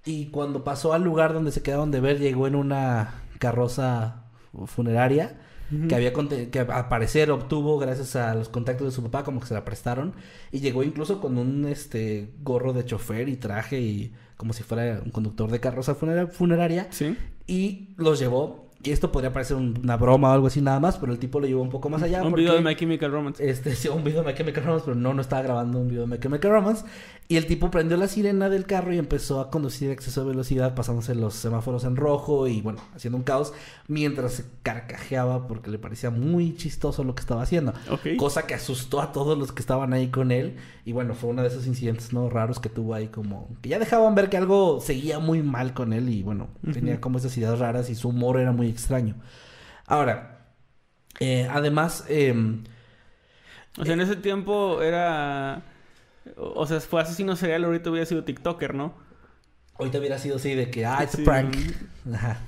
Y 0.06 0.26
cuando 0.26 0.64
pasó 0.64 0.92
al 0.92 1.02
lugar 1.04 1.32
donde 1.32 1.50
se 1.52 1.62
quedaron 1.62 1.90
de 1.90 2.00
ver, 2.00 2.18
llegó 2.18 2.46
en 2.46 2.54
una 2.56 3.22
carroza 3.38 4.24
funeraria 4.66 5.40
que 5.88 5.94
había 5.94 6.12
que 6.12 6.60
al 6.60 6.88
parecer 6.88 7.30
obtuvo 7.30 7.78
gracias 7.78 8.14
a 8.16 8.34
los 8.34 8.48
contactos 8.50 8.86
de 8.86 8.90
su 8.92 9.02
papá 9.02 9.24
como 9.24 9.40
que 9.40 9.46
se 9.46 9.54
la 9.54 9.64
prestaron 9.64 10.14
y 10.52 10.60
llegó 10.60 10.82
incluso 10.84 11.20
con 11.20 11.36
un 11.38 11.64
este 11.66 12.30
gorro 12.42 12.72
de 12.74 12.84
chofer 12.84 13.28
y 13.28 13.36
traje 13.36 13.80
y 13.80 14.12
como 14.36 14.52
si 14.52 14.62
fuera 14.62 15.00
un 15.04 15.10
conductor 15.10 15.50
de 15.50 15.60
carroza 15.60 15.94
funera- 15.94 16.28
funeraria 16.28 16.86
Sí. 16.90 17.16
Y 17.46 17.94
los 17.96 18.18
llevó 18.18 18.63
y 18.84 18.90
esto 18.92 19.10
podría 19.10 19.32
parecer 19.32 19.56
un- 19.56 19.78
una 19.82 19.96
broma 19.96 20.30
o 20.30 20.32
algo 20.32 20.46
así 20.46 20.60
nada 20.60 20.78
más 20.80 20.96
pero 20.98 21.12
el 21.12 21.18
tipo 21.18 21.40
lo 21.40 21.46
llevó 21.46 21.62
un 21.62 21.70
poco 21.70 21.88
más 21.88 22.02
allá 22.02 22.22
un 22.22 22.30
porque- 22.30 22.42
video 22.42 22.54
de 22.54 22.60
My 22.60 22.76
Chemical 22.76 23.10
Romance. 23.10 23.48
este, 23.48 23.74
sí, 23.76 23.88
un 23.88 24.04
video 24.04 24.22
de 24.22 24.28
My 24.30 24.36
Chemical 24.36 24.64
Romance, 24.64 24.84
pero 24.84 24.94
no, 24.96 25.14
no 25.14 25.20
estaba 25.22 25.42
grabando 25.42 25.78
un 25.78 25.88
video 25.88 26.02
de 26.02 26.08
My 26.08 26.18
Chemical 26.18 26.50
Romance. 26.50 26.84
Y 27.26 27.36
el 27.36 27.46
tipo 27.46 27.70
prendió 27.70 27.96
la 27.96 28.06
sirena 28.06 28.50
del 28.50 28.66
carro 28.66 28.92
y 28.92 28.98
empezó 28.98 29.40
a 29.40 29.50
conducir 29.50 29.88
a 29.88 29.92
exceso 29.94 30.20
de 30.22 30.28
velocidad, 30.28 30.74
pasándose 30.74 31.14
los 31.14 31.32
semáforos 31.32 31.84
en 31.84 31.96
rojo 31.96 32.46
y, 32.48 32.60
bueno, 32.60 32.80
haciendo 32.94 33.16
un 33.16 33.24
caos, 33.24 33.54
mientras 33.88 34.32
se 34.34 34.44
carcajeaba 34.62 35.46
porque 35.48 35.70
le 35.70 35.78
parecía 35.78 36.10
muy 36.10 36.54
chistoso 36.54 37.02
lo 37.02 37.14
que 37.14 37.20
estaba 37.20 37.40
haciendo. 37.42 37.72
Ok. 37.90 38.16
Cosa 38.18 38.46
que 38.46 38.52
asustó 38.52 39.00
a 39.00 39.12
todos 39.12 39.38
los 39.38 39.52
que 39.52 39.60
estaban 39.60 39.94
ahí 39.94 40.08
con 40.08 40.32
él. 40.32 40.56
Y, 40.84 40.92
bueno, 40.92 41.14
fue 41.14 41.30
uno 41.30 41.40
de 41.40 41.48
esos 41.48 41.66
incidentes, 41.66 42.12
¿no? 42.12 42.28
Raros 42.28 42.60
que 42.60 42.68
tuvo 42.68 42.92
ahí 42.92 43.06
como... 43.08 43.48
Que 43.62 43.70
ya 43.70 43.78
dejaban 43.78 44.14
ver 44.14 44.28
que 44.28 44.36
algo 44.36 44.80
seguía 44.82 45.18
muy 45.18 45.42
mal 45.42 45.72
con 45.72 45.94
él 45.94 46.10
y, 46.10 46.22
bueno, 46.22 46.48
tenía 46.74 47.00
como 47.00 47.16
esas 47.16 47.34
ideas 47.38 47.58
raras 47.58 47.88
y 47.88 47.94
su 47.94 48.10
humor 48.10 48.38
era 48.38 48.52
muy 48.52 48.66
extraño. 48.74 49.16
Ahora, 49.86 50.46
eh, 51.20 51.48
además... 51.50 52.04
em, 52.08 52.64
O 53.78 53.84
sea, 53.84 53.94
en 53.94 54.00
ese 54.02 54.16
tiempo 54.16 54.82
era... 54.82 55.62
O 56.36 56.66
sea, 56.66 56.80
fue 56.80 57.02
asesino 57.02 57.36
serial, 57.36 57.64
ahorita 57.64 57.90
hubiera 57.90 58.06
sido 58.06 58.24
TikToker, 58.24 58.74
¿no? 58.74 58.94
Ahorita 59.78 59.98
hubiera 59.98 60.18
sido 60.18 60.36
así 60.36 60.54
de 60.54 60.70
que, 60.70 60.86
ah, 60.86 61.00
it's 61.02 61.16
Sí. 61.16 61.22
a 61.22 61.24
prank. 61.24 61.56
Ajá. 62.14 62.38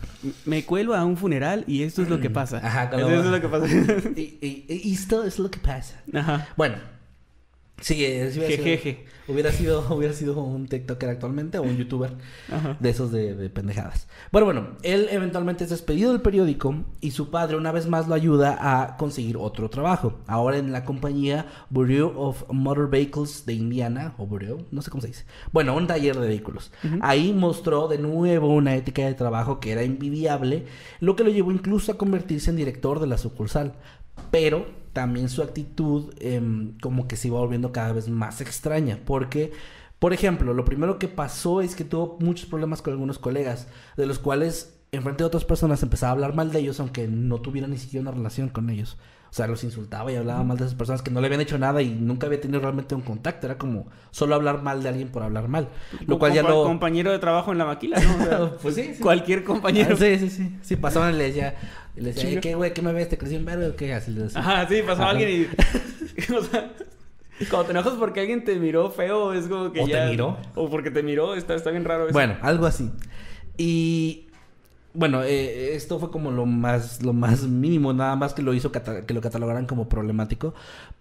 Me 0.45 0.65
cuelo 0.65 0.95
a 0.95 1.05
un 1.05 1.17
funeral 1.17 1.65
y 1.67 1.83
esto 1.83 2.03
es 2.03 2.09
lo 2.09 2.21
que 2.21 2.31
pasa. 2.31 2.59
Ajá, 2.63 2.85
Eso 2.97 3.09
es 3.09 3.27
lo 3.27 3.41
que 3.41 3.49
pasa. 3.49 3.67
Y, 4.17 4.39
y- 4.41 4.67
y 4.69 4.93
esto 4.95 5.25
es 5.25 5.39
lo 5.39 5.51
que 5.51 5.59
pasa. 5.59 6.01
Ajá. 6.15 6.47
Bueno. 6.57 6.77
Sí, 7.81 8.05
eh, 8.05 8.31
sí 8.33 8.41
hubiera, 8.41 8.57
sido, 8.57 8.97
hubiera 9.29 9.53
sido 9.53 9.87
hubiera 9.95 10.15
sido 10.15 10.43
un 10.43 10.67
TikToker 10.67 11.11
actualmente 11.11 11.59
o 11.59 11.63
un 11.63 11.77
YouTuber 11.77 12.13
Ajá. 12.51 12.77
de 12.81 12.89
esos 12.89 13.13
de, 13.13 13.35
de 13.35 13.51
pendejadas. 13.51 14.09
Bueno, 14.33 14.47
bueno, 14.47 14.69
él 14.83 15.09
eventualmente 15.11 15.65
es 15.65 15.71
despedido 15.71 16.13
del 16.13 16.23
periódico 16.23 16.85
y 17.03 17.11
su 17.11 17.31
padre 17.31 17.57
una 17.57 17.73
vez 17.73 17.87
más 17.87 18.09
lo 18.09 18.15
ayuda 18.15 18.57
a 18.61 18.97
conseguir 18.97 19.37
otro 19.37 19.69
trabajo. 19.69 20.15
Ahora 20.27 20.57
en 20.57 20.73
la 20.73 20.85
compañía 20.85 21.47
Bureau 21.69 22.19
of 22.19 22.45
Motor 22.51 22.89
Vehicles 22.89 23.45
de 23.45 23.53
Indiana, 23.53 24.15
o 24.17 24.27
Bureau, 24.27 24.65
no 24.71 24.81
sé 24.81 24.91
cómo 24.91 25.03
se 25.03 25.09
dice. 25.09 25.25
Bueno, 25.53 25.77
un 25.77 25.87
taller 25.87 26.19
de 26.19 26.29
vehículos. 26.29 26.73
Ahí 27.01 27.33
mostró 27.33 27.89
de 27.89 27.99
nuevo 27.99 28.49
una 28.49 28.75
ética 28.75 29.05
de 29.05 29.15
trabajo 29.15 29.61
que 29.61 29.73
era 29.73 29.83
envidiable, 29.83 30.65
lo 31.01 31.15
que 31.15 31.25
lo 31.25 31.31
llevó 31.31 31.53
incluso 31.53 31.93
a 31.93 31.99
convertirse 31.99 32.51
en 32.51 32.57
director 32.57 33.01
de 33.01 33.07
la 33.07 33.19
sucursal. 33.19 33.75
Pero 34.31 34.67
también 34.97 35.29
su 35.29 35.43
actitud 35.43 36.15
em, 36.21 36.79
como 36.81 37.07
que 37.07 37.17
se 37.17 37.29
iba 37.29 37.39
volviendo 37.39 37.71
cada 37.71 37.93
vez 37.93 38.09
más 38.09 38.41
extraña, 38.41 38.99
porque 39.05 39.53
por 39.99 40.15
ejemplo, 40.15 40.55
lo 40.55 40.65
primero 40.65 40.99
que 40.99 41.07
pasó 41.07 41.61
es 41.61 41.77
que 41.77 41.85
tuvo 41.85 42.17
muchos 42.19 42.49
problemas 42.49 42.81
con 42.81 42.95
algunos 42.95 43.19
colegas, 43.19 43.69
de 43.99 44.07
los 44.07 44.19
cuales 44.19 44.79
enfrente 44.91 45.23
de 45.23 45.27
otras 45.27 45.45
personas 45.45 45.83
empezaba 45.83 46.11
a 46.11 46.13
hablar 46.13 46.35
mal 46.35 46.51
de 46.51 46.61
ellos, 46.61 46.81
aunque 46.81 47.09
no 47.09 47.43
tuviera 47.43 47.69
ni 47.69 47.77
siquiera 47.77 48.01
una 48.01 48.17
relación 48.17 48.49
con 48.49 48.71
ellos. 48.71 48.97
O 49.37 49.39
sea, 49.39 49.47
los 49.47 49.63
insultaba 49.65 50.11
y 50.11 50.17
hablaba 50.17 50.43
mal 50.45 50.57
de 50.57 50.65
esas 50.65 50.75
personas 50.75 51.03
que 51.03 51.11
no 51.11 51.21
le 51.21 51.27
habían 51.27 51.43
hecho 51.43 51.59
nada 51.59 51.83
y 51.83 51.91
nunca 51.91 52.27
había 52.27 52.41
tenido 52.41 52.59
realmente 52.59 52.95
un 52.95 53.03
contacto. 53.03 53.45
Era 53.45 53.59
como 53.59 53.87
solo 54.11 54.35
hablar 54.35 54.63
mal 54.63 54.83
de 54.83 54.89
alguien 54.89 55.09
por 55.09 55.23
hablar 55.23 55.47
mal. 55.47 55.69
Lo 56.07 56.19
cual 56.19 56.33
ya 56.33 56.43
lo... 56.43 56.65
Compañero 56.65 57.13
de 57.13 57.19
trabajo 57.19 57.53
en 57.53 57.59
la 57.59 57.67
maquila, 57.67 58.01
¿no? 58.01 58.15
O 58.15 58.25
sea, 58.25 58.51
Pues 58.63 58.75
sí, 58.75 58.95
sí. 58.95 59.03
Cualquier 59.03 59.45
compañero. 59.45 59.91
Ah, 59.93 59.97
sí, 59.99 60.19
sí, 60.21 60.31
sí. 60.31 60.57
Sí, 60.63 60.77
pasaban 60.77 61.15
y 61.15 61.19
le 61.19 61.25
decía... 61.25 61.55
y 61.95 62.01
le 62.01 62.07
decía, 62.07 62.23
Chinga. 62.23 62.35
"Ey, 62.37 62.41
¿qué 62.41 62.55
güey? 62.55 62.73
¿Qué 62.73 62.81
me 62.81 62.95
ves? 62.95 63.11
¿Te 63.11 63.19
crecí 63.19 63.37
un 63.37 63.45
verde 63.45 63.69
o 63.69 63.77
qué? 63.77 63.93
Así 63.93 64.11
le 64.11 64.23
decía. 64.23 64.41
Ajá, 64.41 64.67
sí, 64.69 64.81
pasaba 64.81 65.11
Ajá. 65.11 65.19
alguien 65.19 65.29
y... 66.17 66.33
o 66.33 66.43
sea, 66.43 66.73
cuando 67.51 67.67
te 67.67 67.71
enojas 67.73 67.93
porque 67.99 68.21
alguien 68.21 68.43
te 68.43 68.57
miró 68.57 68.91
feo, 68.91 69.35
es 69.35 69.49
como 69.49 69.71
que 69.71 69.83
¿O 69.83 69.85
te 69.85 69.91
ya... 69.93 70.07
miró? 70.07 70.39
O 70.55 70.71
porque 70.71 70.91
te 70.91 71.03
miró, 71.03 71.35
está, 71.35 71.55
está 71.55 71.71
bien 71.71 71.85
raro 71.85 72.05
eso. 72.05 72.15
Bueno, 72.15 72.37
algo 72.41 72.65
así. 72.65 72.91
Y 73.59 74.26
bueno, 74.97 75.23
eh, 75.23 75.75
esto 75.75 75.99
fue 75.99 76.11
como 76.11 76.31
lo 76.31 76.47
más, 76.47 77.03
lo 77.03 77.13
más 77.13 77.43
mínimo, 77.45 77.93
nada 77.93 78.17
más 78.17 78.35
que 78.35 78.43
lo 78.43 78.55
hizo 78.55 78.73
que 78.73 79.15
lo 79.15 79.21
catalogaran 79.21 79.67
como 79.67 79.89
problemático. 79.89 80.55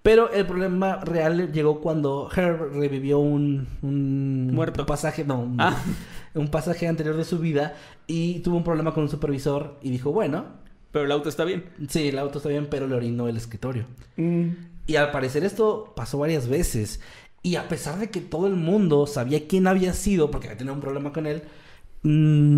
Pero 0.04 0.32
el 0.32 0.46
problema 0.46 0.98
real 0.98 1.52
llegó 1.52 1.82
cuando 1.82 2.30
Herb 2.36 2.74
revivió 2.74 3.20
un, 3.20 3.68
un 3.82 4.54
Muerto. 4.54 4.86
pasaje, 4.86 5.24
no, 5.24 5.40
un, 5.40 5.60
Ah. 5.60 5.76
un 6.36 6.50
pasaje 6.50 6.88
anterior 6.88 7.16
de 7.18 7.24
su 7.26 7.40
vida 7.40 7.76
y 8.08 8.40
tuvo 8.40 8.58
un 8.58 8.64
problema 8.64 8.94
con 8.94 9.04
un 9.04 9.10
supervisor 9.10 9.80
y 9.82 9.90
dijo, 9.90 10.12
bueno, 10.12 10.46
Pero 10.92 11.06
el 11.06 11.12
auto 11.12 11.30
está 11.30 11.44
bien. 11.46 11.66
sí, 11.90 12.10
el 12.10 12.20
auto 12.20 12.38
está 12.40 12.50
bien, 12.50 12.68
pero 12.70 12.88
le 12.88 12.96
orinó 12.96 13.28
el 13.28 13.38
escritorio. 13.38 13.86
Mm. 14.18 14.50
Y 14.88 14.98
al 14.98 15.10
parecer 15.12 15.44
esto 15.44 15.94
pasó 15.96 16.20
varias 16.20 16.48
veces. 16.48 17.00
Y 17.42 17.56
a 17.56 17.68
pesar 17.68 17.98
de 18.00 18.10
que 18.10 18.22
todo 18.22 18.48
el 18.48 18.56
mundo 18.56 19.08
sabía 19.08 19.48
quién 19.48 19.68
había 19.68 19.94
sido, 19.94 20.30
porque 20.32 20.48
había 20.48 20.58
tenido 20.58 20.74
un 20.76 20.82
problema 20.82 21.14
con 21.14 21.26
él, 21.28 21.44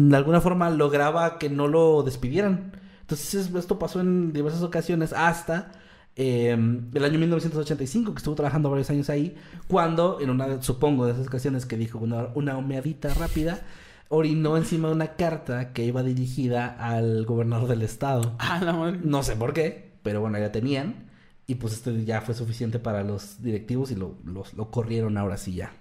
de 0.10 0.16
alguna 0.18 0.42
forma 0.42 0.70
lograba 0.70 1.38
que 1.40 1.50
no 1.50 1.68
lo 1.68 2.04
despidieran. 2.04 2.74
Entonces 3.02 3.50
esto 3.56 3.80
pasó 3.80 4.02
en 4.02 4.34
diversas 4.34 4.62
ocasiones 4.64 5.14
hasta 5.14 5.72
eh, 6.16 6.52
el 6.94 7.04
año 7.04 7.20
1985, 7.20 8.14
que 8.14 8.18
estuvo 8.18 8.36
trabajando 8.36 8.70
varios 8.70 8.90
años 8.90 9.10
ahí, 9.10 9.36
cuando 9.68 10.20
en 10.20 10.30
una, 10.32 10.62
supongo, 10.62 11.06
de 11.06 11.14
esas 11.14 11.28
ocasiones 11.28 11.66
que 11.66 11.78
dijo 11.78 12.00
una, 12.00 12.28
una 12.36 12.58
humeadita 12.58 13.14
rápida, 13.14 13.62
orinó 14.10 14.58
encima 14.58 14.88
de 14.90 14.96
una 14.96 15.16
carta 15.16 15.74
que 15.74 15.86
iba 15.86 16.04
dirigida 16.04 16.68
al 16.80 17.26
gobernador 17.26 17.68
del 17.70 17.82
estado. 17.84 18.36
Ah, 18.40 18.60
la 18.64 18.74
madre. 18.74 19.00
No 19.04 19.24
sé 19.24 19.36
por 19.36 19.54
qué, 19.54 19.92
pero 20.04 20.22
bueno, 20.22 20.38
ya 20.40 20.52
tenían. 20.52 21.08
Y 21.46 21.56
pues 21.56 21.74
esto 21.74 21.92
ya 21.92 22.20
fue 22.22 22.36
suficiente 22.36 22.80
para 22.80 23.04
los 23.04 23.42
directivos 23.42 23.92
y 23.92 23.96
lo, 23.96 24.16
los- 24.26 24.54
lo 24.56 24.70
corrieron 24.72 25.18
ahora 25.18 25.38
sí 25.38 25.54
ya. 25.56 25.72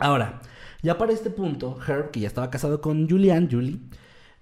Ahora, 0.00 0.40
ya 0.82 0.98
para 0.98 1.12
este 1.12 1.30
punto, 1.30 1.78
Herb, 1.86 2.10
que 2.10 2.20
ya 2.20 2.28
estaba 2.28 2.50
casado 2.50 2.80
con 2.80 3.08
Julianne, 3.08 3.48
Julie, 3.50 3.78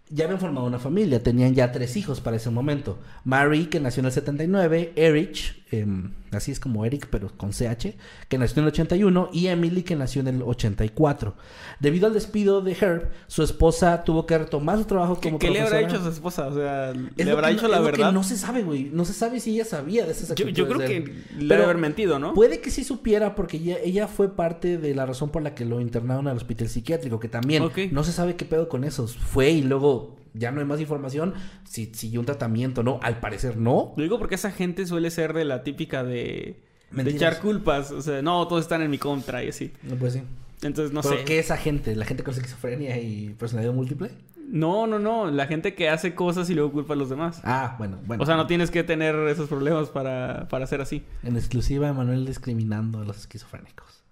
ya 0.09 0.25
habían 0.25 0.41
formado 0.41 0.67
una 0.67 0.79
familia. 0.79 1.23
Tenían 1.23 1.55
ya 1.55 1.73
tres 1.73 1.97
hijos 1.97 2.21
para 2.21 2.37
ese 2.37 2.51
momento. 2.51 2.99
Mary, 3.25 3.67
que 3.67 3.81
nació 3.81 4.01
en 4.01 4.07
el 4.07 4.13
79, 4.13 4.93
Erich, 4.97 5.63
em, 5.71 6.13
así 6.33 6.53
es 6.53 6.61
como 6.61 6.85
Eric, 6.85 7.09
pero 7.11 7.31
con 7.37 7.51
CH, 7.53 7.95
que 8.29 8.39
nació 8.39 8.61
en 8.61 8.64
el 8.66 8.72
81, 8.72 9.31
y 9.33 9.47
Emily, 9.49 9.83
que 9.83 9.97
nació 9.97 10.20
en 10.20 10.29
el 10.29 10.43
84. 10.43 11.35
Debido 11.81 12.07
al 12.07 12.14
despido 12.14 12.61
de 12.61 12.72
Herb, 12.72 13.11
su 13.26 13.43
esposa 13.43 14.05
tuvo 14.05 14.26
que 14.26 14.37
retomar 14.39 14.79
su 14.79 14.85
trabajo 14.85 15.20
¿Qué, 15.20 15.29
como 15.29 15.39
qué 15.39 15.51
le 15.51 15.61
habrá 15.61 15.81
hecho 15.81 15.97
a 15.97 16.03
su 16.03 16.09
esposa? 16.09 16.47
O 16.49 16.55
sea, 16.55 16.91
Es 17.16 17.24
¿le 17.26 17.33
habrá 17.33 17.49
que 17.49 17.55
dicho 17.55 17.66
no- 17.66 17.68
la 17.70 17.76
es 17.79 17.83
lo 17.85 17.91
que 17.91 17.97
verdad? 17.99 18.12
no 18.12 18.22
se 18.22 18.37
sabe, 18.37 18.62
güey. 18.62 18.91
No 18.93 19.05
se 19.05 19.12
sabe 19.12 19.41
si 19.41 19.55
ella 19.55 19.64
sabía 19.64 20.05
de 20.05 20.12
esas 20.12 20.31
actitudes. 20.33 20.57
yo 20.57 20.66
creo 20.68 20.79
que 20.81 21.01
le 21.39 21.47
debe 21.49 21.64
haber 21.64 21.79
mentido, 21.79 22.18
¿no? 22.18 22.35
Puede 22.35 22.61
que 22.61 22.70
sí 22.70 22.85
supiera 22.85 23.35
porque 23.35 23.57
ella, 23.59 23.76
ella 23.85 24.09
fue 24.09 24.35
parte 24.35 24.79
de 24.79 24.95
la 24.95 25.07
razón 25.07 25.31
por 25.31 25.43
la 25.43 25.55
que 25.55 25.64
lo 25.64 25.81
internaron 25.81 26.29
al 26.29 26.37
hospital 26.37 26.68
psiquiátrico, 26.68 27.18
que 27.20 27.29
también 27.29 27.68
no 27.93 28.05
se 28.05 28.12
sabe 28.12 28.37
qué 28.37 28.45
pedo 28.45 28.68
con 28.68 28.85
eso. 28.85 29.07
Fue 29.07 29.51
y 29.51 29.62
luego 29.62 30.16
ya 30.35 30.51
no 30.51 30.61
hay 30.61 30.66
más 30.66 30.81
información 30.81 31.35
si 31.64 31.87
siguió 31.95 32.20
un 32.20 32.26
tratamiento, 32.26 32.83
¿no? 32.83 33.01
Al 33.03 33.20
parecer 33.20 33.57
no. 33.57 33.93
Lo 33.97 34.03
digo 34.03 34.18
porque 34.18 34.35
esa 34.37 34.51
gente 34.51 34.87
suele 34.87 35.11
ser 35.11 35.33
de 35.33 35.45
la 35.45 35.62
típica 35.62 36.05
de... 36.05 36.61
Echar 36.97 37.41
culpas. 37.41 37.91
O 37.91 38.01
sea, 38.01 38.22
no, 38.22 38.47
todos 38.49 38.62
están 38.62 38.81
en 38.83 38.91
mi 38.91 38.99
contra 38.99 39.45
y 39.45 39.49
así. 39.49 39.72
No 39.83 39.97
puede 39.97 40.12
ser. 40.12 40.22
Entonces, 40.62 40.93
no 40.93 41.03
¿Pero 41.03 41.18
sé. 41.18 41.24
qué 41.24 41.39
esa 41.39 41.57
gente? 41.57 41.95
¿La 41.95 42.05
gente 42.05 42.22
con 42.24 42.35
esquizofrenia 42.35 42.99
y 42.99 43.35
personalidad 43.39 43.74
múltiple? 43.74 44.11
No, 44.51 44.87
no, 44.87 44.99
no. 44.99 45.31
La 45.31 45.47
gente 45.47 45.74
que 45.74 45.91
hace 45.91 46.14
cosas 46.14 46.49
y 46.49 46.55
luego 46.55 46.72
culpa 46.72 46.95
a 46.95 46.97
los 46.97 47.11
demás. 47.11 47.43
Ah, 47.45 47.76
bueno, 47.79 47.99
bueno. 48.07 48.22
O 48.22 48.26
sea, 48.26 48.37
no 48.37 48.47
tienes 48.47 48.70
que 48.70 48.83
tener 48.83 49.14
esos 49.29 49.49
problemas 49.49 49.91
para, 49.91 50.49
para 50.49 50.66
ser 50.66 50.81
así. 50.81 51.05
En 51.22 51.37
exclusiva, 51.37 51.93
Manuel 51.93 52.24
discriminando 52.24 53.01
a 53.01 53.05
los 53.05 53.18
esquizofrénicos. 53.18 54.03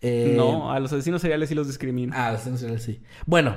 Eh, 0.00 0.34
No, 0.36 0.72
a 0.72 0.80
los 0.80 0.92
asesinos 0.92 1.22
seriales 1.22 1.48
sí 1.48 1.54
los 1.54 1.68
discrimina. 1.68 2.26
Ah, 2.26 2.32
los 2.32 2.42
tengo 2.42 2.58
que 2.58 2.66
decir, 2.66 2.96
sí. 2.96 3.02
Bueno, 3.24 3.54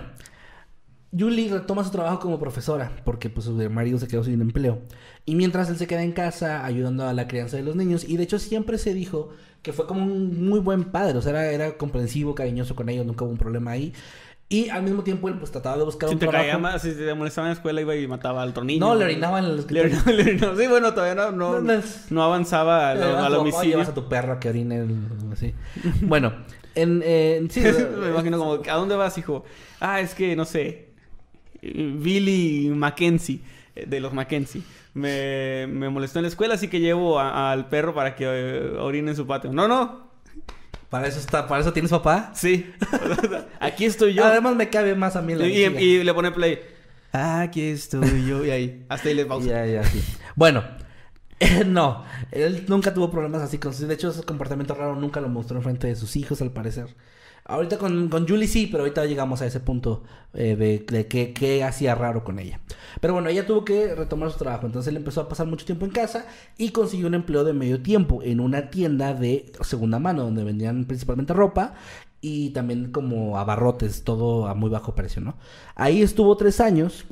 Julie 1.17 1.49
retoma 1.49 1.83
su 1.83 1.91
trabajo 1.91 2.19
como 2.19 2.39
profesora 2.39 2.91
porque 3.05 3.29
pues 3.29 3.45
su 3.45 3.53
marido 3.69 3.97
se 3.99 4.07
quedó 4.07 4.23
sin 4.23 4.41
empleo. 4.41 4.79
Y 5.25 5.35
mientras 5.35 5.69
él 5.69 5.77
se 5.77 5.87
queda 5.87 6.03
en 6.03 6.11
casa 6.11 6.65
ayudando 6.65 7.05
a 7.07 7.13
la 7.13 7.27
crianza 7.27 7.57
de 7.57 7.63
los 7.63 7.75
niños. 7.75 8.03
Y 8.07 8.17
de 8.17 8.23
hecho 8.23 8.39
siempre 8.39 8.77
se 8.77 8.93
dijo 8.93 9.29
que 9.61 9.73
fue 9.73 9.87
como 9.87 10.03
un 10.03 10.47
muy 10.47 10.59
buen 10.59 10.85
padre. 10.85 11.17
O 11.17 11.21
sea, 11.21 11.31
era, 11.31 11.45
era 11.51 11.77
comprensivo, 11.77 12.35
cariñoso 12.35 12.75
con 12.75 12.89
ellos, 12.89 13.05
nunca 13.05 13.23
hubo 13.25 13.31
un 13.31 13.37
problema 13.37 13.71
ahí. 13.71 13.93
Y 14.49 14.69
al 14.69 14.83
mismo 14.83 15.03
tiempo 15.03 15.27
él 15.27 15.35
pues 15.37 15.51
trataba 15.51 15.75
de 15.77 15.83
buscar 15.83 16.07
Si 16.07 16.15
un 16.15 16.19
te 16.19 16.25
trabajo. 16.27 16.45
caía 16.45 16.57
más, 16.57 16.81
si 16.81 16.93
te 16.93 17.13
molestaba 17.13 17.47
en 17.47 17.49
la 17.49 17.55
escuela, 17.55 17.81
iba 17.81 17.95
y 17.95 18.07
mataba 18.07 18.43
al 18.43 18.49
otro 18.49 18.63
niño. 18.63 18.79
No, 18.85 18.95
le 18.95 19.03
orinaban 19.03 19.43
en 19.43 19.49
el 19.51 19.55
Le 19.57 19.61
escritorio. 19.61 19.97
orinaba- 19.97 20.11
le 20.15 20.23
orinaba. 20.23 20.55
Sí, 20.55 20.67
bueno, 20.67 20.93
todavía 20.93 21.15
no, 21.15 21.31
no, 21.31 21.59
No, 21.61 21.81
no 22.09 22.23
avanzaba 22.23 22.91
al, 22.91 22.99
Le 22.99 23.05
llevas 23.07 23.23
al 23.25 23.35
homicidio. 23.35 23.69
llevas 23.71 23.89
a 23.89 23.93
tu 23.93 24.07
perro 24.07 24.39
que 24.39 24.47
orine 24.49 24.77
el- 24.79 24.95
así. 25.33 25.53
Bueno, 26.01 26.31
en, 26.75 27.01
eh, 27.03 27.45
sí, 27.49 27.59
Me 27.99 28.09
imagino 28.09 28.37
como, 28.37 28.53
¿a 28.53 28.75
dónde 28.75 28.95
vas, 28.95 29.17
hijo? 29.17 29.43
Ah, 29.81 29.99
es 29.99 30.15
que, 30.15 30.33
no 30.37 30.45
sé. 30.45 30.86
Billy 31.61 32.69
Mackenzie, 32.73 33.39
eh, 33.75 33.85
de 33.87 33.99
los 33.99 34.13
Mackenzie. 34.13 34.61
Me, 34.93 35.67
me 35.69 35.89
molestó 35.89 36.19
en 36.19 36.23
la 36.23 36.29
escuela, 36.29 36.55
así 36.55 36.67
que 36.67 36.79
llevo 36.79 37.19
a- 37.19 37.51
al 37.51 37.69
perro 37.69 37.93
para 37.93 38.15
que 38.15 38.25
eh, 38.27 38.77
orine 38.79 39.11
en 39.11 39.15
su 39.17 39.27
patio. 39.27 39.51
No, 39.53 39.67
no, 39.67 40.07
Para 40.89 41.07
eso 41.07 41.19
está, 41.19 41.47
para 41.47 41.61
eso 41.61 41.73
tienes 41.73 41.91
papá. 41.91 42.31
sí. 42.33 42.71
Aquí 43.59 43.85
estoy 43.85 44.13
yo. 44.13 44.25
Además 44.25 44.55
me 44.55 44.69
cabe 44.69 44.95
más 44.95 45.15
a 45.15 45.21
mí 45.21 45.35
la 45.35 45.45
y, 45.47 46.03
le 46.03 46.13
pone 46.13 46.31
play. 46.31 46.59
Aquí 47.11 47.61
estoy 47.61 48.25
yo. 48.25 48.43
Y 48.45 48.49
ahí. 48.51 48.85
Hasta 48.89 49.09
ahí 49.09 49.15
le 49.15 49.25
pausa. 49.25 49.47
Ya, 49.47 49.65
ya, 49.65 49.83
sí. 49.83 50.01
Bueno, 50.35 50.63
no, 51.67 52.03
él 52.31 52.65
nunca 52.67 52.93
tuvo 52.93 53.11
problemas 53.11 53.41
así 53.41 53.57
con 53.59 53.77
De 53.77 53.93
hecho, 53.93 54.09
ese 54.09 54.23
comportamiento 54.23 54.73
raro 54.73 54.95
nunca 54.95 55.21
lo 55.21 55.29
mostró 55.29 55.57
en 55.57 55.63
frente 55.63 55.87
de 55.87 55.95
sus 55.95 56.15
hijos, 56.15 56.41
al 56.41 56.51
parecer. 56.51 56.87
Ahorita 57.47 57.77
con, 57.77 58.09
con 58.09 58.27
Julie 58.27 58.47
sí, 58.47 58.67
pero 58.67 58.83
ahorita 58.83 59.05
llegamos 59.05 59.41
a 59.41 59.45
ese 59.45 59.61
punto 59.61 60.03
eh, 60.33 60.55
de, 60.57 60.79
de 60.79 61.07
qué, 61.07 61.33
qué 61.33 61.63
hacía 61.63 61.95
raro 61.95 62.23
con 62.23 62.39
ella. 62.39 62.59
Pero 62.99 63.13
bueno, 63.13 63.29
ella 63.29 63.45
tuvo 63.45 63.63
que 63.63 63.95
retomar 63.95 64.29
su 64.31 64.37
trabajo. 64.37 64.65
Entonces 64.65 64.89
él 64.89 64.97
empezó 64.97 65.21
a 65.21 65.29
pasar 65.29 65.47
mucho 65.47 65.65
tiempo 65.65 65.85
en 65.85 65.91
casa 65.91 66.25
y 66.57 66.71
consiguió 66.71 67.07
un 67.07 67.13
empleo 67.13 67.45
de 67.45 67.53
medio 67.53 67.81
tiempo 67.81 68.21
en 68.21 68.41
una 68.41 68.69
tienda 68.69 69.13
de 69.13 69.51
segunda 69.61 69.97
mano, 69.97 70.23
donde 70.23 70.43
vendían 70.43 70.85
principalmente 70.85 71.33
ropa 71.33 71.75
y 72.19 72.49
también 72.49 72.91
como 72.91 73.37
abarrotes, 73.37 74.03
todo 74.03 74.47
a 74.47 74.53
muy 74.53 74.69
bajo 74.69 74.95
precio, 74.95 75.21
¿no? 75.21 75.37
Ahí 75.75 76.01
estuvo 76.01 76.35
tres 76.35 76.59
años 76.59 77.05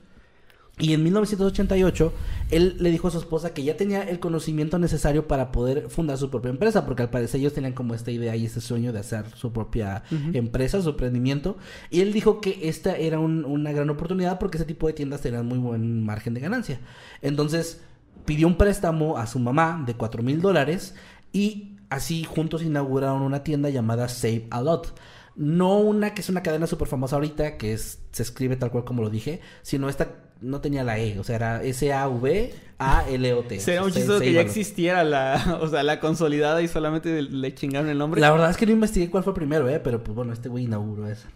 y 0.78 0.91
en 0.93 1.03
1988, 1.03 2.11
él 2.51 2.76
le 2.80 2.91
dijo 2.91 3.07
a 3.07 3.11
su 3.11 3.17
esposa 3.19 3.53
que 3.53 3.63
ya 3.63 3.78
tenía 3.78 4.01
el 4.03 4.19
conocimiento 4.19 4.78
necesario 4.78 5.26
para 5.28 5.51
poder 5.53 5.89
fundar 5.89 6.17
su 6.17 6.30
propia 6.30 6.49
empresa, 6.49 6.86
porque 6.86 7.03
al 7.03 7.09
parecer 7.09 7.39
ellos 7.39 7.53
tenían 7.53 7.71
como 7.73 7.93
esta 7.93 8.11
idea 8.11 8.36
y 8.36 8.45
este 8.45 8.59
sueño 8.59 8.91
de 8.91 8.99
hacer 8.99 9.26
su 9.36 9.53
propia 9.53 10.03
empresa, 10.34 10.82
su 10.82 10.89
emprendimiento. 10.89 11.57
Y 11.89 12.01
él 12.01 12.11
dijo 12.11 12.41
que 12.41 12.67
esta 12.67 12.97
era 12.97 13.19
un- 13.19 13.45
una 13.45 13.71
gran 13.71 13.89
oportunidad 13.89 14.38
porque 14.38 14.57
ese 14.57 14.65
tipo 14.65 14.88
de 14.88 14.93
tiendas 14.93 15.21
tenían 15.21 15.45
muy 15.45 15.57
buen 15.59 16.03
margen 16.03 16.34
de 16.34 16.41
ganancia. 16.41 16.80
Entonces, 17.21 17.82
pidió 18.26 18.47
un 18.47 18.55
préstamo 18.57 19.17
a 19.17 19.28
su 19.28 19.39
mamá 19.39 19.82
de 19.86 19.93
4 19.93 20.23
mil 20.23 20.41
dólares 20.41 20.93
y 21.32 21.76
así 21.89 22.23
juntos 22.26 22.63
inauguraron 22.63 23.21
una 23.21 23.43
tienda 23.43 23.69
llamada 23.69 24.09
Save 24.09 24.47
a 24.51 24.61
Lot. 24.61 24.93
No 25.36 25.80
una 25.80 26.14
que 26.14 26.22
es 26.22 26.30
una 26.30 26.44
cadena 26.44 26.68
súper 26.68 26.88
famosa 26.88 27.16
ahorita, 27.18 27.58
que 27.58 27.74
es, 27.74 28.00
se 28.12 28.24
escribe 28.24 28.56
tal 28.56 28.72
cual 28.72 28.86
como 28.86 29.02
lo 29.02 29.10
dije, 29.10 29.42
sino 29.62 29.90
esta 29.90 30.10
no 30.42 30.62
tenía 30.62 30.84
la 30.84 31.00
E, 31.00 31.20
o 31.20 31.24
sea, 31.24 31.36
era 31.36 31.64
S-A-V-A-L-O-T. 31.64 33.60
Será 33.60 33.84
o 33.84 33.86
un 33.86 33.92
chistoso 33.92 34.20
que 34.20 34.34
ya 34.34 34.42
existiera 34.42 35.04
la, 35.04 35.60
o 35.62 35.68
sea, 35.68 35.84
la 35.84 36.00
consolidada 36.00 36.62
y 36.62 36.68
solamente 36.68 37.22
le 37.22 37.54
chingaron 37.56 37.90
el 37.90 37.98
nombre. 37.98 38.22
La 38.22 38.32
verdad 38.32 38.50
es 38.50 38.58
que 38.58 38.66
no 38.66 38.72
investigué 38.72 39.10
cuál 39.10 39.24
fue 39.24 39.34
primero, 39.34 39.68
¿eh? 39.70 39.80
Pero 39.80 40.04
pues 40.04 40.16
bueno, 40.16 40.34
este 40.34 40.50
güey 40.50 40.66
inauguró 40.66 41.08
esa. 41.08 41.28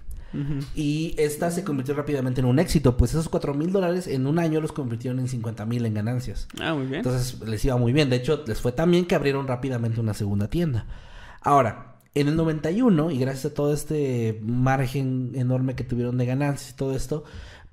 Y 0.75 1.15
esta 1.17 1.49
se 1.49 1.63
convirtió 1.63 1.95
rápidamente 1.95 2.41
en 2.41 2.45
un 2.45 2.59
éxito, 2.59 2.97
pues 2.97 3.11
esos 3.11 3.29
4 3.29 3.55
mil 3.55 3.71
dólares 3.71 4.07
en 4.07 4.27
un 4.27 4.37
año 4.37 4.61
los 4.61 4.71
convirtieron 4.71 5.19
en 5.19 5.27
50 5.27 5.65
mil 5.65 5.83
en 5.85 5.95
ganancias. 5.95 6.47
Ah, 6.61 6.75
muy 6.75 6.85
bien. 6.85 6.97
Entonces 6.97 7.39
les 7.41 7.65
iba 7.65 7.77
muy 7.77 7.93
bien. 7.93 8.11
De 8.11 8.17
hecho, 8.17 8.43
les 8.45 8.61
fue 8.61 8.71
tan 8.71 8.91
bien 8.91 9.05
que 9.05 9.15
abrieron 9.15 9.47
rápidamente 9.47 9.99
una 9.99 10.13
segunda 10.13 10.47
tienda. 10.47 10.85
Ahora, 11.41 11.88
en 12.19 12.27
el 12.27 12.35
91, 12.35 13.11
y 13.11 13.17
gracias 13.17 13.51
a 13.51 13.53
todo 13.53 13.73
este 13.73 14.39
margen 14.43 15.31
enorme 15.35 15.75
que 15.75 15.83
tuvieron 15.83 16.17
de 16.17 16.25
ganancias 16.25 16.71
y 16.71 16.75
todo 16.75 16.95
esto, 16.95 17.23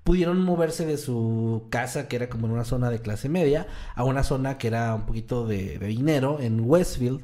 pudieron 0.05 0.40
moverse 0.40 0.86
de 0.86 0.99
su 0.99 1.66
casa, 1.68 2.07
que 2.07 2.16
era 2.16 2.28
como 2.28 2.47
en 2.47 2.53
una 2.53 2.64
zona 2.64 2.90
de 2.90 3.01
clase 3.01 3.28
media, 3.28 3.66
a 3.97 4.05
una 4.05 4.22
zona 4.22 4.57
que 4.57 4.68
era 4.68 4.94
un 4.94 5.07
poquito 5.07 5.47
de, 5.47 5.78
dinero, 5.80 6.38
en 6.40 6.61
Westfield, 6.61 7.22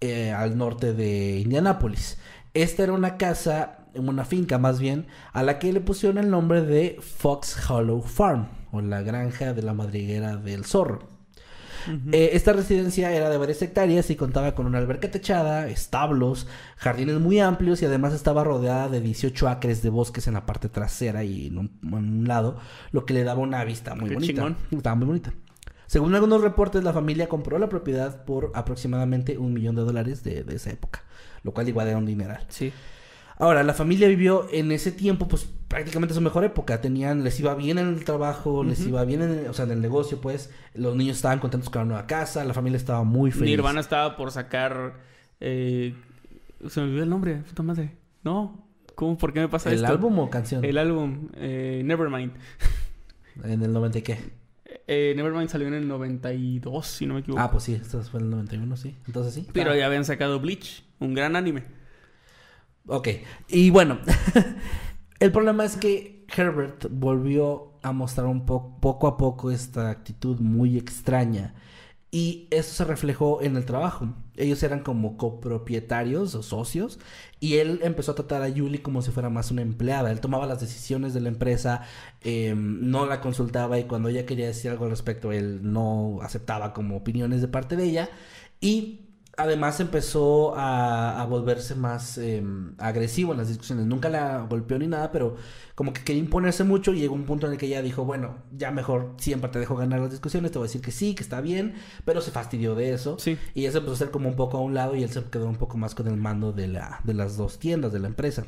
eh, 0.00 0.30
al 0.30 0.56
norte 0.56 0.92
de 0.92 1.40
Indianápolis. 1.40 2.18
Esta 2.54 2.84
era 2.84 2.92
una 2.92 3.16
casa, 3.16 3.88
una 3.94 4.24
finca 4.24 4.58
más 4.58 4.78
bien, 4.78 5.08
a 5.32 5.42
la 5.42 5.58
que 5.58 5.72
le 5.72 5.80
pusieron 5.80 6.18
el 6.18 6.30
nombre 6.30 6.62
de 6.62 6.98
Fox 7.00 7.68
Hollow 7.68 8.00
Farm, 8.02 8.48
o 8.70 8.80
la 8.80 9.02
granja 9.02 9.52
de 9.52 9.62
la 9.62 9.74
madriguera 9.74 10.36
del 10.36 10.64
zorro. 10.64 11.08
Eh, 12.12 12.30
esta 12.32 12.52
residencia 12.52 13.12
era 13.12 13.30
de 13.30 13.36
varias 13.36 13.60
hectáreas 13.62 14.08
y 14.10 14.16
contaba 14.16 14.54
con 14.54 14.66
una 14.66 14.78
alberca 14.78 15.10
techada, 15.10 15.68
establos, 15.68 16.46
jardines 16.76 17.18
muy 17.20 17.40
amplios 17.40 17.82
y 17.82 17.86
además 17.86 18.12
estaba 18.14 18.44
rodeada 18.44 18.88
de 18.88 19.00
18 19.00 19.48
acres 19.48 19.82
de 19.82 19.90
bosques 19.90 20.26
en 20.26 20.34
la 20.34 20.46
parte 20.46 20.68
trasera 20.68 21.24
y 21.24 21.48
en 21.48 21.58
un, 21.58 21.78
en 21.82 21.94
un 21.94 22.28
lado, 22.28 22.58
lo 22.92 23.04
que 23.04 23.14
le 23.14 23.24
daba 23.24 23.40
una 23.40 23.64
vista 23.64 23.94
muy 23.94 24.08
Qué 24.08 24.14
bonita. 24.14 24.32
chingón. 24.32 24.56
Estaba 24.70 24.96
muy 24.96 25.06
bonita. 25.06 25.32
Según 25.86 26.14
algunos 26.14 26.40
reportes, 26.40 26.82
la 26.82 26.92
familia 26.92 27.28
compró 27.28 27.58
la 27.58 27.68
propiedad 27.68 28.24
por 28.24 28.50
aproximadamente 28.54 29.36
un 29.38 29.52
millón 29.52 29.76
de 29.76 29.82
dólares 29.82 30.24
de, 30.24 30.42
de 30.42 30.56
esa 30.56 30.70
época, 30.70 31.02
lo 31.42 31.52
cual 31.52 31.68
igual 31.68 31.88
era 31.88 31.98
un 31.98 32.06
dineral. 32.06 32.44
Sí. 32.48 32.72
Ahora, 33.36 33.62
la 33.64 33.74
familia 33.74 34.06
vivió 34.08 34.46
en 34.52 34.70
ese 34.72 34.92
tiempo, 34.92 35.26
pues 35.26 35.48
prácticamente 35.68 36.14
su 36.14 36.20
mejor 36.20 36.44
época. 36.44 36.80
Tenían, 36.80 37.24
les 37.24 37.38
iba 37.40 37.54
bien 37.54 37.78
en 37.78 37.88
el 37.88 38.04
trabajo, 38.04 38.62
les 38.62 38.86
iba 38.86 39.04
bien 39.04 39.22
en, 39.22 39.30
el- 39.30 39.46
o 39.48 39.52
sea, 39.54 39.64
en 39.64 39.72
el 39.72 39.80
negocio, 39.80 40.20
pues. 40.20 40.50
Los 40.74 40.94
niños 40.96 41.16
estaban 41.16 41.40
contentos 41.40 41.68
con 41.70 41.80
la 41.82 41.86
nueva 41.86 42.06
casa, 42.06 42.44
la 42.44 42.54
familia 42.54 42.76
estaba 42.76 43.02
muy 43.02 43.30
feliz. 43.32 43.46
Nirvana 43.50 43.80
estaba 43.80 44.16
por 44.16 44.30
sacar. 44.30 44.94
eh, 45.40 45.94
se 46.68 46.80
me 46.80 46.86
olvidó 46.86 47.02
el 47.02 47.10
nombre, 47.10 47.34
puta 47.48 47.62
madre. 47.62 47.96
No. 48.22 48.64
¿Cómo? 48.94 49.18
¿Por 49.18 49.32
qué 49.32 49.40
me 49.40 49.48
pasa 49.48 49.68
¿El 49.70 49.76
esto? 49.80 49.88
álbum 49.88 50.16
o 50.20 50.30
canción? 50.30 50.64
El 50.64 50.78
álbum. 50.78 51.28
Eh, 51.34 51.82
Nevermind. 51.84 52.32
En 53.42 53.62
el 53.62 53.72
90 53.72 53.98
y 53.98 54.02
qué. 54.02 54.18
Eh, 54.86 55.12
Nevermind 55.16 55.48
salió 55.48 55.66
en 55.66 55.74
el 55.74 55.88
92, 55.88 56.86
si 56.86 57.04
no 57.06 57.14
me 57.14 57.20
equivoco. 57.20 57.42
Ah, 57.42 57.50
pues 57.50 57.64
sí, 57.64 57.74
esto 57.74 58.00
fue 58.02 58.20
en 58.20 58.26
el 58.26 58.30
91, 58.30 58.76
sí. 58.76 58.94
Entonces 59.08 59.34
sí. 59.34 59.48
Pero 59.52 59.74
ya 59.74 59.86
habían 59.86 60.04
sacado 60.04 60.38
Bleach, 60.38 60.84
un 61.00 61.14
gran 61.14 61.34
anime. 61.34 61.64
Ok. 62.86 63.08
Y 63.48 63.70
bueno, 63.70 63.98
el 65.20 65.32
problema 65.32 65.64
es 65.64 65.76
que 65.76 66.26
Herbert 66.34 66.86
volvió 66.90 67.72
a 67.82 67.92
mostrar 67.92 68.26
un 68.26 68.44
po- 68.46 68.78
poco 68.80 69.06
a 69.06 69.16
poco 69.16 69.50
esta 69.50 69.90
actitud 69.90 70.38
muy 70.40 70.76
extraña. 70.76 71.54
Y 72.10 72.46
eso 72.50 72.72
se 72.74 72.84
reflejó 72.84 73.42
en 73.42 73.56
el 73.56 73.64
trabajo. 73.66 74.14
Ellos 74.36 74.62
eran 74.62 74.80
como 74.84 75.16
copropietarios 75.16 76.34
o 76.36 76.42
socios. 76.44 77.00
Y 77.40 77.56
él 77.56 77.80
empezó 77.82 78.12
a 78.12 78.14
tratar 78.14 78.42
a 78.42 78.50
Julie 78.52 78.82
como 78.82 79.02
si 79.02 79.10
fuera 79.10 79.30
más 79.30 79.50
una 79.50 79.62
empleada. 79.62 80.12
Él 80.12 80.20
tomaba 80.20 80.46
las 80.46 80.60
decisiones 80.60 81.12
de 81.14 81.20
la 81.20 81.28
empresa, 81.28 81.82
eh, 82.22 82.54
no 82.56 83.06
la 83.06 83.20
consultaba 83.20 83.78
y 83.80 83.84
cuando 83.84 84.08
ella 84.10 84.26
quería 84.26 84.46
decir 84.46 84.70
algo 84.70 84.84
al 84.84 84.90
respecto, 84.92 85.32
él 85.32 85.60
no 85.72 86.20
aceptaba 86.22 86.72
como 86.72 86.96
opiniones 86.96 87.40
de 87.42 87.48
parte 87.48 87.76
de 87.76 87.84
ella. 87.84 88.10
Y 88.60 89.03
además 89.36 89.80
empezó 89.80 90.56
a, 90.56 91.20
a 91.20 91.26
volverse 91.26 91.74
más 91.74 92.18
eh, 92.18 92.42
agresivo 92.78 93.32
en 93.32 93.38
las 93.38 93.48
discusiones. 93.48 93.86
Nunca 93.86 94.08
la 94.08 94.46
golpeó 94.48 94.78
ni 94.78 94.86
nada, 94.86 95.12
pero 95.12 95.36
como 95.74 95.92
que 95.92 96.02
quería 96.04 96.22
imponerse 96.22 96.64
mucho 96.64 96.92
y 96.92 97.00
llegó 97.00 97.14
un 97.14 97.24
punto 97.24 97.46
en 97.46 97.52
el 97.52 97.58
que 97.58 97.66
ella 97.66 97.82
dijo, 97.82 98.04
bueno, 98.04 98.36
ya 98.56 98.70
mejor 98.70 99.14
siempre 99.18 99.50
te 99.50 99.58
dejo 99.58 99.76
ganar 99.76 100.00
las 100.00 100.10
discusiones, 100.10 100.52
te 100.52 100.58
voy 100.58 100.66
a 100.66 100.68
decir 100.68 100.80
que 100.80 100.92
sí, 100.92 101.14
que 101.14 101.22
está 101.22 101.40
bien, 101.40 101.74
pero 102.04 102.20
se 102.20 102.30
fastidió 102.30 102.74
de 102.74 102.92
eso. 102.92 103.18
Sí. 103.18 103.38
Y 103.54 103.62
ella 103.62 103.72
se 103.72 103.78
empezó 103.78 103.92
a 103.92 103.96
hacer 103.96 104.10
como 104.10 104.28
un 104.28 104.36
poco 104.36 104.58
a 104.58 104.60
un 104.60 104.74
lado 104.74 104.94
y 104.96 105.02
él 105.02 105.10
se 105.10 105.24
quedó 105.24 105.48
un 105.48 105.56
poco 105.56 105.76
más 105.76 105.94
con 105.94 106.06
el 106.06 106.16
mando 106.16 106.52
de, 106.52 106.68
la, 106.68 107.00
de 107.04 107.14
las 107.14 107.36
dos 107.36 107.58
tiendas 107.58 107.92
de 107.92 107.98
la 108.00 108.08
empresa. 108.08 108.44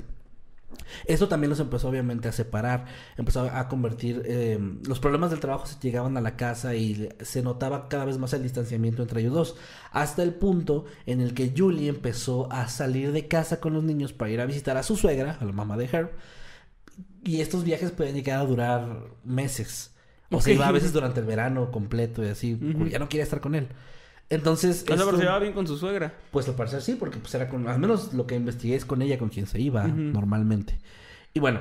Esto 1.06 1.28
también 1.28 1.50
los 1.50 1.60
empezó 1.60 1.88
obviamente 1.88 2.28
a 2.28 2.32
separar, 2.32 2.86
empezó 3.16 3.42
a 3.42 3.68
convertir, 3.68 4.22
eh, 4.26 4.58
los 4.86 5.00
problemas 5.00 5.30
del 5.30 5.40
trabajo 5.40 5.66
se 5.66 5.76
llegaban 5.80 6.16
a 6.16 6.20
la 6.20 6.36
casa 6.36 6.74
y 6.74 7.08
se 7.20 7.42
notaba 7.42 7.88
cada 7.88 8.04
vez 8.04 8.18
más 8.18 8.32
el 8.32 8.42
distanciamiento 8.42 9.02
entre 9.02 9.20
ellos 9.20 9.34
dos, 9.34 9.56
hasta 9.92 10.22
el 10.22 10.34
punto 10.34 10.84
en 11.06 11.20
el 11.20 11.34
que 11.34 11.52
Julie 11.56 11.88
empezó 11.88 12.50
a 12.52 12.68
salir 12.68 13.12
de 13.12 13.28
casa 13.28 13.60
con 13.60 13.74
los 13.74 13.84
niños 13.84 14.12
para 14.12 14.30
ir 14.30 14.40
a 14.40 14.46
visitar 14.46 14.76
a 14.76 14.82
su 14.82 14.96
suegra, 14.96 15.38
a 15.40 15.44
la 15.44 15.52
mamá 15.52 15.76
de 15.76 15.86
Herb, 15.90 16.10
y 17.24 17.40
estos 17.40 17.64
viajes 17.64 17.90
pueden 17.90 18.14
llegar 18.14 18.40
a 18.40 18.44
durar 18.44 19.00
meses. 19.24 19.92
O 20.30 20.40
sea, 20.40 20.52
Ok. 20.52 20.56
iba 20.56 20.68
a 20.68 20.72
veces 20.72 20.92
durante 20.92 21.20
el 21.20 21.26
verano 21.26 21.70
completo 21.70 22.24
y 22.24 22.28
así, 22.28 22.54
porque 22.54 22.90
ya 22.90 22.98
no 22.98 23.08
quería 23.08 23.24
estar 23.24 23.40
con 23.40 23.54
él. 23.54 23.68
Entonces, 24.28 24.82
O 24.82 24.86
sea, 24.86 24.96
pero 24.96 25.02
esto- 25.04 25.16
se 25.18 25.22
llevaba 25.22 25.38
bien 25.40 25.52
con 25.52 25.66
su 25.66 25.76
suegra. 25.76 26.14
pues 26.32 26.48
al 26.48 26.54
parecer 26.54 26.82
sí, 26.82 26.96
porque 26.98 27.18
pues 27.18 27.34
era 27.34 27.48
con, 27.48 27.68
al 27.68 27.78
menos 27.78 28.12
lo 28.12 28.26
que 28.26 28.34
investigué 28.34 28.74
es 28.74 28.84
con 28.84 29.00
ella 29.02 29.18
con 29.18 29.28
quien 29.28 29.46
se 29.46 29.60
iba 29.60 29.86
normalmente. 29.86 30.78
Y 31.32 31.40
bueno, 31.40 31.60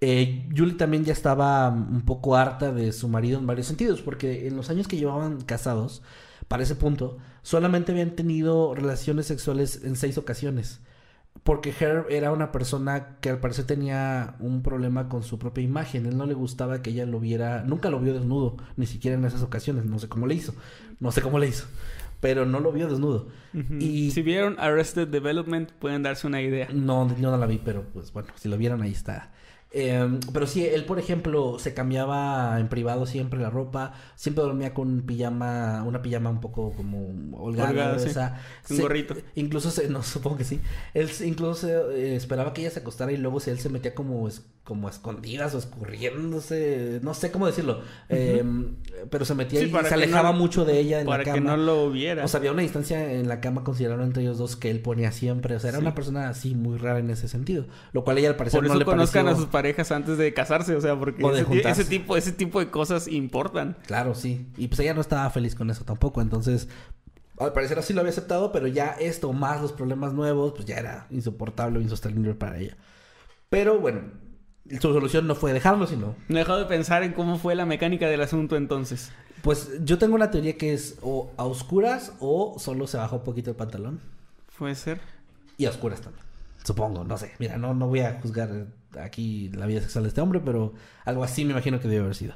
eh, 0.00 0.48
Julie 0.56 0.74
también 0.74 1.04
ya 1.04 1.12
estaba 1.12 1.68
un 1.68 2.02
poco 2.04 2.34
harta 2.36 2.72
de 2.72 2.92
su 2.92 3.08
marido 3.08 3.38
en 3.38 3.46
varios 3.46 3.66
sentidos, 3.66 4.00
porque 4.02 4.48
en 4.48 4.56
los 4.56 4.70
años 4.70 4.88
que 4.88 4.96
llevaban 4.96 5.40
casados, 5.42 6.02
para 6.48 6.62
ese 6.62 6.74
punto, 6.74 7.18
solamente 7.42 7.92
habían 7.92 8.16
tenido 8.16 8.74
relaciones 8.74 9.26
sexuales 9.26 9.82
en 9.84 9.94
seis 9.96 10.18
ocasiones. 10.18 10.80
Porque 11.42 11.72
Herb 11.78 12.06
era 12.10 12.32
una 12.32 12.52
persona 12.52 13.16
que 13.20 13.30
al 13.30 13.38
parecer 13.38 13.64
tenía 13.64 14.34
un 14.40 14.62
problema 14.62 15.08
con 15.08 15.22
su 15.22 15.38
propia 15.38 15.64
imagen. 15.64 16.04
Él 16.06 16.16
no 16.16 16.26
le 16.26 16.34
gustaba 16.34 16.82
que 16.82 16.90
ella 16.90 17.06
lo 17.06 17.18
viera, 17.18 17.62
nunca 17.64 17.88
lo 17.88 17.98
vio 17.98 18.12
desnudo, 18.12 18.56
ni 18.76 18.86
siquiera 18.86 19.16
en 19.16 19.24
esas 19.24 19.42
ocasiones. 19.42 19.86
No 19.86 19.98
sé 19.98 20.08
cómo 20.08 20.26
le 20.26 20.34
hizo, 20.34 20.54
no 20.98 21.12
sé 21.12 21.22
cómo 21.22 21.38
le 21.38 21.48
hizo, 21.48 21.66
pero 22.20 22.44
no 22.44 22.60
lo 22.60 22.72
vio 22.72 22.88
desnudo. 22.88 23.28
Y 23.78 24.10
Si 24.10 24.20
vieron 24.22 24.56
Arrested 24.58 25.08
Development, 25.08 25.70
pueden 25.72 26.02
darse 26.02 26.26
una 26.26 26.42
idea. 26.42 26.68
no, 26.74 27.08
yo 27.16 27.30
no 27.30 27.38
la 27.38 27.46
vi, 27.46 27.58
pero 27.64 27.84
pues 27.84 28.12
bueno, 28.12 28.28
si 28.36 28.48
lo 28.48 28.58
vieron 28.58 28.82
ahí 28.82 28.92
está. 28.92 29.32
Eh, 29.72 30.18
pero 30.32 30.46
sí, 30.48 30.66
él, 30.66 30.84
por 30.84 30.98
ejemplo, 30.98 31.58
se 31.60 31.74
cambiaba 31.74 32.58
en 32.58 32.68
privado 32.68 33.06
siempre 33.06 33.38
la 33.38 33.50
ropa, 33.50 33.92
siempre 34.16 34.42
dormía 34.42 34.74
con 34.74 35.02
pijama, 35.02 35.84
una 35.86 36.02
pijama 36.02 36.28
un 36.30 36.40
poco 36.40 36.72
como 36.72 37.06
holgada, 37.38 37.70
Holgada, 37.70 37.94
sí. 37.98 38.04
gruesa. 38.06 38.40
Un 38.68 38.78
gorrito. 38.80 39.14
Incluso, 39.36 39.70
se, 39.70 39.88
no, 39.88 40.02
supongo 40.02 40.38
que 40.38 40.44
sí. 40.44 40.60
Él 40.92 41.08
incluso 41.24 41.54
se, 41.54 41.72
eh, 41.72 42.16
esperaba 42.16 42.52
que 42.52 42.62
ella 42.62 42.70
se 42.70 42.80
acostara 42.80 43.12
y 43.12 43.16
luego 43.16 43.38
se- 43.38 43.52
él 43.52 43.60
se 43.60 43.68
metía 43.68 43.94
como, 43.94 44.26
es- 44.26 44.42
como 44.64 44.86
a 44.88 44.90
escondidas 44.90 45.54
o 45.54 45.58
escurriéndose, 45.58 47.00
no 47.02 47.14
sé 47.14 47.30
cómo 47.30 47.46
decirlo. 47.46 47.80
Eh, 48.08 48.44
pero 49.10 49.24
se 49.24 49.34
metía 49.34 49.60
Sí, 49.60 49.66
y 49.66 49.68
para 49.70 49.88
se 49.88 49.94
alejaba 49.94 50.32
no- 50.32 50.38
mucho 50.38 50.64
de 50.64 50.78
ella 50.78 51.00
en 51.00 51.06
Para 51.06 51.18
la 51.18 51.24
que 51.24 51.30
cama. 51.40 51.56
no 51.56 51.62
lo 51.62 51.90
viera. 51.90 52.24
O 52.24 52.28
sea, 52.28 52.38
había 52.38 52.52
una 52.52 52.62
distancia 52.62 53.12
en 53.14 53.28
la 53.28 53.40
cama 53.40 53.64
considerable 53.64 54.04
entre 54.04 54.22
ellos 54.22 54.38
dos 54.38 54.56
que 54.56 54.70
él 54.70 54.80
ponía 54.80 55.12
siempre. 55.12 55.56
O 55.56 55.60
sea, 55.60 55.70
era 55.70 55.78
Sí. 55.78 55.82
una 55.84 55.94
persona 55.94 56.28
así 56.28 56.54
muy 56.54 56.78
rara 56.78 56.98
en 56.98 57.10
ese 57.10 57.28
sentido. 57.28 57.66
Lo 57.92 58.04
cual 58.04 58.18
ella 58.18 58.28
al 58.30 58.36
parecer 58.36 58.58
Por 58.60 58.66
no 58.68 58.72
eso 58.74 58.78
le 58.78 58.84
conozcan 58.84 59.24
pareció... 59.24 59.42
a 59.42 59.44
sus 59.44 59.52
parejas 59.60 59.92
antes 59.92 60.16
de 60.18 60.32
casarse, 60.32 60.74
o 60.74 60.80
sea, 60.80 60.98
porque 60.98 61.22
O 61.24 61.28
de 61.32 61.40
ese, 61.40 61.44
ti- 61.44 61.48
juntarse. 61.54 61.82
ese 61.82 61.90
tipo, 61.90 62.16
ese 62.16 62.32
tipo 62.32 62.60
de 62.60 62.70
cosas 62.70 63.08
importan. 63.08 63.76
Claro, 63.86 64.14
sí. 64.14 64.46
Y 64.56 64.68
pues 64.68 64.80
ella 64.80 64.94
no 64.94 65.00
estaba 65.00 65.28
feliz 65.30 65.54
con 65.54 65.68
eso 65.70 65.84
tampoco. 65.84 66.22
Entonces, 66.22 66.68
al 67.38 67.52
parecer 67.52 67.78
así 67.78 67.92
lo 67.92 68.00
había 68.00 68.10
aceptado, 68.12 68.52
pero 68.52 68.66
ya 68.66 68.88
esto, 69.00 69.32
más 69.32 69.60
los 69.60 69.72
problemas 69.72 70.12
nuevos, 70.14 70.52
pues 70.54 70.64
ya 70.66 70.76
era 70.76 71.06
insoportable 71.10 71.78
o 71.78 71.82
insostenible 71.82 72.34
para 72.34 72.58
ella. 72.58 72.76
Pero 73.48 73.78
bueno, 73.80 74.00
su 74.80 74.92
solución 74.92 75.26
no 75.26 75.34
fue 75.34 75.52
dejarlo, 75.52 75.86
sino... 75.86 76.14
No 76.28 76.36
he 76.36 76.40
dejado 76.40 76.60
de 76.60 76.66
pensar 76.66 77.02
en 77.02 77.12
cómo 77.12 77.38
fue 77.38 77.54
la 77.54 77.66
mecánica 77.66 78.06
del 78.08 78.20
asunto 78.22 78.56
entonces. 78.56 79.10
Pues 79.42 79.70
yo 79.84 79.98
tengo 79.98 80.14
una 80.14 80.30
teoría 80.30 80.56
que 80.58 80.72
es 80.74 80.98
o 81.02 81.32
a 81.36 81.44
oscuras 81.44 82.12
o 82.20 82.56
solo 82.58 82.86
se 82.86 82.96
bajó 82.98 83.16
un 83.16 83.24
poquito 83.24 83.50
el 83.50 83.56
pantalón. 83.56 84.00
Puede 84.58 84.74
ser. 84.74 85.00
Y 85.56 85.64
a 85.66 85.70
oscuras 85.70 86.00
también. 86.02 86.24
Supongo, 86.62 87.04
no 87.04 87.16
sé. 87.16 87.32
Mira, 87.38 87.56
no, 87.56 87.72
no 87.74 87.88
voy 87.88 88.00
a 88.00 88.20
juzgar 88.20 88.50
eh, 88.52 88.66
aquí 89.00 89.50
la 89.50 89.66
vida 89.66 89.80
sexual 89.80 90.04
de 90.04 90.08
este 90.08 90.20
hombre, 90.20 90.40
pero 90.44 90.72
algo 91.04 91.24
así 91.24 91.44
me 91.44 91.52
imagino 91.52 91.80
que 91.80 91.88
debe 91.88 92.02
haber 92.02 92.14
sido. 92.14 92.34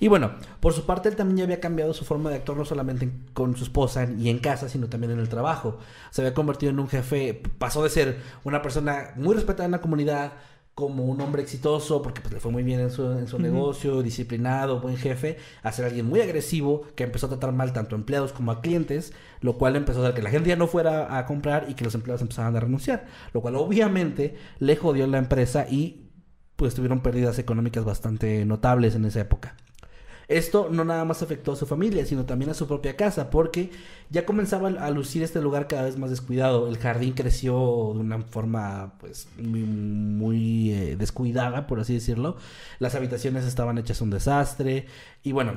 Y 0.00 0.06
bueno, 0.06 0.30
por 0.60 0.72
su 0.72 0.86
parte 0.86 1.08
él 1.08 1.16
también 1.16 1.38
ya 1.38 1.44
había 1.44 1.58
cambiado 1.60 1.92
su 1.92 2.04
forma 2.04 2.30
de 2.30 2.36
actuar 2.36 2.56
no 2.56 2.64
solamente 2.64 3.04
en- 3.06 3.24
con 3.32 3.56
su 3.56 3.64
esposa 3.64 4.06
y 4.16 4.28
en 4.28 4.38
casa, 4.38 4.68
sino 4.68 4.88
también 4.88 5.12
en 5.12 5.18
el 5.18 5.28
trabajo. 5.28 5.78
Se 6.10 6.20
había 6.22 6.34
convertido 6.34 6.70
en 6.70 6.78
un 6.78 6.88
jefe, 6.88 7.42
pasó 7.58 7.82
de 7.82 7.90
ser 7.90 8.18
una 8.44 8.62
persona 8.62 9.10
muy 9.16 9.34
respetada 9.34 9.64
en 9.64 9.72
la 9.72 9.80
comunidad, 9.80 10.34
como 10.78 11.06
un 11.06 11.20
hombre 11.20 11.42
exitoso, 11.42 12.02
porque 12.02 12.20
pues, 12.20 12.34
le 12.34 12.38
fue 12.38 12.52
muy 12.52 12.62
bien 12.62 12.78
en 12.78 12.92
su, 12.92 13.02
en 13.02 13.26
su 13.26 13.40
negocio, 13.40 14.00
disciplinado, 14.00 14.78
buen 14.80 14.96
jefe, 14.96 15.36
a 15.64 15.72
ser 15.72 15.86
alguien 15.86 16.06
muy 16.06 16.20
agresivo, 16.20 16.82
que 16.94 17.02
empezó 17.02 17.26
a 17.26 17.30
tratar 17.30 17.50
mal 17.50 17.72
tanto 17.72 17.96
a 17.96 17.98
empleados 17.98 18.32
como 18.32 18.52
a 18.52 18.60
clientes, 18.60 19.12
lo 19.40 19.58
cual 19.58 19.74
empezó 19.74 19.98
a 19.98 20.02
hacer 20.04 20.14
que 20.14 20.22
la 20.22 20.30
gente 20.30 20.50
ya 20.50 20.54
no 20.54 20.68
fuera 20.68 21.18
a 21.18 21.26
comprar 21.26 21.66
y 21.68 21.74
que 21.74 21.82
los 21.82 21.96
empleados 21.96 22.22
empezaran 22.22 22.54
a 22.54 22.60
renunciar, 22.60 23.06
lo 23.32 23.40
cual 23.40 23.56
obviamente 23.56 24.36
le 24.60 24.76
jodió 24.76 25.04
la 25.08 25.18
empresa 25.18 25.66
y 25.68 26.12
pues 26.54 26.76
tuvieron 26.76 27.00
pérdidas 27.00 27.40
económicas 27.40 27.84
bastante 27.84 28.44
notables 28.44 28.94
en 28.94 29.04
esa 29.04 29.18
época. 29.18 29.56
Esto 30.28 30.68
no 30.70 30.84
nada 30.84 31.06
más 31.06 31.22
afectó 31.22 31.52
a 31.52 31.56
su 31.56 31.64
familia, 31.66 32.04
sino 32.04 32.26
también 32.26 32.50
a 32.50 32.54
su 32.54 32.66
propia 32.68 32.96
casa, 32.96 33.30
porque 33.30 33.70
ya 34.10 34.26
comenzaba 34.26 34.68
a 34.68 34.90
lucir 34.90 35.22
este 35.22 35.40
lugar 35.40 35.68
cada 35.68 35.84
vez 35.84 35.96
más 35.96 36.10
descuidado. 36.10 36.68
El 36.68 36.76
jardín 36.76 37.14
creció 37.14 37.92
de 37.94 38.00
una 38.00 38.20
forma, 38.20 38.94
pues, 39.00 39.26
muy, 39.38 39.60
muy, 39.62 40.70
eh, 40.72 40.96
descuidada, 40.96 41.66
por 41.66 41.80
así 41.80 41.94
decirlo. 41.94 42.36
Las 42.78 42.94
habitaciones 42.94 43.46
estaban 43.46 43.78
hechas 43.78 44.02
un 44.02 44.10
desastre. 44.10 44.84
Y 45.22 45.32
bueno, 45.32 45.52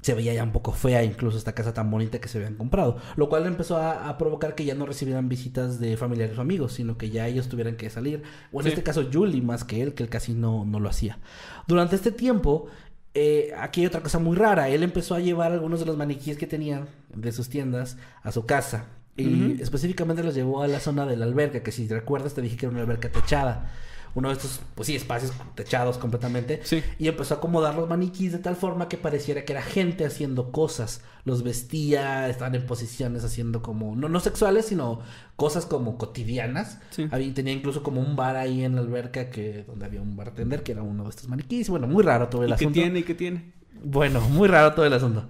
se 0.00 0.12
veía 0.12 0.34
ya 0.34 0.42
un 0.44 0.52
poco 0.52 0.72
fea 0.72 1.02
incluso 1.02 1.38
esta 1.38 1.54
casa 1.54 1.72
tan 1.72 1.90
bonita 1.90 2.20
que 2.20 2.28
se 2.28 2.36
habían 2.36 2.56
comprado, 2.56 2.98
lo 3.16 3.30
cual 3.30 3.46
empezó 3.46 3.78
a, 3.78 4.10
a 4.10 4.18
provocar 4.18 4.54
que 4.54 4.66
ya 4.66 4.74
no 4.74 4.84
recibieran 4.84 5.30
visitas 5.30 5.80
de 5.80 5.96
familiares 5.96 6.36
o 6.36 6.42
amigos, 6.42 6.74
sino 6.74 6.98
que 6.98 7.08
ya 7.08 7.26
ellos 7.26 7.48
tuvieran 7.48 7.76
que 7.76 7.88
salir, 7.88 8.22
o 8.52 8.60
en 8.60 8.64
Sí. 8.64 8.68
este 8.70 8.82
caso 8.82 9.08
Julie 9.10 9.40
más 9.40 9.64
que 9.64 9.80
él, 9.80 9.94
que 9.94 10.02
él 10.02 10.10
casi 10.10 10.34
no, 10.34 10.66
no 10.66 10.78
lo 10.78 10.90
hacía. 10.90 11.18
Durante 11.66 11.96
este 11.96 12.12
tiempo, 12.12 12.66
eh, 13.14 13.52
aquí 13.56 13.80
hay 13.80 13.86
otra 13.86 14.02
cosa 14.02 14.18
muy 14.18 14.36
rara, 14.36 14.68
él 14.68 14.82
empezó 14.82 15.14
a 15.14 15.20
llevar 15.20 15.52
algunos 15.52 15.80
de 15.80 15.86
los 15.86 15.96
maniquíes 15.96 16.36
que 16.36 16.46
tenía 16.46 16.86
de 17.14 17.32
sus 17.32 17.48
tiendas 17.48 17.96
a 18.22 18.32
su 18.32 18.44
casa. 18.44 18.86
Y 19.16 19.62
específicamente 19.62 20.24
los 20.24 20.34
llevó 20.34 20.62
a 20.62 20.66
la 20.66 20.80
zona 20.80 21.06
de 21.06 21.16
la 21.16 21.24
alberca, 21.24 21.62
que 21.62 21.70
si 21.70 21.86
te 21.86 21.94
recuerdas 21.94 22.34
te 22.34 22.42
dije 22.42 22.56
que 22.56 22.66
era 22.66 22.72
una 22.72 22.82
alberca 22.82 23.08
techada. 23.12 23.70
Uno 24.14 24.28
de 24.28 24.34
estos, 24.34 24.60
pues 24.76 24.86
sí, 24.86 24.94
espacios 24.94 25.32
techados 25.56 25.98
completamente. 25.98 26.60
Sí. 26.62 26.82
Y 26.98 27.08
empezó 27.08 27.34
a 27.34 27.36
acomodar 27.38 27.74
los 27.74 27.88
maniquís 27.88 28.30
de 28.32 28.38
tal 28.38 28.54
forma 28.54 28.88
que 28.88 28.96
pareciera 28.96 29.44
que 29.44 29.52
era 29.52 29.62
gente 29.62 30.04
haciendo 30.04 30.52
cosas. 30.52 31.02
Los 31.24 31.42
vestía, 31.42 32.28
estaban 32.28 32.54
en 32.54 32.64
posiciones 32.64 33.24
haciendo 33.24 33.60
como, 33.62 33.96
no, 33.96 34.08
no 34.08 34.20
sexuales, 34.20 34.66
sino 34.66 35.00
cosas 35.34 35.66
como 35.66 35.98
cotidianas. 35.98 36.78
Sí. 36.90 37.08
Había, 37.10 37.34
tenía 37.34 37.52
incluso 37.52 37.82
como 37.82 38.00
un 38.00 38.14
bar 38.14 38.36
ahí 38.36 38.62
en 38.62 38.76
la 38.76 38.82
alberca 38.82 39.30
que, 39.30 39.64
donde 39.66 39.86
había 39.86 40.00
un 40.00 40.16
bartender 40.16 40.62
que 40.62 40.72
era 40.72 40.82
uno 40.82 41.04
de 41.04 41.10
estos 41.10 41.28
maniquís. 41.28 41.68
Bueno, 41.68 41.88
muy 41.88 42.04
raro 42.04 42.28
todo 42.28 42.44
el 42.44 42.50
¿Y 42.50 42.52
qué 42.52 42.54
asunto. 42.54 42.80
tiene? 42.80 42.98
¿Y 43.00 43.02
qué 43.02 43.14
tiene? 43.14 43.52
Bueno, 43.82 44.20
muy 44.20 44.46
raro 44.46 44.74
todo 44.74 44.86
el 44.86 44.92
asunto. 44.92 45.26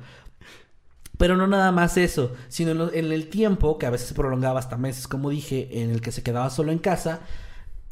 Pero 1.16 1.36
no 1.36 1.47
nada 1.47 1.70
más 1.70 1.97
eso, 1.97 2.32
sino 2.48 2.90
en 2.93 3.12
el 3.12 3.28
tiempo, 3.28 3.78
que 3.78 3.86
a 3.86 3.90
veces 3.90 4.09
se 4.09 4.15
prolongaba 4.15 4.59
hasta 4.59 4.77
meses, 4.77 5.06
como 5.06 5.31
dije, 5.31 5.82
en 5.82 5.90
el 5.90 6.01
que 6.01 6.11
se 6.11 6.23
quedaba 6.23 6.51
solo 6.51 6.73
en 6.73 6.78
casa, 6.78 7.20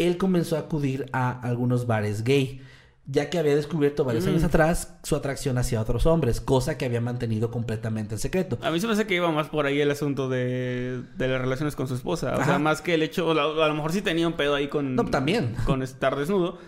él 0.06 0.16
comenzó 0.16 0.56
a 0.56 0.60
acudir 0.60 1.06
a 1.12 1.30
algunos 1.40 1.86
bares 1.86 2.24
gay, 2.24 2.60
ya 3.06 3.28
que 3.30 3.38
había 3.38 3.56
descubierto 3.56 4.04
varios 4.04 4.24
Mm. 4.24 4.28
años 4.28 4.44
atrás 4.44 4.94
su 5.02 5.16
atracción 5.16 5.58
hacia 5.58 5.80
otros 5.80 6.06
hombres, 6.06 6.40
cosa 6.40 6.78
que 6.78 6.84
había 6.84 7.00
mantenido 7.00 7.50
completamente 7.50 8.14
en 8.14 8.18
secreto. 8.20 8.58
A 8.62 8.70
mí 8.70 8.78
se 8.80 8.86
me 8.86 8.92
hace 8.92 9.06
que 9.06 9.16
iba 9.16 9.30
más 9.32 9.48
por 9.48 9.66
ahí 9.66 9.80
el 9.80 9.90
asunto 9.90 10.28
de, 10.28 11.02
de 11.16 11.28
las 11.28 11.40
relaciones 11.40 11.74
con 11.74 11.88
su 11.88 11.94
esposa. 11.94 12.30
O 12.32 12.34
Ajá. 12.36 12.44
sea, 12.44 12.58
más 12.58 12.80
que 12.80 12.94
el 12.94 13.02
hecho, 13.02 13.30
a 13.32 13.68
lo 13.68 13.74
mejor 13.74 13.92
sí 13.92 14.02
tenía 14.02 14.26
un 14.28 14.34
pedo 14.34 14.54
ahí 14.54 14.68
con... 14.68 14.94
No, 14.94 15.04
también. 15.06 15.54
Con 15.66 15.82
estar 15.82 16.16
desnudo. 16.16 16.58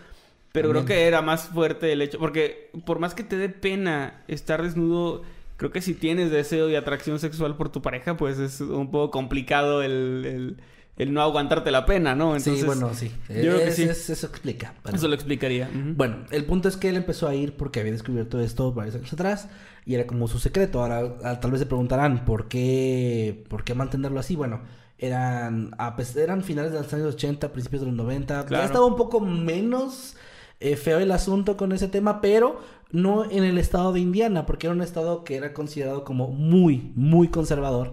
Pero 0.53 0.69
También. 0.69 0.87
creo 0.87 0.97
que 0.99 1.07
era 1.07 1.21
más 1.23 1.49
fuerte 1.49 1.93
el 1.93 2.01
hecho... 2.03 2.19
Porque 2.19 2.71
por 2.85 2.99
más 3.01 3.15
que 3.15 3.23
te 3.25 3.37
dé 3.37 3.49
pena 3.49 4.23
estar 4.29 4.63
desnudo... 4.63 5.23
Creo 5.57 5.71
que 5.71 5.81
si 5.81 5.95
tienes 5.95 6.33
deseo 6.33 6.69
y 6.69 6.75
atracción 6.75 7.21
sexual 7.21 7.57
por 7.57 7.69
tu 7.69 7.81
pareja, 7.81 8.17
pues 8.17 8.39
es 8.41 8.61
un 8.61 8.91
poco 8.91 9.13
complicado 9.13 9.83
el, 9.83 10.25
el, 10.27 10.57
el 10.97 11.13
no 11.13 11.23
aguantarte 11.23 11.71
la 11.71 11.85
pena, 11.87 12.15
¿no? 12.15 12.37
Entonces, 12.37 12.61
sí, 12.61 12.67
bueno, 12.67 12.93
sí. 12.95 13.09
Yo 13.29 13.35
creo 13.35 13.59
que 13.59 13.69
Es- 13.69 13.77
sí. 13.77 13.83
es- 13.83 14.11
eso 14.11 14.27
explica. 14.27 14.75
Bueno. 14.83 14.97
Eso 14.97 15.09
lo 15.09 15.15
explicaría. 15.15 15.69
Bueno, 15.97 16.19
el 16.31 16.45
punto 16.45 16.69
es 16.69 16.77
que 16.77 16.89
él 16.89 16.97
empezó 16.97 17.27
a 17.29 17.35
ir 17.35 17.57
porque 17.57 17.81
había 17.81 17.93
descubierto 17.93 18.41
esto 18.41 18.73
varios 18.73 18.95
años 18.95 19.13
atrás 19.13 19.49
y 19.85 19.95
era 19.95 20.07
como 20.07 20.29
su 20.29 20.39
secreto. 20.39 20.81
Ahora, 20.83 21.17
ah, 21.25 21.41
tal 21.41 21.51
vez 21.51 21.61
se 21.61 21.67
preguntarán 21.67 22.25
por 22.25 22.49
qué, 22.49 23.45
por 23.49 23.65
qué 23.65 23.75
mantenerlo 23.75 24.21
así. 24.21 24.37
Bueno, 24.37 24.61
eran, 24.99 25.73
a 25.79 25.97
eran 26.17 26.43
finales 26.45 26.73
de 26.73 26.79
los 26.79 26.93
años 26.95 27.15
80, 27.15 27.53
principios 27.53 27.83
de 27.83 27.89
los 27.89 27.97
90. 27.97 28.47
Claro. 28.47 28.63
Ya 28.63 28.67
estaba 28.67 28.87
un 28.87 28.97
poco 28.97 29.21
menos 29.21 30.17
eh, 30.61 30.77
feo 30.77 30.99
el 30.99 31.11
asunto 31.11 31.57
con 31.57 31.73
ese 31.73 31.89
tema, 31.89 32.21
pero 32.21 32.61
no 32.91 33.29
en 33.29 33.43
el 33.43 33.59
estado 33.59 33.93
de 33.93 34.01
Indiana, 34.01 34.47
porque 34.47 34.69
era 34.69 34.75
un 34.75 34.81
estado 34.83 35.25
que 35.25 35.35
era 35.37 35.53
considerado 35.53 36.05
como 36.05 36.29
muy, 36.29 36.93
muy 36.95 37.29
conservador. 37.29 37.93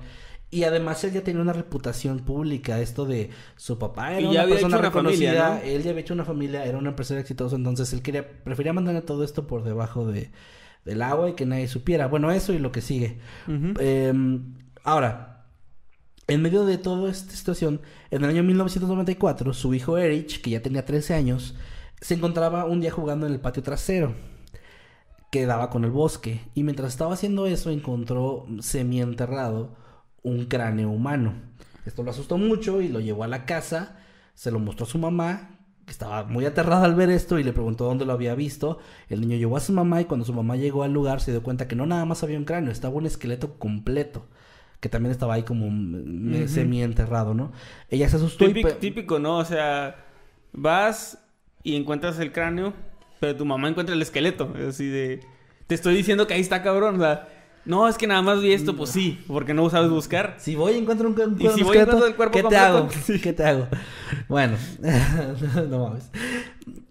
Y 0.54 0.66
además 0.66 1.02
él 1.06 1.14
ya 1.14 1.24
tenía 1.24 1.42
una 1.42 1.54
reputación 1.54 2.20
pública, 2.20 2.82
esto 2.82 3.06
de 3.06 3.30
su 3.56 3.80
papá 3.80 4.12
era 4.12 4.22
Y 4.22 4.34
ya 4.34 4.44
una 4.44 4.50
persona 4.50 4.78
familia, 4.78 4.90
reconocida, 4.90 5.50
¿no? 5.56 5.62
él 5.62 5.82
ya 5.82 5.92
había 5.92 6.02
hecho 6.02 6.14
una 6.14 6.26
familia, 6.26 6.66
era 6.66 6.78
un 6.78 6.88
empresario 6.88 7.22
exitoso, 7.22 7.56
entonces 7.56 7.94
él 7.94 8.02
quería, 8.02 8.44
prefería 8.44 8.74
mantener 8.74 9.04
todo 9.04 9.24
esto 9.24 9.48
por 9.48 9.64
debajo 9.64 10.06
de, 10.06 10.30
del 10.84 11.02
agua 11.04 11.30
y 11.30 11.34
que 11.36 11.46
nadie 11.46 11.70
supiera. 11.70 12.08
Bueno, 12.08 12.32
eso 12.32 12.52
y 12.52 12.60
lo 12.60 12.74
que 12.74 12.82
sigue. 12.82 13.20
Em, 13.48 14.56
ahora, 14.84 15.46
en 16.28 16.42
medio 16.42 16.66
de 16.66 16.78
toda 16.78 17.10
esta 17.10 17.34
situación, 17.34 17.82
en 18.10 18.26
el 18.26 18.30
año 18.32 18.44
1994, 18.44 19.54
su 19.54 19.74
hijo 19.74 19.98
Erich, 19.98 20.42
que 20.42 20.50
ya 20.50 20.62
tenía 20.62 20.86
13 20.86 21.14
años, 21.14 21.56
se 22.02 22.16
encontraba 22.16 22.66
un 22.66 22.82
día 22.82 22.92
jugando 22.92 23.26
en 23.26 23.32
el 23.32 23.40
patio 23.40 23.64
trasero 23.64 24.16
que 25.32 25.46
daba 25.46 25.70
con 25.70 25.86
el 25.86 25.92
bosque. 25.92 26.42
Y 26.56 26.64
mientras 26.64 26.92
estaba 26.92 27.14
haciendo 27.14 27.48
eso, 27.48 27.70
encontró 27.70 28.46
semienterrado 28.60 29.80
un 30.24 30.46
cráneo 30.46 30.90
humano. 30.90 31.34
Esto 31.86 32.04
lo 32.04 32.12
asustó 32.12 32.38
mucho 32.38 32.82
y 32.82 32.88
lo 32.90 33.00
llevó 33.00 33.24
a 33.24 33.28
la 33.28 33.46
casa, 33.46 33.98
se 34.34 34.52
lo 34.52 34.60
mostró 34.60 34.86
a 34.86 34.90
su 34.90 34.98
mamá, 35.00 35.58
que 35.86 35.92
estaba 35.92 36.24
muy 36.26 36.46
aterrada 36.46 36.86
al 36.86 36.96
ver 36.96 37.10
esto 37.10 37.40
y 37.40 37.44
le 37.44 37.54
preguntó 37.54 37.86
dónde 37.86 38.06
lo 38.06 38.14
había 38.14 38.36
visto. 38.36 38.78
El 39.10 39.22
niño 39.22 39.38
llevó 39.38 39.58
a 39.58 39.62
su 39.62 39.74
mamá 39.74 40.00
y 40.02 40.06
cuando 40.06 40.26
su 40.26 40.34
mamá 40.34 40.56
llegó 40.56 40.84
al 40.84 40.94
lugar 40.94 41.22
se 41.22 41.32
dio 41.32 41.42
cuenta 41.42 41.68
que 41.68 41.76
no 41.76 41.86
nada 41.86 42.06
más 42.06 42.24
había 42.24 42.38
un 42.38 42.46
cráneo, 42.46 42.72
estaba 42.72 42.94
un 42.96 43.06
esqueleto 43.06 43.58
completo. 43.58 44.28
Que 44.80 44.90
también 44.90 45.12
estaba 45.12 45.36
ahí 45.36 45.44
como 45.44 45.70
mm, 45.70 46.34
Ujú. 46.34 46.48
semi-enterrado, 46.48 47.36
¿no? 47.36 47.52
Ella 47.90 48.10
se 48.10 48.16
asustó 48.16 48.48
Típico, 48.48 48.70
típico, 48.70 49.20
¿no? 49.20 49.38
O 49.38 49.46
sea, 49.46 49.96
vas 50.54 51.20
y 51.62 51.76
encuentras 51.76 52.18
el 52.20 52.32
cráneo, 52.32 52.74
pero 53.20 53.36
tu 53.36 53.46
mamá 53.46 53.70
encuentra 53.70 53.94
el 53.94 54.02
esqueleto. 54.02 54.54
Es 54.58 54.70
así 54.70 54.88
de... 54.88 55.20
Te 55.68 55.76
estoy 55.76 55.96
diciendo 55.96 56.26
que 56.26 56.34
ahí 56.34 56.42
está 56.42 56.64
cabrón. 56.64 56.96
O 56.96 57.00
sea, 57.00 57.28
no, 57.66 57.88
es 57.88 57.98
que 57.98 58.08
nada 58.08 58.22
más 58.22 58.42
vi 58.42 58.54
esto. 58.54 58.76
Pues 58.76 58.90
sí, 58.90 59.20
porque 59.28 59.54
no 59.54 59.70
sabes 59.70 59.90
buscar. 59.92 60.36
Si 60.40 60.56
voy 60.56 60.74
y 60.74 60.78
encuentro 60.78 61.08
un, 61.08 61.20
un 61.20 61.42
Y 61.42 61.48
si 61.50 61.64
voy 61.64 61.78
encuentro 61.78 62.06
el 62.08 62.16
cuerpo 62.16 62.38
¿qué 62.38 62.44
te 62.44 62.58
hago? 62.58 62.90
Sí. 63.04 63.20
¿Qué 63.22 63.34
te 63.34 63.44
hago? 63.44 63.68
Bueno, 64.28 64.58
no 65.70 65.80
mames. 65.90 66.10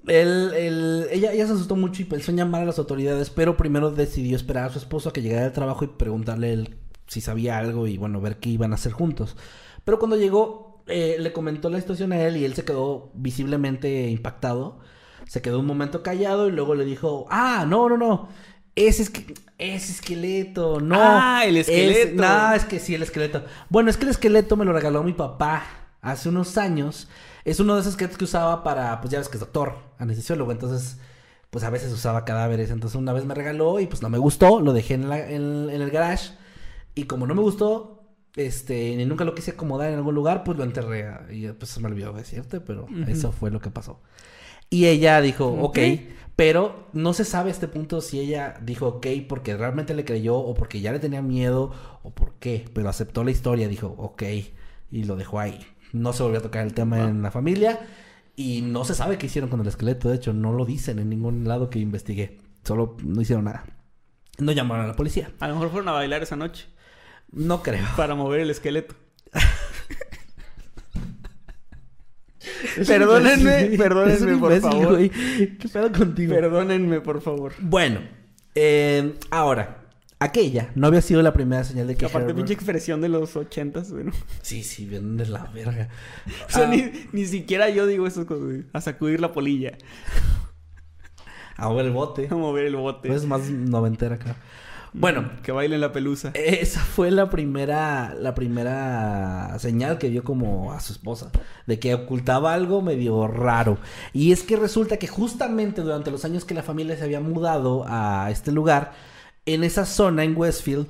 El, 0.07 0.53
el- 0.55 1.07
ella, 1.11 1.33
ella 1.33 1.47
se 1.47 1.53
asustó 1.53 1.77
mucho 1.77 2.03
y 2.03 2.05
pensó 2.05 2.31
en 2.31 2.39
llamar 2.39 2.63
a 2.63 2.65
las 2.67 2.79
autoridades, 2.79 3.31
pero 3.31 3.57
primero 3.57 3.91
decidió 3.91 4.37
esperar 4.37 4.67
a 4.67 4.71
su 4.73 4.79
esposo 4.79 5.09
a 5.09 5.13
que 5.13 5.23
llegara 5.23 5.43
del 5.45 5.53
trabajo 5.53 5.85
y 5.85 5.89
preguntarle 5.89 6.53
él 6.53 6.77
si 7.07 7.21
sabía 7.21 7.59
algo 7.59 7.87
y 7.87 7.97
bueno, 7.99 8.21
ver 8.21 8.39
qué 8.39 8.49
iban 8.51 8.73
a 8.73 8.77
hacer 8.77 8.93
juntos. 8.93 9.37
Pero 9.85 9.99
cuando 9.99 10.17
llegó, 10.17 10.83
eh, 10.87 11.17
le 11.19 11.33
comentó 11.33 11.69
la 11.71 11.81
situación 11.81 12.13
a 12.13 12.21
él 12.23 12.37
y 12.37 12.45
él 12.45 12.55
se 12.55 12.65
quedó 12.65 13.11
visiblemente 13.15 14.09
impactado. 14.11 14.79
Se 15.27 15.43
quedó 15.43 15.61
un 15.61 15.67
momento 15.67 16.03
callado 16.03 16.49
y 16.49 16.53
luego 16.53 16.75
le 16.75 16.85
dijo, 16.85 17.27
ah, 17.31 17.65
no, 17.69 17.89
no, 17.89 17.97
no. 17.97 18.29
Ese, 18.77 19.03
es 19.03 19.11
que, 19.11 19.35
ese 19.59 19.93
esqueleto, 19.93 20.81
no. 20.81 20.97
Ah, 20.99 21.43
el 21.45 21.57
esqueleto. 21.57 21.99
Es- 22.11 22.15
no, 22.15 22.55
es 22.55 22.65
que 22.65 22.79
sí, 22.79 22.95
el 22.95 23.03
esqueleto. 23.03 23.45
Bueno, 23.69 23.91
es 23.91 23.97
que 23.97 24.05
el 24.05 24.11
esqueleto 24.11 24.57
me 24.57 24.65
lo 24.65 24.73
regaló 24.73 25.03
mi 25.03 25.13
papá 25.13 25.65
hace 26.01 26.29
unos 26.29 26.57
años. 26.57 27.09
Es 27.45 27.59
uno 27.61 27.75
de 27.75 27.81
esos 27.81 27.93
esqueletos 27.93 28.17
que 28.19 28.25
usaba 28.25 28.63
para, 28.63 29.01
pues 29.01 29.11
ya 29.11 29.19
ves 29.19 29.29
que 29.29 29.37
es 29.37 29.41
doctor, 29.41 29.75
anestesiólogo. 29.99 30.53
Entonces, 30.53 30.99
pues 31.51 31.65
a 31.65 31.71
veces 31.71 31.93
usaba 31.93 32.25
cadáveres. 32.25 32.71
Entonces 32.71 32.97
una 32.99 33.13
vez 33.13 33.25
me 33.25 33.35
regaló 33.35 33.81
y 33.81 33.87
pues 33.87 34.03
no 34.03 34.09
me 34.09 34.19
gustó. 34.19 34.61
Lo 34.61 34.73
dejé 34.73 34.95
en, 34.95 35.09
la- 35.09 35.29
en- 35.31 35.69
en 35.71 35.83
el 35.83 35.91
garage. 35.91 36.31
Y 36.95 37.05
como 37.05 37.27
no 37.27 37.35
me 37.35 37.43
gustó, 37.43 38.05
este, 38.37 38.95
ni 38.97 39.05
nunca 39.05 39.25
lo 39.25 39.35
quise 39.35 39.51
acomodar 39.53 39.89
en 39.91 39.97
algún 39.97 40.15
lugar, 40.15 40.45
pues 40.45 40.57
lo 40.57 40.65
enterré. 40.65 41.07
Y 41.31 41.49
pues 41.49 41.71
se 41.71 41.81
me 41.81 41.89
olvidó 41.89 42.13
decirte, 42.13 42.61
pero 42.61 42.87
eso 43.09 43.33
fue 43.33 43.51
lo 43.51 43.61
que 43.61 43.71
pasó. 43.71 44.01
Y 44.73 44.87
ella 44.87 45.21
dijo, 45.21 45.47
ok, 45.47 45.79
pero 46.41 46.87
no 46.95 47.12
se 47.12 47.27
sabe 47.27 47.51
a 47.51 47.53
este 47.53 47.69
punto 47.69 48.01
si 48.01 48.19
ella 48.19 48.55
dijo 48.62 48.87
ok 48.87 49.07
porque 49.29 49.59
realmente 49.59 49.93
le 49.93 50.07
creyó 50.07 50.39
o 50.39 50.55
porque 50.55 50.81
ya 50.81 50.91
le 50.91 50.99
tenía 50.99 51.21
miedo 51.21 51.71
o 52.03 52.15
por 52.15 52.33
qué, 52.37 52.65
pero 52.73 52.89
aceptó 52.89 53.25
la 53.25 53.31
historia, 53.31 53.69
dijo 53.69 53.95
ok 53.99 54.23
y 54.91 55.05
lo 55.05 55.17
dejó 55.17 55.39
ahí. 55.39 55.61
No 55.93 56.15
se 56.15 56.23
volvió 56.23 56.39
a 56.39 56.43
tocar 56.43 56.65
el 56.65 56.73
tema 56.73 57.01
en 57.01 57.21
la 57.21 57.31
familia 57.31 57.81
y 58.37 58.62
no 58.62 58.87
se 58.87 58.95
sabe 58.95 59.19
qué 59.19 59.27
hicieron 59.27 59.51
con 59.51 59.61
el 59.61 59.67
esqueleto, 59.67 60.09
de 60.09 60.17
hecho 60.17 60.33
no 60.33 60.55
lo 60.55 60.65
dicen 60.65 60.99
en 60.99 61.11
ningún 61.11 61.47
lado 61.47 61.69
que 61.69 61.79
investigué, 61.79 62.39
solo 62.65 62.97
no 63.05 63.21
hicieron 63.21 63.45
nada. 63.45 63.67
No 64.39 64.53
llamaron 64.53 64.87
a 64.87 64.89
la 64.89 64.97
policía. 64.97 65.33
A 65.41 65.49
lo 65.49 65.57
mejor 65.57 65.69
fueron 65.69 65.91
a 65.91 65.93
bailar 65.93 66.23
esa 66.23 66.37
noche 66.37 66.69
No 67.31 67.62
creo. 67.62 67.87
para 67.99 68.15
mover 68.15 68.41
el 68.41 68.49
esqueleto. 68.49 68.95
Perdónenme, 72.87 73.67
Es 73.75 73.79
perdónenme, 73.79 74.37
por 74.39 74.53
imbécil, 74.53 74.71
favor. 74.71 74.89
güey. 74.97 75.11
¿Qué 75.11 75.69
pedo 75.73 75.93
contigo? 75.93 76.35
Perdónenme, 76.35 77.01
por 77.01 77.21
favor. 77.21 77.53
Bueno, 77.61 78.01
eh, 78.55 79.15
ahora, 79.31 79.85
aquella 80.19 80.71
no 80.75 80.87
había 80.87 81.03
sido 81.03 81.23
la 81.23 81.33
primera 81.33 81.65
señal 81.65 81.87
de 81.87 81.97
que 81.97 82.07
Aparte, 82.07 82.29
Herbert- 82.33 82.37
pinche 82.37 82.55
expresión 82.55 83.01
de 83.01 83.09
los 83.11 83.37
ochentas, 83.37 83.93
bueno. 83.93 84.12
Sí, 84.43 84.62
sí, 84.62 84.87
vienen 84.87 85.17
de 85.17 85.27
la 85.27 85.45
verga. 85.47 85.89
O 86.49 86.51
sea, 86.51 86.65
Ah, 86.65 86.71
ni, 86.71 86.91
ni 87.12 87.27
siquiera 87.27 87.69
yo 87.71 87.87
digo 87.87 88.07
eso 88.07 88.25
güey. 88.27 88.65
a 88.73 88.81
sacudir 88.81 89.21
la 89.21 89.33
polilla, 89.33 89.73
a 91.57 91.73
ver 91.73 91.87
el 91.87 91.93
bote. 91.93 92.29
a 92.31 92.35
mover 92.37 92.67
el 92.67 92.77
bote, 92.77 93.09
Pues 93.09 93.25
más 93.27 93.51
noventera 93.51 94.15
acá. 94.17 94.37
Bueno, 94.93 95.31
que 95.43 95.53
bailen 95.53 95.81
la 95.81 95.93
pelusa. 95.93 96.31
esa 96.35 96.81
fue 96.81 97.11
la 97.11 97.31
primera, 97.31 98.15
la 98.19 98.35
primera 98.35 99.57
señal 99.59 99.99
que 99.99 100.09
vio 100.09 100.25
como 100.25 100.73
a 100.73 100.81
su 100.81 100.93
esposa, 100.93 101.31
de 101.67 101.79
que 101.79 101.95
ocultaba 101.95 102.55
algo 102.55 102.83
medio 102.83 103.27
raro. 103.27 103.79
Y 104.12 104.33
es 104.33 104.43
que 104.43 104.57
resulta 104.57 104.97
que 104.97 105.07
justamente 105.07 105.83
durante 105.83 106.11
los 106.11 106.25
años 106.25 106.45
que 106.45 106.55
la 106.55 106.62
familia 106.62 106.97
se 106.97 107.05
había 107.05 107.21
mudado 107.21 107.85
a 107.87 108.29
este 108.31 108.53
lugar, 108.53 108.93
en 109.47 109.65
esa 109.65 109.87
zona, 109.87 110.25
en 110.25 110.37
Westfield, 110.37 110.87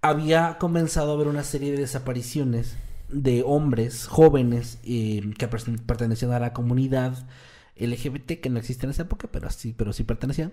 había 0.00 0.56
comenzado 0.58 1.10
a 1.12 1.14
haber 1.14 1.28
una 1.28 1.44
serie 1.44 1.72
de 1.72 1.78
desapariciones 1.78 2.76
de 3.08 3.42
hombres 3.46 4.06
jóvenes 4.06 4.78
eh, 4.84 5.32
que 5.38 5.48
perten- 5.50 5.80
pertenecían 5.84 6.32
a 6.32 6.38
la 6.40 6.52
comunidad 6.52 7.26
LGBT, 7.86 8.40
que 8.40 8.50
no 8.50 8.58
existía 8.58 8.86
en 8.86 8.90
esa 8.90 9.02
época, 9.02 9.28
pero 9.30 9.50
sí, 9.50 9.74
pero 9.76 9.92
sí 9.92 10.04
pertenecían. 10.04 10.52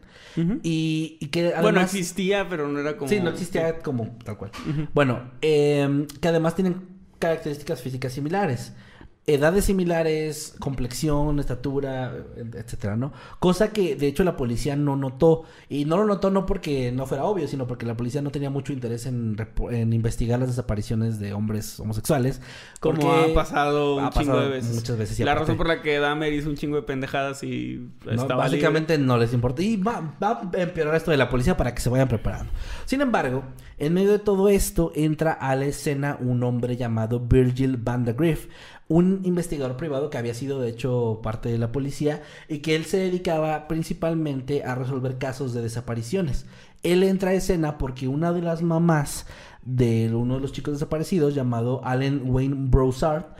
Y, 0.63 1.17
y 1.19 1.27
que 1.27 1.47
además... 1.47 1.61
Bueno, 1.61 1.81
existía, 1.81 2.47
pero 2.49 2.67
no 2.67 2.79
era 2.79 2.97
como... 2.97 3.09
Sí, 3.09 3.19
no 3.19 3.29
existía 3.29 3.79
como 3.79 4.17
tal 4.23 4.37
cual. 4.37 4.51
Bueno, 4.93 5.31
eh, 5.41 6.05
que 6.21 6.27
además 6.27 6.55
tienen 6.55 6.81
características 7.19 7.81
físicas 7.81 8.13
similares. 8.13 8.73
Edades 9.33 9.65
similares, 9.65 10.55
complexión, 10.59 11.39
estatura, 11.39 12.13
etcétera, 12.53 12.95
¿no? 12.95 13.11
Cosa 13.39 13.71
que 13.71 13.95
de 13.95 14.07
hecho 14.07 14.23
la 14.23 14.35
policía 14.37 14.75
no 14.75 14.95
notó. 14.95 15.43
Y 15.69 15.85
no 15.85 15.97
lo 15.97 16.05
notó 16.05 16.31
no 16.31 16.45
porque 16.45 16.91
no 16.91 17.05
fuera 17.05 17.25
obvio, 17.25 17.47
sino 17.47 17.67
porque 17.67 17.85
la 17.85 17.95
policía 17.95 18.21
no 18.21 18.31
tenía 18.31 18.49
mucho 18.49 18.73
interés 18.73 19.05
en, 19.05 19.37
en 19.71 19.93
investigar 19.93 20.39
las 20.39 20.49
desapariciones 20.49 21.19
de 21.19 21.33
hombres 21.33 21.79
homosexuales. 21.79 22.41
Como 22.79 23.11
ha 23.11 23.33
pasado 23.33 23.95
un 23.97 24.03
ha 24.05 24.09
chingo 24.09 24.25
pasado 24.33 24.41
de 24.41 24.49
veces. 24.49 24.75
muchas 24.75 24.97
veces, 24.97 25.19
y 25.19 25.23
la 25.23 25.31
aparte- 25.33 25.39
razón 25.45 25.57
por 25.57 25.67
la 25.67 25.81
que 25.81 25.99
Dahmer 25.99 26.33
hizo 26.33 26.49
un 26.49 26.55
chingo 26.55 26.75
de 26.77 26.81
pendejadas 26.83 27.43
y 27.43 27.87
No, 28.05 28.11
estaba 28.13 28.43
básicamente 28.43 28.97
no 28.97 29.17
les 29.17 29.33
importa. 29.33 29.61
Y 29.61 29.77
va, 29.77 30.15
va 30.21 30.41
a 30.53 30.61
empeorar 30.61 30.95
esto 30.95 31.11
de 31.11 31.17
la 31.17 31.29
policía 31.29 31.55
para 31.57 31.73
que 31.75 31.81
se 31.81 31.89
vayan 31.89 32.07
preparando. 32.07 32.51
Sin 32.85 33.01
embargo, 33.01 33.43
en 33.77 33.93
medio 33.93 34.11
de 34.11 34.19
todo 34.19 34.49
esto 34.49 34.91
entra 34.95 35.33
a 35.33 35.55
la 35.55 35.65
escena 35.65 36.17
un 36.19 36.43
hombre 36.43 36.75
llamado 36.77 37.19
Virgil 37.19 37.77
Van 37.77 38.03
de 38.05 38.13
Griff, 38.13 38.47
un 38.89 39.21
investigador 39.23 39.77
privado 39.77 40.09
que 40.09 40.17
había 40.17 40.33
sido 40.33 40.59
de 40.59 40.69
hecho 40.69 41.21
parte 41.23 41.47
de 41.47 41.59
la 41.59 41.71
policía 41.71 42.23
y 42.49 42.57
que 42.57 42.75
él 42.75 42.85
se 42.85 42.97
dedicaba 42.97 43.67
principalmente 43.67 44.63
a 44.63 44.75
resolver 44.75 45.17
casos 45.17 45.53
de 45.53 45.61
desapariciones. 45.61 46.45
Él 46.83 47.03
entra 47.03 47.29
a 47.29 47.35
escena 47.35 47.77
porque 47.77 48.07
una 48.07 48.33
de 48.33 48.41
las 48.41 48.61
mamás 48.61 49.27
de 49.63 50.13
uno 50.13 50.35
de 50.35 50.41
los 50.41 50.51
chicos 50.51 50.73
desaparecidos 50.73 51.35
llamado 51.35 51.85
Allen 51.85 52.23
Wayne 52.25 52.69
Broussard 52.69 53.35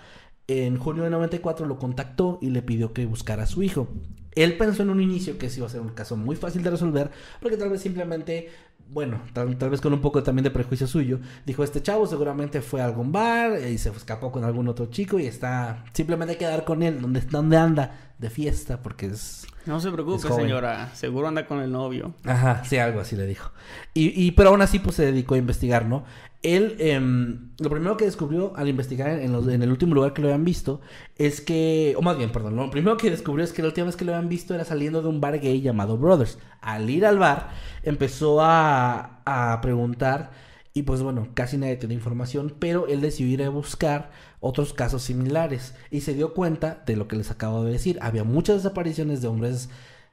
en 0.48 0.78
junio 0.78 1.04
de 1.04 1.10
94 1.10 1.66
lo 1.66 1.78
contactó 1.78 2.38
y 2.42 2.50
le 2.50 2.62
pidió 2.62 2.94
que 2.94 3.06
buscara 3.06 3.44
a 3.44 3.48
su 3.48 3.64
hijo. 3.64 3.88
Él 4.36 4.58
pensó 4.58 4.84
en 4.84 4.90
un 4.90 5.02
inicio 5.02 5.38
que 5.38 5.48
ese 5.48 5.58
iba 5.58 5.68
a 5.68 5.72
ser 5.72 5.82
un 5.82 5.90
caso 5.90 6.16
muy 6.16 6.36
fácil 6.36 6.64
de 6.64 6.70
resolver, 6.70 7.12
porque 7.42 7.58
tal 7.58 7.70
vez 7.70 7.82
simplemente, 7.82 8.50
bueno, 8.92 9.22
tal, 9.34 9.56
tal 9.58 9.70
vez 9.70 9.82
con 9.82 9.94
un 9.94 10.02
poco 10.02 10.24
también 10.24 10.44
de 10.44 10.52
prejuicio 10.52 10.88
suyo, 10.88 11.20
dijo, 11.46 11.64
este 11.64 11.82
chavo 11.82 12.08
seguramente 12.08 12.62
fue 12.62 12.82
a 12.82 12.86
algún 12.86 13.12
bar 13.12 13.60
y 13.62 13.78
se 13.78 13.90
escapó 13.90 14.32
con 14.32 14.44
algún 14.44 14.68
otro 14.68 14.88
chico 14.88 15.20
y 15.20 15.28
está, 15.28 15.86
simplemente 15.94 16.34
hay 16.34 16.40
que 16.40 16.46
dar 16.46 16.66
con 16.66 16.82
él, 16.82 17.02
donde, 17.02 17.22
donde 17.22 17.58
anda, 17.58 18.10
de 18.18 18.30
fiesta, 18.30 18.82
porque 18.82 19.08
es... 19.08 19.48
No 19.66 19.80
se 19.80 19.92
preocupe, 19.92 20.28
señora. 20.34 20.90
Seguro 20.94 21.28
anda 21.28 21.46
con 21.46 21.62
el 21.62 21.72
novio. 21.72 22.14
Ajá, 22.26 22.64
sí, 22.66 22.78
algo 22.78 23.00
así 23.00 23.16
le 23.16 23.26
dijo. 23.28 23.52
Y, 23.94 24.26
y 24.26 24.32
pero 24.32 24.50
aún 24.50 24.62
así, 24.62 24.80
pues 24.80 24.96
se 24.96 25.06
dedicó 25.06 25.36
a 25.36 25.38
investigar, 25.38 25.86
¿no? 25.86 26.04
Él, 26.42 26.78
em, 26.80 27.50
lo 27.60 27.70
primero 27.70 27.98
que 27.98 28.06
descubrió 28.06 28.56
al 28.56 28.70
investigar 28.70 29.10
en, 29.10 29.34
el 29.34 29.70
último 29.70 29.94
lugar 29.94 30.14
que 30.14 30.22
lo 30.22 30.30
habían 30.30 30.46
visto 30.46 30.80
es 31.18 31.42
que, 31.42 31.96
o 31.98 32.02
más 32.02 32.18
bien, 32.18 32.32
perdón, 32.32 32.56
lo 32.56 32.70
primero 32.70 32.96
que 32.96 33.12
descubrió 33.12 33.44
es 33.44 33.52
que 33.52 33.62
la 33.62 33.68
última 33.68 33.88
vez 33.88 33.98
que 33.98 34.06
lo 34.06 34.14
habían 34.14 34.30
visto 34.30 34.56
era 34.56 34.64
saliendo 34.64 35.02
de 35.02 35.10
un 35.10 35.20
bar 35.20 35.40
gay 35.40 35.62
llamado 35.62 35.98
Brothers. 35.98 36.40
Al 36.62 36.90
ir 36.90 37.06
al 37.06 37.20
bar, 37.20 37.50
empezó 37.84 38.42
a, 38.42 39.22
a 39.26 39.60
preguntar 39.62 40.32
y 40.74 40.84
pues 40.84 41.02
bueno, 41.02 41.28
casi 41.34 41.58
nadie 41.58 41.76
tenía 41.76 41.98
información, 41.98 42.56
pero 42.58 42.88
él 42.88 43.02
decidió 43.02 43.34
ir 43.34 43.44
a 43.44 43.50
buscar 43.50 44.12
otros 44.40 44.74
casos 44.74 45.02
similares 45.04 45.74
y 45.92 46.02
se 46.02 46.14
dio 46.14 46.34
cuenta 46.34 46.84
de 46.86 46.96
lo 46.96 47.08
que 47.10 47.18
les 47.18 47.32
acabo 47.32 47.66
de 47.66 47.74
decir. 47.74 48.00
Había 48.02 48.24
muchas 48.24 48.58
desapariciones 48.58 49.22
de 49.22 49.28
hombres 49.28 49.70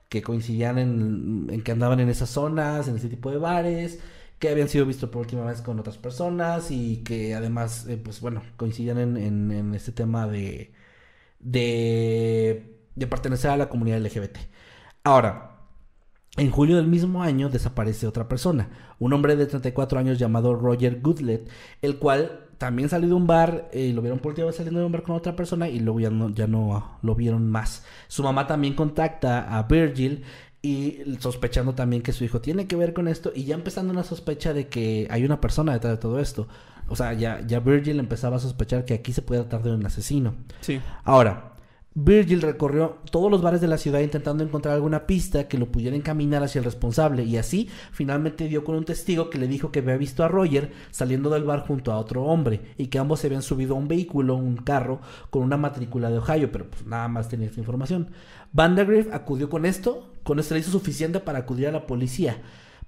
que 0.09 0.23
coincidían 0.23 0.79
en, 0.79 1.47
en 1.51 1.63
que 1.63 1.73
andaban 1.73 2.01
en 2.01 2.09
esas 2.09 2.31
zonas, 2.31 2.89
en 2.89 2.97
ese 2.97 3.09
tipo 3.09 3.31
de 3.31 3.39
bares, 3.39 4.01
que 4.39 4.49
habían 4.51 4.69
sido 4.69 4.87
vistos 4.87 5.11
por 5.11 5.23
última 5.23 5.45
vez 5.45 5.63
con 5.63 5.79
otras 5.81 5.99
personas 5.99 6.71
y 6.71 6.99
que 6.99 7.35
además, 7.35 7.87
eh, 7.89 7.97
pues 7.97 8.21
bueno, 8.21 8.43
coincidían 8.57 8.99
en, 8.99 9.17
en, 9.53 9.75
este 9.75 9.93
tema 9.93 10.27
de, 10.27 10.73
de, 11.41 12.79
de 12.95 13.07
pertenecer 13.07 13.51
a 13.51 13.57
la 13.57 13.69
comunidad 13.69 14.01
LGBT. 14.01 14.39
Ahora, 15.05 15.57
en 16.37 16.51
julio 16.51 16.77
del 16.77 16.87
mismo 16.87 17.23
año 17.23 17.49
desaparece 17.49 18.07
otra 18.07 18.29
persona, 18.29 18.69
un 18.99 19.13
hombre 19.13 19.37
de 19.37 19.47
34 19.47 19.99
años 19.99 20.19
llamado 20.19 20.55
Roger 20.55 21.01
Goodlet, 21.01 21.49
el 21.81 21.99
cual 21.99 22.47
también 22.59 22.89
salió 22.89 23.09
de 23.09 23.15
un 23.15 23.27
bar, 23.27 23.69
eh, 23.73 23.93
lo 23.95 24.01
vieron 24.01 24.19
por 24.19 24.31
última 24.31 24.47
vez 24.47 24.57
saliendo 24.57 24.81
de 24.81 24.87
un 24.87 24.93
bar 24.93 25.03
con 25.03 25.17
otra 25.17 25.37
persona 25.37 25.69
y 25.69 25.79
luego 25.81 26.01
ya 26.01 26.11
no, 26.11 26.31
ya 26.31 26.47
no 26.47 26.99
lo 27.03 27.15
vieron 27.15 27.51
más. 27.51 27.85
Su 28.09 28.23
mamá 28.23 28.47
también 28.47 28.75
contacta 28.75 29.59
a 29.59 29.63
Virgil 29.65 30.25
y 30.67 31.17
sospechando 31.21 31.75
también 31.75 32.03
que 32.03 32.13
su 32.13 32.25
hijo 32.25 32.41
tiene 32.41 32.67
que 32.67 32.75
ver 32.75 32.93
con 32.93 33.07
esto 33.07 33.31
y 33.33 33.45
ya 33.45 33.55
empezando 33.55 33.93
una 33.93 34.03
sospecha 34.03 34.53
de 34.53 34.67
que 34.67 35.07
hay 35.11 35.25
una 35.25 35.41
persona 35.41 35.73
detrás 35.73 35.93
de 35.95 35.99
todo 35.99 36.19
esto. 36.19 36.49
O 36.89 36.97
sea, 36.97 37.13
ya, 37.13 37.41
ya 37.47 37.61
Virgil 37.61 38.01
empezaba 38.01 38.37
a 38.37 38.41
sospechar 38.41 38.85
que 38.85 38.95
aquí 38.95 39.13
se 39.13 39.23
puede 39.23 39.43
tratar 39.43 39.63
de 39.63 39.75
un 39.77 39.87
asesino. 39.87 40.35
Sí. 40.63 40.81
Ahora, 41.05 41.53
Virgil 41.95 42.43
recorrió 42.43 42.99
todos 43.13 43.31
los 43.31 43.43
bares 43.43 43.61
de 43.61 43.69
la 43.69 43.79
ciudad 43.79 44.01
intentando 44.01 44.43
encontrar 44.43 44.75
alguna 44.75 45.07
pista 45.07 45.47
que 45.47 45.57
lo 45.57 45.71
pudiera 45.71 45.95
encaminar 45.95 46.43
hacia 46.43 46.59
el 46.59 46.65
responsable 46.65 47.23
y 47.23 47.37
así 47.37 47.71
finalmente 47.93 48.49
dio 48.49 48.65
con 48.65 48.75
un 48.75 48.85
testigo 48.85 49.31
que 49.31 49.39
le 49.39 49.47
dijo 49.47 49.71
que 49.71 49.79
había 49.79 49.97
visto 49.97 50.25
a 50.25 50.29
Roger 50.29 50.73
saliendo 50.91 51.31
del 51.31 51.45
bar 51.45 51.61
junto 51.61 51.93
a 51.93 51.99
otro 51.99 52.25
hombre 52.25 52.73
y 52.77 52.89
que 52.89 52.99
ambos 52.99 53.21
se 53.21 53.29
habían 53.29 53.43
subido 53.43 53.77
a 53.77 53.79
un 53.79 53.89
vehículo, 53.89 54.35
un 54.35 54.57
carro, 54.57 55.01
con 55.31 55.43
una 55.43 55.57
matrícula 55.57 56.11
de 56.11 56.19
Ohio, 56.19 56.51
pero 56.51 56.69
pues 56.69 56.85
nada 56.85 57.07
más 57.07 57.29
tenía 57.29 57.47
esta 57.47 57.61
información. 57.61 58.11
Vandergriff 58.53 59.09
acudió 59.13 59.49
con 59.49 59.65
esto, 59.65 60.13
con 60.27 60.39
esto 60.41 60.55
le 60.55 60.61
hizo 60.61 60.71
suficiente 60.73 61.21
para 61.21 61.39
acudir 61.39 61.69
a 61.69 61.73
la 61.73 61.87
policía, 61.87 62.43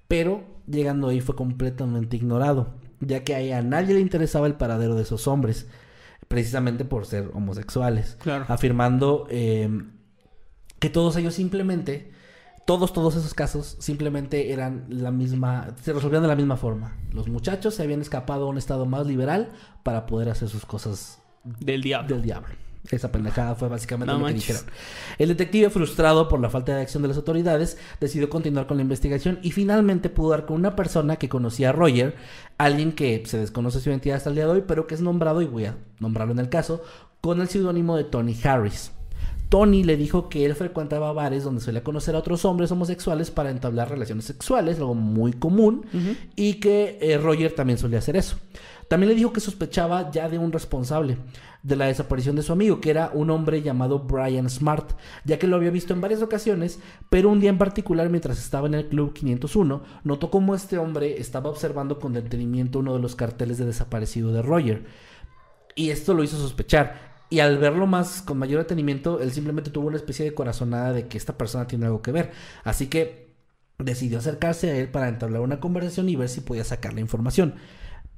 pero 0.07 0.43
llegando 0.67 1.07
ahí 1.07 1.21
fue 1.21 1.35
completamente 1.35 2.17
ignorado, 2.17 2.75
ya 2.99 3.23
que 3.23 3.33
ahí 3.33 3.51
a 3.51 3.61
nadie 3.61 3.93
le 3.95 4.01
interesaba 4.01 4.45
el 4.45 4.55
paradero 4.55 4.93
de 4.95 5.03
esos 5.03 5.27
hombres 5.27 5.67
precisamente 6.27 6.83
por 6.85 7.05
ser 7.05 7.31
homosexuales. 7.33 8.17
Claro. 8.21 8.45
Afirmando 8.49 9.25
eh, 9.29 9.69
que 10.79 10.89
todos 10.89 11.15
ellos 11.15 11.33
simplemente, 11.33 12.11
todos, 12.67 12.91
todos 12.93 13.15
esos 13.15 13.33
casos, 13.33 13.77
simplemente 13.79 14.51
eran 14.51 14.85
la 14.89 15.09
misma, 15.11 15.75
se 15.81 15.93
resolvían 15.93 16.21
de 16.21 16.27
la 16.27 16.35
misma 16.35 16.57
forma. 16.57 16.97
Los 17.13 17.29
muchachos 17.29 17.73
se 17.73 17.83
habían 17.83 18.01
escapado 18.01 18.45
a 18.45 18.49
un 18.49 18.57
estado 18.57 18.85
más 18.85 19.07
liberal 19.07 19.49
para 19.83 20.05
poder 20.05 20.29
hacer 20.29 20.49
sus 20.49 20.65
cosas 20.65 21.19
Del 21.43 21.81
diablo. 21.81 22.15
del 22.15 22.21
diablo. 22.23 22.49
Esa 22.91 23.11
pendejada 23.11 23.55
fue 23.55 23.67
básicamente 23.67 24.11
No 24.11 24.19
lo 24.19 24.27
que 24.27 24.33
dijeron. 24.33 24.63
El 25.17 25.29
detective, 25.29 25.69
frustrado 25.69 26.27
por 26.27 26.39
la 26.39 26.49
falta 26.49 26.75
de 26.75 26.81
acción 26.81 27.03
de 27.03 27.09
las 27.09 27.17
autoridades, 27.17 27.77
decidió 27.99 28.29
continuar 28.29 28.67
con 28.67 28.77
la 28.77 28.83
investigación 28.83 29.39
y 29.43 29.51
finalmente 29.51 30.09
pudo 30.09 30.31
dar 30.31 30.45
con 30.45 30.55
una 30.55 30.75
persona 30.75 31.17
que 31.17 31.29
conocía 31.29 31.69
a 31.69 31.73
Roger, 31.73 32.15
alguien 32.57 32.93
que 32.93 33.23
se 33.25 33.37
desconoce 33.37 33.79
su 33.79 33.89
identidad 33.89 34.17
hasta 34.17 34.29
el 34.29 34.35
día 34.35 34.45
de 34.45 34.51
hoy, 34.51 34.63
pero 34.67 34.87
que 34.87 34.95
es 34.95 35.01
nombrado, 35.01 35.41
y 35.41 35.45
voy 35.45 35.65
a 35.65 35.77
nombrarlo 35.99 36.33
en 36.33 36.39
el 36.39 36.49
caso, 36.49 36.81
con 37.21 37.41
el 37.41 37.49
seudónimo 37.49 37.95
de 37.95 38.05
Tony 38.05 38.35
Harris. 38.43 38.91
Tony 39.49 39.83
le 39.83 39.97
dijo 39.97 40.29
que 40.29 40.45
él 40.45 40.55
frecuentaba 40.55 41.11
bares 41.11 41.43
donde 41.43 41.59
solía 41.59 41.83
conocer 41.83 42.15
a 42.15 42.19
otros 42.19 42.45
hombres 42.45 42.71
homosexuales 42.71 43.31
para 43.31 43.49
entablar 43.49 43.89
relaciones 43.89 44.25
sexuales, 44.25 44.77
algo 44.77 44.93
muy 44.93 45.33
común, 45.33 45.85
y 46.35 46.55
que 46.55 46.99
eh, 47.01 47.17
Roger 47.17 47.53
también 47.53 47.79
solía 47.79 47.97
hacer 47.97 48.15
eso. 48.15 48.37
También 48.89 49.09
le 49.09 49.15
dijo 49.15 49.31
que 49.31 49.39
sospechaba 49.39 50.11
ya 50.11 50.27
de 50.27 50.39
un 50.39 50.51
responsable 50.51 51.17
de 51.61 51.75
la 51.75 51.85
desaparición 51.85 52.35
de 52.35 52.41
su 52.41 52.51
amigo, 52.51 52.81
que 52.81 52.89
era 52.89 53.11
un 53.13 53.29
hombre 53.29 53.61
llamado 53.61 53.99
Brian 53.99 54.49
Smart, 54.49 54.93
ya 55.23 55.37
que 55.37 55.45
lo 55.45 55.57
había 55.57 55.69
visto 55.69 55.93
en 55.93 56.01
varias 56.01 56.23
ocasiones, 56.23 56.79
pero 57.09 57.29
un 57.29 57.39
día 57.39 57.51
en 57.51 57.59
particular 57.59 58.09
mientras 58.09 58.39
estaba 58.39 58.67
en 58.67 58.73
el 58.73 58.87
Club 58.87 59.13
501, 59.13 59.83
notó 60.03 60.31
cómo 60.31 60.55
este 60.55 60.79
hombre 60.79 61.21
estaba 61.21 61.51
observando 61.51 61.99
con 61.99 62.13
detenimiento 62.13 62.79
uno 62.79 62.95
de 62.95 62.99
los 62.99 63.15
carteles 63.15 63.59
de 63.59 63.65
desaparecido 63.65 64.31
de 64.33 64.41
Roger. 64.41 64.85
Y 65.75 65.91
esto 65.91 66.15
lo 66.15 66.23
hizo 66.23 66.37
sospechar. 66.37 67.09
Y 67.29 67.41
al 67.41 67.59
verlo 67.59 67.85
más 67.85 68.23
con 68.23 68.39
mayor 68.39 68.59
detenimiento, 68.59 69.21
él 69.21 69.31
simplemente 69.31 69.69
tuvo 69.69 69.87
una 69.87 69.97
especie 69.97 70.25
de 70.25 70.33
corazonada 70.33 70.93
de 70.93 71.07
que 71.07 71.19
esta 71.19 71.37
persona 71.37 71.67
tiene 71.67 71.85
algo 71.85 72.01
que 72.01 72.11
ver. 72.11 72.31
Así 72.63 72.87
que 72.87 73.29
decidió 73.77 74.17
acercarse 74.17 74.71
a 74.71 74.77
él 74.77 74.89
para 74.89 75.07
entablar 75.07 75.41
una 75.41 75.59
conversación 75.59 76.09
y 76.09 76.15
ver 76.15 76.27
si 76.27 76.41
podía 76.41 76.63
sacar 76.63 76.93
la 76.93 77.01
información. 77.01 77.53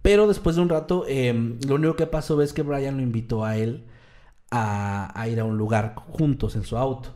Pero 0.01 0.27
después 0.27 0.55
de 0.55 0.61
un 0.63 0.69
rato, 0.69 1.05
eh, 1.07 1.57
lo 1.67 1.75
único 1.75 1.95
que 1.95 2.07
pasó 2.07 2.41
es 2.41 2.53
que 2.53 2.63
Brian 2.63 2.97
lo 2.97 3.03
invitó 3.03 3.45
a 3.45 3.57
él 3.57 3.85
a, 4.49 5.11
a 5.19 5.27
ir 5.27 5.39
a 5.39 5.45
un 5.45 5.57
lugar 5.57 5.93
juntos 5.95 6.55
en 6.55 6.63
su 6.63 6.77
auto. 6.77 7.09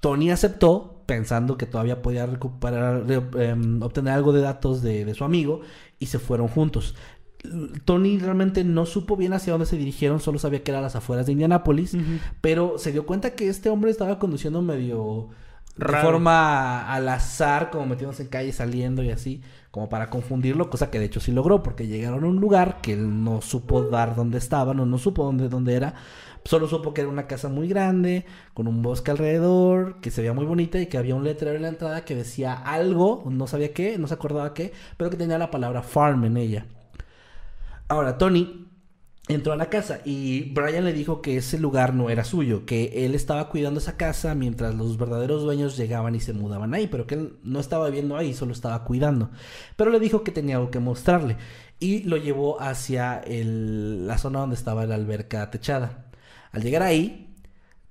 Tony 0.00 0.30
aceptó, 0.30 1.02
pensando 1.06 1.56
que 1.56 1.66
todavía 1.66 2.02
podía 2.02 2.26
recuperar, 2.26 3.06
re- 3.06 3.48
em, 3.50 3.82
obtener 3.82 4.12
algo 4.14 4.32
de 4.32 4.40
datos 4.42 4.82
de, 4.82 5.04
de 5.04 5.14
su 5.14 5.24
amigo, 5.24 5.60
y 5.98 6.06
se 6.06 6.18
fueron 6.18 6.48
juntos. 6.48 6.94
Tony 7.84 8.18
realmente 8.18 8.62
no 8.62 8.86
supo 8.86 9.16
bien 9.16 9.32
hacia 9.32 9.52
dónde 9.52 9.66
se 9.66 9.76
dirigieron, 9.76 10.20
solo 10.20 10.38
sabía 10.38 10.62
que 10.62 10.70
era 10.70 10.78
a 10.78 10.82
las 10.82 10.94
afueras 10.96 11.26
de 11.26 11.32
Indianápolis, 11.32 11.96
pero 12.40 12.78
se 12.78 12.92
dio 12.92 13.04
cuenta 13.06 13.34
que 13.34 13.48
este 13.48 13.68
hombre 13.68 13.90
estaba 13.90 14.18
conduciendo 14.20 14.62
medio 14.62 15.30
de 15.76 15.84
forma 16.02 16.92
al 16.92 17.08
azar, 17.08 17.70
como 17.70 17.86
metiéndose 17.86 18.22
en 18.24 18.28
calle, 18.28 18.52
saliendo 18.52 19.02
y 19.02 19.10
así, 19.10 19.42
como 19.72 19.88
para 19.88 20.10
confundirlo, 20.10 20.68
cosa 20.70 20.90
que 20.90 20.98
de 20.98 21.06
hecho 21.06 21.18
sí 21.18 21.32
logró, 21.32 21.62
porque 21.62 21.86
llegaron 21.86 22.24
a 22.24 22.28
un 22.28 22.36
lugar 22.36 22.82
que 22.82 22.92
él 22.92 23.24
no 23.24 23.40
supo 23.40 23.82
dar 23.82 24.14
dónde 24.14 24.36
estaban, 24.36 24.78
o 24.78 24.86
no 24.86 24.98
supo 24.98 25.24
dónde, 25.24 25.48
dónde 25.48 25.74
era, 25.74 25.94
solo 26.44 26.68
supo 26.68 26.92
que 26.92 27.00
era 27.00 27.10
una 27.10 27.26
casa 27.26 27.48
muy 27.48 27.68
grande, 27.68 28.26
con 28.52 28.68
un 28.68 28.82
bosque 28.82 29.10
alrededor, 29.10 29.98
que 30.02 30.10
se 30.10 30.20
veía 30.20 30.34
muy 30.34 30.44
bonita 30.44 30.78
y 30.78 30.86
que 30.86 30.98
había 30.98 31.14
un 31.14 31.24
letrero 31.24 31.56
en 31.56 31.62
la 31.62 31.68
entrada 31.68 32.04
que 32.04 32.14
decía 32.14 32.52
algo, 32.52 33.24
no 33.26 33.46
sabía 33.46 33.72
qué, 33.72 33.96
no 33.96 34.06
se 34.08 34.14
acordaba 34.14 34.52
qué, 34.52 34.72
pero 34.98 35.08
que 35.08 35.16
tenía 35.16 35.38
la 35.38 35.50
palabra 35.50 35.82
farm 35.82 36.26
en 36.26 36.36
ella. 36.36 36.66
Ahora, 37.88 38.18
Tony 38.18 38.71
entró 39.34 39.52
a 39.52 39.56
la 39.56 39.70
casa 39.70 40.00
y 40.04 40.50
Brian 40.52 40.84
le 40.84 40.92
dijo 40.92 41.22
que 41.22 41.36
ese 41.36 41.58
lugar 41.58 41.94
no 41.94 42.10
era 42.10 42.24
suyo, 42.24 42.66
que 42.66 43.04
él 43.04 43.14
estaba 43.14 43.48
cuidando 43.48 43.80
esa 43.80 43.96
casa 43.96 44.34
mientras 44.34 44.74
los 44.74 44.96
verdaderos 44.96 45.42
dueños 45.42 45.76
llegaban 45.76 46.14
y 46.14 46.20
se 46.20 46.32
mudaban 46.32 46.74
ahí, 46.74 46.86
pero 46.86 47.06
que 47.06 47.14
él 47.14 47.36
no 47.42 47.60
estaba 47.60 47.86
viviendo 47.86 48.16
ahí, 48.16 48.34
solo 48.34 48.52
estaba 48.52 48.84
cuidando. 48.84 49.30
Pero 49.76 49.90
le 49.90 50.00
dijo 50.00 50.24
que 50.24 50.32
tenía 50.32 50.56
algo 50.56 50.70
que 50.70 50.78
mostrarle 50.78 51.36
y 51.78 52.04
lo 52.04 52.16
llevó 52.16 52.60
hacia 52.60 53.22
la 53.26 54.18
zona 54.18 54.40
donde 54.40 54.56
estaba 54.56 54.86
la 54.86 54.94
alberca 54.94 55.50
techada. 55.50 56.06
Al 56.52 56.62
llegar 56.62 56.82
ahí, 56.82 57.34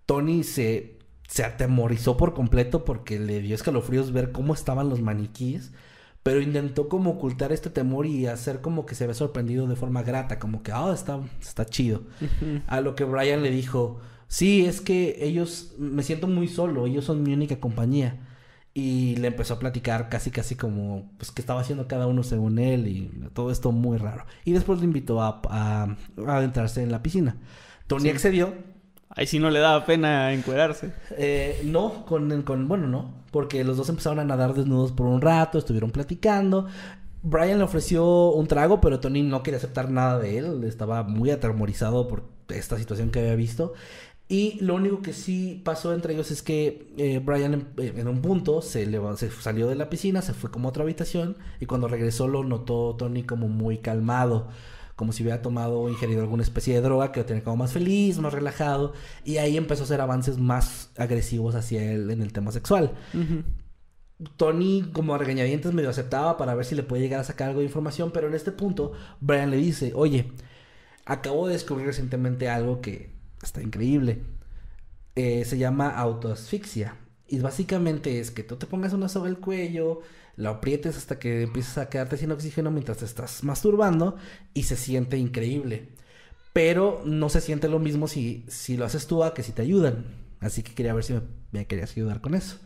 Tony 0.05 0.43
se, 0.43 0.99
se 1.27 1.43
atemorizó 1.43 2.17
por 2.17 2.33
completo 2.33 2.85
porque 2.85 3.19
le 3.19 3.41
dio 3.41 3.55
escalofríos 3.55 4.11
ver 4.11 4.31
cómo 4.31 4.53
estaban 4.53 4.89
los 4.89 5.01
maniquíes, 5.01 5.71
pero 6.23 6.41
intentó 6.41 6.87
como 6.89 7.11
ocultar 7.11 7.51
este 7.51 7.69
temor 7.69 8.05
y 8.05 8.27
hacer 8.27 8.61
como 8.61 8.85
que 8.85 8.95
se 8.95 9.05
había 9.05 9.13
sorprendido 9.15 9.67
de 9.67 9.75
forma 9.75 10.03
grata, 10.03 10.39
como 10.39 10.63
que, 10.63 10.71
ah, 10.71 10.91
está, 10.93 11.19
está 11.41 11.65
chido. 11.65 12.03
A 12.67 12.81
lo 12.81 12.95
que 12.95 13.03
Brian 13.05 13.43
le 13.43 13.51
dijo, 13.51 13.99
sí, 14.27 14.65
es 14.65 14.81
que 14.81 15.17
ellos, 15.25 15.73
me 15.79 16.03
siento 16.03 16.27
muy 16.27 16.47
solo, 16.47 16.85
ellos 16.87 17.05
son 17.05 17.23
mi 17.23 17.33
única 17.33 17.59
compañía. 17.59 18.27
Y 18.73 19.17
le 19.17 19.27
empezó 19.27 19.55
a 19.55 19.59
platicar 19.59 20.07
casi, 20.07 20.31
casi 20.31 20.55
como, 20.55 21.11
pues, 21.17 21.31
que 21.31 21.41
estaba 21.41 21.59
haciendo 21.59 21.87
cada 21.89 22.07
uno 22.07 22.23
según 22.23 22.57
él 22.57 22.87
y 22.87 23.11
todo 23.33 23.51
esto 23.51 23.71
muy 23.73 23.97
raro. 23.97 24.25
Y 24.45 24.53
después 24.53 24.79
le 24.79 24.85
invitó 24.85 25.21
a, 25.21 25.41
a- 25.49 25.97
a 26.27 26.37
adentrarse 26.37 26.81
en 26.81 26.91
la 26.91 27.03
piscina. 27.03 27.35
Tony 27.87 28.09
accedió, 28.09 28.53
Ahí 29.15 29.27
sí 29.27 29.39
no 29.39 29.49
le 29.49 29.59
daba 29.59 29.85
pena 29.85 30.33
encuerarse. 30.33 30.93
eh, 31.11 31.61
no, 31.65 32.05
con, 32.05 32.41
con, 32.43 32.67
bueno, 32.67 32.87
no, 32.87 33.13
porque 33.31 33.63
los 33.63 33.77
dos 33.77 33.89
empezaron 33.89 34.19
a 34.19 34.25
nadar 34.25 34.53
desnudos 34.53 34.91
por 34.93 35.05
un 35.07 35.21
rato, 35.21 35.57
estuvieron 35.57 35.91
platicando. 35.91 36.67
Brian 37.23 37.57
le 37.59 37.63
ofreció 37.65 38.31
un 38.31 38.47
trago, 38.47 38.81
pero 38.81 38.99
Tony 38.99 39.21
no 39.21 39.43
quería 39.43 39.57
aceptar 39.57 39.89
nada 39.91 40.17
de 40.17 40.37
él, 40.39 40.63
estaba 40.63 41.03
muy 41.03 41.29
atemorizado 41.29 42.07
por 42.07 42.23
esta 42.49 42.77
situación 42.77 43.11
que 43.11 43.19
había 43.19 43.35
visto. 43.35 43.73
Y 44.27 44.57
lo 44.61 44.75
único 44.75 45.01
que 45.01 45.11
sí 45.11 45.61
pasó 45.65 45.93
entre 45.93 46.13
ellos 46.13 46.31
es 46.31 46.41
que 46.41 46.93
eh, 46.97 47.19
Brian 47.23 47.53
en, 47.53 47.67
en 47.99 48.07
un 48.07 48.21
punto 48.21 48.61
se, 48.61 48.85
leva- 48.87 49.17
se 49.17 49.29
salió 49.29 49.67
de 49.67 49.75
la 49.75 49.89
piscina, 49.89 50.21
se 50.21 50.33
fue 50.33 50.49
como 50.49 50.67
a 50.67 50.71
otra 50.71 50.83
habitación 50.83 51.35
y 51.59 51.65
cuando 51.65 51.89
regresó 51.89 52.27
lo 52.29 52.43
notó 52.45 52.95
Tony 52.97 53.23
como 53.23 53.49
muy 53.49 53.79
calmado, 53.79 54.47
como 55.01 55.13
si 55.13 55.23
hubiera 55.23 55.41
tomado 55.41 55.79
o 55.79 55.89
ingerido 55.89 56.21
alguna 56.21 56.43
especie 56.43 56.75
de 56.75 56.81
droga 56.81 57.11
que 57.11 57.21
lo 57.21 57.25
tenía 57.25 57.43
como 57.43 57.57
más 57.57 57.73
feliz, 57.73 58.19
más 58.19 58.31
relajado 58.31 58.93
y 59.25 59.37
ahí 59.37 59.57
empezó 59.57 59.81
a 59.81 59.85
hacer 59.85 59.99
avances 59.99 60.37
más 60.37 60.91
agresivos 60.95 61.55
hacia 61.55 61.91
él 61.91 62.11
en 62.11 62.21
el 62.21 62.31
tema 62.31 62.51
sexual. 62.51 62.91
Tony 64.37 64.91
como 64.93 65.15
a 65.15 65.17
regañadientes 65.17 65.73
medio 65.73 65.89
aceptaba 65.89 66.37
para 66.37 66.53
ver 66.53 66.65
si 66.65 66.75
le 66.75 66.83
puede 66.83 67.01
llegar 67.01 67.19
a 67.19 67.23
sacar 67.23 67.47
algo 67.47 67.61
de 67.61 67.65
información, 67.65 68.11
pero 68.11 68.27
en 68.27 68.35
este 68.35 68.51
punto 68.51 68.91
Brian 69.21 69.49
le 69.49 69.57
dice, 69.57 69.91
oye, 69.95 70.33
acabo 71.03 71.47
de 71.47 71.53
descubrir 71.53 71.87
recientemente 71.87 72.47
algo 72.47 72.79
que 72.79 73.09
está 73.41 73.63
increíble. 73.63 74.21
Eh, 75.15 75.45
se 75.45 75.57
llama 75.57 75.89
autoasfixia. 75.89 76.95
Y 77.27 77.39
básicamente 77.39 78.19
es 78.19 78.29
que 78.29 78.43
tú 78.43 78.57
te 78.57 78.67
pongas 78.67 78.93
una 78.93 79.09
soga 79.09 79.29
al 79.29 79.39
cuello, 79.39 80.01
lo 80.41 80.49
aprietes 80.49 80.97
hasta 80.97 81.19
que 81.19 81.43
empieces 81.43 81.77
a 81.77 81.89
quedarte 81.89 82.17
sin 82.17 82.31
oxígeno 82.31 82.71
mientras 82.71 82.97
te 82.97 83.05
estás 83.05 83.43
masturbando 83.43 84.15
y 84.53 84.63
se 84.63 84.75
siente 84.75 85.17
increíble. 85.17 85.89
Pero 86.53 87.01
no 87.05 87.29
se 87.29 87.39
siente 87.41 87.69
lo 87.69 87.79
mismo 87.79 88.07
si, 88.07 88.43
si 88.49 88.75
lo 88.77 88.85
haces 88.85 89.07
tú 89.07 89.23
a 89.23 89.33
que 89.33 89.43
si 89.43 89.51
te 89.53 89.61
ayudan. 89.61 90.05
Así 90.41 90.63
que 90.63 90.73
quería 90.73 90.93
ver 90.93 91.03
si 91.03 91.13
me, 91.13 91.21
me 91.51 91.65
querías 91.67 91.91
ayudar 91.91 92.19
con 92.21 92.35
eso. 92.35 92.57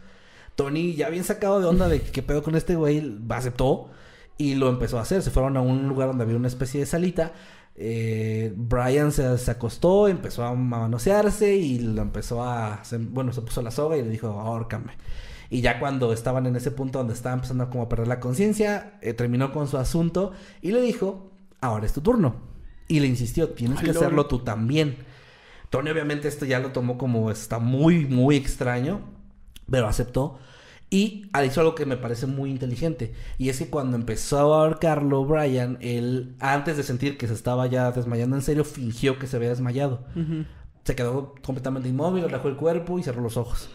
Tony, 0.55 0.95
ya 0.95 1.09
bien 1.09 1.23
sacado 1.23 1.59
de 1.59 1.67
onda 1.67 1.87
de 1.89 2.01
qué 2.01 2.23
pedo 2.23 2.41
con 2.41 2.55
este 2.55 2.75
güey, 2.75 3.17
aceptó 3.29 3.89
y 4.37 4.55
lo 4.55 4.69
empezó 4.69 4.97
a 4.97 5.01
hacer. 5.01 5.21
Se 5.21 5.29
fueron 5.31 5.57
a 5.57 5.61
un 5.61 5.87
lugar 5.87 6.07
donde 6.07 6.23
había 6.23 6.37
una 6.37 6.47
especie 6.47 6.79
de 6.79 6.85
salita. 6.85 7.33
Eh, 7.75 8.53
Brian 8.55 9.11
se, 9.11 9.37
se 9.37 9.51
acostó, 9.51 10.07
empezó 10.07 10.43
a 10.45 10.55
manosearse 10.55 11.55
y 11.55 11.79
lo 11.79 12.01
empezó 12.01 12.41
a. 12.43 12.83
se- 12.85 12.97
bueno, 12.97 13.33
se 13.33 13.41
puso 13.41 13.61
la 13.61 13.71
soga 13.71 13.97
y 13.97 14.01
le 14.03 14.09
dijo, 14.09 14.27
ahórcame. 14.29 14.93
Y 15.49 15.61
ya 15.61 15.79
cuando 15.79 16.11
estaban 16.13 16.45
en 16.45 16.55
ese 16.55 16.71
punto 16.71 16.99
donde 16.99 17.13
estaba 17.13 17.35
empezando 17.35 17.69
como 17.69 17.83
a 17.83 17.89
perder 17.89 18.07
la 18.07 18.19
conciencia, 18.19 18.97
eh, 19.01 19.13
terminó 19.13 19.51
con 19.51 19.67
su 19.67 19.77
asunto 19.77 20.31
y 20.61 20.71
le 20.71 20.81
dijo, 20.81 21.31
ahora 21.61 21.85
es 21.85 21.93
tu 21.93 22.01
turno. 22.01 22.35
Y 22.87 22.99
le 22.99 23.07
insistió, 23.07 23.49
tienes 23.49 23.79
Ay, 23.79 23.85
que 23.85 23.91
hacerlo 23.91 24.27
tú 24.27 24.39
también. 24.39 24.97
Tony 25.69 25.89
obviamente 25.89 26.27
esto 26.27 26.45
ya 26.45 26.59
lo 26.59 26.71
tomó 26.71 26.97
como 26.97 27.31
está 27.31 27.59
muy, 27.59 28.05
muy 28.05 28.35
extraño, 28.35 29.01
pero 29.69 29.87
aceptó. 29.87 30.39
Y 30.89 31.29
hizo 31.45 31.61
algo 31.61 31.75
que 31.75 31.85
me 31.85 31.97
parece 31.97 32.27
muy 32.27 32.51
inteligente. 32.51 33.13
Y 33.37 33.49
es 33.49 33.57
que 33.57 33.69
cuando 33.69 33.97
empezó 33.97 34.53
a 34.53 34.61
ahorcarlo, 34.61 35.25
Brian, 35.25 35.77
él, 35.81 36.35
antes 36.39 36.77
de 36.77 36.83
sentir 36.83 37.17
que 37.17 37.27
se 37.27 37.33
estaba 37.33 37.65
ya 37.67 37.91
desmayando 37.91 38.35
en 38.35 38.41
serio, 38.41 38.63
fingió 38.63 39.17
que 39.17 39.27
se 39.27 39.35
había 39.35 39.49
desmayado. 39.49 40.05
Se 40.83 40.95
quedó 40.95 41.33
completamente 41.43 41.89
inmóvil, 41.89 42.23
relajó 42.23 42.47
el 42.47 42.55
cuerpo 42.55 42.99
y 42.99 43.03
cerró 43.03 43.21
los 43.21 43.35
ojos. 43.35 43.69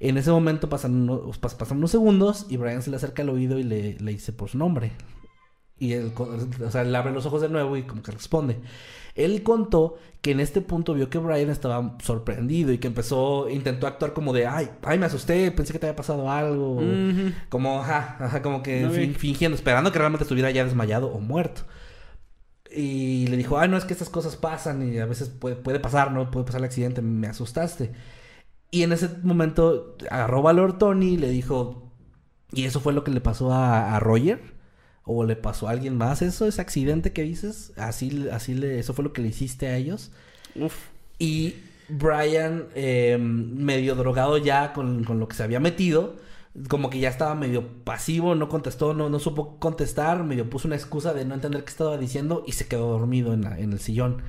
En 0.00 0.18
ese 0.18 0.30
momento 0.30 0.68
pasan 0.68 1.08
unos, 1.08 1.40
pas- 1.40 1.56
pasan 1.56 1.78
unos 1.78 1.90
segundos 1.90 2.46
y 2.48 2.56
Brian 2.56 2.82
se 2.82 2.90
le 2.90 2.96
acerca 2.96 3.22
al 3.22 3.30
oído 3.30 3.58
y 3.58 3.62
le, 3.62 3.94
le 3.98 4.12
dice 4.12 4.32
por 4.32 4.48
su 4.50 4.58
nombre. 4.58 4.92
Y 5.78 5.92
él, 5.92 6.12
o 6.16 6.70
sea, 6.70 6.84
le 6.84 6.96
abre 6.96 7.12
los 7.12 7.26
ojos 7.26 7.42
de 7.42 7.48
nuevo 7.50 7.76
y 7.76 7.82
como 7.82 8.02
que 8.02 8.10
responde. 8.10 8.56
Él 9.14 9.42
contó 9.42 9.96
que 10.22 10.30
en 10.32 10.40
este 10.40 10.60
punto 10.62 10.94
vio 10.94 11.08
que 11.10 11.18
Brian 11.18 11.48
estaba 11.50 11.96
sorprendido 12.02 12.72
y 12.72 12.78
que 12.78 12.86
empezó, 12.86 13.48
intentó 13.48 13.86
actuar 13.86 14.12
como 14.12 14.32
de, 14.32 14.46
ay, 14.46 14.68
ay, 14.82 14.98
me 14.98 15.06
asusté, 15.06 15.50
pensé 15.52 15.72
que 15.72 15.78
te 15.78 15.86
había 15.86 15.96
pasado 15.96 16.30
algo. 16.30 16.80
Como, 17.50 17.80
ajá, 17.80 18.16
ajá, 18.20 18.42
como 18.42 18.62
que 18.62 18.80
No, 18.82 18.90
fin- 18.90 19.14
fingiendo, 19.14 19.54
esperando 19.54 19.92
que 19.92 19.98
realmente 19.98 20.24
estuviera 20.24 20.50
ya 20.50 20.64
desmayado 20.64 21.08
o 21.08 21.20
muerto. 21.20 21.62
Y 22.74 23.26
le 23.28 23.36
dijo, 23.36 23.58
ay, 23.58 23.68
no, 23.68 23.76
es 23.76 23.84
que 23.84 23.92
estas 23.92 24.10
cosas 24.10 24.36
pasan 24.36 24.92
y 24.92 24.98
a 24.98 25.06
veces 25.06 25.28
puede, 25.28 25.56
puede 25.56 25.78
pasar, 25.80 26.10
¿no? 26.12 26.30
Puede 26.30 26.46
pasar 26.46 26.60
el 26.60 26.64
accidente, 26.66 27.00
me 27.00 27.26
asustaste. 27.28 27.92
Y 28.70 28.82
en 28.82 28.92
ese 28.92 29.08
momento 29.22 29.96
agarró 30.10 30.42
valor 30.42 30.78
Tony 30.78 31.14
y 31.14 31.16
le 31.16 31.28
dijo, 31.30 31.92
¿y 32.52 32.64
eso 32.64 32.80
fue 32.80 32.92
lo 32.92 33.04
que 33.04 33.10
le 33.10 33.20
pasó 33.20 33.52
a, 33.52 33.94
a 33.96 34.00
Roger? 34.00 34.40
¿O 35.04 35.24
le 35.24 35.36
pasó 35.36 35.68
a 35.68 35.70
alguien 35.70 35.96
más 35.96 36.20
eso, 36.22 36.46
ese 36.46 36.60
accidente 36.60 37.12
que 37.12 37.22
dices? 37.22 37.72
Así, 37.76 38.26
así 38.32 38.54
le, 38.54 38.78
eso 38.80 38.92
fue 38.92 39.04
lo 39.04 39.12
que 39.12 39.22
le 39.22 39.28
hiciste 39.28 39.68
a 39.68 39.76
ellos. 39.76 40.10
Uf. 40.56 40.74
Y 41.18 41.54
Brian, 41.88 42.66
eh, 42.74 43.16
medio 43.20 43.94
drogado 43.94 44.36
ya 44.38 44.72
con, 44.72 45.04
con 45.04 45.20
lo 45.20 45.28
que 45.28 45.36
se 45.36 45.44
había 45.44 45.60
metido, 45.60 46.16
como 46.68 46.90
que 46.90 46.98
ya 46.98 47.08
estaba 47.08 47.34
medio 47.36 47.68
pasivo, 47.84 48.34
no 48.34 48.48
contestó, 48.48 48.94
no, 48.94 49.08
no 49.08 49.18
supo 49.20 49.58
contestar, 49.60 50.24
medio 50.24 50.50
puso 50.50 50.66
una 50.66 50.76
excusa 50.76 51.14
de 51.14 51.24
no 51.24 51.34
entender 51.34 51.62
qué 51.64 51.70
estaba 51.70 51.96
diciendo 51.98 52.42
y 52.46 52.52
se 52.52 52.66
quedó 52.66 52.90
dormido 52.90 53.32
en, 53.32 53.42
la- 53.42 53.58
en 53.60 53.72
el 53.72 53.78
sillón. 53.78 54.22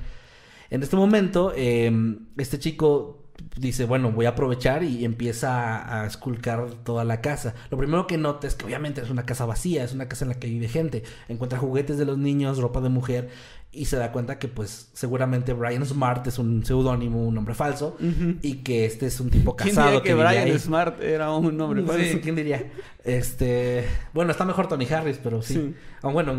En 0.70 0.82
este 0.82 0.94
momento, 0.96 1.52
eh, 1.56 1.90
este 2.36 2.58
chico 2.60 3.24
dice, 3.56 3.84
bueno, 3.84 4.12
voy 4.12 4.26
a 4.26 4.30
aprovechar 4.30 4.82
y 4.82 5.04
empieza 5.04 6.00
a, 6.00 6.06
esculcar 6.06 6.70
toda 6.84 7.04
la 7.04 7.20
casa. 7.20 7.54
Lo 7.70 7.78
primero 7.78 8.06
que 8.06 8.18
nota 8.18 8.46
es 8.46 8.54
que 8.54 8.66
obviamente 8.66 9.00
es 9.00 9.10
una 9.10 9.26
casa 9.26 9.46
vacía, 9.46 9.84
es 9.84 9.92
una 9.92 10.08
casa 10.08 10.24
en 10.24 10.30
la 10.30 10.34
que 10.38 10.48
vive 10.48 10.68
gente. 10.68 11.02
Encuentra 11.28 11.58
juguetes 11.58 11.98
de 11.98 12.04
los 12.04 12.18
niños, 12.18 12.58
ropa 12.58 12.80
de 12.80 12.88
mujer 12.88 13.30
y 13.70 13.84
se 13.84 13.96
da 13.96 14.10
cuenta 14.12 14.38
que 14.38 14.48
pues 14.48 14.88
seguramente 14.94 15.52
Brian 15.52 15.84
Smart 15.84 16.26
es 16.26 16.38
un 16.38 16.64
seudónimo, 16.64 17.26
un 17.28 17.34
nombre 17.34 17.54
falso 17.54 17.96
y 18.42 18.56
que 18.56 18.86
este 18.86 19.06
es 19.06 19.20
un 19.20 19.28
tipo 19.30 19.54
¿Quién 19.56 19.68
casado 19.74 19.88
diría 20.00 20.02
que 20.02 20.14
Brian 20.14 20.44
ahí. 20.48 20.58
Smart 20.58 21.02
era 21.02 21.30
un 21.32 21.54
nombre 21.56 21.82
Sí, 21.82 21.86
falso? 21.86 22.18
¿quién 22.22 22.34
diría? 22.34 22.64
Este, 23.04 23.84
bueno, 24.14 24.30
está 24.32 24.44
mejor 24.44 24.68
Tony 24.68 24.86
Harris, 24.90 25.18
pero 25.22 25.42
sí. 25.42 25.54
Sí. 25.54 25.74
Ah, 26.02 26.08
bueno, 26.08 26.32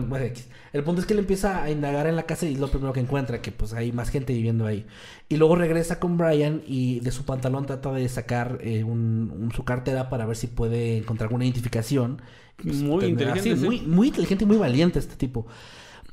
el 0.73 0.83
punto 0.83 1.01
es 1.01 1.07
que 1.07 1.13
él 1.13 1.19
empieza 1.19 1.63
a 1.63 1.69
indagar 1.71 2.07
en 2.07 2.15
la 2.15 2.23
casa 2.23 2.45
y 2.47 2.53
es 2.53 2.59
lo 2.59 2.69
primero 2.69 2.93
que 2.93 2.99
encuentra, 2.99 3.41
que 3.41 3.51
pues 3.51 3.73
hay 3.73 3.91
más 3.91 4.09
gente 4.09 4.33
viviendo 4.33 4.65
ahí. 4.65 4.85
Y 5.29 5.37
luego 5.37 5.55
regresa 5.55 5.99
con 5.99 6.17
Brian 6.17 6.61
y 6.67 6.99
de 7.01 7.11
su 7.11 7.25
pantalón 7.25 7.65
trata 7.65 7.91
de 7.91 8.07
sacar 8.09 8.59
eh, 8.61 8.83
un, 8.83 9.31
un- 9.35 9.51
su 9.51 9.63
cartera 9.63 10.09
para 10.09 10.25
ver 10.25 10.35
si 10.37 10.47
puede 10.47 10.97
encontrar 10.97 11.27
alguna 11.27 11.45
identificación. 11.45 12.21
Pues, 12.61 12.77
Muy 12.81 13.01
tendrá- 13.05 13.29
inteligente, 13.37 13.55
sí. 13.59 13.65
Muy, 13.65 13.81
muy 13.81 14.07
inteligente 14.09 14.43
y 14.43 14.47
muy 14.47 14.57
valiente 14.57 14.99
este 14.99 15.15
tipo. 15.15 15.47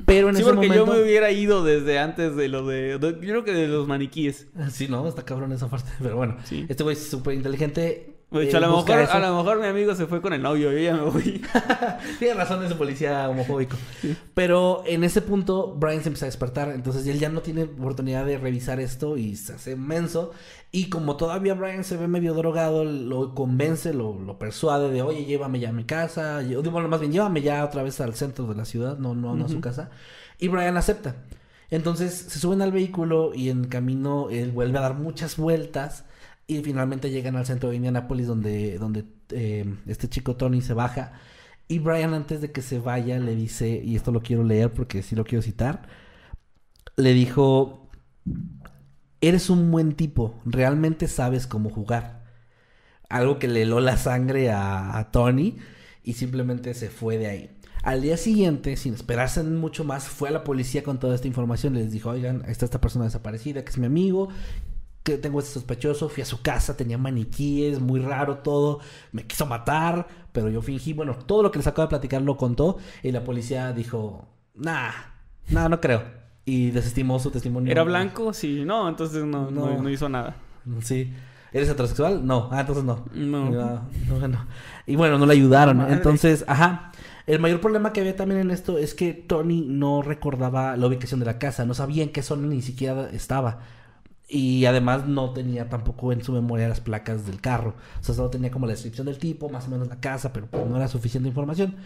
Pero 0.05 0.28
en 0.28 0.36
Sí, 0.36 0.43
ese 0.43 0.51
porque 0.52 0.68
momento... 0.68 0.86
yo 0.86 0.93
me 0.93 1.02
hubiera 1.02 1.31
ido 1.31 1.64
desde 1.64 1.98
antes 1.98 2.36
de 2.36 2.48
lo 2.48 2.66
de... 2.66 2.98
de- 2.98 3.12
yo 3.14 3.18
creo 3.20 3.44
que 3.44 3.52
de 3.52 3.66
los 3.68 3.86
maniquíes. 3.89 4.47
Sí, 4.70 4.89
no, 4.89 5.09
está 5.09 5.24
cabrón 5.24 5.52
esa 5.52 5.68
parte. 5.68 5.90
Pero 6.02 6.16
bueno, 6.16 6.36
Sí. 6.44 6.66
este 6.68 6.82
güey 6.82 6.94
es 6.97 7.02
súper 7.06 7.35
inteligente. 7.35 8.15
De 8.28 8.44
hecho, 8.44 8.56
a 8.56 8.60
lo, 8.60 8.76
mejor, 8.76 8.98
eso. 8.98 9.12
a 9.12 9.20
lo 9.20 9.36
mejor 9.36 9.60
mi 9.60 9.66
amigo 9.66 9.94
se 9.94 10.06
fue 10.06 10.20
con 10.20 10.32
el 10.32 10.42
novio. 10.42 10.72
Yo 10.72 10.78
ya 10.78 10.94
me 10.94 11.02
voy. 11.02 11.40
Tiene 12.18 12.34
razón 12.34 12.64
ese 12.64 12.74
policía 12.74 13.28
homofóbico. 13.28 13.76
Pero 14.34 14.82
en 14.84 15.04
ese 15.04 15.22
punto, 15.22 15.74
Brian 15.78 16.02
se 16.02 16.08
empieza 16.08 16.26
a 16.26 16.28
despertar. 16.28 16.70
Entonces 16.70 17.06
él 17.06 17.20
ya 17.20 17.28
no 17.28 17.40
tiene 17.40 17.62
oportunidad 17.64 18.26
de 18.26 18.36
revisar 18.36 18.80
esto 18.80 19.16
y 19.16 19.36
se 19.36 19.54
hace 19.54 19.76
menso. 19.76 20.32
Y 20.72 20.88
como 20.90 21.16
todavía 21.16 21.54
Brian 21.54 21.84
se 21.84 21.96
ve 21.96 22.08
medio 22.08 22.34
drogado, 22.34 22.84
lo 22.84 23.32
convence, 23.32 23.94
lo, 23.94 24.18
lo 24.18 24.38
persuade 24.38 24.90
de, 24.90 25.02
oye, 25.02 25.24
llévame 25.24 25.60
ya 25.60 25.68
a 25.68 25.72
mi 25.72 25.84
casa. 25.84 26.42
Yo, 26.42 26.62
bueno, 26.64 26.88
más 26.88 26.98
bien, 26.98 27.12
llévame 27.12 27.42
ya 27.42 27.64
otra 27.64 27.84
vez 27.84 28.00
al 28.00 28.14
centro 28.14 28.46
de 28.46 28.56
la 28.56 28.64
ciudad, 28.64 28.98
no, 28.98 29.14
no, 29.14 29.36
no 29.36 29.44
a 29.44 29.48
su 29.48 29.60
casa. 29.60 29.90
Y 30.40 30.48
Brian 30.48 30.76
acepta. 30.76 31.14
Entonces 31.70 32.14
se 32.14 32.38
suben 32.38 32.60
al 32.62 32.72
vehículo 32.72 33.32
y 33.34 33.50
en 33.50 33.64
camino 33.64 34.28
él 34.30 34.50
vuelve 34.50 34.78
a 34.78 34.82
dar 34.82 34.94
muchas 34.94 35.36
vueltas. 35.36 36.04
Y 36.47 36.62
finalmente 36.62 37.10
llegan 37.10 37.36
al 37.36 37.47
centro 37.47 37.70
de 37.70 37.77
Indianapolis 37.77 38.27
donde, 38.27 38.78
donde 38.78 39.05
eh, 39.31 39.74
este 39.86 40.09
chico 40.09 40.36
Tony 40.36 40.62
se 40.62 40.74
baja. 40.74 41.12
Y 41.68 41.81
Brian 41.81 42.14
antes 42.14 42.40
de 42.40 42.52
que 42.52 42.62
se 42.62 42.78
vaya 42.78 43.18
le 43.18 43.35
dice, 43.35 43.82
y 43.85 43.97
esto 43.97 44.12
lo 44.12 44.23
quiero 44.23 44.44
leer 44.44 44.73
porque 44.73 45.02
sí 45.02 45.16
lo 45.16 45.24
quiero 45.24 45.43
citar, 45.43 45.89
le 46.97 47.12
dijo, 47.12 47.90
eres 49.20 49.51
un 49.51 49.70
buen 49.73 49.94
tipo, 49.94 50.40
realmente 50.44 51.09
sabes 51.09 51.47
cómo 51.47 51.70
jugar. 51.70 52.24
Algo 53.09 53.39
que 53.39 53.48
le 53.48 53.62
heló 53.62 53.81
la 53.81 53.97
sangre 53.97 54.51
a, 54.51 54.97
a 54.98 55.10
Tony 55.10 55.56
y 56.05 56.14
simplemente 56.14 56.74
se 56.74 56.89
fue 56.89 57.18
de 57.18 57.27
ahí. 57.27 57.56
Al 57.82 58.02
día 58.02 58.16
siguiente, 58.16 58.77
sin 58.77 58.94
esperarse 58.94 59.43
mucho 59.44 59.85
más, 59.85 60.09
fue 60.09 60.28
a 60.28 60.32
la 60.32 60.43
policía 60.43 60.82
con 60.82 60.98
toda 60.98 61.14
esta 61.14 61.28
información. 61.28 61.74
Les 61.74 61.93
dijo, 61.93 62.10
oigan, 62.10 62.43
está 62.48 62.64
esta 62.64 62.81
persona 62.81 63.05
desaparecida, 63.05 63.64
que 63.64 63.70
es 63.70 63.78
mi 63.78 63.86
amigo, 63.86 64.28
que 65.06 65.18
tengo 65.18 65.38
este 65.38 65.52
sospechoso, 65.52 66.08
fui 66.08 66.24
a 66.24 66.26
su 66.26 66.42
casa, 66.42 66.76
tenía 66.76 66.98
maniquíes, 66.98 67.80
muy 67.80 68.00
raro 68.00 68.38
todo, 68.38 68.80
me 69.12 69.24
quiso 69.24 69.46
matar, 69.46 70.08
pero 70.32 70.50
yo 70.50 70.60
fingí, 70.62 70.92
bueno, 70.94 71.14
todo 71.14 71.44
lo 71.44 71.52
que 71.52 71.60
les 71.60 71.66
acabo 71.68 71.86
de 71.86 71.90
platicar 71.90 72.22
lo 72.22 72.36
contó 72.36 72.78
y 73.04 73.12
la 73.12 73.22
policía 73.22 73.72
dijo, 73.72 74.26
nah, 74.54 74.90
nah, 75.48 75.68
no 75.68 75.80
creo. 75.80 76.02
Y 76.44 76.72
desestimó 76.72 77.20
su 77.20 77.30
testimonio. 77.30 77.70
¿Era 77.70 77.84
blanco? 77.84 78.32
Sí. 78.32 78.64
No, 78.64 78.88
entonces 78.88 79.24
no, 79.24 79.48
no. 79.50 79.66
No. 79.66 79.82
no 79.82 79.90
hizo 79.90 80.08
nada. 80.08 80.36
Sí. 80.80 81.12
¿Eres 81.52 81.68
heterosexual? 81.68 82.26
No. 82.26 82.48
Ah, 82.52 82.60
entonces 82.60 82.84
no. 82.84 83.04
No. 83.12 83.50
No, 83.50 83.74
no, 84.08 84.18
bueno. 84.18 84.46
Y 84.86 84.96
bueno, 84.96 85.18
no 85.18 85.26
le 85.26 85.32
ayudaron. 85.32 85.78
Madre. 85.78 85.94
Entonces, 85.94 86.44
ajá. 86.46 86.92
El 87.26 87.40
mayor 87.40 87.60
problema 87.60 87.92
que 87.92 88.00
había 88.00 88.14
también 88.14 88.40
en 88.40 88.50
esto 88.52 88.78
es 88.78 88.94
que 88.94 89.12
Tony 89.12 89.64
no 89.66 90.02
recordaba 90.02 90.76
la 90.76 90.86
ubicación 90.86 91.18
de 91.18 91.26
la 91.26 91.38
casa. 91.38 91.64
No 91.64 91.74
sabía 91.74 92.04
en 92.04 92.10
qué 92.10 92.22
zona 92.22 92.46
ni 92.46 92.62
siquiera 92.62 93.08
estaba. 93.10 93.60
Y 94.28 94.64
además 94.66 95.06
no 95.06 95.32
tenía 95.32 95.68
tampoco 95.68 96.12
en 96.12 96.22
su 96.22 96.32
memoria 96.32 96.68
las 96.68 96.80
placas 96.80 97.26
del 97.26 97.40
carro. 97.40 97.74
O 98.00 98.04
sea, 98.04 98.14
solo 98.14 98.30
tenía 98.30 98.50
como 98.50 98.66
la 98.66 98.72
descripción 98.72 99.06
del 99.06 99.18
tipo, 99.18 99.48
más 99.48 99.66
o 99.68 99.70
menos 99.70 99.88
la 99.88 100.00
casa, 100.00 100.32
pero 100.32 100.46
pues 100.48 100.66
no 100.66 100.76
era 100.76 100.88
suficiente 100.88 101.28
información. 101.28 101.76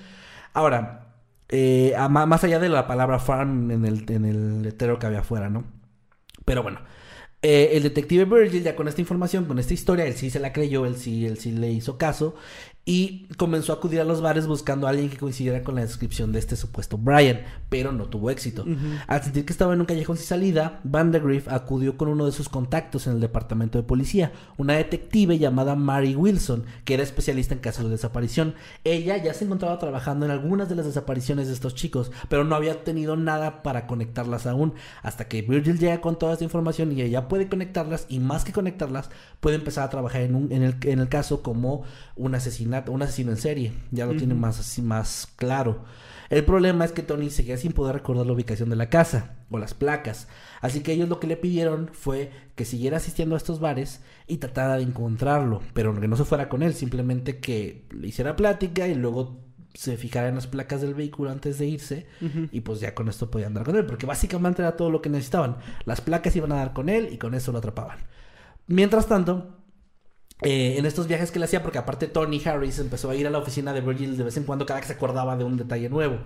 Ahora, 0.54 1.14
eh, 1.48 1.94
más 2.10 2.44
allá 2.44 2.58
de 2.58 2.68
la 2.68 2.86
palabra 2.86 3.18
farm 3.18 3.70
en 3.70 3.84
el, 3.84 4.10
en 4.10 4.24
el 4.24 4.62
letrero 4.62 4.98
que 4.98 5.06
había 5.06 5.20
afuera, 5.20 5.50
¿no? 5.50 5.64
Pero 6.44 6.62
bueno, 6.62 6.80
eh, 7.42 7.70
el 7.72 7.82
detective 7.84 8.24
Virgil 8.26 8.62
ya 8.62 8.76
con 8.76 8.86
esta 8.88 9.00
información, 9.00 9.46
con 9.46 9.58
esta 9.58 9.74
historia, 9.74 10.06
él 10.06 10.14
sí 10.14 10.30
se 10.30 10.40
la 10.40 10.52
creyó, 10.52 10.84
él 10.86 10.96
sí, 10.96 11.26
él 11.26 11.38
sí 11.38 11.52
le 11.52 11.70
hizo 11.70 11.96
caso 11.98 12.34
y 12.86 13.28
comenzó 13.36 13.72
a 13.72 13.76
acudir 13.76 14.00
a 14.00 14.04
los 14.04 14.20
bares 14.22 14.46
buscando 14.46 14.86
a 14.86 14.90
alguien 14.90 15.10
que 15.10 15.18
coincidiera 15.18 15.62
con 15.62 15.74
la 15.76 15.82
descripción 15.82 16.32
de 16.32 16.38
este 16.38 16.56
supuesto 16.56 16.96
Brian, 16.98 17.40
pero 17.68 17.92
no 17.92 18.06
tuvo 18.06 18.30
éxito. 18.30 18.64
Al 19.06 19.22
sentir 19.22 19.44
que 19.44 19.52
estaba 19.52 19.74
en 19.74 19.80
un 19.80 19.86
callejón 19.86 20.16
sin 20.16 20.26
salida, 20.26 20.80
Vandergriff 20.82 21.46
acudió 21.48 21.96
con 21.96 22.08
uno 22.08 22.24
de 22.26 22.32
sus 22.32 22.48
contactos 22.48 23.06
en 23.06 23.12
el 23.12 23.20
departamento 23.20 23.78
de 23.78 23.84
policía, 23.84 24.32
una 24.56 24.72
detective 24.74 25.38
llamada 25.38 25.76
Mary 25.76 26.16
Wilson, 26.16 26.64
que 26.84 26.94
era 26.94 27.02
especialista 27.02 27.54
en 27.54 27.60
casos 27.60 27.84
de 27.84 27.90
desaparición. 27.90 28.54
Ella 28.82 29.16
ya 29.18 29.34
se 29.34 29.44
encontraba 29.44 29.78
trabajando 29.78 30.24
en 30.24 30.32
algunas 30.32 30.68
de 30.68 30.74
las 30.76 30.86
desapariciones 30.86 31.46
de 31.48 31.52
estos 31.54 31.74
chicos, 31.74 32.10
pero 32.28 32.44
no 32.44 32.56
había 32.56 32.82
tenido 32.82 33.14
nada 33.14 33.62
para 33.62 33.86
conectarlas 33.86 34.46
aún, 34.46 34.72
hasta 35.02 35.28
que 35.28 35.42
Virgil 35.42 35.78
llega 35.78 36.00
con 36.00 36.18
toda 36.18 36.32
esta 36.32 36.44
información 36.44 36.90
y 36.92 37.02
ella 37.02 37.28
puede 37.28 37.48
conectarlas 37.48 38.06
y 38.08 38.18
más 38.20 38.42
que 38.44 38.52
conectarlas, 38.52 39.10
puede 39.40 39.56
empezar 39.56 39.84
a 39.84 39.90
trabajar 39.90 40.22
en, 40.22 40.34
un- 40.34 40.50
en 40.50 40.62
el, 40.62 40.76
en 40.82 40.98
el 40.98 41.08
caso 41.08 41.42
como 41.42 41.84
un 42.16 42.34
asesinato, 42.74 42.92
un 42.92 43.02
asesino 43.02 43.30
en 43.30 43.36
serie. 43.36 43.72
Ya 43.90 44.06
lo 44.06 44.16
tiene 44.16 44.34
más, 44.34 44.58
así, 44.60 44.82
más 44.82 45.28
claro. 45.36 45.84
El 46.30 46.44
problema 46.44 46.84
es 46.84 46.92
que 46.92 47.02
Tony 47.02 47.28
seguía 47.28 47.56
sin 47.56 47.72
poder 47.72 47.96
recordar 47.96 48.24
la 48.24 48.32
ubicación 48.32 48.70
de 48.70 48.76
la 48.76 48.88
casa 48.88 49.36
o 49.50 49.58
las 49.58 49.74
placas. 49.74 50.28
Así 50.60 50.80
que 50.80 50.92
ellos 50.92 51.08
lo 51.08 51.18
que 51.18 51.26
le 51.26 51.36
pidieron 51.36 51.90
fue 51.92 52.30
que 52.54 52.64
siguiera 52.64 52.98
asistiendo 52.98 53.34
a 53.34 53.38
estos 53.38 53.58
bares 53.58 54.00
y 54.28 54.36
tratara 54.36 54.76
de 54.76 54.84
encontrarlo, 54.84 55.60
pero 55.74 55.98
que 56.00 56.06
no 56.06 56.16
se 56.16 56.24
fuera 56.24 56.48
con 56.48 56.62
él, 56.62 56.74
simplemente 56.74 57.40
que 57.40 57.84
le 57.90 58.08
hiciera 58.08 58.36
plática 58.36 58.86
y 58.86 58.94
luego 58.94 59.40
se 59.74 59.96
fijara 59.96 60.28
en 60.28 60.36
las 60.36 60.46
placas 60.46 60.80
del 60.80 60.94
vehículo 60.94 61.30
antes 61.30 61.58
de 61.58 61.66
irse 61.66 62.06
y 62.50 62.60
pues 62.60 62.80
ya 62.80 62.94
con 62.94 63.08
esto 63.08 63.30
podía 63.30 63.46
andar 63.46 63.64
con 63.64 63.76
él, 63.76 63.86
porque 63.86 64.06
básicamente 64.06 64.62
era 64.62 64.76
todo 64.76 64.90
lo 64.90 65.02
que 65.02 65.10
necesitaban. 65.10 65.56
Las 65.84 66.00
placas 66.00 66.34
iban 66.36 66.52
a 66.52 66.56
dar 66.56 66.72
con 66.72 66.88
él 66.88 67.08
y 67.12 67.18
con 67.18 67.34
eso 67.34 67.50
lo 67.50 67.58
atrapaban. 67.58 67.98
Mientras 68.66 69.06
tanto, 69.06 69.59
eh, 70.42 70.76
en 70.78 70.86
estos 70.86 71.06
viajes 71.06 71.30
que 71.30 71.38
le 71.38 71.44
hacía, 71.44 71.62
porque 71.62 71.78
aparte 71.78 72.06
Tony 72.06 72.40
Harris 72.44 72.78
empezó 72.78 73.10
a 73.10 73.14
ir 73.14 73.26
a 73.26 73.30
la 73.30 73.38
oficina 73.38 73.72
de 73.72 73.80
Virgil 73.80 74.16
de 74.16 74.24
vez 74.24 74.36
en 74.36 74.44
cuando 74.44 74.66
cada 74.66 74.80
que 74.80 74.86
se 74.86 74.94
acordaba 74.94 75.36
de 75.36 75.44
un 75.44 75.56
detalle 75.56 75.88
nuevo. 75.88 76.18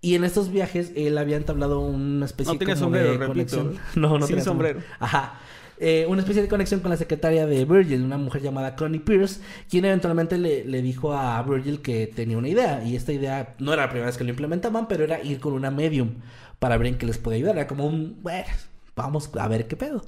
Y 0.00 0.14
en 0.16 0.24
estos 0.24 0.50
viajes 0.50 0.92
él 0.96 1.16
había 1.16 1.36
entablado 1.36 1.80
una 1.80 2.26
especie 2.26 2.52
No 2.52 2.58
tenía 2.58 2.74
como 2.74 2.86
sombrero, 2.86 3.12
de 3.12 3.18
repito. 3.18 3.28
conexión. 3.56 3.78
No, 3.94 4.18
no 4.18 4.26
Sin 4.26 4.36
tenía 4.36 4.44
sombrero. 4.44 4.80
Ajá. 4.98 5.38
Eh, 5.78 6.06
una 6.08 6.20
especie 6.20 6.42
de 6.42 6.48
conexión 6.48 6.80
con 6.80 6.90
la 6.90 6.96
secretaria 6.96 7.44
de 7.46 7.64
Virgil, 7.64 8.02
una 8.02 8.16
mujer 8.16 8.42
llamada 8.42 8.76
Connie 8.76 9.00
Pierce, 9.00 9.40
quien 9.68 9.84
eventualmente 9.84 10.38
le, 10.38 10.64
le 10.64 10.80
dijo 10.82 11.12
a 11.12 11.42
Virgil 11.42 11.80
que 11.82 12.06
tenía 12.06 12.38
una 12.38 12.48
idea. 12.48 12.84
Y 12.84 12.94
esta 12.94 13.12
idea 13.12 13.54
no 13.58 13.72
era 13.72 13.82
la 13.82 13.88
primera 13.88 14.06
vez 14.06 14.16
que 14.16 14.22
lo 14.24 14.30
implementaban, 14.30 14.86
pero 14.86 15.02
era 15.04 15.20
ir 15.22 15.40
con 15.40 15.52
una 15.54 15.70
medium 15.72 16.14
para 16.60 16.76
ver 16.76 16.88
en 16.88 16.98
qué 16.98 17.06
les 17.06 17.18
podía 17.18 17.38
ayudar. 17.38 17.56
Era 17.56 17.66
como 17.66 17.86
un, 17.86 18.18
bueno, 18.22 18.46
vamos 18.94 19.28
a 19.36 19.48
ver 19.48 19.66
qué 19.66 19.76
pedo. 19.76 20.04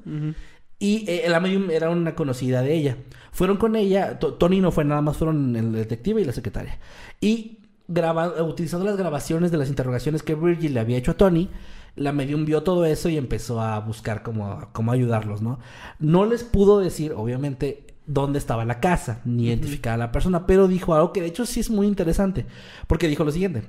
Y 0.85 1.05
eh, 1.09 1.25
la 1.29 1.41
medium 1.41 1.71
era 1.71 1.89
una 1.89 2.15
conocida 2.15 2.61
de 2.61 2.75
ella. 2.75 2.97
Fueron 3.33 3.57
con 3.57 3.75
ella, 3.75 4.19
To- 4.19 4.35
Tony 4.35 4.61
no 4.61 4.71
fue 4.71 4.85
nada 4.85 5.01
más, 5.01 5.17
fueron 5.17 5.57
el 5.57 5.73
detective 5.73 6.21
y 6.21 6.25
la 6.27 6.33
secretaria. 6.33 6.79
Y 7.23 7.61
graba- 7.89 8.43
utilizando 8.43 8.85
las 8.85 8.97
grabaciones 8.99 9.51
de 9.51 9.57
las 9.57 9.69
interrogaciones 9.71 10.23
que 10.23 10.35
Virgil 10.35 10.75
le 10.75 10.81
había 10.81 10.99
hecho 10.99 11.13
a 11.13 11.17
Tony, 11.17 11.49
la 11.97 12.13
medium 12.13 12.45
vio 12.45 12.63
todo 12.65 12.85
eso 12.85 13.09
y 13.09 13.17
empezó 13.17 13.61
a 13.63 13.79
buscar 13.81 14.23
cómo, 14.23 14.69
cómo 14.73 14.93
ayudarlos, 14.93 15.41
¿no? 15.41 15.59
No 15.99 16.27
les 16.27 16.45
pudo 16.45 16.81
decir, 16.81 17.13
obviamente, 17.17 17.87
dónde 18.07 18.39
estaba 18.39 18.67
la 18.67 18.81
casa, 18.81 19.21
ni 19.25 19.47
identificar 19.47 19.95
a 19.95 19.97
la 19.97 20.13
persona, 20.13 20.45
pero 20.47 20.69
dijo 20.69 20.95
algo 20.95 21.13
que 21.15 21.23
de 21.23 21.29
hecho 21.29 21.47
sí 21.47 21.61
es 21.61 21.71
muy 21.71 21.87
interesante, 21.87 22.45
porque 22.87 23.09
dijo 23.09 23.25
lo 23.25 23.33
siguiente. 23.33 23.63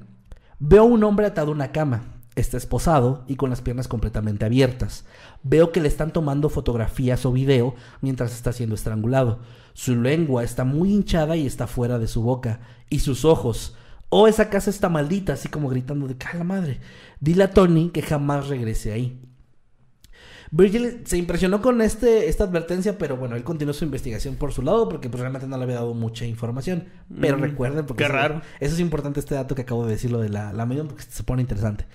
Veo 0.59 0.83
un 0.83 1.03
hombre 1.05 1.27
atado 1.27 1.51
a 1.51 1.55
una 1.55 1.71
cama. 1.71 2.03
Está 2.35 2.57
esposado 2.57 3.23
y 3.27 3.35
con 3.37 3.49
las 3.49 3.61
piernas 3.61 3.87
completamente 3.87 4.45
abiertas. 4.45 5.05
Veo 5.43 5.71
que 5.71 5.79
le 5.79 5.87
están 5.87 6.11
tomando 6.11 6.49
fotografías 6.49 7.25
o 7.25 7.31
video 7.31 7.75
mientras 8.01 8.33
está 8.33 8.51
siendo 8.51 8.75
estrangulado. 8.75 9.39
Su 9.73 9.95
lengua 9.95 10.43
está 10.43 10.65
muy 10.65 10.91
hinchada 10.93 11.37
y 11.37 11.45
está 11.45 11.67
fuera 11.67 11.97
de 11.97 12.07
su 12.07 12.21
boca. 12.23 12.59
Y 12.89 12.99
sus 12.99 13.23
ojos. 13.23 13.75
Oh, 14.09 14.27
esa 14.27 14.49
casa 14.49 14.69
está 14.69 14.89
maldita, 14.89 15.33
así 15.33 15.47
como 15.49 15.69
gritando 15.69 16.07
de 16.07 16.15
la 16.37 16.43
madre. 16.43 16.79
Dile 17.19 17.45
a 17.45 17.51
Tony 17.51 17.89
que 17.89 18.01
jamás 18.01 18.47
regrese 18.47 18.91
ahí. 18.91 19.21
Virgil 20.51 21.01
se 21.05 21.17
impresionó 21.17 21.61
con 21.61 21.81
este, 21.81 22.29
esta 22.29 22.43
advertencia, 22.45 22.97
pero 22.97 23.17
bueno, 23.17 23.35
él 23.35 23.43
continuó 23.43 23.73
su 23.73 23.83
investigación 23.83 24.35
por 24.35 24.53
su 24.53 24.61
lado 24.61 24.87
porque 24.87 25.09
pues, 25.09 25.19
realmente 25.19 25.47
no 25.47 25.57
le 25.57 25.63
había 25.63 25.75
dado 25.75 25.93
mucha 25.93 26.25
información. 26.25 26.85
Pero 27.19 27.37
Mm, 27.37 27.41
recuerden, 27.41 27.85
porque 27.85 28.03
qué 28.03 28.05
eso, 28.05 28.13
raro. 28.13 28.41
eso 28.59 28.73
es 28.75 28.79
importante, 28.79 29.19
este 29.19 29.35
dato 29.35 29.55
que 29.55 29.63
acabo 29.63 29.85
de 29.85 29.91
decirlo 29.93 30.19
de 30.19 30.29
la, 30.29 30.53
la 30.53 30.65
medium, 30.65 30.87
porque 30.87 31.03
se 31.03 31.23
pone 31.23 31.41
interesante. 31.41 31.85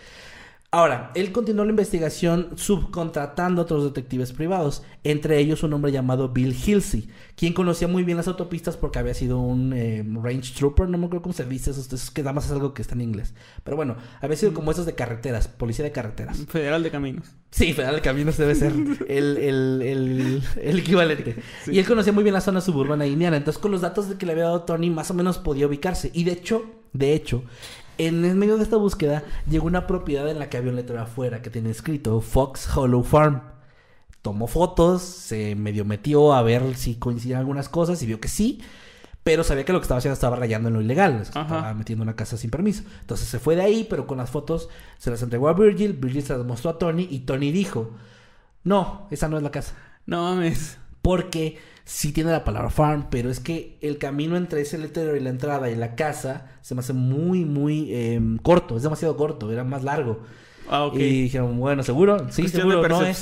Ahora, 0.73 1.11
él 1.17 1.33
continuó 1.33 1.65
la 1.65 1.71
investigación 1.71 2.51
subcontratando 2.55 3.61
a 3.61 3.65
otros 3.65 3.83
detectives 3.83 4.33
privados, 4.33 4.85
entre 5.03 5.39
ellos 5.39 5.65
un 5.65 5.73
hombre 5.73 5.91
llamado 5.91 6.29
Bill 6.29 6.55
Hilsey, 6.55 7.09
quien 7.35 7.55
conocía 7.55 7.89
muy 7.89 8.05
bien 8.05 8.17
las 8.17 8.29
autopistas 8.29 8.77
porque 8.77 9.01
había 9.01 9.15
sido 9.15 9.41
un 9.41 9.73
eh, 9.73 10.05
range 10.23 10.55
trooper, 10.57 10.89
no 10.89 10.97
me 10.97 11.07
acuerdo 11.07 11.23
cómo 11.23 11.33
se 11.33 11.45
dice, 11.45 11.73
eso, 11.73 11.81
eso 11.93 12.13
que 12.15 12.23
nada 12.23 12.35
más 12.35 12.47
es 12.47 12.53
algo 12.53 12.73
que 12.73 12.83
está 12.83 12.95
en 12.95 13.01
inglés. 13.01 13.35
Pero 13.65 13.77
bueno, 13.77 13.97
había 14.21 14.37
sido 14.37 14.55
como 14.55 14.71
esos 14.71 14.87
de 14.87 14.95
carreteras, 14.95 15.49
policía 15.49 15.85
de 15.85 15.91
carreteras. 15.91 16.47
Federal 16.47 16.85
de 16.85 16.91
Caminos. 16.93 17.27
Sí, 17.51 17.73
Federal 17.73 17.97
de 17.97 18.03
Caminos 18.03 18.37
debe 18.37 18.55
ser 18.55 18.73
el, 19.09 19.39
el, 19.39 19.83
el, 19.83 20.43
el 20.63 20.79
equivalente. 20.79 21.35
Y 21.67 21.81
él 21.81 21.87
conocía 21.87 22.13
muy 22.13 22.23
bien 22.23 22.35
la 22.35 22.41
zona 22.41 22.61
suburbana 22.61 23.03
de 23.03 23.11
Indiana. 23.11 23.37
Entonces, 23.37 23.61
con 23.61 23.73
los 23.73 23.81
datos 23.81 24.09
de 24.09 24.17
que 24.17 24.25
le 24.25 24.33
había 24.33 24.45
dado 24.45 24.63
Tony, 24.63 24.89
más 24.89 25.11
o 25.11 25.15
menos 25.15 25.39
podía 25.39 25.67
ubicarse. 25.67 26.13
Y 26.15 26.23
de 26.23 26.33
hecho, 26.33 26.65
de 26.93 27.15
hecho, 27.15 27.43
en 28.07 28.25
el 28.25 28.35
medio 28.35 28.57
de 28.57 28.63
esta 28.63 28.79
búsqueda, 28.79 29.25
llegó 29.47 29.67
una 29.67 29.87
propiedad 29.87 30.27
en 30.31 30.39
la 30.39 30.49
que 30.49 30.57
había 30.57 30.71
un 30.71 30.77
letrero 30.77 31.03
afuera 31.03 31.43
que 31.43 31.51
tenía 31.51 31.71
escrito 31.71 32.23
Fox 32.23 32.67
Hollow 32.75 33.03
Farm. 33.03 33.43
Tomó 34.23 34.47
fotos, 34.47 35.03
se 35.03 35.55
medio 35.55 35.85
metió 35.85 36.33
a 36.33 36.43
ver 36.43 36.77
si 36.77 36.95
coincidían 36.95 37.41
algunas 37.41 37.69
cosas 37.69 38.03
y 38.03 38.07
vio 38.07 38.19
que 38.19 38.29
sí. 38.29 38.63
Pero 39.23 39.45
sabía 39.45 39.67
que 39.67 39.75
lo 39.75 39.81
que 39.81 39.85
estaba 39.85 39.99
haciendo 39.99 40.15
estaba 40.15 40.37
rayando 40.37 40.69
en 40.69 40.75
lo 40.77 40.81
ilegal. 40.81 41.21
Estaba 41.21 41.75
metiendo 41.75 42.03
una 42.03 42.17
casa 42.17 42.39
sin 42.39 42.49
permiso. 42.49 42.85
Entonces 43.03 43.29
se 43.29 43.39
fue 43.39 43.55
de 43.55 43.63
ahí, 43.63 43.87
pero 43.89 44.07
con 44.07 44.17
las 44.17 44.31
fotos 44.31 44.71
se 44.97 45.11
las 45.11 45.21
entregó 45.21 45.51
a 45.51 45.53
Virgil. 45.53 45.93
Virgil 45.93 46.23
se 46.23 46.37
las 46.37 46.47
mostró 46.47 46.71
a 46.71 46.79
Tony 46.79 47.07
y 47.11 47.21
Tony 47.21 47.53
dijo: 47.53 47.91
No, 48.65 49.09
esa 49.11 49.29
no 49.29 49.37
es 49.37 49.43
la 49.43 49.51
casa. 49.51 49.75
No 50.07 50.23
mames. 50.23 50.80
Porque 51.03 51.59
sí 51.85 52.13
tiene 52.13 52.31
la 52.31 52.45
palabra 52.45 52.71
farm, 52.71 53.09
pero 53.11 53.31
es 53.31 53.41
que 53.41 53.77
el 53.81 53.99
camino 53.99 54.37
entre 54.37 54.61
ese 54.61 54.79
letrero 54.79 55.17
y 55.17 55.21
la 55.21 55.31
entrada 55.31 55.71
y 55.71 55.75
la 55.75 55.97
casa 55.97 56.47
se 56.61 56.75
me 56.75 56.81
hace 56.81 56.93
muy, 56.93 57.45
muy 57.45 57.95
em, 57.95 58.39
corto. 58.39 58.77
Es 58.77 58.83
demasiado 58.83 59.17
corto, 59.17 59.51
era 59.51 59.65
más 59.65 59.83
largo. 59.83 60.21
Ah, 60.69 60.85
ok. 60.85 60.97
Y 60.97 61.23
dijeron, 61.23 61.59
bueno, 61.59 61.83
seguro, 61.83 62.19
sí, 62.31 62.43
Cuestión 62.43 62.63
seguro 62.63 62.83
de 62.83 62.89
no 62.89 63.03
es. 63.03 63.21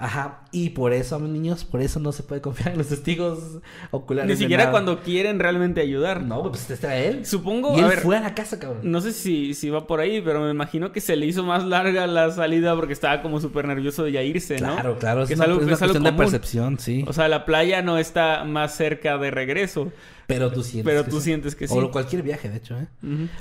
Ajá, 0.00 0.42
y 0.52 0.70
por 0.70 0.92
eso, 0.92 1.18
niños, 1.18 1.64
por 1.64 1.80
eso 1.80 1.98
no 1.98 2.12
se 2.12 2.22
puede 2.22 2.40
confiar 2.40 2.70
en 2.70 2.78
los 2.78 2.86
testigos 2.86 3.58
oculares. 3.90 4.30
Ni 4.30 4.36
siquiera 4.36 4.64
nada. 4.64 4.70
cuando 4.70 5.00
quieren 5.00 5.40
realmente 5.40 5.80
ayudar. 5.80 6.22
No, 6.22 6.42
pues 6.50 6.70
este 6.70 6.86
era 6.86 6.96
él. 6.98 7.26
Supongo, 7.26 7.74
Y 7.74 7.80
él 7.80 7.84
a 7.84 7.88
ver, 7.88 7.98
fue 7.98 8.16
a 8.16 8.20
la 8.20 8.32
casa, 8.32 8.60
cabrón. 8.60 8.80
No 8.84 9.00
sé 9.00 9.12
si, 9.12 9.54
si 9.54 9.70
va 9.70 9.88
por 9.88 9.98
ahí, 9.98 10.20
pero 10.20 10.40
me 10.40 10.50
imagino 10.50 10.92
que 10.92 11.00
se 11.00 11.16
le 11.16 11.26
hizo 11.26 11.42
más 11.42 11.64
larga 11.64 12.06
la 12.06 12.30
salida 12.30 12.76
porque 12.76 12.92
estaba 12.92 13.22
como 13.22 13.40
súper 13.40 13.66
nervioso 13.66 14.04
de 14.04 14.12
ya 14.12 14.22
irse, 14.22 14.60
¿no? 14.60 14.74
Claro, 14.74 14.98
claro, 14.98 15.22
es 15.22 15.28
Que 15.28 15.34
una, 15.34 15.46
es 15.46 15.50
una 15.50 15.62
algo 15.64 15.78
cuestión 15.78 16.04
de 16.04 16.12
percepción, 16.12 16.78
sí. 16.78 17.04
O 17.08 17.12
sea, 17.12 17.26
la 17.26 17.44
playa 17.44 17.82
no 17.82 17.98
está 17.98 18.44
más 18.44 18.76
cerca 18.76 19.18
de 19.18 19.32
regreso. 19.32 19.90
Pero 20.28 20.52
tú 20.52 20.62
sientes 20.62 20.84
pero 20.84 21.04
que 21.04 21.10
tú 21.10 21.16
sí. 21.20 21.24
sientes 21.24 21.56
que 21.56 21.66
sí. 21.66 21.74
O 21.74 21.90
cualquier 21.90 22.22
viaje, 22.22 22.50
de 22.50 22.58
hecho, 22.58 22.78
¿eh? 22.78 22.86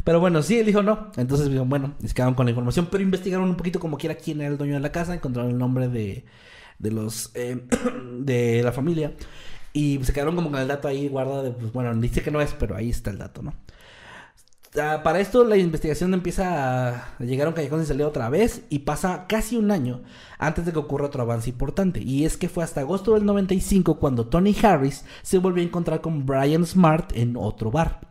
Pero 0.05 0.21
bueno, 0.21 0.41
sí, 0.41 0.57
él 0.57 0.65
dijo 0.65 0.81
no. 0.81 1.11
Entonces, 1.17 1.53
bueno, 1.65 1.95
y 2.01 2.07
se 2.07 2.13
quedaron 2.13 2.33
con 2.33 2.45
la 2.45 2.51
información, 2.51 2.87
pero 2.89 3.03
investigaron 3.03 3.49
un 3.49 3.57
poquito 3.57 3.81
como 3.81 3.97
quiera 3.97 4.15
quién 4.15 4.39
era 4.39 4.51
el 4.51 4.57
dueño 4.57 4.75
de 4.75 4.79
la 4.79 4.93
casa, 4.93 5.13
encontraron 5.13 5.51
el 5.51 5.57
nombre 5.57 5.89
de, 5.89 6.23
de 6.79 6.91
los, 6.91 7.31
eh, 7.33 7.61
de 8.19 8.63
la 8.63 8.71
familia. 8.71 9.11
Y 9.73 9.99
se 10.01 10.13
quedaron 10.13 10.37
como 10.37 10.49
con 10.49 10.61
el 10.61 10.67
dato 10.69 10.87
ahí 10.87 11.09
guardado 11.09 11.43
de, 11.43 11.51
pues 11.51 11.73
bueno, 11.73 11.93
dice 11.95 12.21
que 12.21 12.31
no 12.31 12.39
es, 12.39 12.53
pero 12.57 12.73
ahí 12.77 12.89
está 12.89 13.09
el 13.11 13.17
dato, 13.17 13.43
¿no? 13.43 13.53
Ah, 14.79 15.01
para 15.01 15.19
esto 15.19 15.43
la 15.43 15.57
investigación 15.57 16.13
empieza 16.13 16.89
a 16.89 17.19
llegar 17.19 17.47
a 17.47 17.49
un 17.49 17.55
callejón 17.55 17.79
sin 17.79 17.87
salida 17.87 18.07
otra 18.07 18.29
vez 18.29 18.63
y 18.69 18.79
pasa 18.79 19.25
casi 19.27 19.55
un 19.55 19.71
año 19.71 20.03
antes 20.37 20.65
de 20.65 20.73
que 20.73 20.79
ocurra 20.79 21.07
otro 21.07 21.23
avance 21.23 21.49
importante. 21.49 22.01
Y 22.01 22.25
es 22.25 22.37
que 22.37 22.49
fue 22.49 22.63
hasta 22.63 22.81
agosto 22.81 23.13
del 23.13 23.25
95 23.25 23.99
cuando 23.99 24.27
Tony 24.27 24.55
Harris 24.61 25.03
se 25.23 25.39
volvió 25.39 25.63
a 25.63 25.65
encontrar 25.67 26.01
con 26.01 26.25
Brian 26.25 26.65
Smart 26.65 27.11
en 27.15 27.37
otro 27.37 27.71
bar. 27.71 28.01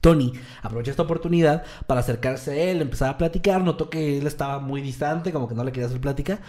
Tony 0.00 0.32
aprovechó 0.62 0.90
esta 0.90 1.02
oportunidad 1.02 1.64
para 1.86 2.00
acercarse 2.00 2.50
a 2.52 2.56
él, 2.56 2.82
empezar 2.82 3.08
a 3.08 3.16
platicar, 3.18 3.62
notó 3.62 3.88
que 3.88 4.18
él 4.18 4.26
estaba 4.26 4.58
muy 4.58 4.82
distante, 4.82 5.32
como 5.32 5.48
que 5.48 5.54
no 5.54 5.64
le 5.64 5.72
quería 5.72 5.86
hacer 5.86 6.00
plática, 6.00 6.40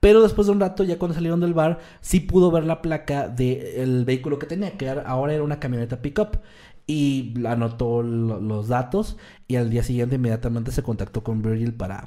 pero 0.00 0.22
después 0.22 0.46
de 0.46 0.52
un 0.52 0.60
rato, 0.60 0.82
ya 0.82 0.98
cuando 0.98 1.14
salieron 1.14 1.40
del 1.40 1.52
bar, 1.52 1.78
sí 2.00 2.20
pudo 2.20 2.50
ver 2.50 2.64
la 2.64 2.80
placa 2.80 3.28
del 3.28 4.06
vehículo 4.06 4.38
que 4.38 4.46
tenía, 4.46 4.78
que 4.78 4.88
ahora 4.88 5.34
era 5.34 5.42
una 5.42 5.60
camioneta 5.60 6.00
pickup, 6.00 6.38
y 6.86 7.34
anotó 7.46 8.02
lo- 8.02 8.40
los 8.40 8.68
datos, 8.68 9.16
y 9.48 9.56
al 9.56 9.70
día 9.70 9.82
siguiente 9.82 10.16
inmediatamente 10.16 10.72
se 10.72 10.82
contactó 10.82 11.22
con 11.22 11.42
Virgil 11.42 11.74
para, 11.74 12.06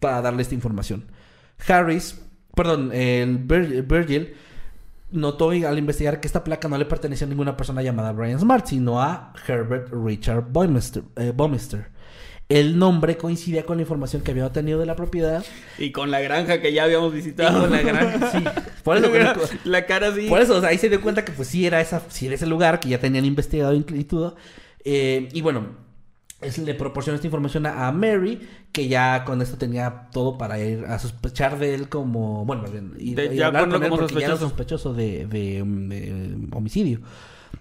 para 0.00 0.22
darle 0.22 0.42
esta 0.42 0.54
información. 0.54 1.04
Harris, 1.68 2.20
perdón, 2.54 2.90
el 2.92 3.46
Vir- 3.46 3.86
Virgil 3.86 4.34
notó 5.12 5.50
al 5.50 5.78
investigar 5.78 6.20
que 6.20 6.26
esta 6.28 6.44
placa 6.44 6.68
no 6.68 6.78
le 6.78 6.84
pertenecía 6.86 7.26
a 7.26 7.30
ninguna 7.30 7.56
persona 7.56 7.82
llamada 7.82 8.12
Brian 8.12 8.38
Smart, 8.38 8.66
sino 8.66 9.00
a 9.02 9.32
Herbert 9.46 9.88
Richard 9.92 10.46
Bomister. 10.50 11.02
eh, 11.16 11.32
Bomister. 11.34 11.88
El 12.50 12.78
nombre 12.78 13.16
coincidía 13.16 13.64
con 13.64 13.76
la 13.78 13.82
información 13.82 14.22
que 14.22 14.32
había 14.32 14.44
obtenido 14.44 14.78
de 14.80 14.84
la 14.86 14.96
propiedad. 14.96 15.42
Y 15.78 15.92
con 15.92 16.10
la 16.10 16.20
granja 16.20 16.60
que 16.60 16.72
ya 16.72 16.84
habíamos 16.84 17.12
Y 17.12 17.16
visitado. 17.16 17.60
con 17.62 17.70
la 17.70 17.80
granja, 17.80 18.30
sí. 18.32 18.44
Por 18.82 18.96
eso, 18.98 19.08
la 19.64 19.86
cara 19.86 20.08
así. 20.08 20.28
por 20.28 20.40
eso, 20.42 20.56
o 20.56 20.60
sea, 20.60 20.70
ahí 20.70 20.78
se 20.78 20.88
dio 20.88 21.00
cuenta 21.00 21.24
que 21.24 21.32
pues 21.32 21.48
sí 21.48 21.64
era, 21.64 21.80
esa, 21.80 22.02
sí 22.10 22.26
era 22.26 22.34
ese 22.34 22.46
lugar 22.46 22.80
que 22.80 22.88
ya 22.88 22.98
tenían 22.98 23.24
investigado 23.24 23.72
y 23.74 24.04
todo. 24.04 24.36
Eh, 24.84 25.28
y 25.32 25.40
bueno, 25.42 25.68
es- 26.40 26.58
le 26.58 26.74
proporcionó 26.74 27.14
esta 27.14 27.26
información 27.26 27.66
a, 27.66 27.86
a 27.86 27.92
Mary, 27.92 28.40
que 28.72 28.88
ya 28.88 29.24
con 29.24 29.42
esto 29.42 29.56
tenía 29.56 30.08
todo 30.12 30.36
para 30.38 30.58
ir 30.58 30.84
a 30.86 30.98
sospechar 30.98 31.58
de 31.58 31.74
él 31.74 31.88
como, 31.88 32.44
bueno, 32.46 32.62
más 32.62 32.72
bien, 32.72 32.94
y, 32.98 33.14
De- 33.14 33.32
y 33.34 33.36
ya 33.36 33.46
hablar 33.48 33.68
con 33.68 33.74
él 33.84 33.88
como 33.90 34.00
porque 34.00 34.14
ya 34.14 34.26
era 34.26 34.36
sospechoso. 34.36 34.48
sospechoso 34.48 34.94
de, 34.94 35.26
de, 35.26 35.62
de 35.62 36.36
homicidio. 36.52 37.00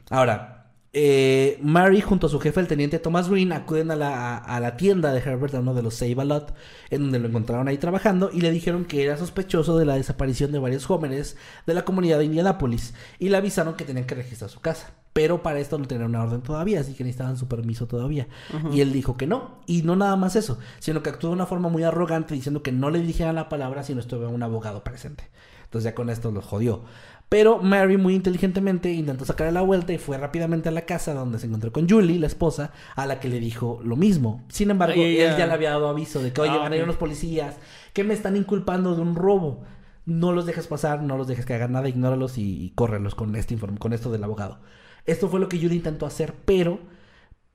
Ahora, 0.09 0.58
eh, 0.91 1.59
Mary 1.61 2.01
junto 2.01 2.27
a 2.27 2.29
su 2.29 2.39
jefe, 2.39 2.59
el 2.59 2.67
teniente 2.67 2.97
Thomas 2.97 3.29
Green, 3.29 3.51
acuden 3.51 3.91
a 3.91 3.95
la, 3.95 4.37
a 4.37 4.59
la 4.59 4.75
tienda 4.75 5.13
de 5.13 5.19
Herbert, 5.19 5.53
a 5.53 5.59
uno 5.59 5.73
de 5.73 5.83
los 5.83 5.93
Save 5.93 6.15
a 6.19 6.25
Lot, 6.25 6.53
en 6.89 7.03
donde 7.03 7.19
lo 7.19 7.27
encontraron 7.27 7.67
ahí 7.67 7.77
trabajando 7.77 8.31
y 8.33 8.41
le 8.41 8.51
dijeron 8.51 8.85
que 8.85 9.03
era 9.03 9.17
sospechoso 9.17 9.77
de 9.77 9.85
la 9.85 9.95
desaparición 9.95 10.51
de 10.51 10.59
varios 10.59 10.85
jóvenes 10.85 11.37
de 11.67 11.73
la 11.75 11.85
comunidad 11.85 12.17
de 12.17 12.25
Indianápolis 12.25 12.93
y 13.19 13.29
le 13.29 13.37
avisaron 13.37 13.75
que 13.75 13.85
tenían 13.85 14.05
que 14.05 14.15
registrar 14.15 14.49
su 14.49 14.61
casa. 14.61 14.91
Pero 15.13 15.43
para 15.43 15.59
esto 15.59 15.77
no 15.77 15.87
tenían 15.87 16.09
una 16.09 16.23
orden 16.23 16.41
todavía, 16.41 16.79
así 16.79 16.93
que 16.93 17.03
necesitaban 17.03 17.35
su 17.35 17.47
permiso 17.47 17.87
todavía. 17.87 18.27
Y 18.71 18.81
él 18.81 18.93
dijo 18.93 19.17
que 19.17 19.25
no. 19.25 19.59
Y 19.65 19.81
no 19.81 19.95
nada 19.95 20.15
más 20.15 20.35
eso, 20.35 20.59
sino 20.79 21.01
que 21.01 21.09
actuó 21.09 21.31
de 21.31 21.35
una 21.35 21.47
forma 21.47 21.67
muy 21.67 21.83
arrogante 21.83 22.35
diciendo 22.35 22.61
que 22.61 22.71
no 22.71 22.89
le 22.91 22.99
dijeran 22.99 23.35
la 23.35 23.49
palabra 23.49 23.83
si 23.83 23.95
no 23.95 24.01
estuviera 24.01 24.29
un 24.29 24.43
abogado 24.43 24.83
presente. 24.83 25.27
Entonces 25.63 25.91
ya 25.91 25.95
con 25.95 26.09
esto 26.09 26.31
los 26.31 26.45
jodió. 26.45 26.83
Pero 27.29 27.59
Mary 27.61 27.97
muy 27.97 28.15
inteligentemente 28.15 28.91
intentó 28.91 29.23
sacarle 29.23 29.53
la 29.53 29.61
vuelta 29.61 29.93
y 29.93 29.99
fue 29.99 30.17
rápidamente 30.17 30.69
a 30.69 30.71
la 30.71 30.85
casa 30.87 31.13
donde 31.13 31.37
se 31.37 31.45
encontró 31.45 31.71
con 31.71 31.87
Julie, 31.87 32.17
la 32.19 32.25
esposa, 32.25 32.71
a 32.95 33.05
la 33.05 33.19
que 33.19 33.29
le 33.29 33.39
dijo 33.39 33.79
lo 33.83 33.95
mismo. 33.95 34.43
Sin 34.49 34.71
embargo, 34.71 34.95
Ay, 35.03 35.19
él 35.19 35.35
ya 35.37 35.45
le 35.45 35.53
había 35.53 35.69
dado 35.71 35.89
aviso 35.89 36.21
de 36.23 36.33
que, 36.33 36.41
oye, 36.41 36.51
Ah, 36.51 36.57
van 36.57 36.73
a 36.73 36.77
ir 36.77 36.83
unos 36.83 36.95
policías 36.97 37.57
que 37.93 38.03
me 38.03 38.15
están 38.15 38.35
inculpando 38.35 38.95
de 38.95 39.01
un 39.01 39.15
robo. 39.15 39.63
No 40.05 40.31
los 40.31 40.47
dejes 40.47 40.65
pasar, 40.65 41.03
no 41.03 41.17
los 41.17 41.27
dejes 41.27 41.45
que 41.45 41.53
hagan 41.53 41.73
nada, 41.73 41.87
ignóralos 41.87 42.39
y, 42.39 42.63
y 42.65 42.71
córrelos 42.71 43.13
con 43.13 43.35
este 43.35 43.53
informe, 43.53 43.77
con 43.77 43.93
esto 43.93 44.11
del 44.11 44.23
abogado. 44.23 44.59
Esto 45.05 45.29
fue 45.29 45.39
lo 45.39 45.49
que 45.49 45.57
Julie 45.59 45.75
intentó 45.77 46.07
hacer, 46.07 46.33
pero 46.45 46.79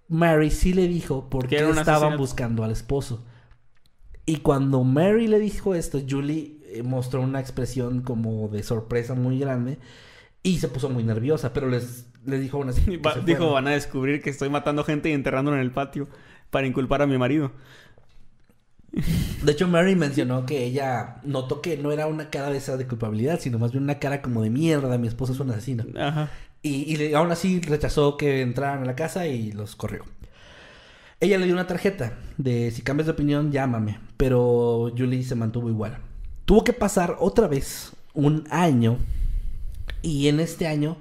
Mary 0.08 0.50
sí 0.50 0.72
le 0.72 0.86
dijo 0.86 1.28
por 1.30 1.48
qué 1.48 1.56
estaban 1.68 2.14
asesinato. 2.14 2.18
buscando 2.18 2.62
al 2.64 2.70
esposo. 2.70 3.24
Y 4.26 4.36
cuando 4.38 4.84
Mary 4.84 5.26
le 5.26 5.38
dijo 5.38 5.74
esto, 5.74 6.00
Julie 6.08 6.53
mostró 6.82 7.20
una 7.20 7.40
expresión 7.40 8.00
como 8.02 8.48
de 8.48 8.62
sorpresa 8.62 9.14
muy 9.14 9.38
grande 9.38 9.78
y 10.42 10.58
se 10.58 10.68
puso 10.68 10.90
muy 10.90 11.04
nerviosa, 11.04 11.52
pero 11.52 11.68
les, 11.68 12.06
les 12.26 12.40
dijo 12.40 12.62
así. 12.64 12.96
Va- 12.98 13.14
se 13.14 13.20
dijo, 13.20 13.52
van 13.52 13.66
a 13.68 13.70
descubrir 13.72 14.20
que 14.22 14.30
estoy 14.30 14.48
matando 14.48 14.84
gente 14.84 15.10
y 15.10 15.12
enterrándolo 15.12 15.56
en 15.56 15.62
el 15.62 15.70
patio 15.72 16.08
para 16.50 16.66
inculpar 16.66 17.02
a 17.02 17.06
mi 17.06 17.18
marido. 17.18 17.52
De 19.42 19.50
hecho, 19.52 19.66
Mary 19.66 19.96
mencionó 19.96 20.46
que 20.46 20.64
ella 20.64 21.16
notó 21.24 21.60
que 21.60 21.76
no 21.76 21.90
era 21.90 22.06
una 22.06 22.30
cara 22.30 22.50
de 22.50 22.58
esa 22.58 22.76
de 22.76 22.86
culpabilidad, 22.86 23.40
sino 23.40 23.58
más 23.58 23.72
bien 23.72 23.82
una 23.82 23.98
cara 23.98 24.22
como 24.22 24.42
de 24.42 24.50
mierda, 24.50 24.98
mi 24.98 25.08
esposo 25.08 25.32
es 25.32 25.40
un 25.40 25.50
asesino. 25.50 25.84
Ajá. 25.98 26.30
Y, 26.62 26.94
y 27.02 27.12
aún 27.14 27.30
así 27.32 27.60
rechazó 27.60 28.16
que 28.16 28.40
entraran 28.40 28.82
a 28.82 28.86
la 28.86 28.94
casa 28.94 29.26
y 29.26 29.50
los 29.52 29.74
corrió. 29.74 30.04
Ella 31.20 31.38
le 31.38 31.46
dio 31.46 31.54
una 31.54 31.66
tarjeta 31.66 32.18
de 32.38 32.70
si 32.70 32.82
cambias 32.82 33.06
de 33.06 33.12
opinión, 33.12 33.50
llámame. 33.50 33.98
Pero 34.16 34.92
Julie 34.96 35.24
se 35.24 35.34
mantuvo 35.34 35.68
igual. 35.68 35.98
Tuvo 36.44 36.64
que 36.64 36.72
pasar 36.72 37.16
otra 37.20 37.48
vez 37.48 37.92
un 38.12 38.44
año. 38.50 38.98
Y 40.02 40.28
en 40.28 40.40
este 40.40 40.66
año, 40.66 40.98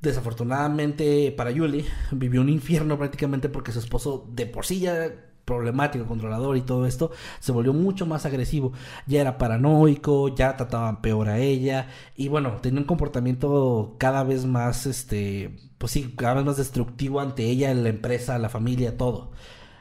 desafortunadamente 0.00 1.32
para 1.36 1.52
Julie, 1.52 1.84
vivió 2.10 2.40
un 2.40 2.48
infierno 2.48 2.98
prácticamente 2.98 3.48
porque 3.48 3.72
su 3.72 3.78
esposo 3.78 4.26
de 4.32 4.46
por 4.46 4.66
sí 4.66 4.80
ya 4.80 5.12
problemático, 5.44 6.06
controlador 6.06 6.56
y 6.56 6.62
todo 6.62 6.86
esto, 6.86 7.10
se 7.40 7.52
volvió 7.52 7.72
mucho 7.72 8.06
más 8.06 8.26
agresivo. 8.26 8.72
Ya 9.06 9.20
era 9.20 9.38
paranoico, 9.38 10.34
ya 10.34 10.56
trataban 10.56 11.02
peor 11.02 11.28
a 11.28 11.38
ella 11.38 11.88
y 12.16 12.28
bueno, 12.28 12.58
tenía 12.60 12.80
un 12.80 12.86
comportamiento 12.86 13.96
cada 13.98 14.24
vez 14.24 14.46
más, 14.46 14.86
este, 14.86 15.56
pues 15.78 15.92
sí, 15.92 16.14
cada 16.16 16.34
vez 16.34 16.44
más 16.44 16.56
destructivo 16.56 17.20
ante 17.20 17.44
ella, 17.44 17.72
la 17.74 17.88
empresa, 17.88 18.38
la 18.38 18.48
familia, 18.48 18.96
todo. 18.96 19.32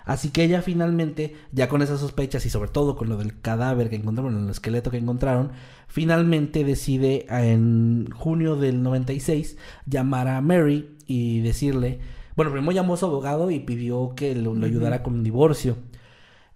Así 0.06 0.30
que 0.30 0.44
ella 0.44 0.61
finalmente, 0.61 1.36
ya 1.52 1.69
con 1.69 1.82
esas 1.82 1.99
sospechas 1.99 2.45
y 2.45 2.49
sobre 2.49 2.69
todo 2.69 2.95
con 2.95 3.10
lo 3.10 3.18
del 3.18 3.40
cadáver 3.40 3.90
que 3.90 3.95
encontraron, 3.95 4.44
el 4.44 4.49
esqueleto 4.49 4.91
que 4.91 4.98
encontraron, 4.98 5.52
finalmente 5.88 6.64
decide 6.64 7.26
en 7.30 8.10
junio 8.11 8.56
del 8.56 8.82
96 8.82 9.57
llamar 9.86 10.28
a 10.28 10.41
Mary 10.41 10.95
y 11.06 11.41
decirle, 11.41 11.99
bueno, 12.36 12.52
primero 12.52 12.72
llamó 12.72 12.95
a 12.95 12.98
su 12.98 13.06
abogado 13.06 13.52
y 13.52 13.60
pidió 13.60 14.14
que 14.15 14.36
lo, 14.36 14.56
lo 14.56 14.65
ayudara 14.65 15.03
con 15.03 15.14
un 15.14 15.23
divorcio. 15.23 15.78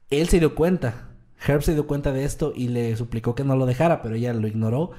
Él 0.10 0.28
se 0.30 0.40
dio 0.40 0.56
cuenta, 0.56 1.10
Herb 1.46 1.62
se 1.62 1.74
dio 1.74 1.88
cuenta 1.88 2.12
de 2.12 2.24
esto 2.24 2.54
y 2.56 2.70
le 2.70 2.96
suplicó 2.96 3.36
que 3.36 3.44
no 3.44 3.56
lo 3.56 3.66
dejara, 3.66 4.02
pero 4.02 4.16
ella 4.16 4.34
lo 4.34 4.48
ignoró, 4.48 4.92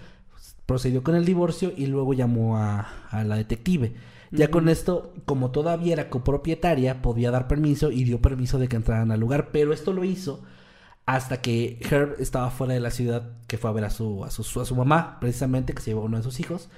procedió 0.67 1.03
con 1.03 1.15
el 1.15 1.25
divorcio 1.25 1.73
y 1.77 1.87
luego 1.87 2.15
llamó 2.15 2.59
a, 2.59 2.89
a 3.11 3.25
la 3.25 3.37
detective. 3.37 3.95
Ya 4.37 4.51
con 4.51 4.69
esto, 4.69 5.15
como 5.25 5.51
todavía 5.51 5.95
era 5.95 6.11
copropietaria, 6.11 7.03
podía 7.03 7.31
dar 7.31 7.49
permiso 7.49 7.91
y 7.91 8.05
dio 8.05 8.21
permiso 8.21 8.59
de 8.59 8.69
que 8.69 8.77
entraran 8.77 9.11
al 9.11 9.21
lugar, 9.21 9.51
pero 9.53 9.73
esto 9.73 9.93
lo 9.93 10.05
hizo 10.05 10.43
hasta 11.07 11.41
que 11.41 11.79
Herb 11.89 12.17
estaba 12.21 12.51
fuera 12.51 12.75
de 12.75 12.81
la 12.81 12.91
ciudad, 12.91 13.31
que 13.47 13.59
fue 13.59 13.71
a 13.71 13.73
ver 13.73 13.85
a 13.85 13.91
su, 13.91 14.25
a 14.25 14.31
su, 14.31 14.61
a 14.61 14.65
su 14.65 14.75
mamá, 14.77 15.19
precisamente, 15.21 15.73
que 15.73 15.81
se 15.83 15.91
llevó 15.91 16.03
a 16.03 16.07
uno 16.07 16.17
de 16.19 16.23
sus 16.25 16.41
hijos, 16.41 16.69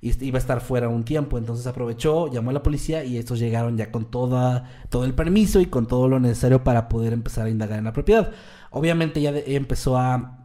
y 0.00 0.12
iba 0.24 0.36
a 0.38 0.40
estar 0.40 0.60
fuera 0.60 0.88
un 0.88 1.04
tiempo. 1.04 1.38
Entonces 1.38 1.66
aprovechó, 1.66 2.30
llamó 2.30 2.50
a 2.50 2.52
la 2.52 2.62
policía 2.62 3.04
y 3.04 3.16
estos 3.18 3.38
llegaron 3.38 3.76
ya 3.78 3.90
con 3.90 4.10
toda, 4.10 4.70
todo 4.90 5.04
el 5.04 5.14
permiso 5.14 5.60
y 5.60 5.66
con 5.66 5.86
todo 5.86 6.06
lo 6.08 6.20
necesario 6.20 6.62
para 6.64 6.88
poder 6.88 7.12
empezar 7.14 7.46
a 7.46 7.50
indagar 7.50 7.78
en 7.78 7.86
la 7.86 7.92
propiedad. 7.92 8.30
Obviamente 8.70 9.20
ya 9.22 9.32
de- 9.32 9.56
empezó 9.56 9.96
a 9.98 10.37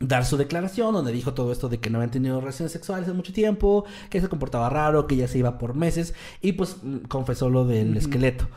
dar 0.00 0.24
su 0.24 0.36
declaración 0.38 0.94
donde 0.94 1.12
dijo 1.12 1.34
todo 1.34 1.52
esto 1.52 1.68
de 1.68 1.78
que 1.78 1.90
no 1.90 1.98
habían 1.98 2.10
tenido 2.10 2.40
relaciones 2.40 2.72
sexuales 2.72 3.06
en 3.08 3.16
mucho 3.16 3.32
tiempo, 3.32 3.84
que 4.08 4.20
se 4.20 4.28
comportaba 4.28 4.68
raro, 4.70 5.06
que 5.06 5.14
ya 5.16 5.28
se 5.28 5.38
iba 5.38 5.58
por 5.58 5.74
meses 5.74 6.14
y 6.40 6.52
pues 6.52 6.78
mm, 6.82 6.96
confesó 7.08 7.50
lo 7.50 7.64
del 7.66 7.96
esqueleto. 7.96 8.48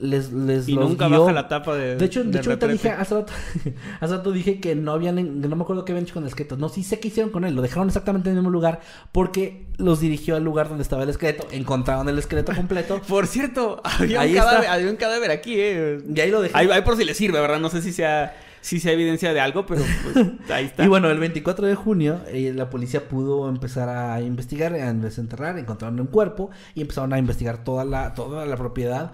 Les, 0.00 0.32
les 0.32 0.68
Y 0.68 0.74
los 0.74 0.88
nunca 0.90 1.06
guió- 1.08 1.20
baja 1.20 1.32
la 1.32 1.46
tapa 1.46 1.76
de. 1.76 1.94
de 1.94 2.04
hecho, 2.04 2.18
de 2.24 2.30
del 2.30 2.40
hecho 2.40 2.50
ahorita 2.50 2.66
dije, 2.66 2.90
hace 2.90 3.14
rato, 3.14 3.32
hace 4.00 4.16
rato 4.16 4.32
dije 4.32 4.58
que 4.60 4.74
no 4.74 4.90
habían, 4.90 5.40
no 5.40 5.56
me 5.56 5.62
acuerdo 5.62 5.84
qué 5.84 5.92
habían 5.92 6.04
hecho 6.04 6.14
con 6.14 6.24
el 6.24 6.28
esqueleto. 6.30 6.56
No, 6.56 6.68
sí 6.68 6.82
sé 6.82 6.98
qué 6.98 7.08
hicieron 7.08 7.30
con 7.30 7.44
él. 7.44 7.54
Lo 7.54 7.62
dejaron 7.62 7.86
exactamente 7.88 8.28
en 8.28 8.34
el 8.36 8.42
mismo 8.42 8.50
lugar 8.50 8.80
porque 9.12 9.68
los 9.76 10.00
dirigió 10.00 10.34
al 10.34 10.42
lugar 10.42 10.68
donde 10.68 10.82
estaba 10.82 11.04
el 11.04 11.10
esqueleto. 11.10 11.46
Encontraron 11.52 12.08
el 12.08 12.18
esqueleto 12.18 12.52
completo. 12.56 13.00
Por 13.08 13.28
cierto, 13.28 13.80
había 13.84 14.20
Ahí 14.20 14.32
un, 14.32 14.38
cadáver, 14.38 14.68
había 14.68 14.90
un 14.90 14.96
cadáver 14.96 15.30
aquí, 15.30 15.54
eh. 15.56 15.98
Y 16.12 16.20
ahí 16.20 16.30
lo 16.32 16.42
dejaron. 16.42 16.68
Ahí, 16.70 16.76
ahí 16.76 16.82
por 16.82 16.96
si 16.96 17.04
le 17.04 17.14
sirve, 17.14 17.40
¿verdad? 17.40 17.60
No 17.60 17.70
sé 17.70 17.80
si 17.80 17.92
sea, 17.92 18.34
si 18.64 18.80
sea 18.80 18.92
evidencia 18.92 19.34
de 19.34 19.40
algo, 19.40 19.66
pero 19.66 19.82
pues, 20.02 20.26
ahí 20.50 20.64
está. 20.64 20.86
Y 20.86 20.88
bueno, 20.88 21.10
el 21.10 21.18
24 21.18 21.66
de 21.66 21.74
junio 21.74 22.22
eh, 22.28 22.50
la 22.54 22.70
policía 22.70 23.10
pudo 23.10 23.50
empezar 23.50 23.90
a 23.90 24.22
investigar, 24.22 24.72
a 24.72 24.90
desenterrar, 24.94 25.58
encontraron 25.58 26.00
un 26.00 26.06
cuerpo 26.06 26.48
y 26.74 26.80
empezaron 26.80 27.12
a 27.12 27.18
investigar 27.18 27.62
toda 27.62 27.84
la, 27.84 28.14
toda 28.14 28.46
la 28.46 28.56
propiedad 28.56 29.12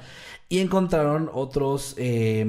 y 0.49 0.61
encontraron 0.61 1.29
otros 1.35 1.97
eh, 1.99 2.47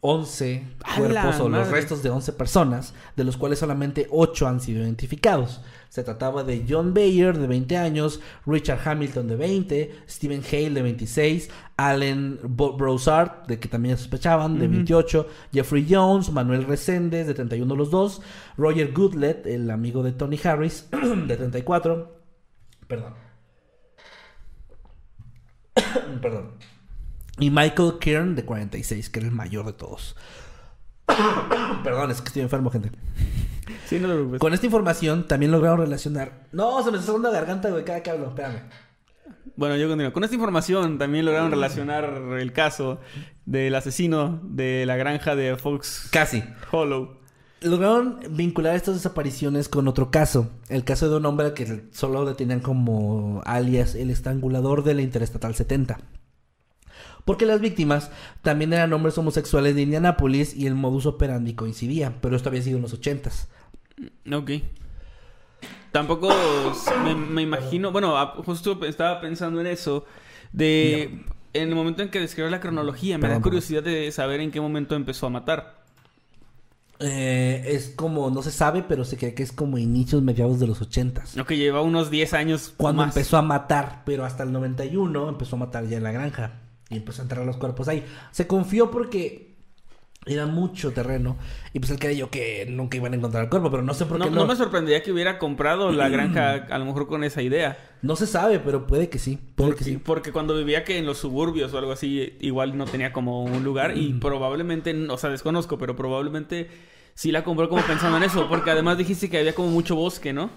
11 0.00 0.66
¡A 0.84 0.96
cuerpos 0.96 1.38
la 1.38 1.44
o 1.44 1.48
los 1.50 1.68
restos 1.68 2.02
de 2.02 2.08
11 2.08 2.32
personas, 2.32 2.94
de 3.14 3.24
los 3.24 3.36
cuales 3.36 3.58
solamente 3.58 4.06
8 4.10 4.48
han 4.48 4.62
sido 4.62 4.82
identificados. 4.82 5.60
Se 5.88 6.02
trataba 6.02 6.44
de 6.44 6.64
John 6.68 6.92
Bayer, 6.92 7.36
de 7.38 7.46
20 7.46 7.76
años, 7.76 8.20
Richard 8.46 8.80
Hamilton, 8.84 9.28
de 9.28 9.36
20, 9.36 9.94
Stephen 10.08 10.42
Hale, 10.42 10.70
de 10.70 10.82
26, 10.82 11.50
Allen 11.76 12.38
Broussard, 12.42 13.46
de 13.46 13.58
que 13.58 13.68
también 13.68 13.96
sospechaban, 13.96 14.58
de 14.58 14.68
28, 14.68 15.26
Jeffrey 15.52 15.86
Jones, 15.88 16.30
Manuel 16.30 16.64
Reséndez, 16.64 17.26
de 17.26 17.34
31 17.34 17.74
los 17.74 17.90
dos, 17.90 18.20
Roger 18.56 18.92
Goodlet, 18.92 19.46
el 19.46 19.70
amigo 19.70 20.02
de 20.02 20.12
Tony 20.12 20.38
Harris, 20.42 20.88
de 21.26 21.36
34, 21.36 22.20
perdón. 22.86 23.14
perdón. 26.20 26.52
Y 27.38 27.50
Michael 27.50 27.94
Kern, 28.00 28.34
de 28.34 28.44
46, 28.44 29.10
que 29.10 29.20
era 29.20 29.28
el 29.28 29.34
mayor 29.34 29.66
de 29.66 29.72
todos. 29.72 30.16
perdón, 31.84 32.10
es 32.10 32.20
que 32.20 32.28
estoy 32.28 32.42
enfermo, 32.42 32.70
gente. 32.70 32.90
Sí, 33.86 33.98
no 33.98 34.08
te 34.08 34.14
preocupes. 34.14 34.40
Con 34.40 34.54
esta 34.54 34.66
información 34.66 35.26
también 35.26 35.52
lograron 35.52 35.80
relacionar. 35.80 36.46
No, 36.52 36.82
se 36.82 36.90
me 36.90 36.98
está 36.98 37.06
saliendo 37.06 37.30
la 37.30 37.38
garganta, 37.38 37.70
güey, 37.70 37.84
cada 37.84 38.02
que 38.02 38.10
hablo, 38.10 38.28
espérame. 38.28 38.62
Bueno, 39.56 39.76
yo 39.76 39.88
continúo. 39.88 40.12
Con 40.12 40.22
esta 40.22 40.36
información 40.36 40.98
también 40.98 41.24
lograron 41.24 41.50
relacionar 41.50 42.22
el 42.38 42.52
caso 42.52 43.00
del 43.44 43.74
asesino 43.74 44.40
de 44.44 44.86
la 44.86 44.96
granja 44.96 45.34
de 45.34 45.56
Fox 45.56 46.08
Casi. 46.12 46.44
Hollow. 46.70 47.18
Lograron 47.60 48.20
vincular 48.30 48.76
estas 48.76 48.94
desapariciones 48.94 49.68
con 49.68 49.88
otro 49.88 50.12
caso. 50.12 50.48
El 50.68 50.84
caso 50.84 51.10
de 51.10 51.16
un 51.16 51.26
hombre 51.26 51.54
que 51.54 51.86
solo 51.90 52.24
le 52.24 52.34
tenían 52.34 52.60
como 52.60 53.42
alias 53.46 53.96
el 53.96 54.10
estrangulador 54.10 54.84
de 54.84 54.94
la 54.94 55.02
Interestatal 55.02 55.56
70. 55.56 55.98
Porque 57.24 57.44
las 57.44 57.60
víctimas 57.60 58.12
también 58.42 58.72
eran 58.72 58.92
hombres 58.92 59.18
homosexuales 59.18 59.74
de 59.74 59.82
Indianápolis 59.82 60.54
y 60.54 60.68
el 60.68 60.76
modus 60.76 61.04
operandi 61.04 61.54
coincidía, 61.54 62.14
pero 62.20 62.36
esto 62.36 62.48
había 62.48 62.62
sido 62.62 62.76
en 62.76 62.82
los 62.82 62.98
80s. 62.98 63.48
Ok. 64.32 64.50
Tampoco 65.92 66.28
me, 67.04 67.14
me 67.14 67.42
imagino, 67.42 67.90
bueno, 67.92 68.14
justo 68.44 68.78
estaba 68.84 69.20
pensando 69.20 69.60
en 69.60 69.66
eso, 69.66 70.04
de 70.52 71.24
en 71.54 71.68
el 71.68 71.74
momento 71.74 72.02
en 72.02 72.10
que 72.10 72.20
describes 72.20 72.50
la 72.50 72.60
cronología, 72.60 73.16
me 73.16 73.22
Perdón, 73.22 73.38
da 73.38 73.42
curiosidad 73.42 73.82
de 73.82 74.10
saber 74.12 74.40
en 74.40 74.50
qué 74.50 74.60
momento 74.60 74.94
empezó 74.94 75.26
a 75.26 75.30
matar. 75.30 75.78
Eh, 77.00 77.62
es 77.68 77.90
como, 77.90 78.28
no 78.30 78.42
se 78.42 78.50
sabe, 78.50 78.82
pero 78.86 79.04
se 79.04 79.16
cree 79.16 79.32
que 79.34 79.42
es 79.44 79.52
como 79.52 79.78
inicios, 79.78 80.20
mediados 80.22 80.58
de 80.58 80.66
los 80.66 80.80
80s. 80.82 81.36
No, 81.36 81.46
que 81.46 81.56
lleva 81.56 81.80
unos 81.80 82.10
10 82.10 82.34
años 82.34 82.74
Cuando 82.76 83.02
más. 83.02 83.16
empezó 83.16 83.36
a 83.36 83.42
matar, 83.42 84.02
pero 84.04 84.24
hasta 84.24 84.42
el 84.42 84.52
91 84.52 85.28
empezó 85.28 85.56
a 85.56 85.60
matar 85.60 85.86
ya 85.86 85.96
en 85.96 86.02
la 86.02 86.12
granja. 86.12 86.60
Y 86.90 86.96
empezó 86.96 87.22
a 87.22 87.24
enterrar 87.24 87.46
los 87.46 87.56
cuerpos 87.56 87.86
ahí. 87.88 88.04
Se 88.30 88.46
confió 88.46 88.90
porque 88.90 89.47
era 90.26 90.46
mucho 90.46 90.92
terreno. 90.92 91.36
Y 91.72 91.78
pues 91.80 91.90
él 91.90 91.98
creyó 91.98 92.28
que 92.30 92.66
nunca 92.68 92.96
iban 92.96 93.12
a 93.12 93.16
encontrar 93.16 93.44
el 93.44 93.50
cuerpo, 93.50 93.70
pero 93.70 93.82
no 93.82 93.94
sé 93.94 94.04
por 94.04 94.18
No, 94.18 94.26
qué 94.26 94.30
no 94.30 94.36
no. 94.42 94.46
me 94.46 94.56
sorprendería 94.56 95.02
que 95.02 95.12
hubiera 95.12 95.38
comprado 95.38 95.90
la 95.92 96.08
granja 96.10 96.66
a 96.70 96.78
lo 96.78 96.84
mejor 96.84 97.06
con 97.06 97.24
esa 97.24 97.40
idea. 97.42 97.78
No 98.02 98.14
se 98.16 98.26
sabe, 98.26 98.58
pero 98.60 98.86
puede 98.86 99.08
que 99.08 99.18
sí. 99.18 99.38
Puede 99.54 99.70
Porque, 99.70 99.78
que 99.84 99.90
sí. 99.92 99.96
porque 99.96 100.32
cuando 100.32 100.54
vivía 100.56 100.84
que 100.84 100.98
en 100.98 101.06
los 101.06 101.18
suburbios 101.18 101.72
o 101.72 101.78
algo 101.78 101.92
así, 101.92 102.36
igual 102.40 102.76
no 102.76 102.84
tenía 102.84 103.12
como 103.12 103.42
un 103.44 103.64
lugar 103.64 103.96
y 103.96 104.12
probablemente, 104.14 104.94
o 105.08 105.16
sea, 105.16 105.30
desconozco, 105.30 105.78
pero 105.78 105.96
probablemente 105.96 106.68
sí 107.14 107.32
la 107.32 107.42
compró 107.42 107.68
como 107.68 107.82
pensando 107.82 108.16
en 108.18 108.22
eso, 108.24 108.48
porque 108.48 108.70
además 108.70 108.98
dijiste 108.98 109.28
que 109.30 109.38
había 109.38 109.54
como 109.54 109.68
mucho 109.70 109.96
bosque, 109.96 110.32
¿no? 110.32 110.50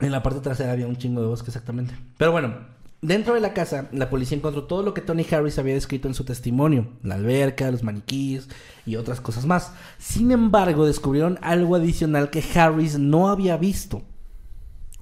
En 0.00 0.12
la 0.12 0.22
parte 0.22 0.40
trasera 0.40 0.72
había 0.72 0.86
un 0.86 0.96
chingo 0.96 1.20
de 1.20 1.26
bosque, 1.26 1.48
exactamente. 1.50 1.94
Pero 2.18 2.30
bueno, 2.30 2.54
dentro 3.00 3.34
de 3.34 3.40
la 3.40 3.54
casa, 3.54 3.88
la 3.92 4.10
policía 4.10 4.36
encontró 4.36 4.64
todo 4.64 4.82
lo 4.82 4.94
que 4.94 5.00
Tony 5.00 5.26
Harris 5.30 5.58
había 5.58 5.74
descrito 5.74 6.08
en 6.08 6.14
su 6.14 6.24
testimonio: 6.24 6.88
la 7.02 7.14
alberca, 7.16 7.70
los 7.70 7.82
maniquíes 7.82 8.48
y 8.86 8.96
otras 8.96 9.20
cosas 9.20 9.46
más. 9.46 9.72
Sin 9.98 10.30
embargo, 10.30 10.86
descubrieron 10.86 11.38
algo 11.42 11.76
adicional 11.76 12.30
que 12.30 12.44
Harris 12.54 12.98
no 12.98 13.28
había 13.28 13.56
visto: 13.56 14.02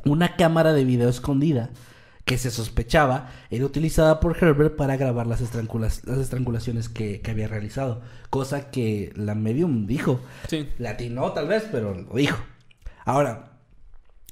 una 0.04 0.36
cámara 0.36 0.72
de 0.72 0.84
video 0.84 1.08
escondida 1.08 1.70
que 2.24 2.38
se 2.38 2.50
sospechaba 2.50 3.30
era 3.50 3.64
utilizada 3.64 4.18
por 4.18 4.36
Herbert 4.36 4.74
para 4.74 4.96
grabar 4.96 5.28
las, 5.28 5.40
estrangulaciones 5.40 6.88
que, 6.88 7.20
que 7.20 7.30
había 7.30 7.46
realizado. 7.46 8.02
Cosa 8.30 8.70
que 8.70 9.12
la 9.14 9.36
medium 9.36 9.86
dijo. 9.86 10.20
Sí. 10.48 10.68
Latinó 10.78 11.32
tal 11.32 11.46
vez, 11.46 11.68
pero 11.70 11.94
lo 11.94 12.14
dijo. 12.14 12.36
Ahora, 13.04 13.55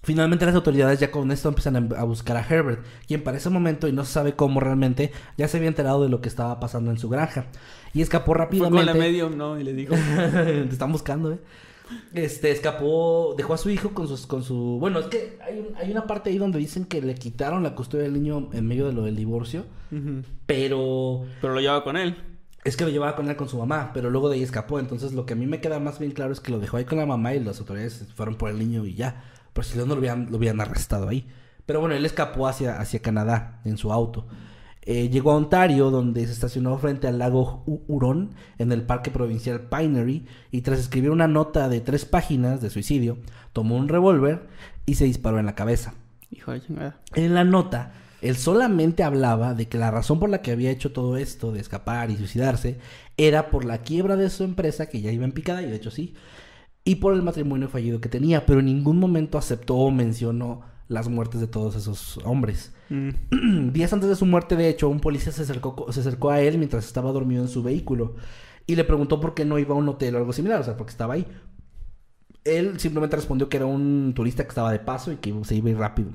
finalmente 0.05 0.47
las 0.47 0.55
autoridades 0.55 1.01
ya 1.01 1.10
con 1.10 1.31
esto 1.32 1.48
empiezan 1.48 1.76
a, 1.93 2.01
a 2.01 2.05
buscar 2.05 2.36
a 2.36 2.47
Herbert, 2.48 2.85
quien 3.09 3.24
para 3.24 3.36
ese 3.39 3.51
momento, 3.51 3.89
y 3.89 3.93
no 3.93 4.05
se 4.05 4.12
sabe 4.12 4.35
cómo 4.35 4.60
realmente, 4.60 5.10
ya 5.36 5.48
se 5.48 5.56
había 5.56 5.68
enterado 5.68 6.02
de 6.02 6.09
lo 6.09 6.20
que 6.20 6.28
estaba 6.28 6.60
pasando 6.60 6.90
en 6.90 6.98
su 6.98 7.09
granja. 7.09 7.47
Y 7.93 8.02
escapó 8.02 8.32
Fue 8.32 8.39
rápidamente. 8.39 8.76
con 8.76 8.86
la 8.86 8.94
medium, 8.94 9.36
¿no? 9.36 9.59
Y 9.59 9.64
le 9.64 9.72
dijo. 9.72 9.94
Te 10.16 10.68
están 10.68 10.93
buscando, 10.93 11.32
¿eh? 11.32 11.39
Este, 12.14 12.51
escapó, 12.51 13.35
dejó 13.36 13.55
a 13.55 13.59
su 13.59 13.68
hijo 13.70 13.90
con 13.90 14.09
sus, 14.09 14.26
con 14.26 14.43
su... 14.43 14.78
Bueno, 14.81 14.98
es 15.01 15.06
que 15.06 15.39
hay, 15.47 15.59
un- 15.60 15.76
hay 15.76 15.90
una 15.90 16.06
parte 16.06 16.31
ahí 16.31 16.39
donde 16.39 16.59
dicen 16.59 16.86
que 16.86 17.02
le 17.02 17.14
quitaron 17.14 17.62
la 17.62 17.74
custodia 17.74 18.05
del 18.05 18.14
niño 18.14 18.48
en 18.52 18.66
medio 18.66 18.86
de 18.86 18.94
lo 18.94 19.02
del 19.02 19.14
divorcio, 19.16 19.64
pero 20.47 21.22
Pero 21.40 21.55
lo 21.55 21.60
llevaba 21.60 21.85
con 21.85 21.97
él. 21.97 22.16
es 22.64 22.76
que 22.76 22.85
lo 22.85 22.90
llevaba 22.90 23.14
con 23.16 23.28
él 23.28 23.36
con 23.36 23.48
su 23.48 23.59
mamá, 23.59 23.90
pero 23.93 24.10
luego 24.10 24.28
de 24.28 24.36
ahí 24.36 24.43
escapó. 24.43 24.78
Entonces 24.81 25.12
lo 25.12 25.26
que 25.26 25.35
a 25.35 25.36
mí 25.36 25.47
me 25.47 25.60
queda 25.60 25.78
más 25.78 25.98
bien 25.98 26.12
claro 26.12 26.32
es 26.32 26.40
que 26.40 26.51
lo 26.51 26.59
dejó 26.59 26.78
ahí 26.78 26.85
con 26.85 26.98
la 26.98 27.06
mamá 27.06 27.35
y 27.35 27.40
las 27.40 27.60
autoridades 27.60 28.06
fueron 28.14 28.36
por 28.36 28.51
el 28.51 28.59
niño 28.59 28.85
y 28.86 28.94
ya. 28.94 29.22
Por 29.55 29.64
si 29.64 29.78
no, 29.78 29.86
no 29.86 29.94
lo 29.94 30.01
hubieran, 30.01 30.28
lo 30.31 30.36
hubieran 30.36 30.60
arrestado 30.60 31.09
ahí. 31.09 31.26
Pero 31.64 31.81
bueno, 31.81 31.94
él 31.94 32.05
escapó 32.05 32.47
hacia, 32.47 32.78
hacia 32.78 33.01
Canadá 33.01 33.62
en 33.64 33.78
su 33.78 33.90
auto. 33.90 34.26
Eh, 34.82 35.09
llegó 35.09 35.31
a 35.32 35.36
Ontario, 35.36 35.90
donde 35.90 36.26
se 36.26 36.32
estacionó 36.32 36.76
frente 36.76 37.09
al 37.09 37.18
lago 37.18 37.64
Hu- 37.64 37.81
Huron, 37.89 38.35
en 38.59 38.70
el 38.70 38.82
parque 38.82 39.10
provincial 39.10 39.62
Pinery, 39.70 40.26
y 40.51 40.60
tras 40.60 40.78
escribir 40.78 41.10
una 41.10 41.26
nota 41.26 41.70
de 41.70 41.81
tres 41.81 42.05
páginas 42.05 42.60
de 42.60 42.68
suicidio, 42.68 43.16
tomó 43.55 43.76
un 43.76 43.89
revólver 43.89 44.47
y 44.85 44.97
se 44.97 45.06
disparó 45.06 45.39
en 45.39 45.47
la 45.47 45.55
cabeza. 45.55 45.94
Hijo 46.31 46.52
de 46.52 46.60
chingada. 46.60 47.01
En 47.14 47.32
la 47.32 47.44
nota, 47.44 47.94
él 48.20 48.36
solamente 48.36 49.02
hablaba 49.02 49.55
de 49.55 49.68
que 49.68 49.78
la 49.78 49.90
razón 49.90 50.20
por 50.20 50.28
la 50.28 50.43
que 50.43 50.52
había 50.52 50.70
hecho 50.70 50.93
todo 50.93 51.16
esto 51.16 51.51
de 51.51 51.60
escapar 51.60 52.10
y 52.10 52.18
suicidarse 52.18 52.78
era 53.16 53.48
por 53.48 53.64
la 53.64 53.78
quiebra 53.78 54.16
de 54.16 54.28
su 54.28 54.44
empresa, 54.44 54.86
que 54.86 55.01
ya 55.01 55.12
iba 55.12 55.24
en 55.24 55.32
picada, 55.32 55.62
y 55.62 55.66
de 55.66 55.76
hecho 55.76 55.90
sí, 55.90 56.14
y 56.85 56.97
por 56.97 57.15
el 57.15 57.23
matrimonio 57.23 57.69
fallido 57.69 58.01
que 58.01 58.09
tenía, 58.09 58.44
pero 58.44 58.61
en 58.61 58.66
ningún 58.66 58.98
momento 58.98 59.39
aceptó 59.39 59.74
o 59.74 59.90
mencionó 59.90 60.62
las 60.89 61.09
muertes 61.09 61.40
de 61.40 61.47
todos 61.47 61.77
esos 61.77 62.19
hombres. 62.24 62.74
Mm. 62.90 63.70
Días 63.73 63.93
antes 63.93 64.09
de 64.09 64.16
su 64.16 64.27
muerte, 64.27 64.56
de 64.56 64.69
hecho, 64.69 64.89
un 64.89 65.01
policía 65.01 65.32
se 65.32 65.43
acercó, 65.43 65.90
se 65.93 66.01
acercó 66.01 66.31
a 66.31 66.40
él 66.40 66.59
mientras 66.59 66.85
estaba 66.85 67.11
dormido 67.12 67.43
en 67.43 67.48
su 67.48 67.62
vehículo 67.62 68.16
y 68.66 68.77
le 68.77 68.85
preguntó 68.85 69.20
por 69.20 69.35
qué 69.35 69.44
no 69.44 69.59
iba 69.59 69.74
a 69.74 69.78
un 69.78 69.89
hotel 69.89 70.15
o 70.15 70.19
algo 70.19 70.32
similar, 70.32 70.61
o 70.61 70.65
sea, 70.65 70.77
porque 70.77 70.90
estaba 70.90 71.15
ahí. 71.15 71.27
Él 72.44 72.78
simplemente 72.78 73.16
respondió 73.16 73.48
que 73.48 73.56
era 73.56 73.66
un 73.66 74.12
turista 74.15 74.44
que 74.44 74.51
estaba 74.51 74.70
de 74.70 74.78
paso 74.78 75.11
y 75.12 75.16
que 75.16 75.35
se 75.44 75.55
iba 75.55 75.69
a 75.69 75.73
ir 75.73 75.78
rápido. 75.78 76.11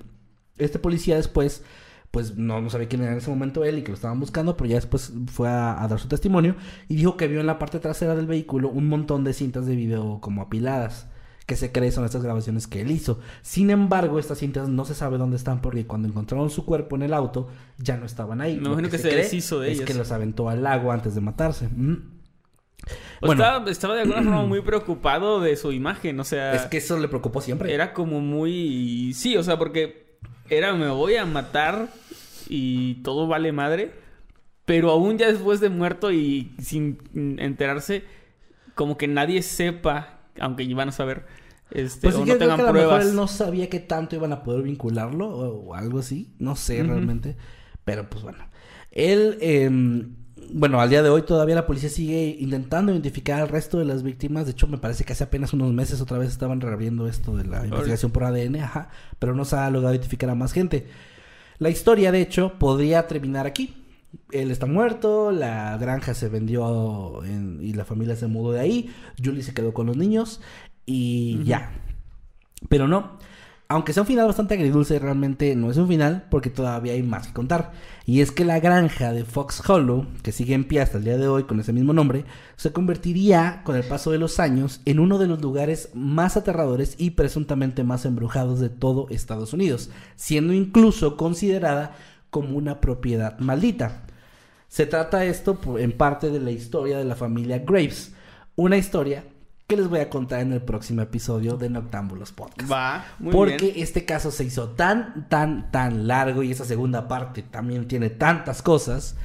Este 0.57 0.77
policía 0.77 1.15
después, 1.15 1.63
pues 2.11 2.35
no, 2.37 2.61
no 2.61 2.69
sabía 2.69 2.87
quién 2.87 3.03
era 3.03 3.11
en 3.11 3.19
ese 3.19 3.29
momento 3.29 3.63
él 3.63 3.79
y 3.79 3.81
que 3.83 3.89
lo 3.89 3.95
estaban 3.95 4.19
buscando, 4.19 4.57
pero 4.57 4.69
ya 4.69 4.75
después 4.75 5.13
fue 5.27 5.47
a, 5.47 5.81
a 5.81 5.87
dar 5.87 5.99
su 5.99 6.07
testimonio 6.07 6.55
y 6.87 6.95
dijo 6.95 7.17
que 7.17 7.27
vio 7.27 7.39
en 7.39 7.47
la 7.47 7.59
parte 7.59 7.79
trasera 7.79 8.15
del 8.15 8.25
vehículo 8.25 8.69
un 8.69 8.87
montón 8.87 9.23
de 9.23 9.33
cintas 9.33 9.65
de 9.65 9.75
video 9.75 10.19
como 10.21 10.41
apiladas 10.41 11.07
que 11.49 11.55
se 11.55 11.71
cree 11.71 11.91
son 11.91 12.05
estas 12.05 12.21
grabaciones 12.21 12.67
que 12.67 12.81
él 12.81 12.91
hizo. 12.91 13.19
Sin 13.41 13.71
embargo, 13.71 14.19
estas 14.19 14.37
cintas 14.37 14.69
no 14.69 14.85
se 14.85 14.93
sabe 14.93 15.17
dónde 15.17 15.35
están 15.35 15.61
porque 15.61 15.87
cuando 15.87 16.07
encontraron 16.07 16.51
su 16.51 16.63
cuerpo 16.63 16.95
en 16.95 17.01
el 17.01 17.11
auto 17.11 17.49
ya 17.79 17.97
no 17.97 18.05
estaban 18.05 18.39
ahí. 18.39 18.57
Me 18.57 18.67
imagino 18.67 18.87
que 18.87 18.99
se 18.99 19.09
cree 19.09 19.23
deshizo 19.23 19.59
de 19.59 19.71
es 19.71 19.77
ellas. 19.77 19.87
que 19.87 19.95
los 19.95 20.11
aventó 20.11 20.47
al 20.47 20.61
lago 20.61 20.91
antes 20.91 21.15
de 21.15 21.21
matarse. 21.21 21.67
Mm. 21.67 22.19
Bueno. 23.21 23.43
estaba, 23.43 23.71
estaba 23.71 23.95
de 23.95 24.01
alguna 24.01 24.21
forma 24.21 24.43
muy 24.47 24.61
preocupado 24.61 25.41
de 25.41 25.55
su 25.55 25.71
imagen, 25.71 26.19
o 26.19 26.23
sea... 26.23 26.53
Es 26.53 26.67
que 26.67 26.77
eso 26.77 26.99
le 26.99 27.07
preocupó 27.07 27.41
siempre. 27.41 27.73
Era 27.73 27.93
como 27.93 28.21
muy... 28.21 29.13
Sí, 29.15 29.35
o 29.35 29.41
sea, 29.41 29.57
porque 29.57 30.08
era 30.57 30.73
me 30.73 30.89
voy 30.89 31.15
a 31.15 31.25
matar 31.25 31.89
y 32.47 32.95
todo 33.03 33.27
vale 33.27 33.51
madre. 33.51 33.91
Pero 34.65 34.91
aún 34.91 35.17
ya 35.17 35.27
después 35.31 35.59
de 35.59 35.69
muerto 35.69 36.11
y 36.11 36.53
sin 36.61 36.99
enterarse, 37.39 38.03
como 38.75 38.97
que 38.97 39.07
nadie 39.07 39.41
sepa, 39.41 40.19
aunque 40.39 40.63
iban 40.63 40.89
a 40.89 40.91
saber, 40.91 41.25
este, 41.71 42.11
Pues 42.11 42.15
sí 42.15 42.21
o 42.21 42.25
no 42.25 42.37
tengan 42.37 42.57
que 42.57 42.63
a 42.63 42.67
lo 42.67 42.73
mejor 42.73 42.89
pruebas. 42.89 43.05
él 43.07 43.15
no 43.15 43.27
sabía 43.27 43.69
que 43.69 43.79
tanto 43.79 44.15
iban 44.15 44.31
a 44.31 44.43
poder 44.43 44.61
vincularlo 44.63 45.27
o, 45.27 45.69
o 45.69 45.73
algo 45.73 45.99
así. 45.99 46.33
No 46.37 46.55
sé 46.55 46.83
realmente. 46.83 47.35
Pero 47.83 48.09
pues 48.09 48.23
bueno. 48.23 48.45
Él, 48.91 49.37
eh, 49.41 49.69
bueno, 50.51 50.79
al 50.81 50.89
día 50.89 51.01
de 51.03 51.09
hoy 51.09 51.21
todavía 51.23 51.55
la 51.55 51.65
policía 51.67 51.89
sigue 51.89 52.35
intentando 52.39 52.91
identificar 52.91 53.41
al 53.41 53.49
resto 53.49 53.77
de 53.79 53.85
las 53.85 54.03
víctimas. 54.03 54.45
De 54.45 54.51
hecho, 54.51 54.67
me 54.67 54.77
parece 54.77 55.03
que 55.03 55.13
hace 55.13 55.23
apenas 55.23 55.53
unos 55.53 55.71
meses 55.73 56.01
otra 56.01 56.17
vez 56.17 56.29
estaban 56.29 56.61
reabriendo 56.61 57.07
esto 57.07 57.35
de 57.37 57.45
la 57.45 57.65
investigación 57.65 58.11
por 58.11 58.23
ADN, 58.23 58.55
ajá. 58.61 58.89
Pero 59.19 59.35
no 59.35 59.45
se 59.45 59.55
ha 59.55 59.69
logrado 59.69 59.93
identificar 59.95 60.29
a 60.29 60.35
más 60.35 60.51
gente. 60.53 60.87
La 61.59 61.69
historia, 61.69 62.11
de 62.11 62.21
hecho, 62.21 62.53
podría 62.59 63.07
terminar 63.07 63.45
aquí. 63.45 63.75
Él 64.31 64.49
está 64.49 64.65
muerto, 64.65 65.31
la 65.31 65.77
granja 65.77 66.13
se 66.13 66.29
vendió 66.29 67.23
en- 67.25 67.59
y 67.61 67.73
la 67.73 67.85
familia 67.85 68.15
se 68.15 68.27
mudó 68.27 68.51
de 68.53 68.59
ahí. 68.59 68.89
Julie 69.23 69.43
se 69.43 69.53
quedó 69.53 69.73
con 69.73 69.85
los 69.87 69.97
niños 69.97 70.41
y 70.85 71.43
ya. 71.43 71.71
Pero 72.69 72.87
no. 72.87 73.19
Aunque 73.71 73.93
sea 73.93 74.01
un 74.01 74.07
final 74.07 74.25
bastante 74.25 74.55
agridulce, 74.55 74.97
realmente 74.97 75.55
no 75.55 75.69
es 75.69 75.77
un 75.77 75.87
final 75.87 76.25
porque 76.31 76.49
todavía 76.49 76.93
hay 76.93 77.03
más 77.03 77.27
que 77.27 77.33
contar. 77.33 77.71
Y 78.03 78.21
es 78.21 78.31
que 78.31 78.43
la 78.43 78.59
granja 78.59 79.13
de 79.13 79.25
Fox 79.25 79.61
Hollow, 79.69 80.07
que 80.23 80.31
sigue 80.31 80.55
en 80.55 80.63
pie 80.63 80.81
hasta 80.81 80.97
el 80.97 81.03
día 81.03 81.17
de 81.17 81.27
hoy 81.27 81.43
con 81.43 81.59
ese 81.59 81.71
mismo 81.71 81.93
nombre, 81.93 82.25
se 82.55 82.73
convertiría 82.73 83.61
con 83.63 83.75
el 83.75 83.83
paso 83.83 84.09
de 84.09 84.17
los 84.17 84.39
años 84.39 84.81
en 84.85 84.99
uno 84.99 85.19
de 85.19 85.27
los 85.27 85.39
lugares 85.39 85.89
más 85.93 86.35
aterradores 86.35 86.95
y 86.97 87.11
presuntamente 87.11 87.83
más 87.83 88.05
embrujados 88.05 88.59
de 88.59 88.69
todo 88.69 89.05
Estados 89.11 89.53
Unidos, 89.53 89.91
siendo 90.15 90.51
incluso 90.51 91.15
considerada 91.15 91.95
como 92.31 92.57
una 92.57 92.81
propiedad 92.81 93.37
maldita. 93.37 94.07
Se 94.67 94.87
trata 94.87 95.25
esto 95.25 95.59
en 95.77 95.91
parte 95.91 96.31
de 96.31 96.39
la 96.39 96.49
historia 96.49 96.97
de 96.97 97.05
la 97.05 97.15
familia 97.15 97.59
Graves, 97.59 98.15
una 98.55 98.77
historia 98.77 99.25
que 99.69 99.77
les 99.77 99.87
voy 99.87 99.99
a 99.99 100.09
contar 100.09 100.39
en 100.39 100.51
el 100.51 100.63
próximo 100.63 101.03
episodio 101.03 101.55
de 101.55 101.69
Noctámbulos 101.69 102.31
Podcast. 102.31 102.69
Va, 102.71 103.05
muy 103.19 103.31
Porque 103.31 103.71
bien. 103.71 103.83
este 103.83 104.03
caso 104.03 104.31
se 104.31 104.43
hizo 104.43 104.69
tan, 104.69 105.29
tan, 105.29 105.69
tan 105.69 106.07
largo 106.07 106.41
y 106.41 106.51
esa 106.51 106.65
segunda 106.65 107.07
parte 107.07 107.43
también 107.43 107.87
tiene 107.87 108.09
tantas 108.09 108.63
cosas 108.63 109.15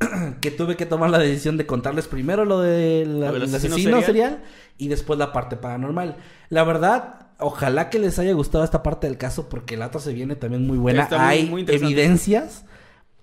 que 0.40 0.50
tuve 0.50 0.76
que 0.76 0.84
tomar 0.84 1.10
la 1.10 1.18
decisión 1.18 1.56
de 1.56 1.66
contarles 1.66 2.08
primero 2.08 2.44
lo 2.44 2.60
del 2.60 3.22
el 3.22 3.42
asesino 3.42 3.56
asesino 3.56 3.76
serial. 3.76 4.04
serial 4.04 4.42
y 4.78 4.88
después 4.88 5.16
la 5.16 5.32
parte 5.32 5.56
paranormal. 5.56 6.16
La 6.48 6.64
verdad, 6.64 7.28
ojalá 7.38 7.88
que 7.88 8.00
les 8.00 8.18
haya 8.18 8.32
gustado 8.32 8.64
esta 8.64 8.82
parte 8.82 9.06
del 9.06 9.16
caso 9.16 9.48
porque 9.48 9.76
la 9.76 9.86
otra 9.86 10.00
se 10.00 10.12
viene 10.12 10.34
también 10.34 10.66
muy 10.66 10.76
buena. 10.76 11.04
Está 11.04 11.28
Hay 11.28 11.46
muy 11.48 11.64
evidencias, 11.68 12.64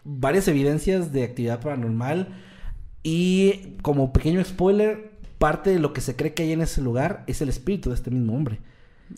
varias 0.05 0.47
evidencias 0.47 1.11
de 1.11 1.25
actividad 1.25 1.59
paranormal 1.59 2.29
y 3.03 3.77
como 3.81 4.13
pequeño 4.13 4.41
spoiler, 4.45 5.10
parte 5.41 5.71
de 5.71 5.79
lo 5.79 5.91
que 5.91 5.99
se 5.99 6.15
cree 6.15 6.33
que 6.33 6.43
hay 6.43 6.53
en 6.53 6.61
ese 6.61 6.81
lugar 6.81 7.23
es 7.27 7.41
el 7.41 7.49
espíritu 7.49 7.89
de 7.89 7.95
este 7.95 8.11
mismo 8.11 8.33
hombre. 8.35 8.59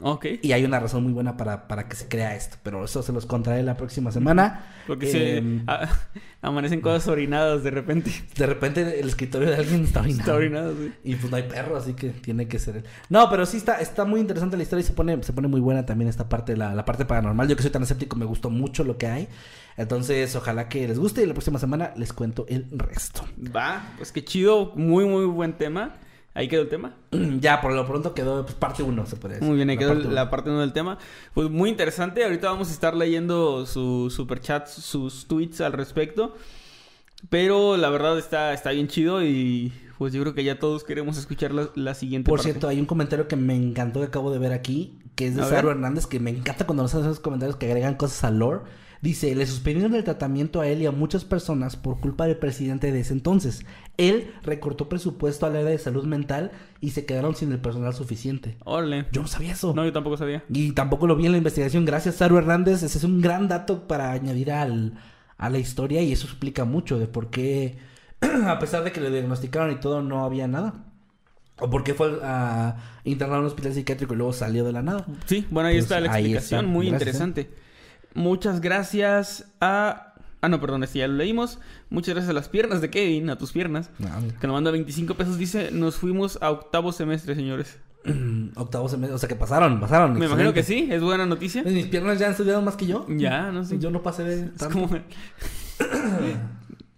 Ok. 0.01 0.25
Y 0.41 0.53
hay 0.53 0.65
una 0.65 0.79
razón 0.79 1.03
muy 1.03 1.13
buena 1.13 1.37
para, 1.37 1.67
para 1.67 1.87
que 1.87 1.95
se 1.95 2.07
crea 2.07 2.35
esto, 2.35 2.57
pero 2.63 2.83
eso 2.83 3.03
se 3.03 3.13
los 3.13 3.27
contaré 3.27 3.61
la 3.61 3.77
próxima 3.77 4.11
semana. 4.11 4.65
Porque 4.87 5.05
Eh, 5.05 5.11
se 5.11 5.61
a- 5.67 5.87
amanecen 6.41 6.81
cosas 6.81 7.07
orinadas 7.07 7.63
de 7.63 7.69
repente. 7.69 8.09
De 8.35 8.47
repente 8.47 8.99
el 8.99 9.07
escritorio 9.07 9.49
de 9.51 9.57
alguien 9.57 9.83
está 9.83 9.99
orinado. 10.01 10.19
Está 10.21 10.33
orinado, 10.33 10.73
sí. 10.75 10.91
Y 11.03 11.15
pues 11.15 11.29
no 11.29 11.37
hay 11.37 11.43
perro, 11.43 11.77
así 11.77 11.93
que 11.93 12.09
tiene 12.09 12.47
que 12.47 12.57
ser 12.57 12.77
él. 12.77 12.83
No, 13.09 13.29
pero 13.29 13.45
sí 13.45 13.57
está, 13.57 13.75
está 13.81 14.03
muy 14.03 14.19
interesante 14.19 14.57
la 14.57 14.63
historia 14.63 14.81
y 14.81 14.87
se 14.87 14.93
pone, 14.93 15.21
se 15.21 15.31
pone 15.31 15.47
muy 15.47 15.61
buena 15.61 15.85
también 15.85 16.09
esta 16.09 16.27
parte, 16.27 16.57
la, 16.57 16.73
la 16.73 16.85
parte 16.85 17.05
paranormal. 17.05 17.47
Yo 17.47 17.55
que 17.55 17.61
soy 17.61 17.69
tan 17.71 17.83
escéptico, 17.83 18.15
me 18.15 18.25
gustó 18.25 18.49
mucho 18.49 18.83
lo 18.83 18.97
que 18.97 19.05
hay. 19.05 19.27
Entonces, 19.77 20.35
ojalá 20.35 20.69
que 20.69 20.87
les 20.87 20.97
guste 20.97 21.21
y 21.21 21.27
la 21.27 21.33
próxima 21.35 21.59
semana 21.59 21.93
les 21.97 22.13
cuento 22.13 22.47
el 22.49 22.65
resto. 22.71 23.25
Va, 23.55 23.93
pues 23.97 24.11
qué 24.11 24.25
chido, 24.25 24.71
muy, 24.75 25.05
muy 25.05 25.25
buen 25.25 25.53
tema. 25.53 25.97
Ahí 26.35 26.47
quedó 26.47 26.63
el 26.63 26.69
tema. 26.69 26.95
ya, 27.39 27.61
por 27.61 27.73
lo 27.73 27.85
pronto 27.85 28.13
quedó 28.13 28.43
pues, 28.43 28.55
parte 28.55 28.81
1, 28.83 29.05
se 29.05 29.15
puede 29.17 29.35
decir. 29.35 29.47
Muy 29.47 29.55
bien, 29.57 29.69
ahí 29.69 29.75
La 29.75 29.79
quedó 29.79 29.89
parte 29.93 30.05
uno. 30.07 30.15
la 30.15 30.29
parte 30.29 30.49
1 30.49 30.59
del 30.61 30.73
tema. 30.73 30.97
Pues 31.33 31.49
muy 31.49 31.69
interesante. 31.69 32.23
Ahorita 32.23 32.49
vamos 32.49 32.69
a 32.69 32.71
estar 32.71 32.95
leyendo 32.95 33.65
sus 33.65 34.13
superchats, 34.13 34.71
sus 34.73 35.27
tweets 35.27 35.61
al 35.61 35.73
respecto. 35.73 36.35
Pero 37.29 37.77
la 37.77 37.89
verdad 37.89 38.17
está, 38.17 38.53
está 38.53 38.71
bien 38.71 38.87
chido 38.87 39.23
y 39.23 39.71
pues 39.97 40.11
yo 40.11 40.21
creo 40.21 40.33
que 40.33 40.43
ya 40.43 40.59
todos 40.59 40.83
queremos 40.83 41.17
escuchar 41.17 41.53
la, 41.53 41.69
la 41.75 41.93
siguiente 41.93 42.27
Por 42.29 42.39
parte. 42.39 42.51
cierto, 42.51 42.67
hay 42.67 42.79
un 42.79 42.85
comentario 42.85 43.27
que 43.29 43.37
me 43.37 43.55
encantó 43.55 44.01
que 44.01 44.07
acabo 44.07 44.31
de 44.31 44.39
ver 44.39 44.51
aquí, 44.51 44.99
que 45.15 45.27
es 45.27 45.35
de 45.35 45.43
Saro. 45.45 45.71
Hernández, 45.71 46.07
que 46.07 46.19
me 46.19 46.31
encanta 46.31 46.65
cuando 46.65 46.83
nos 46.83 46.93
hacen 46.93 47.05
esos 47.05 47.21
comentarios 47.21 47.55
que 47.55 47.67
agregan 47.67 47.95
cosas 47.95 48.23
al 48.25 48.39
lore. 48.39 48.61
Dice, 49.03 49.35
le 49.35 49.45
suspendieron 49.45 49.93
el 49.95 50.05
tratamiento 50.05 50.61
a 50.61 50.67
él 50.67 50.81
y 50.81 50.85
a 50.85 50.91
muchas 50.91 51.25
personas 51.25 51.75
por 51.75 51.99
culpa 51.99 52.25
del 52.25 52.37
presidente 52.37 52.89
de 52.93 53.01
ese 53.01 53.11
entonces. 53.11 53.65
Él 53.97 54.31
recortó 54.43 54.87
presupuesto 54.87 55.45
al 55.45 55.57
área 55.57 55.69
de 55.71 55.77
salud 55.77 56.05
mental 56.05 56.51
y 56.79 56.91
se 56.91 57.05
quedaron 57.05 57.35
sin 57.35 57.51
el 57.51 57.59
personal 57.59 57.93
suficiente. 57.93 58.55
Órale. 58.63 59.07
Yo 59.11 59.21
no 59.21 59.27
sabía 59.27 59.51
eso. 59.51 59.73
No, 59.75 59.83
yo 59.83 59.91
tampoco 59.91 60.15
sabía. 60.15 60.45
Y 60.49 60.71
tampoco 60.71 61.05
lo 61.05 61.17
vi 61.17 61.25
en 61.25 61.33
la 61.33 61.37
investigación. 61.37 61.83
Gracias, 61.83 62.15
Saro 62.15 62.37
Hernández. 62.37 62.81
Ese 62.81 62.97
es 62.97 63.03
un 63.03 63.19
gran 63.19 63.49
dato 63.49 63.89
para 63.89 64.09
añadir 64.13 64.53
al, 64.53 64.93
a 65.37 65.49
la 65.49 65.59
historia 65.59 66.01
y 66.01 66.13
eso 66.13 66.25
explica 66.25 66.63
mucho 66.63 66.97
de 66.97 67.07
por 67.07 67.29
qué, 67.29 67.75
a 68.47 68.57
pesar 68.57 68.85
de 68.85 68.93
que 68.93 69.01
le 69.01 69.11
diagnosticaron 69.11 69.73
y 69.73 69.81
todo, 69.81 70.01
no 70.01 70.23
había 70.23 70.47
nada. 70.47 70.75
O 71.59 71.69
por 71.69 71.83
qué 71.83 71.93
fue 71.93 72.19
a 72.23 72.77
internado 73.03 73.39
en 73.39 73.41
un 73.41 73.47
hospital 73.47 73.73
psiquiátrico 73.73 74.13
y 74.13 74.17
luego 74.17 74.31
salió 74.31 74.63
de 74.63 74.71
la 74.71 74.81
nada. 74.81 75.05
Sí, 75.25 75.45
bueno, 75.51 75.67
ahí 75.67 75.75
Pues, 75.75 75.83
está 75.83 75.99
la 75.99 76.07
explicación. 76.07 76.61
está. 76.61 76.71
Muy 76.71 76.89
Gracias, 76.89 77.19
¿eh? 77.37 77.49
Muchas 78.13 78.61
gracias 78.61 79.45
a... 79.59 80.13
Ah, 80.41 80.49
no, 80.49 80.59
perdón, 80.59 80.83
este 80.83 80.99
ya 80.99 81.07
lo 81.07 81.15
leímos. 81.15 81.59
Muchas 81.89 82.15
gracias 82.15 82.29
a 82.29 82.33
las 82.33 82.49
piernas 82.49 82.81
de 82.81 82.89
Kevin, 82.89 83.29
a 83.29 83.37
tus 83.37 83.53
piernas. 83.53 83.89
Que 84.41 84.47
nos 84.47 84.53
manda 84.53 84.71
25 84.71 85.15
pesos. 85.15 85.37
Dice, 85.37 85.71
nos 85.71 85.95
fuimos 85.95 86.37
a 86.41 86.51
octavo 86.51 86.91
semestre, 86.91 87.33
señores. 87.35 87.79
Octavo 88.55 88.89
semestre, 88.89 89.15
o 89.15 89.17
sea 89.17 89.29
que 89.29 89.35
pasaron, 89.35 89.79
pasaron. 89.79 90.19
Me 90.19 90.25
imagino 90.25 90.51
que 90.51 90.63
sí, 90.63 90.89
es 90.91 91.01
buena 91.01 91.25
noticia. 91.25 91.63
Mis 91.63 91.87
piernas 91.87 92.19
ya 92.19 92.25
han 92.25 92.33
estudiado 92.33 92.61
más 92.61 92.75
que 92.75 92.85
yo. 92.85 93.05
Ya, 93.07 93.51
no 93.51 93.63
sé. 93.63 93.79
Yo 93.79 93.89
no 93.91 94.03
pasé 94.03 94.23
de 94.23 94.49
Es 94.55 94.67
como... 94.67 94.89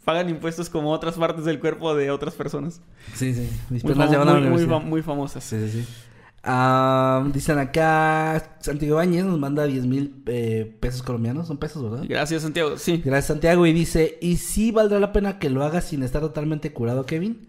Pagan 0.05 0.29
impuestos 0.29 0.69
como 0.69 0.91
otras 0.91 1.15
partes 1.15 1.45
del 1.45 1.59
cuerpo 1.59 1.95
de 1.95 2.11
otras 2.11 2.35
personas. 2.35 2.79
Sí, 3.15 3.33
sí. 3.33 3.49
Mis 3.71 3.83
piernas 3.83 4.11
ya 4.11 4.19
van 4.19 4.29
a 4.29 4.39
la 4.39 4.49
muy, 4.49 4.65
muy 4.65 5.01
famosas. 5.01 5.43
Sí, 5.43 5.57
sí, 5.67 5.81
sí. 5.81 5.87
Ah, 6.47 7.27
dicen 7.33 7.57
acá, 7.57 8.57
Santiago 8.59 8.97
Bañez 8.97 9.25
nos 9.25 9.39
manda 9.39 9.65
10 9.65 9.87
mil 9.87 10.21
eh, 10.27 10.77
pesos 10.79 11.01
colombianos, 11.01 11.47
son 11.47 11.57
pesos, 11.57 11.81
¿verdad? 11.81 12.05
Gracias, 12.07 12.43
Santiago. 12.43 12.77
Sí. 12.77 13.01
Gracias 13.03 13.25
Santiago 13.25 13.65
y 13.65 13.73
dice, 13.73 14.19
¿y 14.21 14.37
si 14.37 14.71
valdrá 14.71 14.99
la 14.99 15.11
pena 15.11 15.39
que 15.39 15.49
lo 15.49 15.63
hagas 15.63 15.85
sin 15.85 16.03
estar 16.03 16.21
totalmente 16.21 16.71
curado, 16.71 17.07
Kevin? 17.07 17.47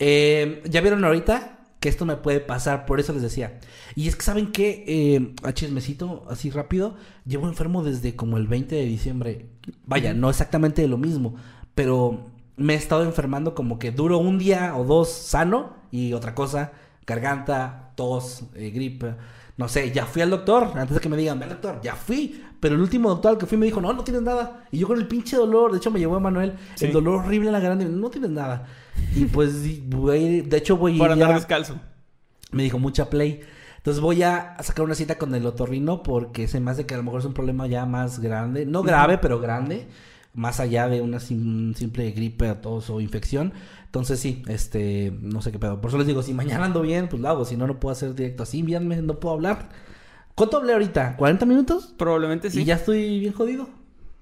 Eh, 0.00 0.60
¿Ya 0.68 0.80
vieron 0.80 1.04
ahorita 1.04 1.60
que 1.78 1.88
esto 1.88 2.04
me 2.04 2.16
puede 2.16 2.40
pasar? 2.40 2.84
Por 2.84 2.98
eso 2.98 3.12
les 3.12 3.22
decía. 3.22 3.60
Y 3.94 4.08
es 4.08 4.16
que, 4.16 4.22
¿saben 4.22 4.50
qué? 4.50 4.84
Eh, 4.88 5.34
a 5.44 5.52
chismecito, 5.52 6.24
así 6.28 6.50
rápido, 6.50 6.96
llevo 7.24 7.46
enfermo 7.46 7.84
desde 7.84 8.16
como 8.16 8.38
el 8.38 8.48
20 8.48 8.74
de 8.74 8.86
diciembre. 8.86 9.46
Vaya, 9.84 10.14
no 10.14 10.30
exactamente 10.30 10.82
de 10.82 10.88
lo 10.88 10.98
mismo, 10.98 11.36
pero 11.76 12.26
me 12.56 12.74
he 12.74 12.76
estado 12.76 13.04
enfermando 13.04 13.54
como 13.54 13.78
que 13.78 13.92
duro 13.92 14.18
un 14.18 14.38
día 14.38 14.76
o 14.76 14.84
dos 14.84 15.10
sano 15.12 15.76
y 15.92 16.12
otra 16.12 16.34
cosa, 16.34 16.72
garganta, 17.06 17.92
tos, 17.94 18.44
eh, 18.54 18.70
gripe. 18.70 19.14
No 19.56 19.68
sé, 19.68 19.90
ya 19.90 20.04
fui 20.04 20.20
al 20.20 20.28
doctor, 20.30 20.72
antes 20.74 20.94
de 20.96 21.00
que 21.00 21.08
me 21.08 21.16
digan, 21.16 21.38
ve 21.38 21.44
al 21.44 21.50
doctor, 21.52 21.80
ya 21.82 21.94
fui. 21.94 22.42
Pero 22.60 22.74
el 22.74 22.80
último 22.80 23.08
doctor 23.08 23.32
al 23.32 23.38
que 23.38 23.46
fui 23.46 23.56
me 23.56 23.66
dijo, 23.66 23.80
no, 23.80 23.92
no 23.92 24.04
tienes 24.04 24.22
nada. 24.22 24.64
Y 24.70 24.78
yo 24.78 24.86
con 24.88 24.98
el 24.98 25.06
pinche 25.06 25.36
dolor, 25.36 25.72
de 25.72 25.78
hecho 25.78 25.90
me 25.90 25.98
llevó 25.98 26.16
a 26.16 26.20
Manuel, 26.20 26.54
Sí. 26.74 26.86
el 26.86 26.92
dolor 26.92 27.24
horrible 27.24 27.48
en 27.48 27.52
la 27.52 27.60
garganta, 27.60 27.84
no 27.86 28.10
tienes 28.10 28.30
nada. 28.30 28.66
Y 29.14 29.24
pues, 29.26 29.64
y 29.64 29.82
voy 29.86 30.16
a 30.16 30.20
ir- 30.20 30.48
de 30.48 30.56
hecho 30.58 30.76
voy 30.76 30.96
ir 30.96 31.02
andar 31.02 31.28
ya- 31.30 31.34
descalzo. 31.34 31.76
me 32.52 32.62
dijo 32.64 32.78
mucha 32.78 33.08
play. 33.08 33.40
Entonces 33.78 34.00
voy 34.02 34.22
a 34.22 34.56
sacar 34.62 34.84
una 34.84 34.94
cita 34.94 35.16
con 35.16 35.34
el 35.34 35.46
otorrino 35.46 36.02
porque 36.02 36.48
se 36.48 36.58
me 36.60 36.70
hace 36.72 36.86
que 36.86 36.94
a 36.94 36.96
lo 36.96 37.02
mejor 37.04 37.20
es 37.20 37.26
un 37.26 37.34
problema 37.34 37.66
ya 37.66 37.86
más 37.86 38.18
grande. 38.20 38.66
No 38.66 38.82
grave, 38.82 39.16
pero 39.18 39.38
grande. 39.38 39.86
Más 40.34 40.60
allá 40.60 40.88
de 40.88 41.00
una 41.02 41.18
sim- 41.20 41.72
simple 41.74 42.10
gripe, 42.10 42.52
tos 42.56 42.90
o 42.90 43.00
infección. 43.00 43.52
Entonces 43.96 44.20
sí, 44.20 44.42
este, 44.46 45.10
no 45.22 45.40
sé 45.40 45.50
qué 45.50 45.58
pedo. 45.58 45.80
Por 45.80 45.88
eso 45.88 45.96
les 45.96 46.06
digo, 46.06 46.22
si 46.22 46.34
mañana 46.34 46.66
ando 46.66 46.82
bien, 46.82 47.08
pues 47.08 47.22
lo 47.22 47.30
hago. 47.30 47.46
Si 47.46 47.56
no, 47.56 47.66
no 47.66 47.80
puedo 47.80 47.94
hacer 47.94 48.14
directo 48.14 48.42
así. 48.42 48.60
Envíanme, 48.60 49.00
no 49.00 49.18
puedo 49.18 49.34
hablar. 49.34 49.70
¿Cuánto 50.34 50.58
hablé 50.58 50.74
ahorita? 50.74 51.16
¿40 51.16 51.46
minutos? 51.46 51.94
Probablemente 51.96 52.50
sí. 52.50 52.60
Y 52.60 52.64
ya 52.66 52.74
estoy 52.74 53.20
bien 53.20 53.32
jodido. 53.32 53.70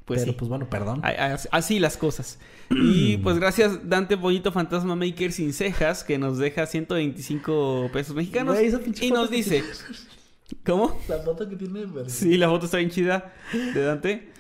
Pues 0.05 0.21
pero 0.21 0.31
sí. 0.31 0.39
pues 0.39 0.49
bueno, 0.49 0.71
perdón. 0.71 1.03
Así 1.51 1.81
las 1.81 1.97
cosas. 1.97 2.39
Y 2.71 3.17
pues 3.25 3.41
gracias 3.41 3.89
Dante 3.89 4.17
Pollito 4.17 4.53
Fantasma 4.53 4.95
Maker 4.95 5.33
sin 5.33 5.53
cejas 5.53 6.05
que 6.05 6.19
nos 6.19 6.39
deja 6.39 6.67
125 6.67 7.91
pesos 7.93 8.15
mexicanos. 8.15 8.55
Güey, 8.55 8.67
esa 8.67 8.79
pinche 8.79 9.07
y 9.07 9.11
nos 9.11 9.29
dice... 9.29 9.65
¿Cómo? 10.65 11.01
La 11.09 11.19
foto 11.19 11.49
que 11.49 11.57
tiene. 11.57 11.85
Sí, 12.07 12.37
la 12.37 12.49
foto 12.49 12.67
está 12.67 12.77
bien 12.77 12.91
chida 12.91 13.33
de 13.53 13.83
Dante. 13.83 14.34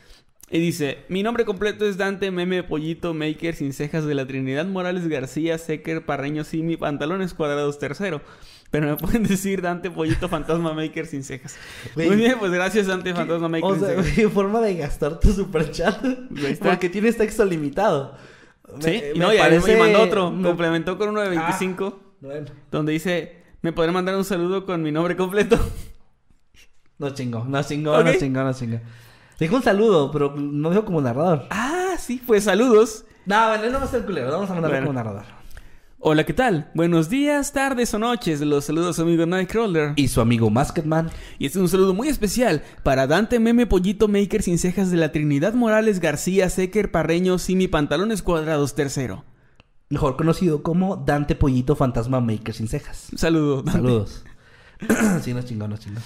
Y 0.54 0.60
dice, 0.60 0.98
mi 1.08 1.24
nombre 1.24 1.44
completo 1.44 1.84
es 1.84 1.96
Dante 1.96 2.30
Meme 2.30 2.62
Pollito 2.62 3.12
Maker 3.12 3.56
sin 3.56 3.72
cejas 3.72 4.04
de 4.06 4.14
la 4.14 4.24
Trinidad 4.24 4.64
Morales 4.66 5.08
García 5.08 5.58
Secker 5.58 6.06
Parreño 6.06 6.44
Simi 6.44 6.76
Pantalones 6.76 7.34
Cuadrados 7.34 7.80
Tercero. 7.80 8.20
Pero 8.70 8.86
me 8.86 8.94
pueden 8.96 9.22
decir 9.28 9.62
Dante 9.62 9.90
Pollito 9.90 10.28
Fantasma 10.28 10.72
Maker 10.72 11.06
sin 11.06 11.24
cejas. 11.24 11.56
Muy 11.96 12.14
bien, 12.14 12.36
pues 12.38 12.52
gracias 12.52 12.86
Dante 12.86 13.12
Fantasma 13.12 13.48
Maker 13.48 13.64
O 13.68 13.74
sin 13.74 13.80
sea, 13.84 13.88
cejas. 13.96 14.14
güey, 14.14 14.26
forma 14.30 14.60
de 14.60 14.76
gastar 14.76 15.18
tu 15.18 15.32
superchat. 15.32 16.04
Ahí 16.04 16.46
está. 16.52 16.70
Porque 16.70 16.88
tienes 16.88 17.16
texto 17.16 17.44
limitado. 17.44 18.16
Sí, 18.78 19.02
Me- 19.12 19.18
no, 19.18 19.34
y 19.34 19.38
parece- 19.38 19.72
me 19.72 19.80
mandó 19.80 20.02
otro, 20.02 20.30
me- 20.30 20.44
complementó 20.46 20.96
con 20.96 21.08
uno 21.08 21.20
de 21.20 21.30
25, 21.30 22.14
Bueno, 22.20 22.46
donde 22.70 22.92
dice, 22.92 23.42
¿me 23.60 23.72
podrán 23.72 23.94
mandar 23.94 24.14
un 24.16 24.24
saludo 24.24 24.64
con 24.64 24.82
mi 24.84 24.92
nombre 24.92 25.16
completo? 25.16 25.58
no 26.98 27.10
chingo, 27.10 27.44
no 27.44 27.60
chingo, 27.64 28.00
no 28.04 28.12
chingo, 28.14 28.42
no 28.44 28.52
chingo. 28.54 28.80
Dijo 29.38 29.56
un 29.56 29.62
saludo, 29.62 30.10
pero 30.10 30.34
no 30.36 30.70
dijo 30.70 30.84
como 30.84 31.00
narrador. 31.00 31.46
ah, 31.50 31.94
sí, 31.98 32.20
pues 32.24 32.44
saludos. 32.44 33.04
No, 33.26 33.48
bueno, 33.48 33.70
no 33.70 33.78
va 33.78 33.84
a 33.84 33.88
ser 33.88 34.04
culero, 34.04 34.30
vamos 34.30 34.48
a 34.50 34.54
mandarlo 34.54 34.76
Bueno. 34.76 34.86
como 34.88 34.98
narrador. 34.98 35.24
Hola, 36.06 36.24
¿qué 36.24 36.34
tal? 36.34 36.70
Buenos 36.74 37.08
días, 37.08 37.52
tardes 37.52 37.94
o 37.94 37.98
noches. 37.98 38.40
Los 38.42 38.66
saludos, 38.66 38.98
amigo 38.98 39.24
Nightcrawler. 39.24 39.94
Y 39.96 40.08
su 40.08 40.20
amigo 40.20 40.50
Masketman. 40.50 41.10
Y 41.38 41.46
este 41.46 41.58
es 41.58 41.62
un 41.62 41.68
saludo 41.70 41.94
muy 41.94 42.08
especial 42.08 42.62
para 42.82 43.06
Dante 43.06 43.40
Meme 43.40 43.66
Pollito 43.66 44.06
Maker 44.06 44.42
sin 44.42 44.58
cejas 44.58 44.90
de 44.90 44.98
la 44.98 45.12
Trinidad 45.12 45.54
Morales 45.54 46.00
García 46.00 46.50
Secker 46.50 46.90
Parreño 46.90 47.38
Simi 47.38 47.68
Pantalones 47.68 48.22
Cuadrados 48.22 48.74
Tercero. 48.74 49.24
Mejor 49.88 50.16
conocido 50.18 50.62
como 50.62 50.96
Dante 50.96 51.36
Pollito 51.36 51.74
Fantasma 51.74 52.20
Maker 52.20 52.54
sin 52.54 52.68
cejas. 52.68 53.08
Saludo. 53.16 53.62
Dante. 53.62 53.72
Saludos. 53.80 54.24
sí, 55.22 55.32
nos 55.32 55.46
chingó, 55.46 55.66
nos 55.68 55.80
chingó. 55.80 56.00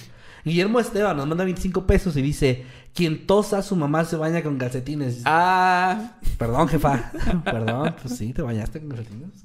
Guillermo 0.48 0.80
Esteban 0.80 1.16
nos 1.16 1.26
manda 1.26 1.44
25 1.44 1.86
pesos 1.86 2.16
y 2.16 2.22
dice: 2.22 2.64
Quien 2.94 3.26
tosa, 3.26 3.62
su 3.62 3.76
mamá 3.76 4.04
se 4.04 4.16
baña 4.16 4.42
con 4.42 4.58
calcetines. 4.58 5.22
Ah, 5.24 6.18
Perdón, 6.38 6.68
jefa. 6.68 7.12
Perdón, 7.44 7.94
pues 8.02 8.16
sí, 8.16 8.32
te 8.32 8.42
bañaste 8.42 8.80
con 8.80 8.88
calcetines. 8.90 9.44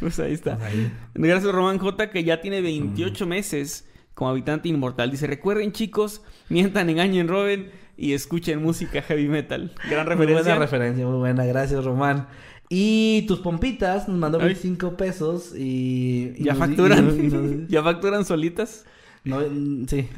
pues 0.00 0.18
ahí 0.20 0.32
está. 0.32 0.56
Pues 0.58 0.72
ahí. 0.72 0.92
Gracias 1.14 1.52
Román 1.52 1.78
J 1.78 2.10
que 2.10 2.24
ya 2.24 2.40
tiene 2.40 2.60
28 2.60 3.26
meses 3.26 3.88
como 4.14 4.30
habitante 4.30 4.68
inmortal. 4.68 5.10
Dice, 5.10 5.26
recuerden 5.26 5.72
chicos, 5.72 6.22
mientan, 6.48 6.88
engañen, 6.90 7.26
roben 7.28 7.70
y 7.96 8.12
escuchen 8.12 8.62
música 8.62 9.02
heavy 9.02 9.28
metal. 9.28 9.72
Gran 9.90 10.06
Muy 10.06 10.14
referencia. 10.16 10.42
buena 10.54 10.58
referencia, 10.58 11.06
muy 11.06 11.18
buena. 11.18 11.44
Gracias, 11.44 11.84
Román. 11.84 12.28
Y 12.70 13.22
tus 13.28 13.40
pompitas 13.40 14.08
nos 14.08 14.16
mandó 14.18 14.38
Ay. 14.38 14.46
25 14.46 14.96
pesos 14.96 15.54
y... 15.54 16.32
y 16.36 16.44
¿Ya 16.44 16.52
nos- 16.54 16.58
facturan? 16.60 17.20
y 17.24 17.26
nos- 17.28 17.68
¿Ya 17.68 17.82
facturan 17.82 18.24
solitas? 18.24 18.84
No, 19.24 19.40
mm, 19.40 19.86
sí, 19.88 20.08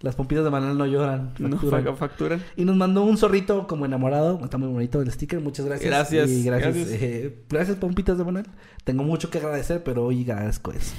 las 0.00 0.14
pompitas 0.16 0.44
de 0.44 0.50
Manuel 0.50 0.76
no 0.76 0.86
lloran. 0.86 1.32
No, 1.38 1.50
facturan. 1.56 1.84
fa- 1.84 1.94
facturan. 1.96 2.42
Y 2.56 2.64
nos 2.64 2.76
mandó 2.76 3.02
un 3.04 3.16
zorrito 3.16 3.66
como 3.66 3.86
enamorado. 3.86 4.40
Está 4.44 4.58
muy 4.58 4.68
bonito 4.68 5.00
el 5.00 5.10
sticker. 5.10 5.40
Muchas 5.40 5.64
gracias. 5.66 5.88
Gracias, 5.90 6.30
Y 6.30 6.42
gracias. 6.44 6.74
gracias. 6.76 7.02
eh, 7.02 7.42
gracias, 7.48 7.76
pompitas 7.78 8.18
de 8.18 8.24
Manuel. 8.24 8.46
Tengo 8.84 9.02
mucho 9.04 9.30
que 9.30 9.38
agradecer, 9.38 9.82
pero 9.82 10.04
hoy 10.04 10.22
agradezco 10.22 10.72
eso. 10.72 10.94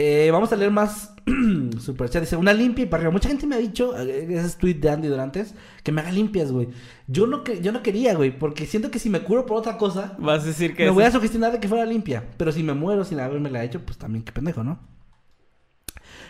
Eh, 0.00 0.28
vamos 0.30 0.52
a 0.52 0.56
leer 0.56 0.70
más 0.70 1.12
super 1.80 2.08
chat. 2.08 2.22
Dice, 2.22 2.36
una 2.36 2.52
limpia 2.52 2.84
y 2.84 2.86
para 2.86 3.00
arriba. 3.00 3.12
Mucha 3.12 3.28
gente 3.30 3.46
me 3.46 3.56
ha 3.56 3.58
dicho, 3.58 3.98
eh, 3.98 4.26
ese 4.30 4.46
es 4.46 4.56
tweet 4.56 4.74
de 4.74 4.90
Andy 4.90 5.08
Durantes, 5.08 5.54
que 5.82 5.90
me 5.90 6.00
haga 6.02 6.12
limpias, 6.12 6.52
güey. 6.52 6.68
Yo 7.08 7.26
no, 7.26 7.42
que, 7.42 7.60
yo 7.62 7.72
no 7.72 7.82
quería, 7.82 8.14
güey, 8.14 8.38
porque 8.38 8.66
siento 8.66 8.90
que 8.92 8.98
si 9.00 9.10
me 9.10 9.22
curo 9.22 9.44
por 9.46 9.56
otra 9.56 9.76
cosa, 9.78 10.14
Vas 10.20 10.44
a 10.44 10.46
decir 10.46 10.76
que... 10.76 10.84
me 10.84 10.90
voy 10.90 11.02
a 11.04 11.10
sugestionar 11.10 11.50
de 11.50 11.58
que 11.60 11.66
fuera 11.66 11.84
limpia. 11.84 12.24
Pero 12.36 12.52
si 12.52 12.62
me 12.62 12.74
muero 12.74 13.04
sin 13.04 13.18
haberme 13.18 13.50
la 13.50 13.64
hecho, 13.64 13.80
pues 13.84 13.98
también 13.98 14.22
qué 14.24 14.30
pendejo, 14.32 14.62
¿no? 14.62 14.78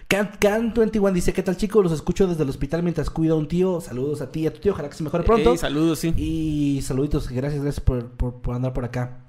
Can, 0.09 0.31
Can 0.41 0.73
21 0.73 1.13
dice, 1.13 1.35
¿qué 1.35 1.43
tal 1.43 1.59
chicos? 1.59 1.83
Los 1.85 1.93
escucho 1.93 2.27
desde 2.27 2.43
el 2.43 2.49
hospital 2.49 2.83
mientras 2.83 3.11
cuido 3.11 3.35
a 3.35 3.39
un 3.39 3.47
tío. 3.47 3.83
Saludos 3.83 4.23
a 4.23 4.33
ti 4.33 4.41
y 4.41 4.47
a 4.47 4.53
tu 4.53 4.59
tío, 4.59 4.73
ojalá 4.73 4.89
que 4.89 4.97
se 4.97 5.05
mejore 5.05 5.23
pronto. 5.23 5.53
Ey, 5.53 5.59
saludos, 5.59 5.99
sí. 5.99 6.15
Y 6.17 6.81
saluditos, 6.83 7.29
gracias, 7.29 7.63
gracias 7.63 7.85
por, 7.85 8.11
por, 8.13 8.41
por 8.41 8.55
andar 8.55 8.73
por 8.73 8.87
acá. 8.87 9.25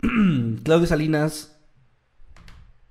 Claudio 0.64 0.86
Salinas. 0.86 1.58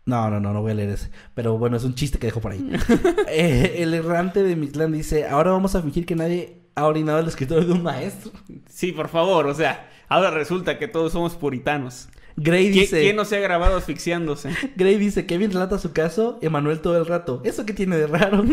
No, 0.06 0.30
no, 0.30 0.40
no, 0.40 0.54
no 0.54 0.62
voy 0.62 0.72
a 0.72 0.76
leer 0.76 0.90
ese. 0.90 1.10
Pero 1.34 1.58
bueno, 1.58 1.78
es 1.78 1.84
un 1.84 1.96
chiste 1.96 2.20
que 2.20 2.28
dejo 2.28 2.42
por 2.42 2.52
ahí. 2.52 2.70
Eh, 3.28 3.78
el 3.80 3.94
errante 3.94 4.44
de 4.44 4.56
Mitlán 4.56 4.92
dice, 4.92 5.28
ahora 5.28 5.52
vamos 5.52 5.76
a 5.76 5.82
fingir 5.82 6.06
que 6.06 6.16
nadie 6.16 6.70
ha 6.76 6.86
orinado 6.86 7.20
el 7.20 7.28
escritorio 7.28 7.66
de 7.66 7.74
un 7.74 7.84
maestro. 7.84 8.32
Sí, 8.68 8.92
por 8.92 9.08
favor, 9.08 9.48
o 9.48 9.54
sea, 9.54 9.90
ahora 10.08 10.32
resulta 10.32 10.78
que 10.78 10.88
todos 10.88 11.12
somos 11.14 11.36
puritanos. 11.36 12.08
Gray 12.42 12.68
¿Qui- 12.70 12.82
dice... 12.82 13.02
¿Quién 13.02 13.16
no 13.16 13.26
se 13.26 13.38
ha 13.38 13.40
grabado 13.40 13.78
asfixiándose? 13.78 14.52
Gray 14.76 14.98
dice, 14.98 15.26
Kevin 15.26 15.52
relata 15.52 15.80
su 15.80 15.92
caso, 15.94 16.38
Emanuel 16.42 16.80
todo 16.80 16.98
el 16.98 17.06
rato. 17.06 17.42
¿Eso 17.44 17.66
qué 17.66 17.74
tiene 17.74 17.98
de 17.98 18.08
raro? 18.08 18.44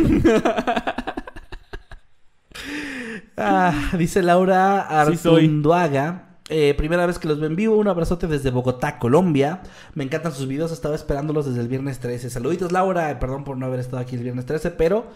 ah, 3.36 3.90
dice 3.98 4.22
Laura 4.22 4.86
Sí. 4.88 4.94
Artunduaga. 5.28 6.22
eh, 6.48 6.74
primera 6.76 7.06
vez 7.06 7.18
que 7.18 7.26
los 7.28 7.38
veo 7.40 7.48
en 7.48 7.56
vivo, 7.56 7.76
un 7.76 7.88
abrazote 7.88 8.26
desde 8.28 8.50
Bogotá, 8.50 8.98
Colombia. 8.98 9.62
Me 9.94 10.04
encantan 10.04 10.32
sus 10.32 10.46
videos, 10.46 10.72
estaba 10.72 10.94
esperándolos 10.94 11.46
desde 11.46 11.60
el 11.60 11.68
viernes 11.68 11.98
13. 11.98 12.30
Saluditos 12.30 12.72
Laura, 12.72 13.10
eh, 13.10 13.16
perdón 13.16 13.44
por 13.44 13.56
no 13.56 13.66
haber 13.66 13.80
estado 13.80 13.98
aquí 13.98 14.16
el 14.16 14.22
viernes 14.22 14.46
13, 14.46 14.70
pero 14.72 15.06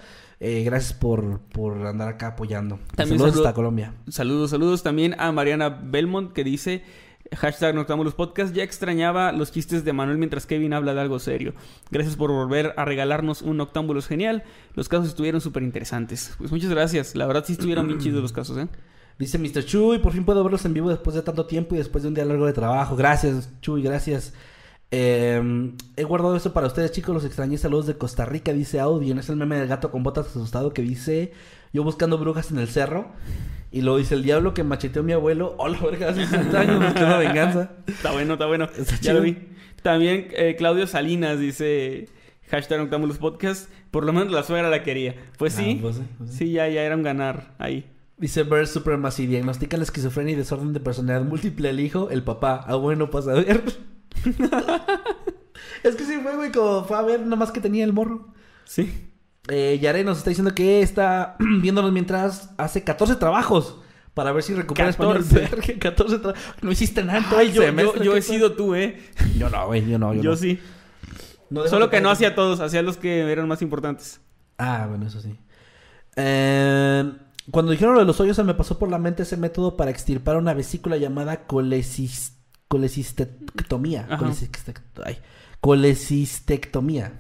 eh, 0.40 0.62
gracias 0.64 0.92
por, 0.92 1.40
por 1.52 1.86
andar 1.86 2.08
acá 2.08 2.28
apoyando. 2.28 2.78
También 2.96 3.18
Saludos 3.18 3.34
saludo- 3.34 3.46
hasta 3.48 3.54
Colombia. 3.54 3.92
Saludos, 4.08 4.50
saludos 4.50 4.82
también 4.82 5.14
a 5.18 5.30
Mariana 5.32 5.68
Belmont 5.68 6.32
que 6.32 6.44
dice 6.44 6.82
hashtag 7.36 7.74
Noctámbulos 7.74 8.14
Podcast. 8.14 8.54
Ya 8.54 8.62
extrañaba 8.62 9.32
los 9.32 9.52
chistes 9.52 9.84
de 9.84 9.92
Manuel 9.92 10.18
mientras 10.18 10.46
Kevin 10.46 10.72
habla 10.72 10.94
de 10.94 11.00
algo 11.00 11.18
serio. 11.18 11.54
Gracias 11.90 12.16
por 12.16 12.30
volver 12.30 12.74
a 12.76 12.84
regalarnos 12.84 13.42
un 13.42 13.56
Noctámbulos 13.56 14.06
genial. 14.06 14.42
Los 14.74 14.88
casos 14.88 15.08
estuvieron 15.08 15.40
súper 15.40 15.62
interesantes. 15.62 16.34
Pues 16.38 16.50
muchas 16.50 16.70
gracias. 16.70 17.14
La 17.14 17.26
verdad 17.26 17.44
sí 17.46 17.52
estuvieron 17.52 17.86
bien 17.86 17.98
chidos 17.98 18.22
los 18.22 18.32
casos, 18.32 18.58
¿eh? 18.58 18.68
Dice 19.18 19.38
Mr. 19.38 19.64
Chuy, 19.66 19.98
por 19.98 20.12
fin 20.12 20.24
puedo 20.24 20.42
verlos 20.42 20.64
en 20.64 20.72
vivo 20.72 20.88
después 20.88 21.14
de 21.14 21.20
tanto 21.20 21.44
tiempo 21.44 21.74
y 21.74 21.78
después 21.78 22.02
de 22.02 22.08
un 22.08 22.14
día 22.14 22.24
largo 22.24 22.46
de 22.46 22.54
trabajo. 22.54 22.96
Gracias, 22.96 23.50
Chuy, 23.60 23.82
gracias. 23.82 24.32
Eh, 24.90 25.72
he 25.96 26.04
guardado 26.04 26.36
esto 26.36 26.52
para 26.52 26.66
ustedes, 26.66 26.92
chicos. 26.92 27.14
Los 27.14 27.24
extrañé. 27.24 27.58
Saludos 27.58 27.86
de 27.86 27.98
Costa 27.98 28.24
Rica, 28.24 28.52
dice 28.52 28.80
Audien. 28.80 29.18
Es 29.18 29.28
el 29.28 29.36
meme 29.36 29.56
del 29.56 29.68
gato 29.68 29.90
con 29.90 30.02
botas 30.02 30.26
asustado 30.28 30.72
que 30.72 30.82
dice: 30.82 31.32
Yo 31.72 31.84
buscando 31.84 32.18
brujas 32.18 32.50
en 32.50 32.58
el 32.58 32.68
cerro. 32.68 33.12
Y 33.70 33.82
luego 33.82 33.98
dice: 33.98 34.14
El 34.14 34.22
diablo 34.22 34.54
que 34.54 34.64
macheteó 34.64 35.02
a 35.02 35.04
mi 35.04 35.12
abuelo. 35.12 35.54
Hola, 35.58 35.78
verga, 35.80 36.10
hace 36.10 36.26
60 36.26 36.60
años. 36.60 36.80
Me 36.80 36.94
quedó 36.94 37.18
venganza. 37.18 37.70
Está 37.86 38.12
bueno, 38.12 38.34
está 38.34 38.46
bueno. 38.46 38.68
Está 38.76 38.96
ya 39.00 39.12
lo 39.14 39.22
vi. 39.22 39.36
También 39.82 40.28
eh, 40.32 40.56
Claudio 40.58 40.86
Salinas 40.86 41.38
dice 41.38 42.08
hashtag 42.50 42.80
Noctámbulos 42.80 43.18
Podcast. 43.18 43.70
Por 43.90 44.04
lo 44.04 44.12
menos 44.12 44.32
la 44.32 44.42
suegra 44.42 44.68
la 44.68 44.82
quería. 44.82 45.14
Pues 45.38 45.54
sí. 45.54 45.76
Ah, 45.78 45.82
pues 45.82 45.96
sí, 45.96 46.02
pues 46.18 46.30
sí. 46.30 46.38
Sí, 46.38 46.52
ya, 46.52 46.68
ya 46.68 46.82
era 46.82 46.96
un 46.96 47.02
ganar 47.02 47.54
ahí. 47.58 47.90
Dice 48.16 48.42
Bird 48.42 48.66
Supremacy: 48.66 49.26
Diagnostica 49.26 49.76
la 49.76 49.84
esquizofrenia 49.84 50.34
y 50.34 50.36
desorden 50.36 50.72
de 50.72 50.80
personalidad 50.80 51.26
múltiple 51.26 51.70
al 51.70 51.80
hijo, 51.80 52.10
el 52.10 52.22
papá. 52.22 52.64
Ah, 52.66 52.76
bueno, 52.76 53.10
pasa 53.10 53.32
a 53.32 53.34
ver. 53.34 53.62
es 55.82 55.96
que 55.96 56.04
sí 56.04 56.18
fue, 56.22 56.36
güey, 56.36 56.52
como 56.52 56.84
fue 56.84 56.98
a 56.98 57.02
ver 57.02 57.24
nomás 57.24 57.50
que 57.50 57.60
tenía 57.60 57.84
el 57.84 57.92
morro. 57.92 58.34
Sí. 58.64 59.09
Eh, 59.50 59.78
Yare 59.80 60.04
nos 60.04 60.18
está 60.18 60.30
diciendo 60.30 60.54
que 60.54 60.80
está 60.80 61.36
viéndonos 61.60 61.92
mientras 61.92 62.50
hace 62.56 62.84
14 62.84 63.16
trabajos 63.16 63.76
para 64.14 64.32
ver 64.32 64.42
si 64.42 64.54
recupera 64.54 64.92
14. 64.92 65.20
español. 65.20 65.50
Verga, 65.50 65.78
14 65.80 66.18
trabajos. 66.18 66.44
No 66.62 66.70
hiciste 66.72 67.02
nada 67.04 67.18
en 67.18 67.24
todo 67.24 67.38
Ay, 67.38 67.48
el 67.48 67.52
yo, 67.52 67.62
yo, 67.62 67.66
semestre, 67.68 68.04
yo 68.04 68.12
¿qué 68.12 68.18
he 68.18 68.22
sido 68.22 68.52
tú, 68.52 68.74
¿eh? 68.74 69.00
Yo 69.36 69.50
no, 69.50 69.66
güey, 69.66 69.88
yo 69.88 69.98
no. 69.98 70.14
Yo, 70.14 70.22
Yo 70.22 70.30
no. 70.30 70.36
sí. 70.36 70.60
No 71.50 71.66
Solo 71.66 71.90
que 71.90 72.00
no 72.00 72.10
hacía 72.10 72.34
todos, 72.36 72.60
hacía 72.60 72.80
los 72.82 72.96
que 72.96 73.20
eran 73.30 73.48
más 73.48 73.60
importantes. 73.60 74.20
Ah, 74.56 74.86
bueno, 74.88 75.06
eso 75.08 75.20
sí. 75.20 75.36
Eh, 76.16 77.12
cuando 77.50 77.72
dijeron 77.72 77.94
lo 77.94 78.00
de 78.00 78.06
los 78.06 78.20
hoyos, 78.20 78.36
se 78.36 78.44
me 78.44 78.54
pasó 78.54 78.78
por 78.78 78.88
la 78.88 78.98
mente 78.98 79.24
ese 79.24 79.36
método 79.36 79.76
para 79.76 79.90
extirpar 79.90 80.36
una 80.36 80.54
vesícula 80.54 80.96
llamada 80.96 81.48
colecis- 81.48 82.34
colecistectomía. 82.68 84.06
Colecistectomía. 85.60 87.12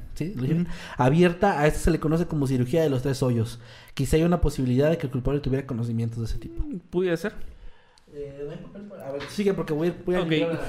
Abierta, 0.96 1.60
a 1.60 1.66
esto 1.66 1.80
se 1.80 1.90
le 1.90 2.00
conoce 2.00 2.26
como 2.26 2.46
cirugía 2.46 2.82
de 2.82 2.90
los 2.90 3.02
tres 3.02 3.22
hoyos. 3.22 3.60
Quizá 3.94 4.16
hay 4.16 4.22
una 4.22 4.40
posibilidad 4.40 4.90
de 4.90 4.98
que 4.98 5.06
el 5.06 5.12
culpable 5.12 5.40
tuviera 5.40 5.66
conocimientos 5.66 6.18
de 6.18 6.24
ese 6.24 6.38
tipo. 6.38 6.64
Pudiera 6.90 7.16
ser. 7.16 7.34
Eh, 8.12 8.48
¿no 8.88 8.94
A 9.04 9.12
ver, 9.12 9.22
sigue 9.28 9.54
porque 9.54 9.72
voy, 9.72 9.94
voy 10.04 10.16
a 10.16 10.20
Ok. 10.22 10.28
limpiar 10.30 10.54
la. 10.54 10.60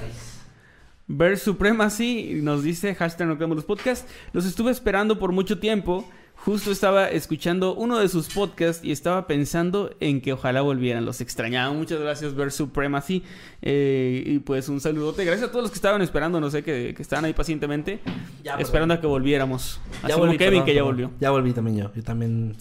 Bear 1.08 1.38
Supremacy 1.38 2.40
nos 2.42 2.64
dice 2.64 2.96
hashtag 2.96 3.28
Noctámbulos 3.28 3.66
Podcast. 3.66 4.08
Los 4.32 4.46
estuve 4.46 4.72
esperando 4.72 5.20
por 5.20 5.32
mucho 5.32 5.60
tiempo. 5.60 6.08
Justo 6.46 6.72
estaba 6.72 7.08
escuchando 7.08 7.76
uno 7.76 8.00
de 8.00 8.10
sus 8.10 8.28
podcasts 8.30 8.84
y 8.84 8.92
estaba 8.92 9.28
pensando 9.28 9.96
en 10.00 10.22
que 10.22 10.34
ojalá 10.34 10.62
volvieran. 10.62 11.06
Los 11.06 11.22
extrañaba. 11.22 11.72
Muchas 11.72 12.00
gracias, 12.00 12.34
Bear 12.34 12.52
Supremacy. 12.52 13.22
Eh, 13.62 14.24
y 14.26 14.40
pues 14.40 14.68
un 14.68 14.82
saludote. 14.82 15.24
Gracias 15.24 15.50
a 15.50 15.52
todos 15.52 15.66
los 15.66 15.72
que 15.72 15.76
estaban 15.76 16.02
esperando, 16.02 16.42
no 16.42 16.50
sé, 16.50 16.64
que, 16.64 16.96
que 16.96 17.02
estaban 17.04 17.26
ahí 17.26 17.34
pacientemente. 17.34 18.00
Ya, 18.44 18.56
esperando 18.56 18.96
a 18.96 19.00
que 19.00 19.06
volviéramos. 19.06 19.80
Así 20.00 20.08
Ya 20.08 20.16
como 20.16 20.26
volví, 20.26 20.40
Kevin, 20.40 20.52
perdón, 20.52 20.66
que 20.66 20.74
ya 20.74 20.84
volvió. 20.84 21.12
Ya 21.20 21.30
volví 21.30 21.54
también 21.54 21.78
yo. 21.78 21.92
Yo 21.94 22.02
también. 22.02 22.56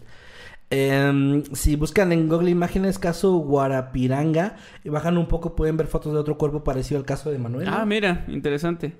Em, 0.68 1.42
si 1.54 1.76
buscan 1.76 2.12
en 2.12 2.28
Google 2.28 2.50
Imágenes 2.50 2.98
caso 2.98 3.32
Guarapiranga 3.38 4.56
y 4.84 4.90
bajan 4.90 5.16
un 5.16 5.26
poco 5.26 5.56
pueden 5.56 5.78
ver 5.78 5.86
fotos 5.86 6.12
de 6.12 6.18
otro 6.18 6.36
cuerpo 6.36 6.62
parecido 6.62 7.00
al 7.00 7.06
caso 7.06 7.30
de 7.30 7.38
Manuel. 7.38 7.66
Ah, 7.66 7.86
mira, 7.86 8.26
interesante. 8.28 8.94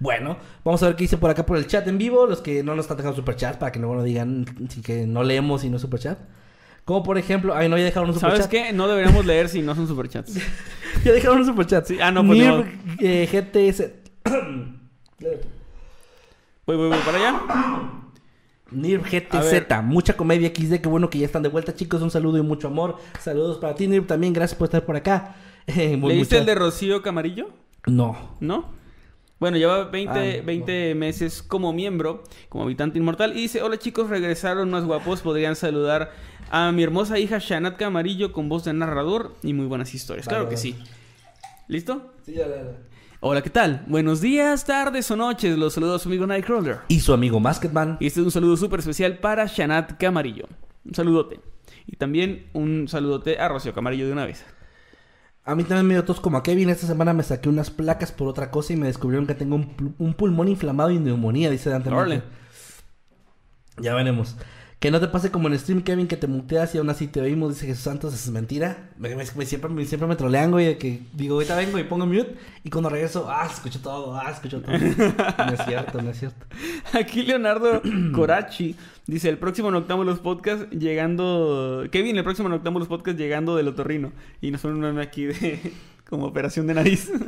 Bueno, 0.00 0.38
vamos 0.64 0.82
a 0.82 0.86
ver 0.86 0.96
qué 0.96 1.04
dice 1.04 1.18
por 1.18 1.30
acá 1.30 1.44
por 1.46 1.56
el 1.58 1.66
chat 1.66 1.86
en 1.86 1.98
vivo. 1.98 2.26
Los 2.26 2.40
que 2.40 2.62
no 2.64 2.74
nos 2.74 2.84
están 2.84 2.96
dejando 2.96 3.16
superchat 3.16 3.58
para 3.58 3.70
que 3.70 3.78
luego 3.78 3.94
no 3.96 4.02
digan 4.02 4.44
sí, 4.68 4.80
que 4.82 5.06
no 5.06 5.22
leemos 5.22 5.62
y 5.64 5.68
no 5.70 5.76
es 5.76 5.82
superchat. 5.82 6.18
Como 6.86 7.02
por 7.02 7.18
ejemplo, 7.18 7.54
ay, 7.54 7.68
no, 7.68 7.76
ya 7.78 7.84
dejaron 7.84 8.08
un 8.10 8.18
¿Sabes 8.18 8.44
superchat. 8.44 8.68
qué? 8.68 8.72
No 8.72 8.88
deberíamos 8.88 9.24
leer 9.26 9.48
si 9.48 9.62
no 9.62 9.74
son 9.74 9.86
superchats. 9.86 10.34
Ya 11.04 11.12
dejaron 11.12 11.38
un 11.38 11.46
superchat. 11.46 11.86
Sí, 11.86 11.98
ah, 12.02 12.10
no, 12.10 12.26
pues, 12.26 12.38
ni 12.38 12.44
modo. 12.44 12.64
Nirv, 12.64 12.98
eh, 13.00 13.28
GTS. 13.30 13.90
Voy, 16.66 16.76
voy, 16.76 16.88
voy 16.88 16.98
para 17.04 17.18
allá. 17.18 17.40
Ver. 18.70 19.00
GTZ, 19.02 19.82
mucha 19.82 20.16
comedia 20.16 20.48
XD, 20.54 20.80
qué 20.80 20.88
bueno 20.88 21.10
que 21.10 21.18
ya 21.18 21.26
están 21.26 21.42
de 21.42 21.48
vuelta, 21.48 21.74
chicos. 21.74 22.02
Un 22.02 22.10
saludo 22.10 22.38
y 22.38 22.42
mucho 22.42 22.68
amor. 22.68 22.96
Saludos 23.18 23.58
para 23.58 23.74
ti, 23.74 23.88
Nirv, 23.88 24.06
también. 24.06 24.32
Gracias 24.32 24.56
por 24.58 24.66
estar 24.66 24.84
por 24.84 24.96
acá. 24.96 25.36
Eh, 25.66 25.96
muy- 25.96 26.14
¿Leíste 26.14 26.34
mucha- 26.36 26.40
el 26.40 26.46
de 26.46 26.54
Rocío 26.56 27.02
Camarillo? 27.02 27.50
No. 27.86 28.16
¿No? 28.40 28.70
Bueno, 29.40 29.56
lleva 29.56 29.84
20, 29.84 30.10
Ah, 30.12 30.40
no. 30.40 30.46
20 30.46 30.94
meses 30.94 31.42
como 31.42 31.72
miembro, 31.72 32.22
como 32.50 32.64
habitante 32.64 32.98
inmortal. 32.98 33.32
Y 33.36 33.42
dice, 33.42 33.62
hola 33.62 33.78
chicos, 33.78 34.10
regresaron 34.10 34.70
más 34.70 34.84
guapos. 34.84 35.22
Podrían 35.22 35.56
saludar 35.56 36.12
a 36.50 36.70
mi 36.72 36.82
hermosa 36.82 37.18
hija 37.18 37.38
Shanat 37.38 37.78
Camarillo 37.78 38.32
con 38.32 38.48
voz 38.50 38.64
de 38.64 38.74
narrador 38.74 39.34
y 39.42 39.54
muy 39.54 39.64
buenas 39.66 39.94
historias. 39.94 40.26
Vale, 40.26 40.36
claro 40.36 40.50
que 40.50 40.58
sí. 40.58 40.76
¿Listo? 41.68 42.12
Sí, 42.26 42.34
ya, 42.34 42.46
ya, 42.48 42.56
ya. 42.56 42.76
Hola, 43.20 43.42
¿qué 43.42 43.50
tal? 43.50 43.84
Buenos 43.86 44.20
días, 44.20 44.64
tardes 44.66 45.10
o 45.10 45.16
noches. 45.16 45.56
Los 45.56 45.72
saludo 45.74 45.94
a 45.94 45.98
su 45.98 46.08
amigo 46.10 46.26
Nightcrawler. 46.26 46.78
Y 46.88 47.00
su 47.00 47.12
amigo 47.14 47.40
Masketman. 47.40 47.96
Y 48.00 48.06
este 48.08 48.20
es 48.20 48.26
un 48.26 48.32
saludo 48.32 48.56
súper 48.58 48.80
especial 48.80 49.18
para 49.18 49.46
Shanat 49.46 49.98
Camarillo. 49.98 50.44
Un 50.84 50.94
saludote. 50.94 51.40
Y 51.86 51.96
también 51.96 52.46
un 52.52 52.88
saludote 52.88 53.38
a 53.38 53.48
Rocío 53.48 53.72
Camarillo 53.72 54.06
de 54.06 54.12
una 54.12 54.26
vez. 54.26 54.44
A 55.50 55.54
mí 55.56 55.64
también 55.64 55.86
me 55.86 55.94
dio 55.94 56.04
tos 56.04 56.20
como 56.20 56.36
a 56.38 56.42
Kevin. 56.42 56.70
Esta 56.70 56.86
semana 56.86 57.12
me 57.12 57.22
saqué 57.22 57.48
unas 57.48 57.70
placas 57.70 58.12
por 58.12 58.28
otra 58.28 58.50
cosa 58.50 58.72
y 58.72 58.76
me 58.76 58.86
descubrieron 58.86 59.26
que 59.26 59.34
tengo 59.34 59.56
un, 59.56 59.76
pul- 59.76 59.94
un 59.98 60.14
pulmón 60.14 60.48
inflamado 60.48 60.90
y 60.90 60.98
neumonía, 60.98 61.50
dice 61.50 61.70
Dante. 61.70 61.90
Ya 63.80 63.94
veremos. 63.94 64.36
Que 64.78 64.90
no 64.90 64.98
te 64.98 65.08
pase 65.08 65.30
como 65.30 65.48
en 65.48 65.58
stream, 65.58 65.82
Kevin, 65.82 66.06
que 66.08 66.16
te 66.16 66.26
muteas 66.26 66.74
y 66.74 66.78
aún 66.78 66.88
así 66.88 67.06
te 67.06 67.20
oímos, 67.20 67.50
dice 67.54 67.66
Jesús 67.66 67.84
Santos, 67.84 68.14
es 68.14 68.30
mentira. 68.30 68.90
Me, 68.96 69.10
me- 69.14 69.24
me- 69.36 69.44
siempre, 69.46 69.68
me, 69.70 69.84
siempre 69.84 70.08
me 70.08 70.16
trolean, 70.16 70.50
güey, 70.50 70.64
de 70.66 70.78
que 70.78 71.02
digo, 71.12 71.34
ahorita 71.34 71.54
vengo 71.56 71.78
y 71.78 71.84
pongo 71.84 72.06
mute 72.06 72.36
y 72.64 72.70
cuando 72.70 72.88
regreso, 72.88 73.26
ah, 73.28 73.46
escucho 73.52 73.80
todo, 73.80 74.14
ah, 74.16 74.30
escucho 74.30 74.62
todo. 74.62 74.72
no 74.78 75.52
es 75.52 75.64
cierto, 75.66 76.00
no 76.00 76.10
es 76.10 76.18
cierto. 76.18 76.46
Aquí 76.98 77.22
Leonardo 77.22 77.82
Corachi 78.14 78.74
dice 79.06 79.28
el 79.28 79.38
próximo 79.38 79.70
Noctámbulos 79.70 80.18
Podcast 80.18 80.70
llegando... 80.72 81.86
Kevin, 81.90 82.16
el 82.16 82.24
próximo 82.24 82.48
Noctámbulos 82.48 82.88
Podcast 82.88 83.18
llegando 83.18 83.56
del 83.56 83.68
otorrino. 83.68 84.12
Y 84.40 84.50
nos 84.50 84.64
meme 84.64 85.02
aquí 85.02 85.26
de... 85.26 85.72
como 86.10 86.26
operación 86.26 86.66
de 86.66 86.74
nariz. 86.74 87.10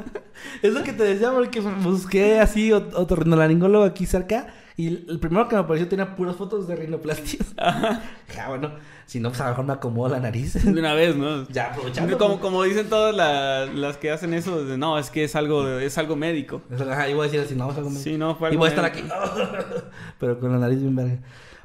Es 0.62 0.72
lo 0.72 0.82
que 0.82 0.92
te 0.92 1.04
decía 1.04 1.30
porque 1.30 1.60
busqué 1.60 2.40
así 2.40 2.70
ot- 2.70 2.94
otorrinolaringólogo 2.94 3.84
aquí 3.84 4.06
cerca 4.06 4.48
y 4.76 4.88
el 5.08 5.18
primero 5.20 5.46
que 5.46 5.54
me 5.54 5.60
apareció 5.62 5.86
tenía 5.88 6.16
puras 6.16 6.34
fotos 6.36 6.66
de 6.66 6.74
rinoplastias. 6.76 7.54
Ya, 8.34 8.48
bueno, 8.48 8.72
si 9.06 9.20
no, 9.20 9.28
pues 9.28 9.40
a 9.42 9.44
lo 9.44 9.50
mejor 9.50 9.64
me 9.66 9.72
acomodo 9.74 10.08
la 10.08 10.18
nariz. 10.20 10.54
de 10.64 10.70
una 10.80 10.94
vez, 10.94 11.14
¿no? 11.16 11.46
ya, 11.50 11.66
aprovechando. 11.72 12.16
Como, 12.18 12.40
como 12.40 12.62
dicen 12.64 12.88
todas 12.88 13.14
la- 13.14 13.66
las 13.66 13.98
que 13.98 14.10
hacen 14.10 14.32
eso, 14.34 14.64
de, 14.64 14.76
no, 14.78 14.98
es 14.98 15.10
que 15.10 15.24
es 15.24 15.36
algo, 15.36 15.68
es 15.68 15.96
algo 15.98 16.16
médico. 16.16 16.62
Ajá, 16.72 17.08
iba 17.08 17.22
a 17.22 17.26
decir 17.26 17.40
así, 17.40 17.54
no, 17.54 17.70
es 17.70 17.76
algo 17.76 17.90
me- 17.90 17.98
Sí, 18.00 18.16
no, 18.16 18.34
fue 18.36 18.52
Y 18.52 18.56
voy 18.56 18.66
a 18.66 18.70
estar 18.70 18.84
aquí. 18.86 19.02
médico. 19.02 19.16
Pero 20.18 20.40
con 20.40 20.50
la 20.52 20.58
nariz 20.58 20.80
bien 20.80 20.96
verga. 20.96 21.18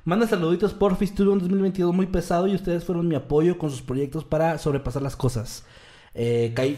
Manda 0.03 0.27
saluditos, 0.27 0.73
porfis. 0.73 1.15
Tuve 1.15 1.29
un 1.31 1.39
2022 1.39 1.93
muy 1.95 2.05
pesado 2.07 2.47
y 2.47 2.55
ustedes 2.55 2.83
fueron 2.83 3.07
mi 3.07 3.15
apoyo 3.15 3.57
con 3.57 3.69
sus 3.71 3.81
proyectos 3.81 4.23
para 4.25 4.57
sobrepasar 4.57 5.01
las 5.01 5.15
cosas. 5.15 5.65
Eh, 6.13 6.51
Cai- 6.55 6.77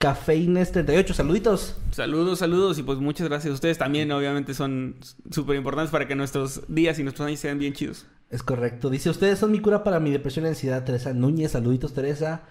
Cafeines38, 0.00 1.12
saluditos. 1.12 1.76
Saludos, 1.92 2.38
saludos 2.38 2.78
y 2.78 2.82
pues 2.82 2.98
muchas 2.98 3.28
gracias 3.28 3.50
a 3.50 3.54
ustedes 3.54 3.76
también, 3.76 4.10
obviamente 4.12 4.54
son 4.54 4.96
súper 5.30 5.56
importantes 5.56 5.90
para 5.92 6.08
que 6.08 6.14
nuestros 6.14 6.62
días 6.68 6.98
y 6.98 7.02
nuestros 7.02 7.26
años 7.28 7.38
sean 7.40 7.58
bien 7.58 7.74
chidos. 7.74 8.06
Es 8.30 8.42
correcto. 8.42 8.88
Dice, 8.88 9.10
ustedes 9.10 9.38
son 9.38 9.52
mi 9.52 9.60
cura 9.60 9.84
para 9.84 10.00
mi 10.00 10.10
depresión 10.10 10.46
y 10.46 10.48
ansiedad. 10.48 10.84
Teresa 10.84 11.12
Núñez, 11.12 11.50
saluditos, 11.52 11.92
Teresa. 11.92 12.42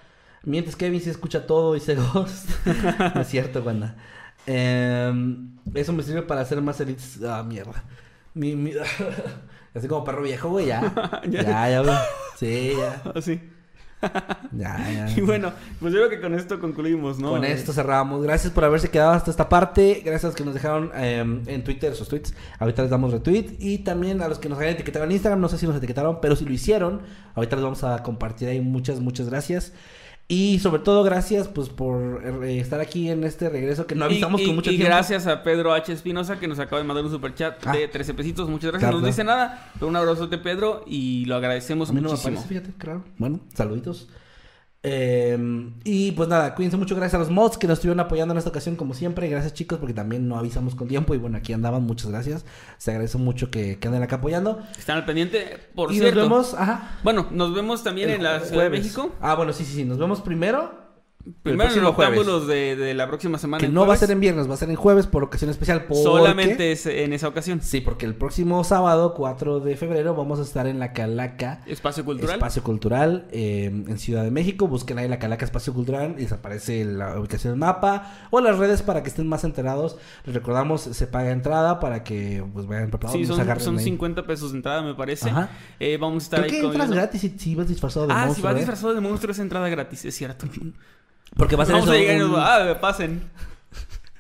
Mientes, 0.44 0.76
Kevin, 0.76 1.02
si 1.02 1.10
escucha 1.10 1.48
todo 1.48 1.76
y 1.76 1.80
se 1.80 1.96
ghost. 2.14 2.50
no 3.16 3.22
es 3.22 3.28
cierto, 3.28 3.64
Wanda. 3.64 3.96
Em, 4.46 5.58
eso 5.74 5.92
me 5.92 6.04
sirve 6.04 6.22
para 6.22 6.42
hacer 6.42 6.62
más 6.62 6.78
feliz. 6.78 7.20
Ah, 7.28 7.42
mierda. 7.44 7.84
Mi, 8.36 8.56
mi- 8.56 8.74
Así 9.74 9.88
como 9.88 10.04
perro 10.04 10.22
viejo, 10.22 10.50
güey, 10.50 10.68
ya. 10.68 10.82
Ya. 11.30 11.42
ya, 11.42 11.70
ya, 11.70 11.82
güey. 11.82 11.98
Sí, 12.38 12.74
ya. 12.78 13.02
Así. 13.16 13.40
Ya, 14.52 14.78
ya. 14.92 15.10
Y 15.18 15.22
bueno, 15.22 15.52
pues 15.80 15.94
yo 15.94 16.00
creo 16.00 16.10
que 16.10 16.22
con 16.22 16.34
esto 16.34 16.60
concluimos, 16.60 17.20
¿no? 17.20 17.30
Con 17.32 17.44
esto 17.46 17.74
cerramos. 17.74 18.24
Gracias 18.24 18.52
por 18.54 18.64
haberse 18.64 18.90
quedado 18.90 19.12
hasta 19.12 19.32
esta 19.32 19.50
parte. 19.50 20.02
Gracias 20.04 20.26
a 20.26 20.28
los 20.28 20.36
que 20.36 20.46
nos 20.46 20.54
dejaron 20.54 20.92
em, 20.96 21.44
en 21.48 21.64
Twitter 21.64 21.94
sus 21.96 22.08
tweets. 22.08 22.34
Ahorita 22.60 22.82
les 22.82 22.92
damos 22.92 23.12
retweet. 23.12 23.58
Y 23.60 23.80
también 23.80 24.22
a 24.22 24.28
los 24.28 24.40
que 24.40 24.50
nos 24.50 24.60
hayan 24.60 24.74
etiquetado 24.74 25.06
en 25.06 25.12
Instagram. 25.12 25.40
No 25.40 25.50
sé 25.50 25.58
si 25.58 25.68
nos 25.68 25.76
etiquetaron, 25.76 26.20
pero 26.22 26.36
si 26.36 26.46
lo 26.46 26.52
hicieron, 26.52 27.02
ahorita 27.36 27.56
les 27.56 27.64
vamos 27.64 27.84
a 27.84 28.02
compartir 28.04 28.48
ahí. 28.48 28.62
Muchas, 28.62 29.00
muchas 29.00 29.30
gracias. 29.30 29.74
Y 30.32 30.60
sobre 30.60 30.84
todo, 30.84 31.02
gracias 31.04 31.48
pues 31.48 31.70
por 31.70 32.22
eh, 32.46 32.60
estar 32.60 32.80
aquí 32.80 33.10
en 33.10 33.24
este 33.24 33.50
regreso 33.50 33.88
que 33.88 33.96
no 33.96 34.06
avisamos 34.06 34.40
y, 34.40 34.44
con 34.46 34.54
y- 34.54 34.56
mucho 34.58 34.70
y 34.72 34.76
tiempo. 34.78 34.94
gracias 34.94 35.26
a 35.26 35.42
Pedro 35.42 35.74
H. 35.74 35.92
Espinosa 35.92 36.40
que 36.40 36.48
nos 36.48 36.60
acaba 36.60 36.80
de 36.80 36.88
mandar 36.88 37.04
un 37.04 37.10
superchat 37.10 37.58
Ah. 37.66 37.72
de 37.74 37.88
13 37.88 38.14
pesitos. 38.14 38.48
Muchas 38.48 38.70
gracias. 38.70 38.88
Claro, 38.90 38.98
no 38.98 39.08
nos 39.08 39.16
dice 39.16 39.24
nada, 39.24 39.72
pero 39.74 39.88
un 39.88 39.96
abrazote, 39.96 40.38
Pedro, 40.38 40.84
y 40.86 41.26
lo 41.26 41.36
agradecemos 41.36 41.90
A 41.90 41.94
mí 41.94 42.02
no 42.02 42.10
me 42.10 42.12
muchísimo. 42.12 42.40
aparece, 42.40 42.48
fíjate, 42.62 42.78
claro. 42.78 43.04
Bueno, 43.18 43.40
saluditos. 43.56 44.08
Eh, 44.82 45.38
y 45.84 46.12
pues 46.14 46.30
nada, 46.30 46.56
cuídense 46.56 46.78
mucho. 46.78 46.96
Gracias 46.96 47.16
a 47.16 47.20
los 47.20 47.30
mods 47.30 47.58
que 47.58 47.68
nos 47.68 47.80
estuvieron 47.80 48.00
apoyando 48.00 48.34
en 48.34 48.38
esta 48.38 48.50
ocasión, 48.50 48.76
como 48.76 48.94
siempre. 48.94 49.28
Gracias, 49.28 49.54
chicos, 49.54 49.78
porque 49.80 49.94
también 49.94 50.28
no 50.28 50.38
avisamos 50.38 50.76
con 50.76 50.88
tiempo. 50.88 51.14
Y 51.16 51.18
bueno, 51.18 51.38
aquí 51.38 51.54
andaban. 51.54 51.84
Muchas 51.84 52.12
gracias. 52.12 52.46
Se 52.78 52.92
agradece 52.92 53.18
mucho 53.18 53.52
que, 53.52 53.78
que 53.80 53.88
anden 53.88 54.04
acá 54.04 54.18
apoyando. 54.18 54.62
Están 54.78 54.98
al 54.98 55.06
pendiente, 55.06 55.58
por 55.76 55.92
y 55.92 56.00
cierto. 56.00 56.20
nos 56.20 56.30
vemos. 56.30 56.54
Ajá. 56.54 57.00
Bueno, 57.04 57.28
nos 57.32 57.54
vemos 57.54 57.84
también 57.84 58.10
el 58.10 58.16
en 58.18 58.24
la 58.24 58.40
Ciudad 58.40 58.64
de. 58.64 58.70
México. 58.70 59.16
Ah, 59.20 59.36
bueno, 59.36 59.54
sí, 59.54 59.66
sí, 59.66 59.74
sí. 59.74 59.86
Nos 59.86 59.98
vemos 59.98 60.22
primero. 60.22 60.89
Primero 61.44 61.72
en 61.72 61.82
los 61.84 61.94
jueves. 61.96 62.48
de, 62.48 62.76
de 62.76 62.94
la 62.94 63.08
próxima 63.08 63.38
semana. 63.38 63.60
Que 63.62 63.68
no 63.68 63.86
va 63.86 63.94
a 63.94 63.98
ser 63.98 64.10
en 64.10 64.20
viernes, 64.20 64.50
va 64.50 64.54
a 64.54 64.58
ser 64.58 64.70
en 64.70 64.76
jueves 64.78 65.06
por 65.06 65.24
ocasión 65.24 65.50
especial. 65.52 65.84
porque- 65.86 66.02
Solamente 66.02 66.72
es 66.72 66.86
en 66.86 67.14
esa 67.14 67.28
ocasión. 67.28 67.62
Sí, 67.62 67.82
porque 67.82 68.06
el 68.06 68.16
próximo 68.16 68.64
sábado, 68.64 69.14
4 69.14 69.60
de 69.60 69.76
febrero, 69.76 70.16
vamos 70.16 70.40
a 70.40 70.44
estar 70.44 70.66
en 70.66 70.80
la 70.80 70.94
Calaca. 70.94 71.62
Espacio 71.68 72.06
cultural. 72.06 72.36
Espacio 72.36 72.64
Cultural 72.64 73.28
eh, 73.32 73.66
en 73.66 74.00
Ciudad 74.00 74.24
de 74.24 74.32
México. 74.32 74.68
Busquen 74.68 74.98
ahí 74.98 75.08
la 75.08 75.20
Calaca 75.20 75.46
Espacio 75.46 75.74
Cultural 75.74 76.16
y 76.18 76.26
aparece 76.34 76.86
la 76.86 77.20
ubicación 77.20 77.52
del 77.54 77.60
mapa 77.60 78.12
o 78.32 78.40
las 78.40 78.58
redes 78.58 78.82
para 78.82 79.04
que 79.04 79.10
estén 79.10 79.28
más 79.28 79.44
enterados. 79.44 79.98
Les 80.26 80.34
recordamos, 80.34 80.82
se 80.82 81.06
paga 81.06 81.32
entrada 81.32 81.80
para 81.80 82.04
que 82.04 82.44
pues 82.54 82.66
vayan 82.66 82.90
preparados. 82.90 83.20
Sí, 83.20 83.26
son, 83.26 83.60
son 83.60 83.78
ahí. 83.78 83.84
50 83.84 84.24
pesos 84.26 84.52
de 84.52 84.58
entrada, 84.58 84.82
me 84.82 84.96
parece. 84.96 85.30
Ajá. 85.30 85.50
Eh, 85.80 85.98
vamos 86.00 86.24
a 86.24 86.26
estar 86.26 86.40
Creo 86.40 86.50
que 86.50 86.56
ahí 86.56 86.66
entras 86.66 86.88
conviviendo. 86.88 86.96
gratis 86.96 87.22
si, 87.22 87.38
si 87.38 87.56
vas 87.56 87.68
disfrazado 87.68 88.08
de 88.08 88.14
Ah, 88.14 88.22
si 88.22 88.26
monstruo. 88.28 88.46
vas 88.46 88.54
¿eh? 88.56 88.58
disfrazado 88.60 88.94
de 88.96 89.02
monstruo 89.02 89.32
es 89.32 89.40
entrada 89.40 89.70
gratis, 89.70 90.06
es 90.06 90.16
cierto. 90.16 90.48
Porque 91.36 91.56
va 91.56 91.64
a 91.64 91.66
ser 91.66 91.74
Vamos 91.76 91.90
eso, 91.90 91.96
a 91.96 92.00
llegar 92.00 92.16
y 92.16 92.20
nos 92.20 92.30
un- 92.30 92.36
va, 92.36 92.72
ah, 92.72 92.80
pasen. 92.82 93.22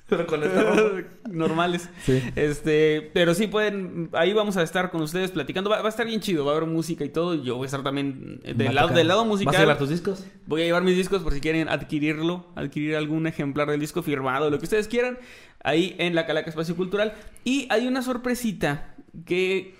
Pero 0.07 0.25
con 0.25 0.43
esta 0.43 0.63
ropa. 0.63 1.07
normales. 1.29 1.87
Sí. 2.03 2.19
Este, 2.35 3.11
pero 3.13 3.35
sí 3.35 3.45
pueden, 3.45 4.09
ahí 4.13 4.33
vamos 4.33 4.57
a 4.57 4.63
estar 4.63 4.89
con 4.89 5.01
ustedes 5.03 5.29
platicando. 5.29 5.69
Va, 5.69 5.81
va 5.81 5.85
a 5.85 5.89
estar 5.89 6.07
bien 6.07 6.19
chido, 6.19 6.43
va 6.45 6.53
a 6.53 6.55
haber 6.57 6.67
música 6.67 7.05
y 7.05 7.09
todo. 7.09 7.35
Yo 7.35 7.57
voy 7.57 7.65
a 7.65 7.67
estar 7.67 7.83
también 7.83 8.39
del 8.55 8.73
lado, 8.73 8.87
del 8.87 9.07
lado 9.07 9.19
¿Vas 9.19 9.27
a 9.27 9.29
musical. 9.29 9.55
llevar 9.59 9.77
tus 9.77 9.89
discos? 9.89 10.25
Voy 10.47 10.63
a 10.63 10.65
llevar 10.65 10.81
mis 10.81 10.95
discos 10.97 11.21
por 11.21 11.31
si 11.31 11.41
quieren 11.41 11.69
adquirirlo, 11.69 12.47
adquirir 12.55 12.95
algún 12.95 13.27
ejemplar 13.27 13.69
del 13.69 13.79
disco 13.79 14.01
firmado, 14.01 14.49
lo 14.49 14.57
que 14.57 14.63
ustedes 14.65 14.87
quieran, 14.87 15.19
ahí 15.63 15.95
en 15.99 16.15
la 16.15 16.25
Calaca 16.25 16.49
Espacio 16.49 16.75
Cultural. 16.75 17.13
Y 17.43 17.67
hay 17.69 17.85
una 17.87 18.01
sorpresita 18.01 18.95
que 19.27 19.75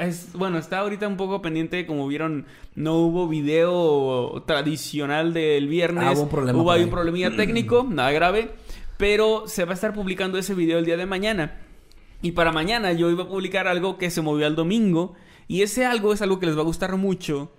es, 0.00 0.32
bueno, 0.32 0.58
está 0.58 0.78
ahorita 0.78 1.06
un 1.06 1.16
poco 1.16 1.42
pendiente, 1.42 1.86
como 1.86 2.06
vieron, 2.08 2.46
no 2.74 2.96
hubo 2.96 3.28
video 3.28 4.42
tradicional 4.46 5.32
del 5.32 5.68
viernes. 5.68 6.04
Ah, 6.04 6.12
hubo 6.12 6.22
un 6.22 6.28
problema 6.28 6.58
Hubo 6.60 6.72
ahí 6.72 6.84
un 6.84 6.90
problemilla 6.90 7.30
técnico, 7.36 7.86
nada 7.88 8.10
grave, 8.12 8.50
pero 8.96 9.44
se 9.46 9.64
va 9.64 9.72
a 9.72 9.74
estar 9.74 9.92
publicando 9.94 10.38
ese 10.38 10.54
video 10.54 10.78
el 10.78 10.84
día 10.84 10.96
de 10.96 11.06
mañana. 11.06 11.58
Y 12.22 12.32
para 12.32 12.52
mañana 12.52 12.92
yo 12.92 13.10
iba 13.10 13.24
a 13.24 13.28
publicar 13.28 13.66
algo 13.66 13.98
que 13.98 14.10
se 14.10 14.20
movió 14.20 14.46
al 14.46 14.56
domingo. 14.56 15.14
Y 15.48 15.62
ese 15.62 15.86
algo 15.86 16.12
es 16.12 16.22
algo 16.22 16.38
que 16.38 16.46
les 16.46 16.56
va 16.56 16.60
a 16.60 16.64
gustar 16.64 16.96
mucho. 16.96 17.50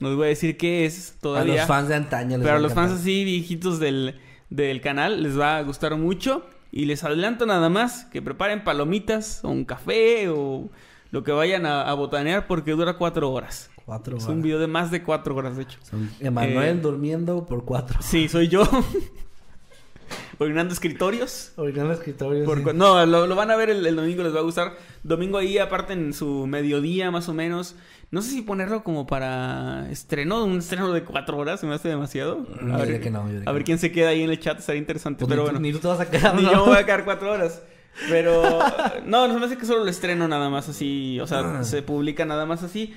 No 0.00 0.08
les 0.08 0.16
voy 0.16 0.26
a 0.26 0.28
decir 0.28 0.56
qué 0.56 0.84
es 0.84 1.16
todavía. 1.20 1.54
A 1.54 1.56
los 1.58 1.66
fans 1.66 1.88
de 1.88 1.94
antaño. 1.94 2.38
les 2.38 2.44
Pero 2.44 2.56
a 2.56 2.60
los 2.60 2.74
fans 2.74 2.92
así 2.92 3.24
viejitos 3.24 3.78
del, 3.78 4.18
del 4.50 4.80
canal 4.80 5.22
les 5.22 5.38
va 5.38 5.58
a 5.58 5.62
gustar 5.62 5.96
mucho. 5.96 6.46
Y 6.72 6.86
les 6.86 7.04
adelanto 7.04 7.46
nada 7.46 7.68
más 7.68 8.06
que 8.06 8.20
preparen 8.20 8.64
palomitas 8.64 9.40
o 9.44 9.50
un 9.50 9.64
café 9.64 10.28
o 10.28 10.70
lo 11.10 11.22
que 11.24 11.32
vayan 11.32 11.66
a, 11.66 11.82
a 11.82 11.94
botanear 11.94 12.46
porque 12.46 12.72
dura 12.72 12.94
cuatro 12.94 13.30
horas. 13.30 13.70
Cuatro 13.84 14.16
Es 14.16 14.24
horas. 14.24 14.36
un 14.36 14.42
video 14.42 14.58
de 14.58 14.66
más 14.66 14.90
de 14.90 15.02
cuatro 15.02 15.34
horas, 15.36 15.56
de 15.56 15.62
hecho. 15.62 15.78
Son 15.82 16.10
Emanuel 16.20 16.78
Eh, 16.78 16.80
durmiendo 16.80 17.46
por 17.46 17.64
cuatro. 17.64 17.98
Sí, 18.02 18.28
soy 18.28 18.48
yo. 18.48 18.62
Orinando 20.38 20.72
escritorios. 20.74 21.52
Oigan 21.56 21.88
los 21.88 21.98
escritorios. 21.98 22.44
Por 22.44 22.58
sí. 22.58 22.64
cu- 22.64 22.72
no, 22.74 23.04
lo, 23.06 23.26
lo 23.26 23.34
van 23.34 23.50
a 23.50 23.56
ver 23.56 23.70
el, 23.70 23.86
el 23.86 23.96
domingo, 23.96 24.22
les 24.22 24.34
va 24.34 24.40
a 24.40 24.42
gustar. 24.42 24.74
Domingo 25.02 25.38
ahí, 25.38 25.58
aparte 25.58 25.94
en 25.94 26.12
su 26.12 26.46
mediodía 26.46 27.10
más 27.10 27.28
o 27.28 27.34
menos. 27.34 27.74
No 28.10 28.22
sé 28.22 28.30
si 28.30 28.42
ponerlo 28.42 28.84
como 28.84 29.06
para 29.06 29.90
estreno, 29.90 30.44
un 30.44 30.58
estreno 30.58 30.92
de 30.92 31.02
cuatro 31.02 31.38
horas, 31.38 31.58
se 31.60 31.66
me 31.66 31.74
hace 31.74 31.88
demasiado. 31.88 32.46
Yo 32.60 32.76
diría 32.84 33.00
que 33.00 33.10
no, 33.10 33.26
a 33.46 33.52
ver 33.52 33.64
quién 33.64 33.78
se 33.80 33.90
queda 33.90 34.10
ahí 34.10 34.22
en 34.22 34.30
el 34.30 34.38
chat, 34.38 34.60
estaría 34.60 34.78
interesante. 34.78 35.24
Pues 35.24 35.28
pero 35.30 35.42
ni, 35.42 35.46
bueno, 35.46 35.60
ni 35.60 35.72
tú 35.72 35.78
te 35.80 35.88
vas 35.88 35.98
a 36.00 36.08
quedar, 36.08 36.34
ni 36.36 36.42
¿no? 36.42 36.52
yo 36.52 36.58
me 36.66 36.66
voy 36.72 36.76
a 36.78 36.86
quedar 36.86 37.04
cuatro 37.04 37.32
horas. 37.32 37.62
Pero 38.08 38.58
no, 39.06 39.26
no 39.28 39.38
me 39.38 39.46
hace 39.46 39.56
que 39.56 39.66
solo 39.66 39.84
lo 39.84 39.90
estreno 39.90 40.28
nada 40.28 40.50
más 40.50 40.68
así. 40.68 41.18
O 41.20 41.24
Ah. 41.24 41.26
sea, 41.26 41.64
se 41.64 41.82
publica 41.82 42.24
nada 42.24 42.46
más 42.46 42.62
así. 42.62 42.94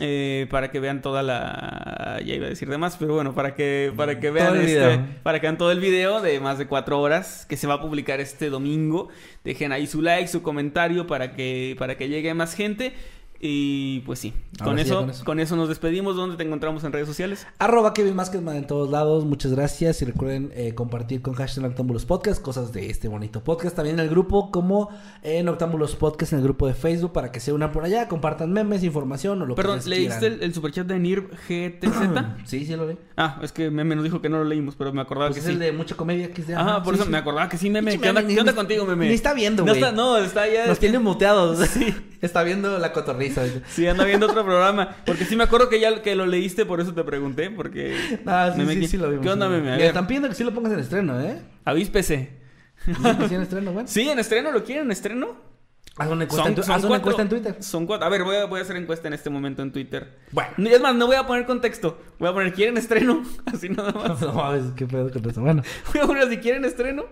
eh, 0.00 0.46
para 0.48 0.70
que 0.70 0.78
vean 0.78 1.02
toda 1.02 1.24
la. 1.24 2.20
Ya 2.24 2.34
iba 2.34 2.46
a 2.46 2.48
decir 2.50 2.68
de 2.68 2.78
más, 2.78 2.96
pero 2.96 3.14
bueno, 3.14 3.34
para 3.34 3.56
que, 3.56 3.92
para 3.96 4.20
que 4.20 4.30
vean 4.30 4.46
Todo 4.48 4.56
el 4.60 4.68
este. 4.68 4.98
Para 5.24 5.40
que 5.40 5.46
vean 5.48 5.58
todo 5.58 5.72
el 5.72 5.80
video 5.80 6.20
de 6.20 6.38
más 6.38 6.56
de 6.56 6.68
cuatro 6.68 7.00
horas 7.00 7.46
que 7.48 7.56
se 7.56 7.66
va 7.66 7.74
a 7.74 7.80
publicar 7.80 8.20
este 8.20 8.48
domingo. 8.48 9.08
Dejen 9.42 9.72
ahí 9.72 9.88
su 9.88 10.00
like, 10.00 10.28
su 10.28 10.40
comentario 10.40 11.08
para 11.08 11.32
que, 11.32 11.74
para 11.80 11.96
que 11.96 12.08
llegue 12.08 12.32
más 12.32 12.54
gente. 12.54 12.94
Y 13.40 14.00
pues 14.00 14.18
sí, 14.18 14.32
con 14.64 14.80
eso, 14.80 14.96
con 14.96 15.10
con 15.24 15.38
eso. 15.40 15.54
eso. 15.54 15.56
nos 15.56 15.68
despedimos. 15.68 16.16
¿Dónde 16.16 16.36
te 16.36 16.42
encontramos 16.42 16.82
en 16.82 16.92
redes 16.92 17.06
sociales? 17.06 17.46
Arroba 17.60 17.94
Kevin 17.94 18.16
Maskedman 18.16 18.56
en 18.56 18.66
todos 18.66 18.90
lados. 18.90 19.24
Muchas 19.24 19.52
gracias. 19.52 20.02
Y 20.02 20.06
recuerden 20.06 20.50
eh, 20.54 20.74
compartir 20.74 21.22
con 21.22 21.34
hashtag 21.34 21.62
Noctámbulos 21.62 22.04
Podcast 22.04 22.42
cosas 22.42 22.72
de 22.72 22.90
este 22.90 23.06
bonito 23.06 23.44
podcast. 23.44 23.76
También 23.76 23.94
en 23.98 24.04
el 24.04 24.10
grupo 24.10 24.50
como 24.50 24.88
en 25.22 25.46
Noctámbulos 25.46 25.94
Podcast 25.94 26.32
en 26.32 26.40
el 26.40 26.44
grupo 26.44 26.66
de 26.66 26.74
Facebook 26.74 27.12
para 27.12 27.30
que 27.30 27.38
se 27.38 27.52
unan 27.52 27.70
por 27.70 27.84
allá, 27.84 28.08
compartan 28.08 28.52
memes, 28.52 28.82
información 28.82 29.40
o 29.42 29.46
lo 29.46 29.54
Perdón, 29.54 29.80
que 29.80 29.90
¿leíste 29.90 30.18
quieran. 30.18 30.38
el, 30.38 30.44
el 30.44 30.54
superchat 30.54 30.86
de 30.88 30.98
Nirv 30.98 31.30
GTZ? 31.48 31.98
Sí, 32.44 32.64
sí 32.66 32.74
lo 32.74 32.86
leí. 32.86 32.98
ah, 33.16 33.38
es 33.42 33.52
que 33.52 33.70
Meme 33.70 33.94
nos 33.94 34.02
dijo 34.04 34.20
que 34.20 34.28
no 34.28 34.38
lo 34.38 34.44
leímos, 34.44 34.74
pero 34.76 34.92
me 34.92 35.00
acordaba 35.00 35.28
Pues 35.30 35.36
que 35.36 35.40
es 35.40 35.46
sí. 35.46 35.52
el 35.52 35.58
de 35.58 35.70
mucha 35.72 35.94
comedia 35.96 36.32
que 36.32 36.40
es 36.40 36.46
de... 36.48 36.54
Ajá, 36.56 36.70
ajá, 36.76 36.82
por 36.82 36.94
sí, 36.94 36.98
eso 37.00 37.04
sí. 37.04 37.10
me 37.12 37.18
acordaba 37.18 37.48
que 37.48 37.56
sí, 37.58 37.70
Meme. 37.70 37.98
¿Qué 38.00 38.08
onda, 38.08 38.20
Meme, 38.22 38.34
¿qué 38.34 38.40
onda 38.40 38.52
ni- 38.52 38.56
contigo, 38.56 38.84
Meme? 38.86 39.06
ni 39.08 39.14
está 39.14 39.32
viendo, 39.34 39.62
no 39.64 39.72
güey. 39.72 39.82
está, 39.82 39.92
no, 39.94 40.16
está 40.18 40.48
ya... 40.48 40.66
Nos 40.66 40.78
tiene 40.80 40.98
muteados. 40.98 41.58
Sí. 41.68 41.94
Está 42.20 42.42
viendo 42.42 42.78
la 42.78 42.92
cotorriza. 42.92 43.44
Sí, 43.68 43.86
anda 43.86 44.04
viendo 44.04 44.26
otro 44.26 44.44
programa. 44.44 44.96
Porque 45.06 45.24
sí 45.24 45.36
me 45.36 45.44
acuerdo 45.44 45.68
que 45.68 45.78
ya 45.80 46.02
que 46.02 46.14
lo 46.16 46.26
leíste, 46.26 46.66
por 46.66 46.80
eso 46.80 46.92
te 46.94 47.04
pregunté, 47.04 47.50
porque... 47.50 47.96
Ah, 48.26 48.50
sí, 48.52 48.58
Meme, 48.60 48.74
sí, 48.74 48.80
¿qué- 48.80 48.88
sí 48.88 48.96
lo 48.96 49.08
vimos. 49.08 49.24
¿Qué 49.24 49.30
onda. 49.30 49.48
Meme? 49.48 49.76
Me 49.76 49.86
están 49.86 50.06
pidiendo 50.06 50.28
que 50.28 50.34
sí 50.34 50.42
lo 50.44 50.52
pongas 50.52 50.72
en 50.72 50.80
estreno, 50.80 51.20
¿eh? 51.20 51.40
avíspese. 51.64 52.38
¿Sí, 52.86 53.34
en 53.34 53.42
estreno, 53.42 53.72
bueno? 53.72 53.88
¿Sí, 53.88 54.08
en 54.08 54.18
estreno? 54.18 54.50
¿Lo 54.52 54.64
quieren 54.64 54.86
en 54.86 54.92
estreno? 54.92 55.48
Haz 55.96 56.08
una 56.10 56.24
encuesta, 56.24 56.48
en, 56.48 56.54
tu- 56.54 56.60
haz 56.60 56.84
una 56.84 56.96
encuesta 56.96 57.22
en 57.22 57.28
Twitter. 57.28 57.56
Son 57.62 57.84
cuatro. 57.86 58.06
A 58.06 58.08
ver, 58.08 58.22
voy 58.22 58.36
a, 58.36 58.44
voy 58.44 58.60
a 58.60 58.62
hacer 58.62 58.76
encuesta 58.76 59.08
en 59.08 59.14
este 59.14 59.30
momento 59.30 59.62
en 59.62 59.72
Twitter. 59.72 60.18
Bueno. 60.30 60.50
No, 60.56 60.70
Es 60.70 60.80
más, 60.80 60.94
no 60.94 61.06
voy 61.08 61.16
a 61.16 61.26
poner 61.26 61.44
contexto. 61.44 62.00
Voy 62.20 62.28
a 62.28 62.32
poner, 62.32 62.52
¿quieren 62.52 62.76
estreno? 62.76 63.22
Así 63.46 63.68
nada 63.68 63.90
más. 64.08 64.20
No 64.20 64.32
mames, 64.32 64.72
qué 64.76 64.86
pedo 64.86 65.10
con 65.10 65.28
eso. 65.28 65.40
Bueno, 65.40 65.62
Voy 65.92 66.02
a 66.02 66.06
poner 66.06 66.28
si 66.28 66.38
quieren 66.38 66.64
estreno. 66.64 67.04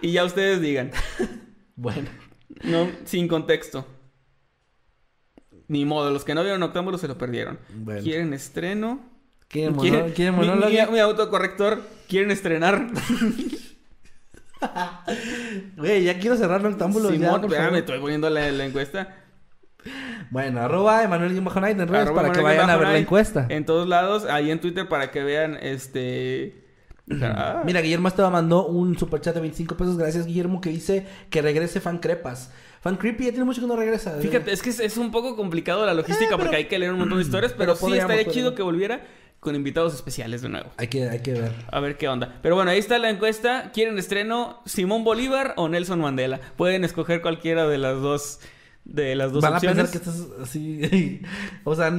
Y 0.00 0.12
ya 0.12 0.24
ustedes 0.24 0.60
digan. 0.60 0.90
bueno. 1.76 2.08
No, 2.64 2.88
sin 3.04 3.28
contexto. 3.28 3.86
Ni 5.68 5.84
modo, 5.84 6.10
los 6.10 6.24
que 6.24 6.34
no 6.34 6.42
vieron 6.42 6.62
Octámbulo 6.62 6.98
se 6.98 7.08
lo 7.08 7.16
perdieron. 7.18 7.58
Bueno. 7.74 8.02
¿Quieren 8.02 8.32
estreno? 8.32 9.00
¿Quieren, 9.48 9.76
¿Quieren- 9.76 10.12
¿quieren 10.12 10.38
mi- 10.38 10.46
monólogo? 10.46 10.70
Mi, 10.70 10.92
mi 10.92 10.98
autocorrector, 10.98 11.82
¿quieren 12.08 12.30
estrenar? 12.30 12.86
Güey, 15.76 16.04
ya 16.04 16.18
quiero 16.18 16.36
cerrar 16.36 16.62
Noctámbulos 16.62 17.12
ya, 17.12 17.18
Simón, 17.28 17.44
espérame, 17.44 17.64
favor. 17.66 17.78
estoy 17.78 18.00
poniendo 18.00 18.28
la, 18.30 18.50
la 18.50 18.64
encuesta. 18.64 19.14
Bueno, 20.30 20.60
arroba 20.60 21.04
Emanuel 21.04 21.36
en 21.36 21.44
redes 21.46 21.90
Arroba 22.02 22.22
para 22.22 22.32
que 22.34 22.40
vayan 22.42 22.68
a 22.68 22.76
ver 22.76 22.88
la 22.88 22.98
encuesta. 22.98 23.46
En 23.48 23.64
todos 23.64 23.88
lados, 23.88 24.24
ahí 24.24 24.50
en 24.50 24.60
Twitter 24.60 24.88
para 24.88 25.10
que 25.10 25.22
vean 25.22 25.56
este. 25.62 26.64
Ah, 27.22 27.62
Mira, 27.64 27.80
Guillermo 27.80 28.08
Estaba 28.08 28.28
mandó 28.30 28.66
un 28.66 28.98
superchat 28.98 29.34
de 29.34 29.40
25 29.40 29.76
pesos. 29.76 29.96
Gracias, 29.96 30.26
Guillermo, 30.26 30.60
que 30.60 30.70
dice 30.70 31.06
que 31.30 31.40
regrese 31.40 31.80
Fan 31.80 31.98
Crepas. 31.98 32.52
Fan 32.80 32.96
Creepy 32.96 33.24
ya 33.24 33.30
tiene 33.30 33.44
mucho 33.44 33.60
que 33.60 33.66
no 33.66 33.76
regresa. 33.76 34.18
Fíjate, 34.20 34.52
es 34.52 34.62
que 34.62 34.70
es, 34.70 34.80
es 34.80 34.96
un 34.96 35.10
poco 35.10 35.36
complicado 35.36 35.84
la 35.84 35.94
logística 35.94 36.26
Eh, 36.26 36.28
pero- 36.30 36.38
porque 36.44 36.56
hay 36.56 36.64
que 36.66 36.78
leer 36.78 36.92
un 36.92 36.98
montón 37.00 37.18
de 37.18 37.24
historias, 37.24 37.52
pero, 37.52 37.72
pero 37.72 37.76
sí 37.76 37.80
podríamos, 37.80 38.10
estaría 38.10 38.24
podríamos. 38.26 38.34
chido 38.34 38.54
que 38.54 38.62
volviera 38.62 39.04
con 39.40 39.54
invitados 39.54 39.94
especiales 39.94 40.42
de 40.42 40.48
nuevo. 40.48 40.70
Hay 40.76 40.88
que, 40.88 41.08
hay 41.08 41.20
que 41.20 41.32
ver. 41.32 41.52
A 41.70 41.80
ver 41.80 41.96
qué 41.96 42.08
onda. 42.08 42.38
Pero 42.42 42.54
bueno, 42.56 42.70
ahí 42.70 42.78
está 42.78 42.98
la 42.98 43.08
encuesta. 43.10 43.70
¿Quieren 43.72 43.98
estreno 43.98 44.60
Simón 44.66 45.04
Bolívar 45.04 45.54
o 45.56 45.68
Nelson 45.68 46.00
Mandela? 46.00 46.40
Pueden 46.56 46.84
escoger 46.84 47.20
cualquiera 47.22 47.66
de 47.68 47.78
las 47.78 48.00
dos 48.00 48.40
de 48.84 49.14
las 49.16 49.32
dos 49.32 49.42
Van 49.42 49.52
a 49.52 49.56
opciones. 49.56 49.76
pensar 49.90 49.92
que 49.92 49.98
estás 50.10 50.26
así. 50.42 51.22
o 51.64 51.74
sea, 51.74 51.92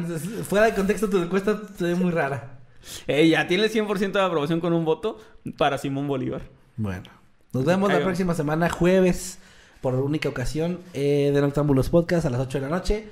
fuera 0.43 0.65
de 0.65 0.73
contexto, 0.73 1.10
tu 1.10 1.18
encuesta 1.22 1.61
se 1.77 1.84
ve 1.84 1.95
muy 1.95 2.11
rara. 2.11 2.60
Eh, 3.07 3.27
ya 3.30 3.45
tiene 3.47 3.65
el 3.65 3.72
100% 3.72 4.11
de 4.14 4.22
aprobación 4.22 4.60
con 4.60 4.73
un 4.73 4.85
voto 4.85 5.19
para 5.57 5.77
Simón 5.77 6.07
Bolívar. 6.07 6.41
Bueno, 6.77 7.10
nos 7.53 7.64
vemos 7.65 7.89
Ahí 7.89 7.93
la 7.93 7.99
vamos. 7.99 8.06
próxima 8.07 8.34
semana, 8.34 8.69
jueves, 8.69 9.38
por 9.81 9.95
única 9.95 10.30
ocasión, 10.30 10.80
eh, 10.93 11.31
de 11.34 11.41
Noctámbulos 11.41 11.89
Podcast 11.89 12.26
a 12.26 12.30
las 12.30 12.41
8 12.41 12.60
de 12.60 12.69
la 12.69 12.76
noche. 12.76 13.07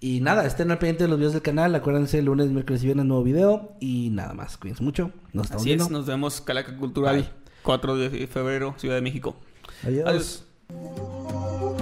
Y 0.00 0.20
nada, 0.20 0.44
estén 0.46 0.70
al 0.72 0.78
pendiente 0.78 1.04
de 1.04 1.08
los 1.08 1.18
videos 1.18 1.32
del 1.32 1.42
canal. 1.42 1.74
Acuérdense, 1.74 2.20
lunes, 2.22 2.48
miércoles 2.48 2.82
y 2.82 2.86
viernes, 2.86 3.06
nuevo 3.06 3.22
video. 3.22 3.72
Y 3.78 4.10
nada 4.10 4.34
más, 4.34 4.56
cuídense 4.56 4.82
mucho. 4.82 5.12
Nos 5.32 5.44
estamos 5.46 5.62
Así 5.62 5.68
viendo. 5.70 5.84
es, 5.84 5.90
nos 5.90 6.06
vemos 6.06 6.40
Calaca 6.40 6.76
Cultural, 6.76 7.16
Bye. 7.16 7.28
4 7.62 7.96
de 7.96 8.26
febrero, 8.26 8.74
Ciudad 8.78 8.96
de 8.96 9.02
México. 9.02 9.36
Adiós. 9.84 10.44
Adiós. 10.68 11.81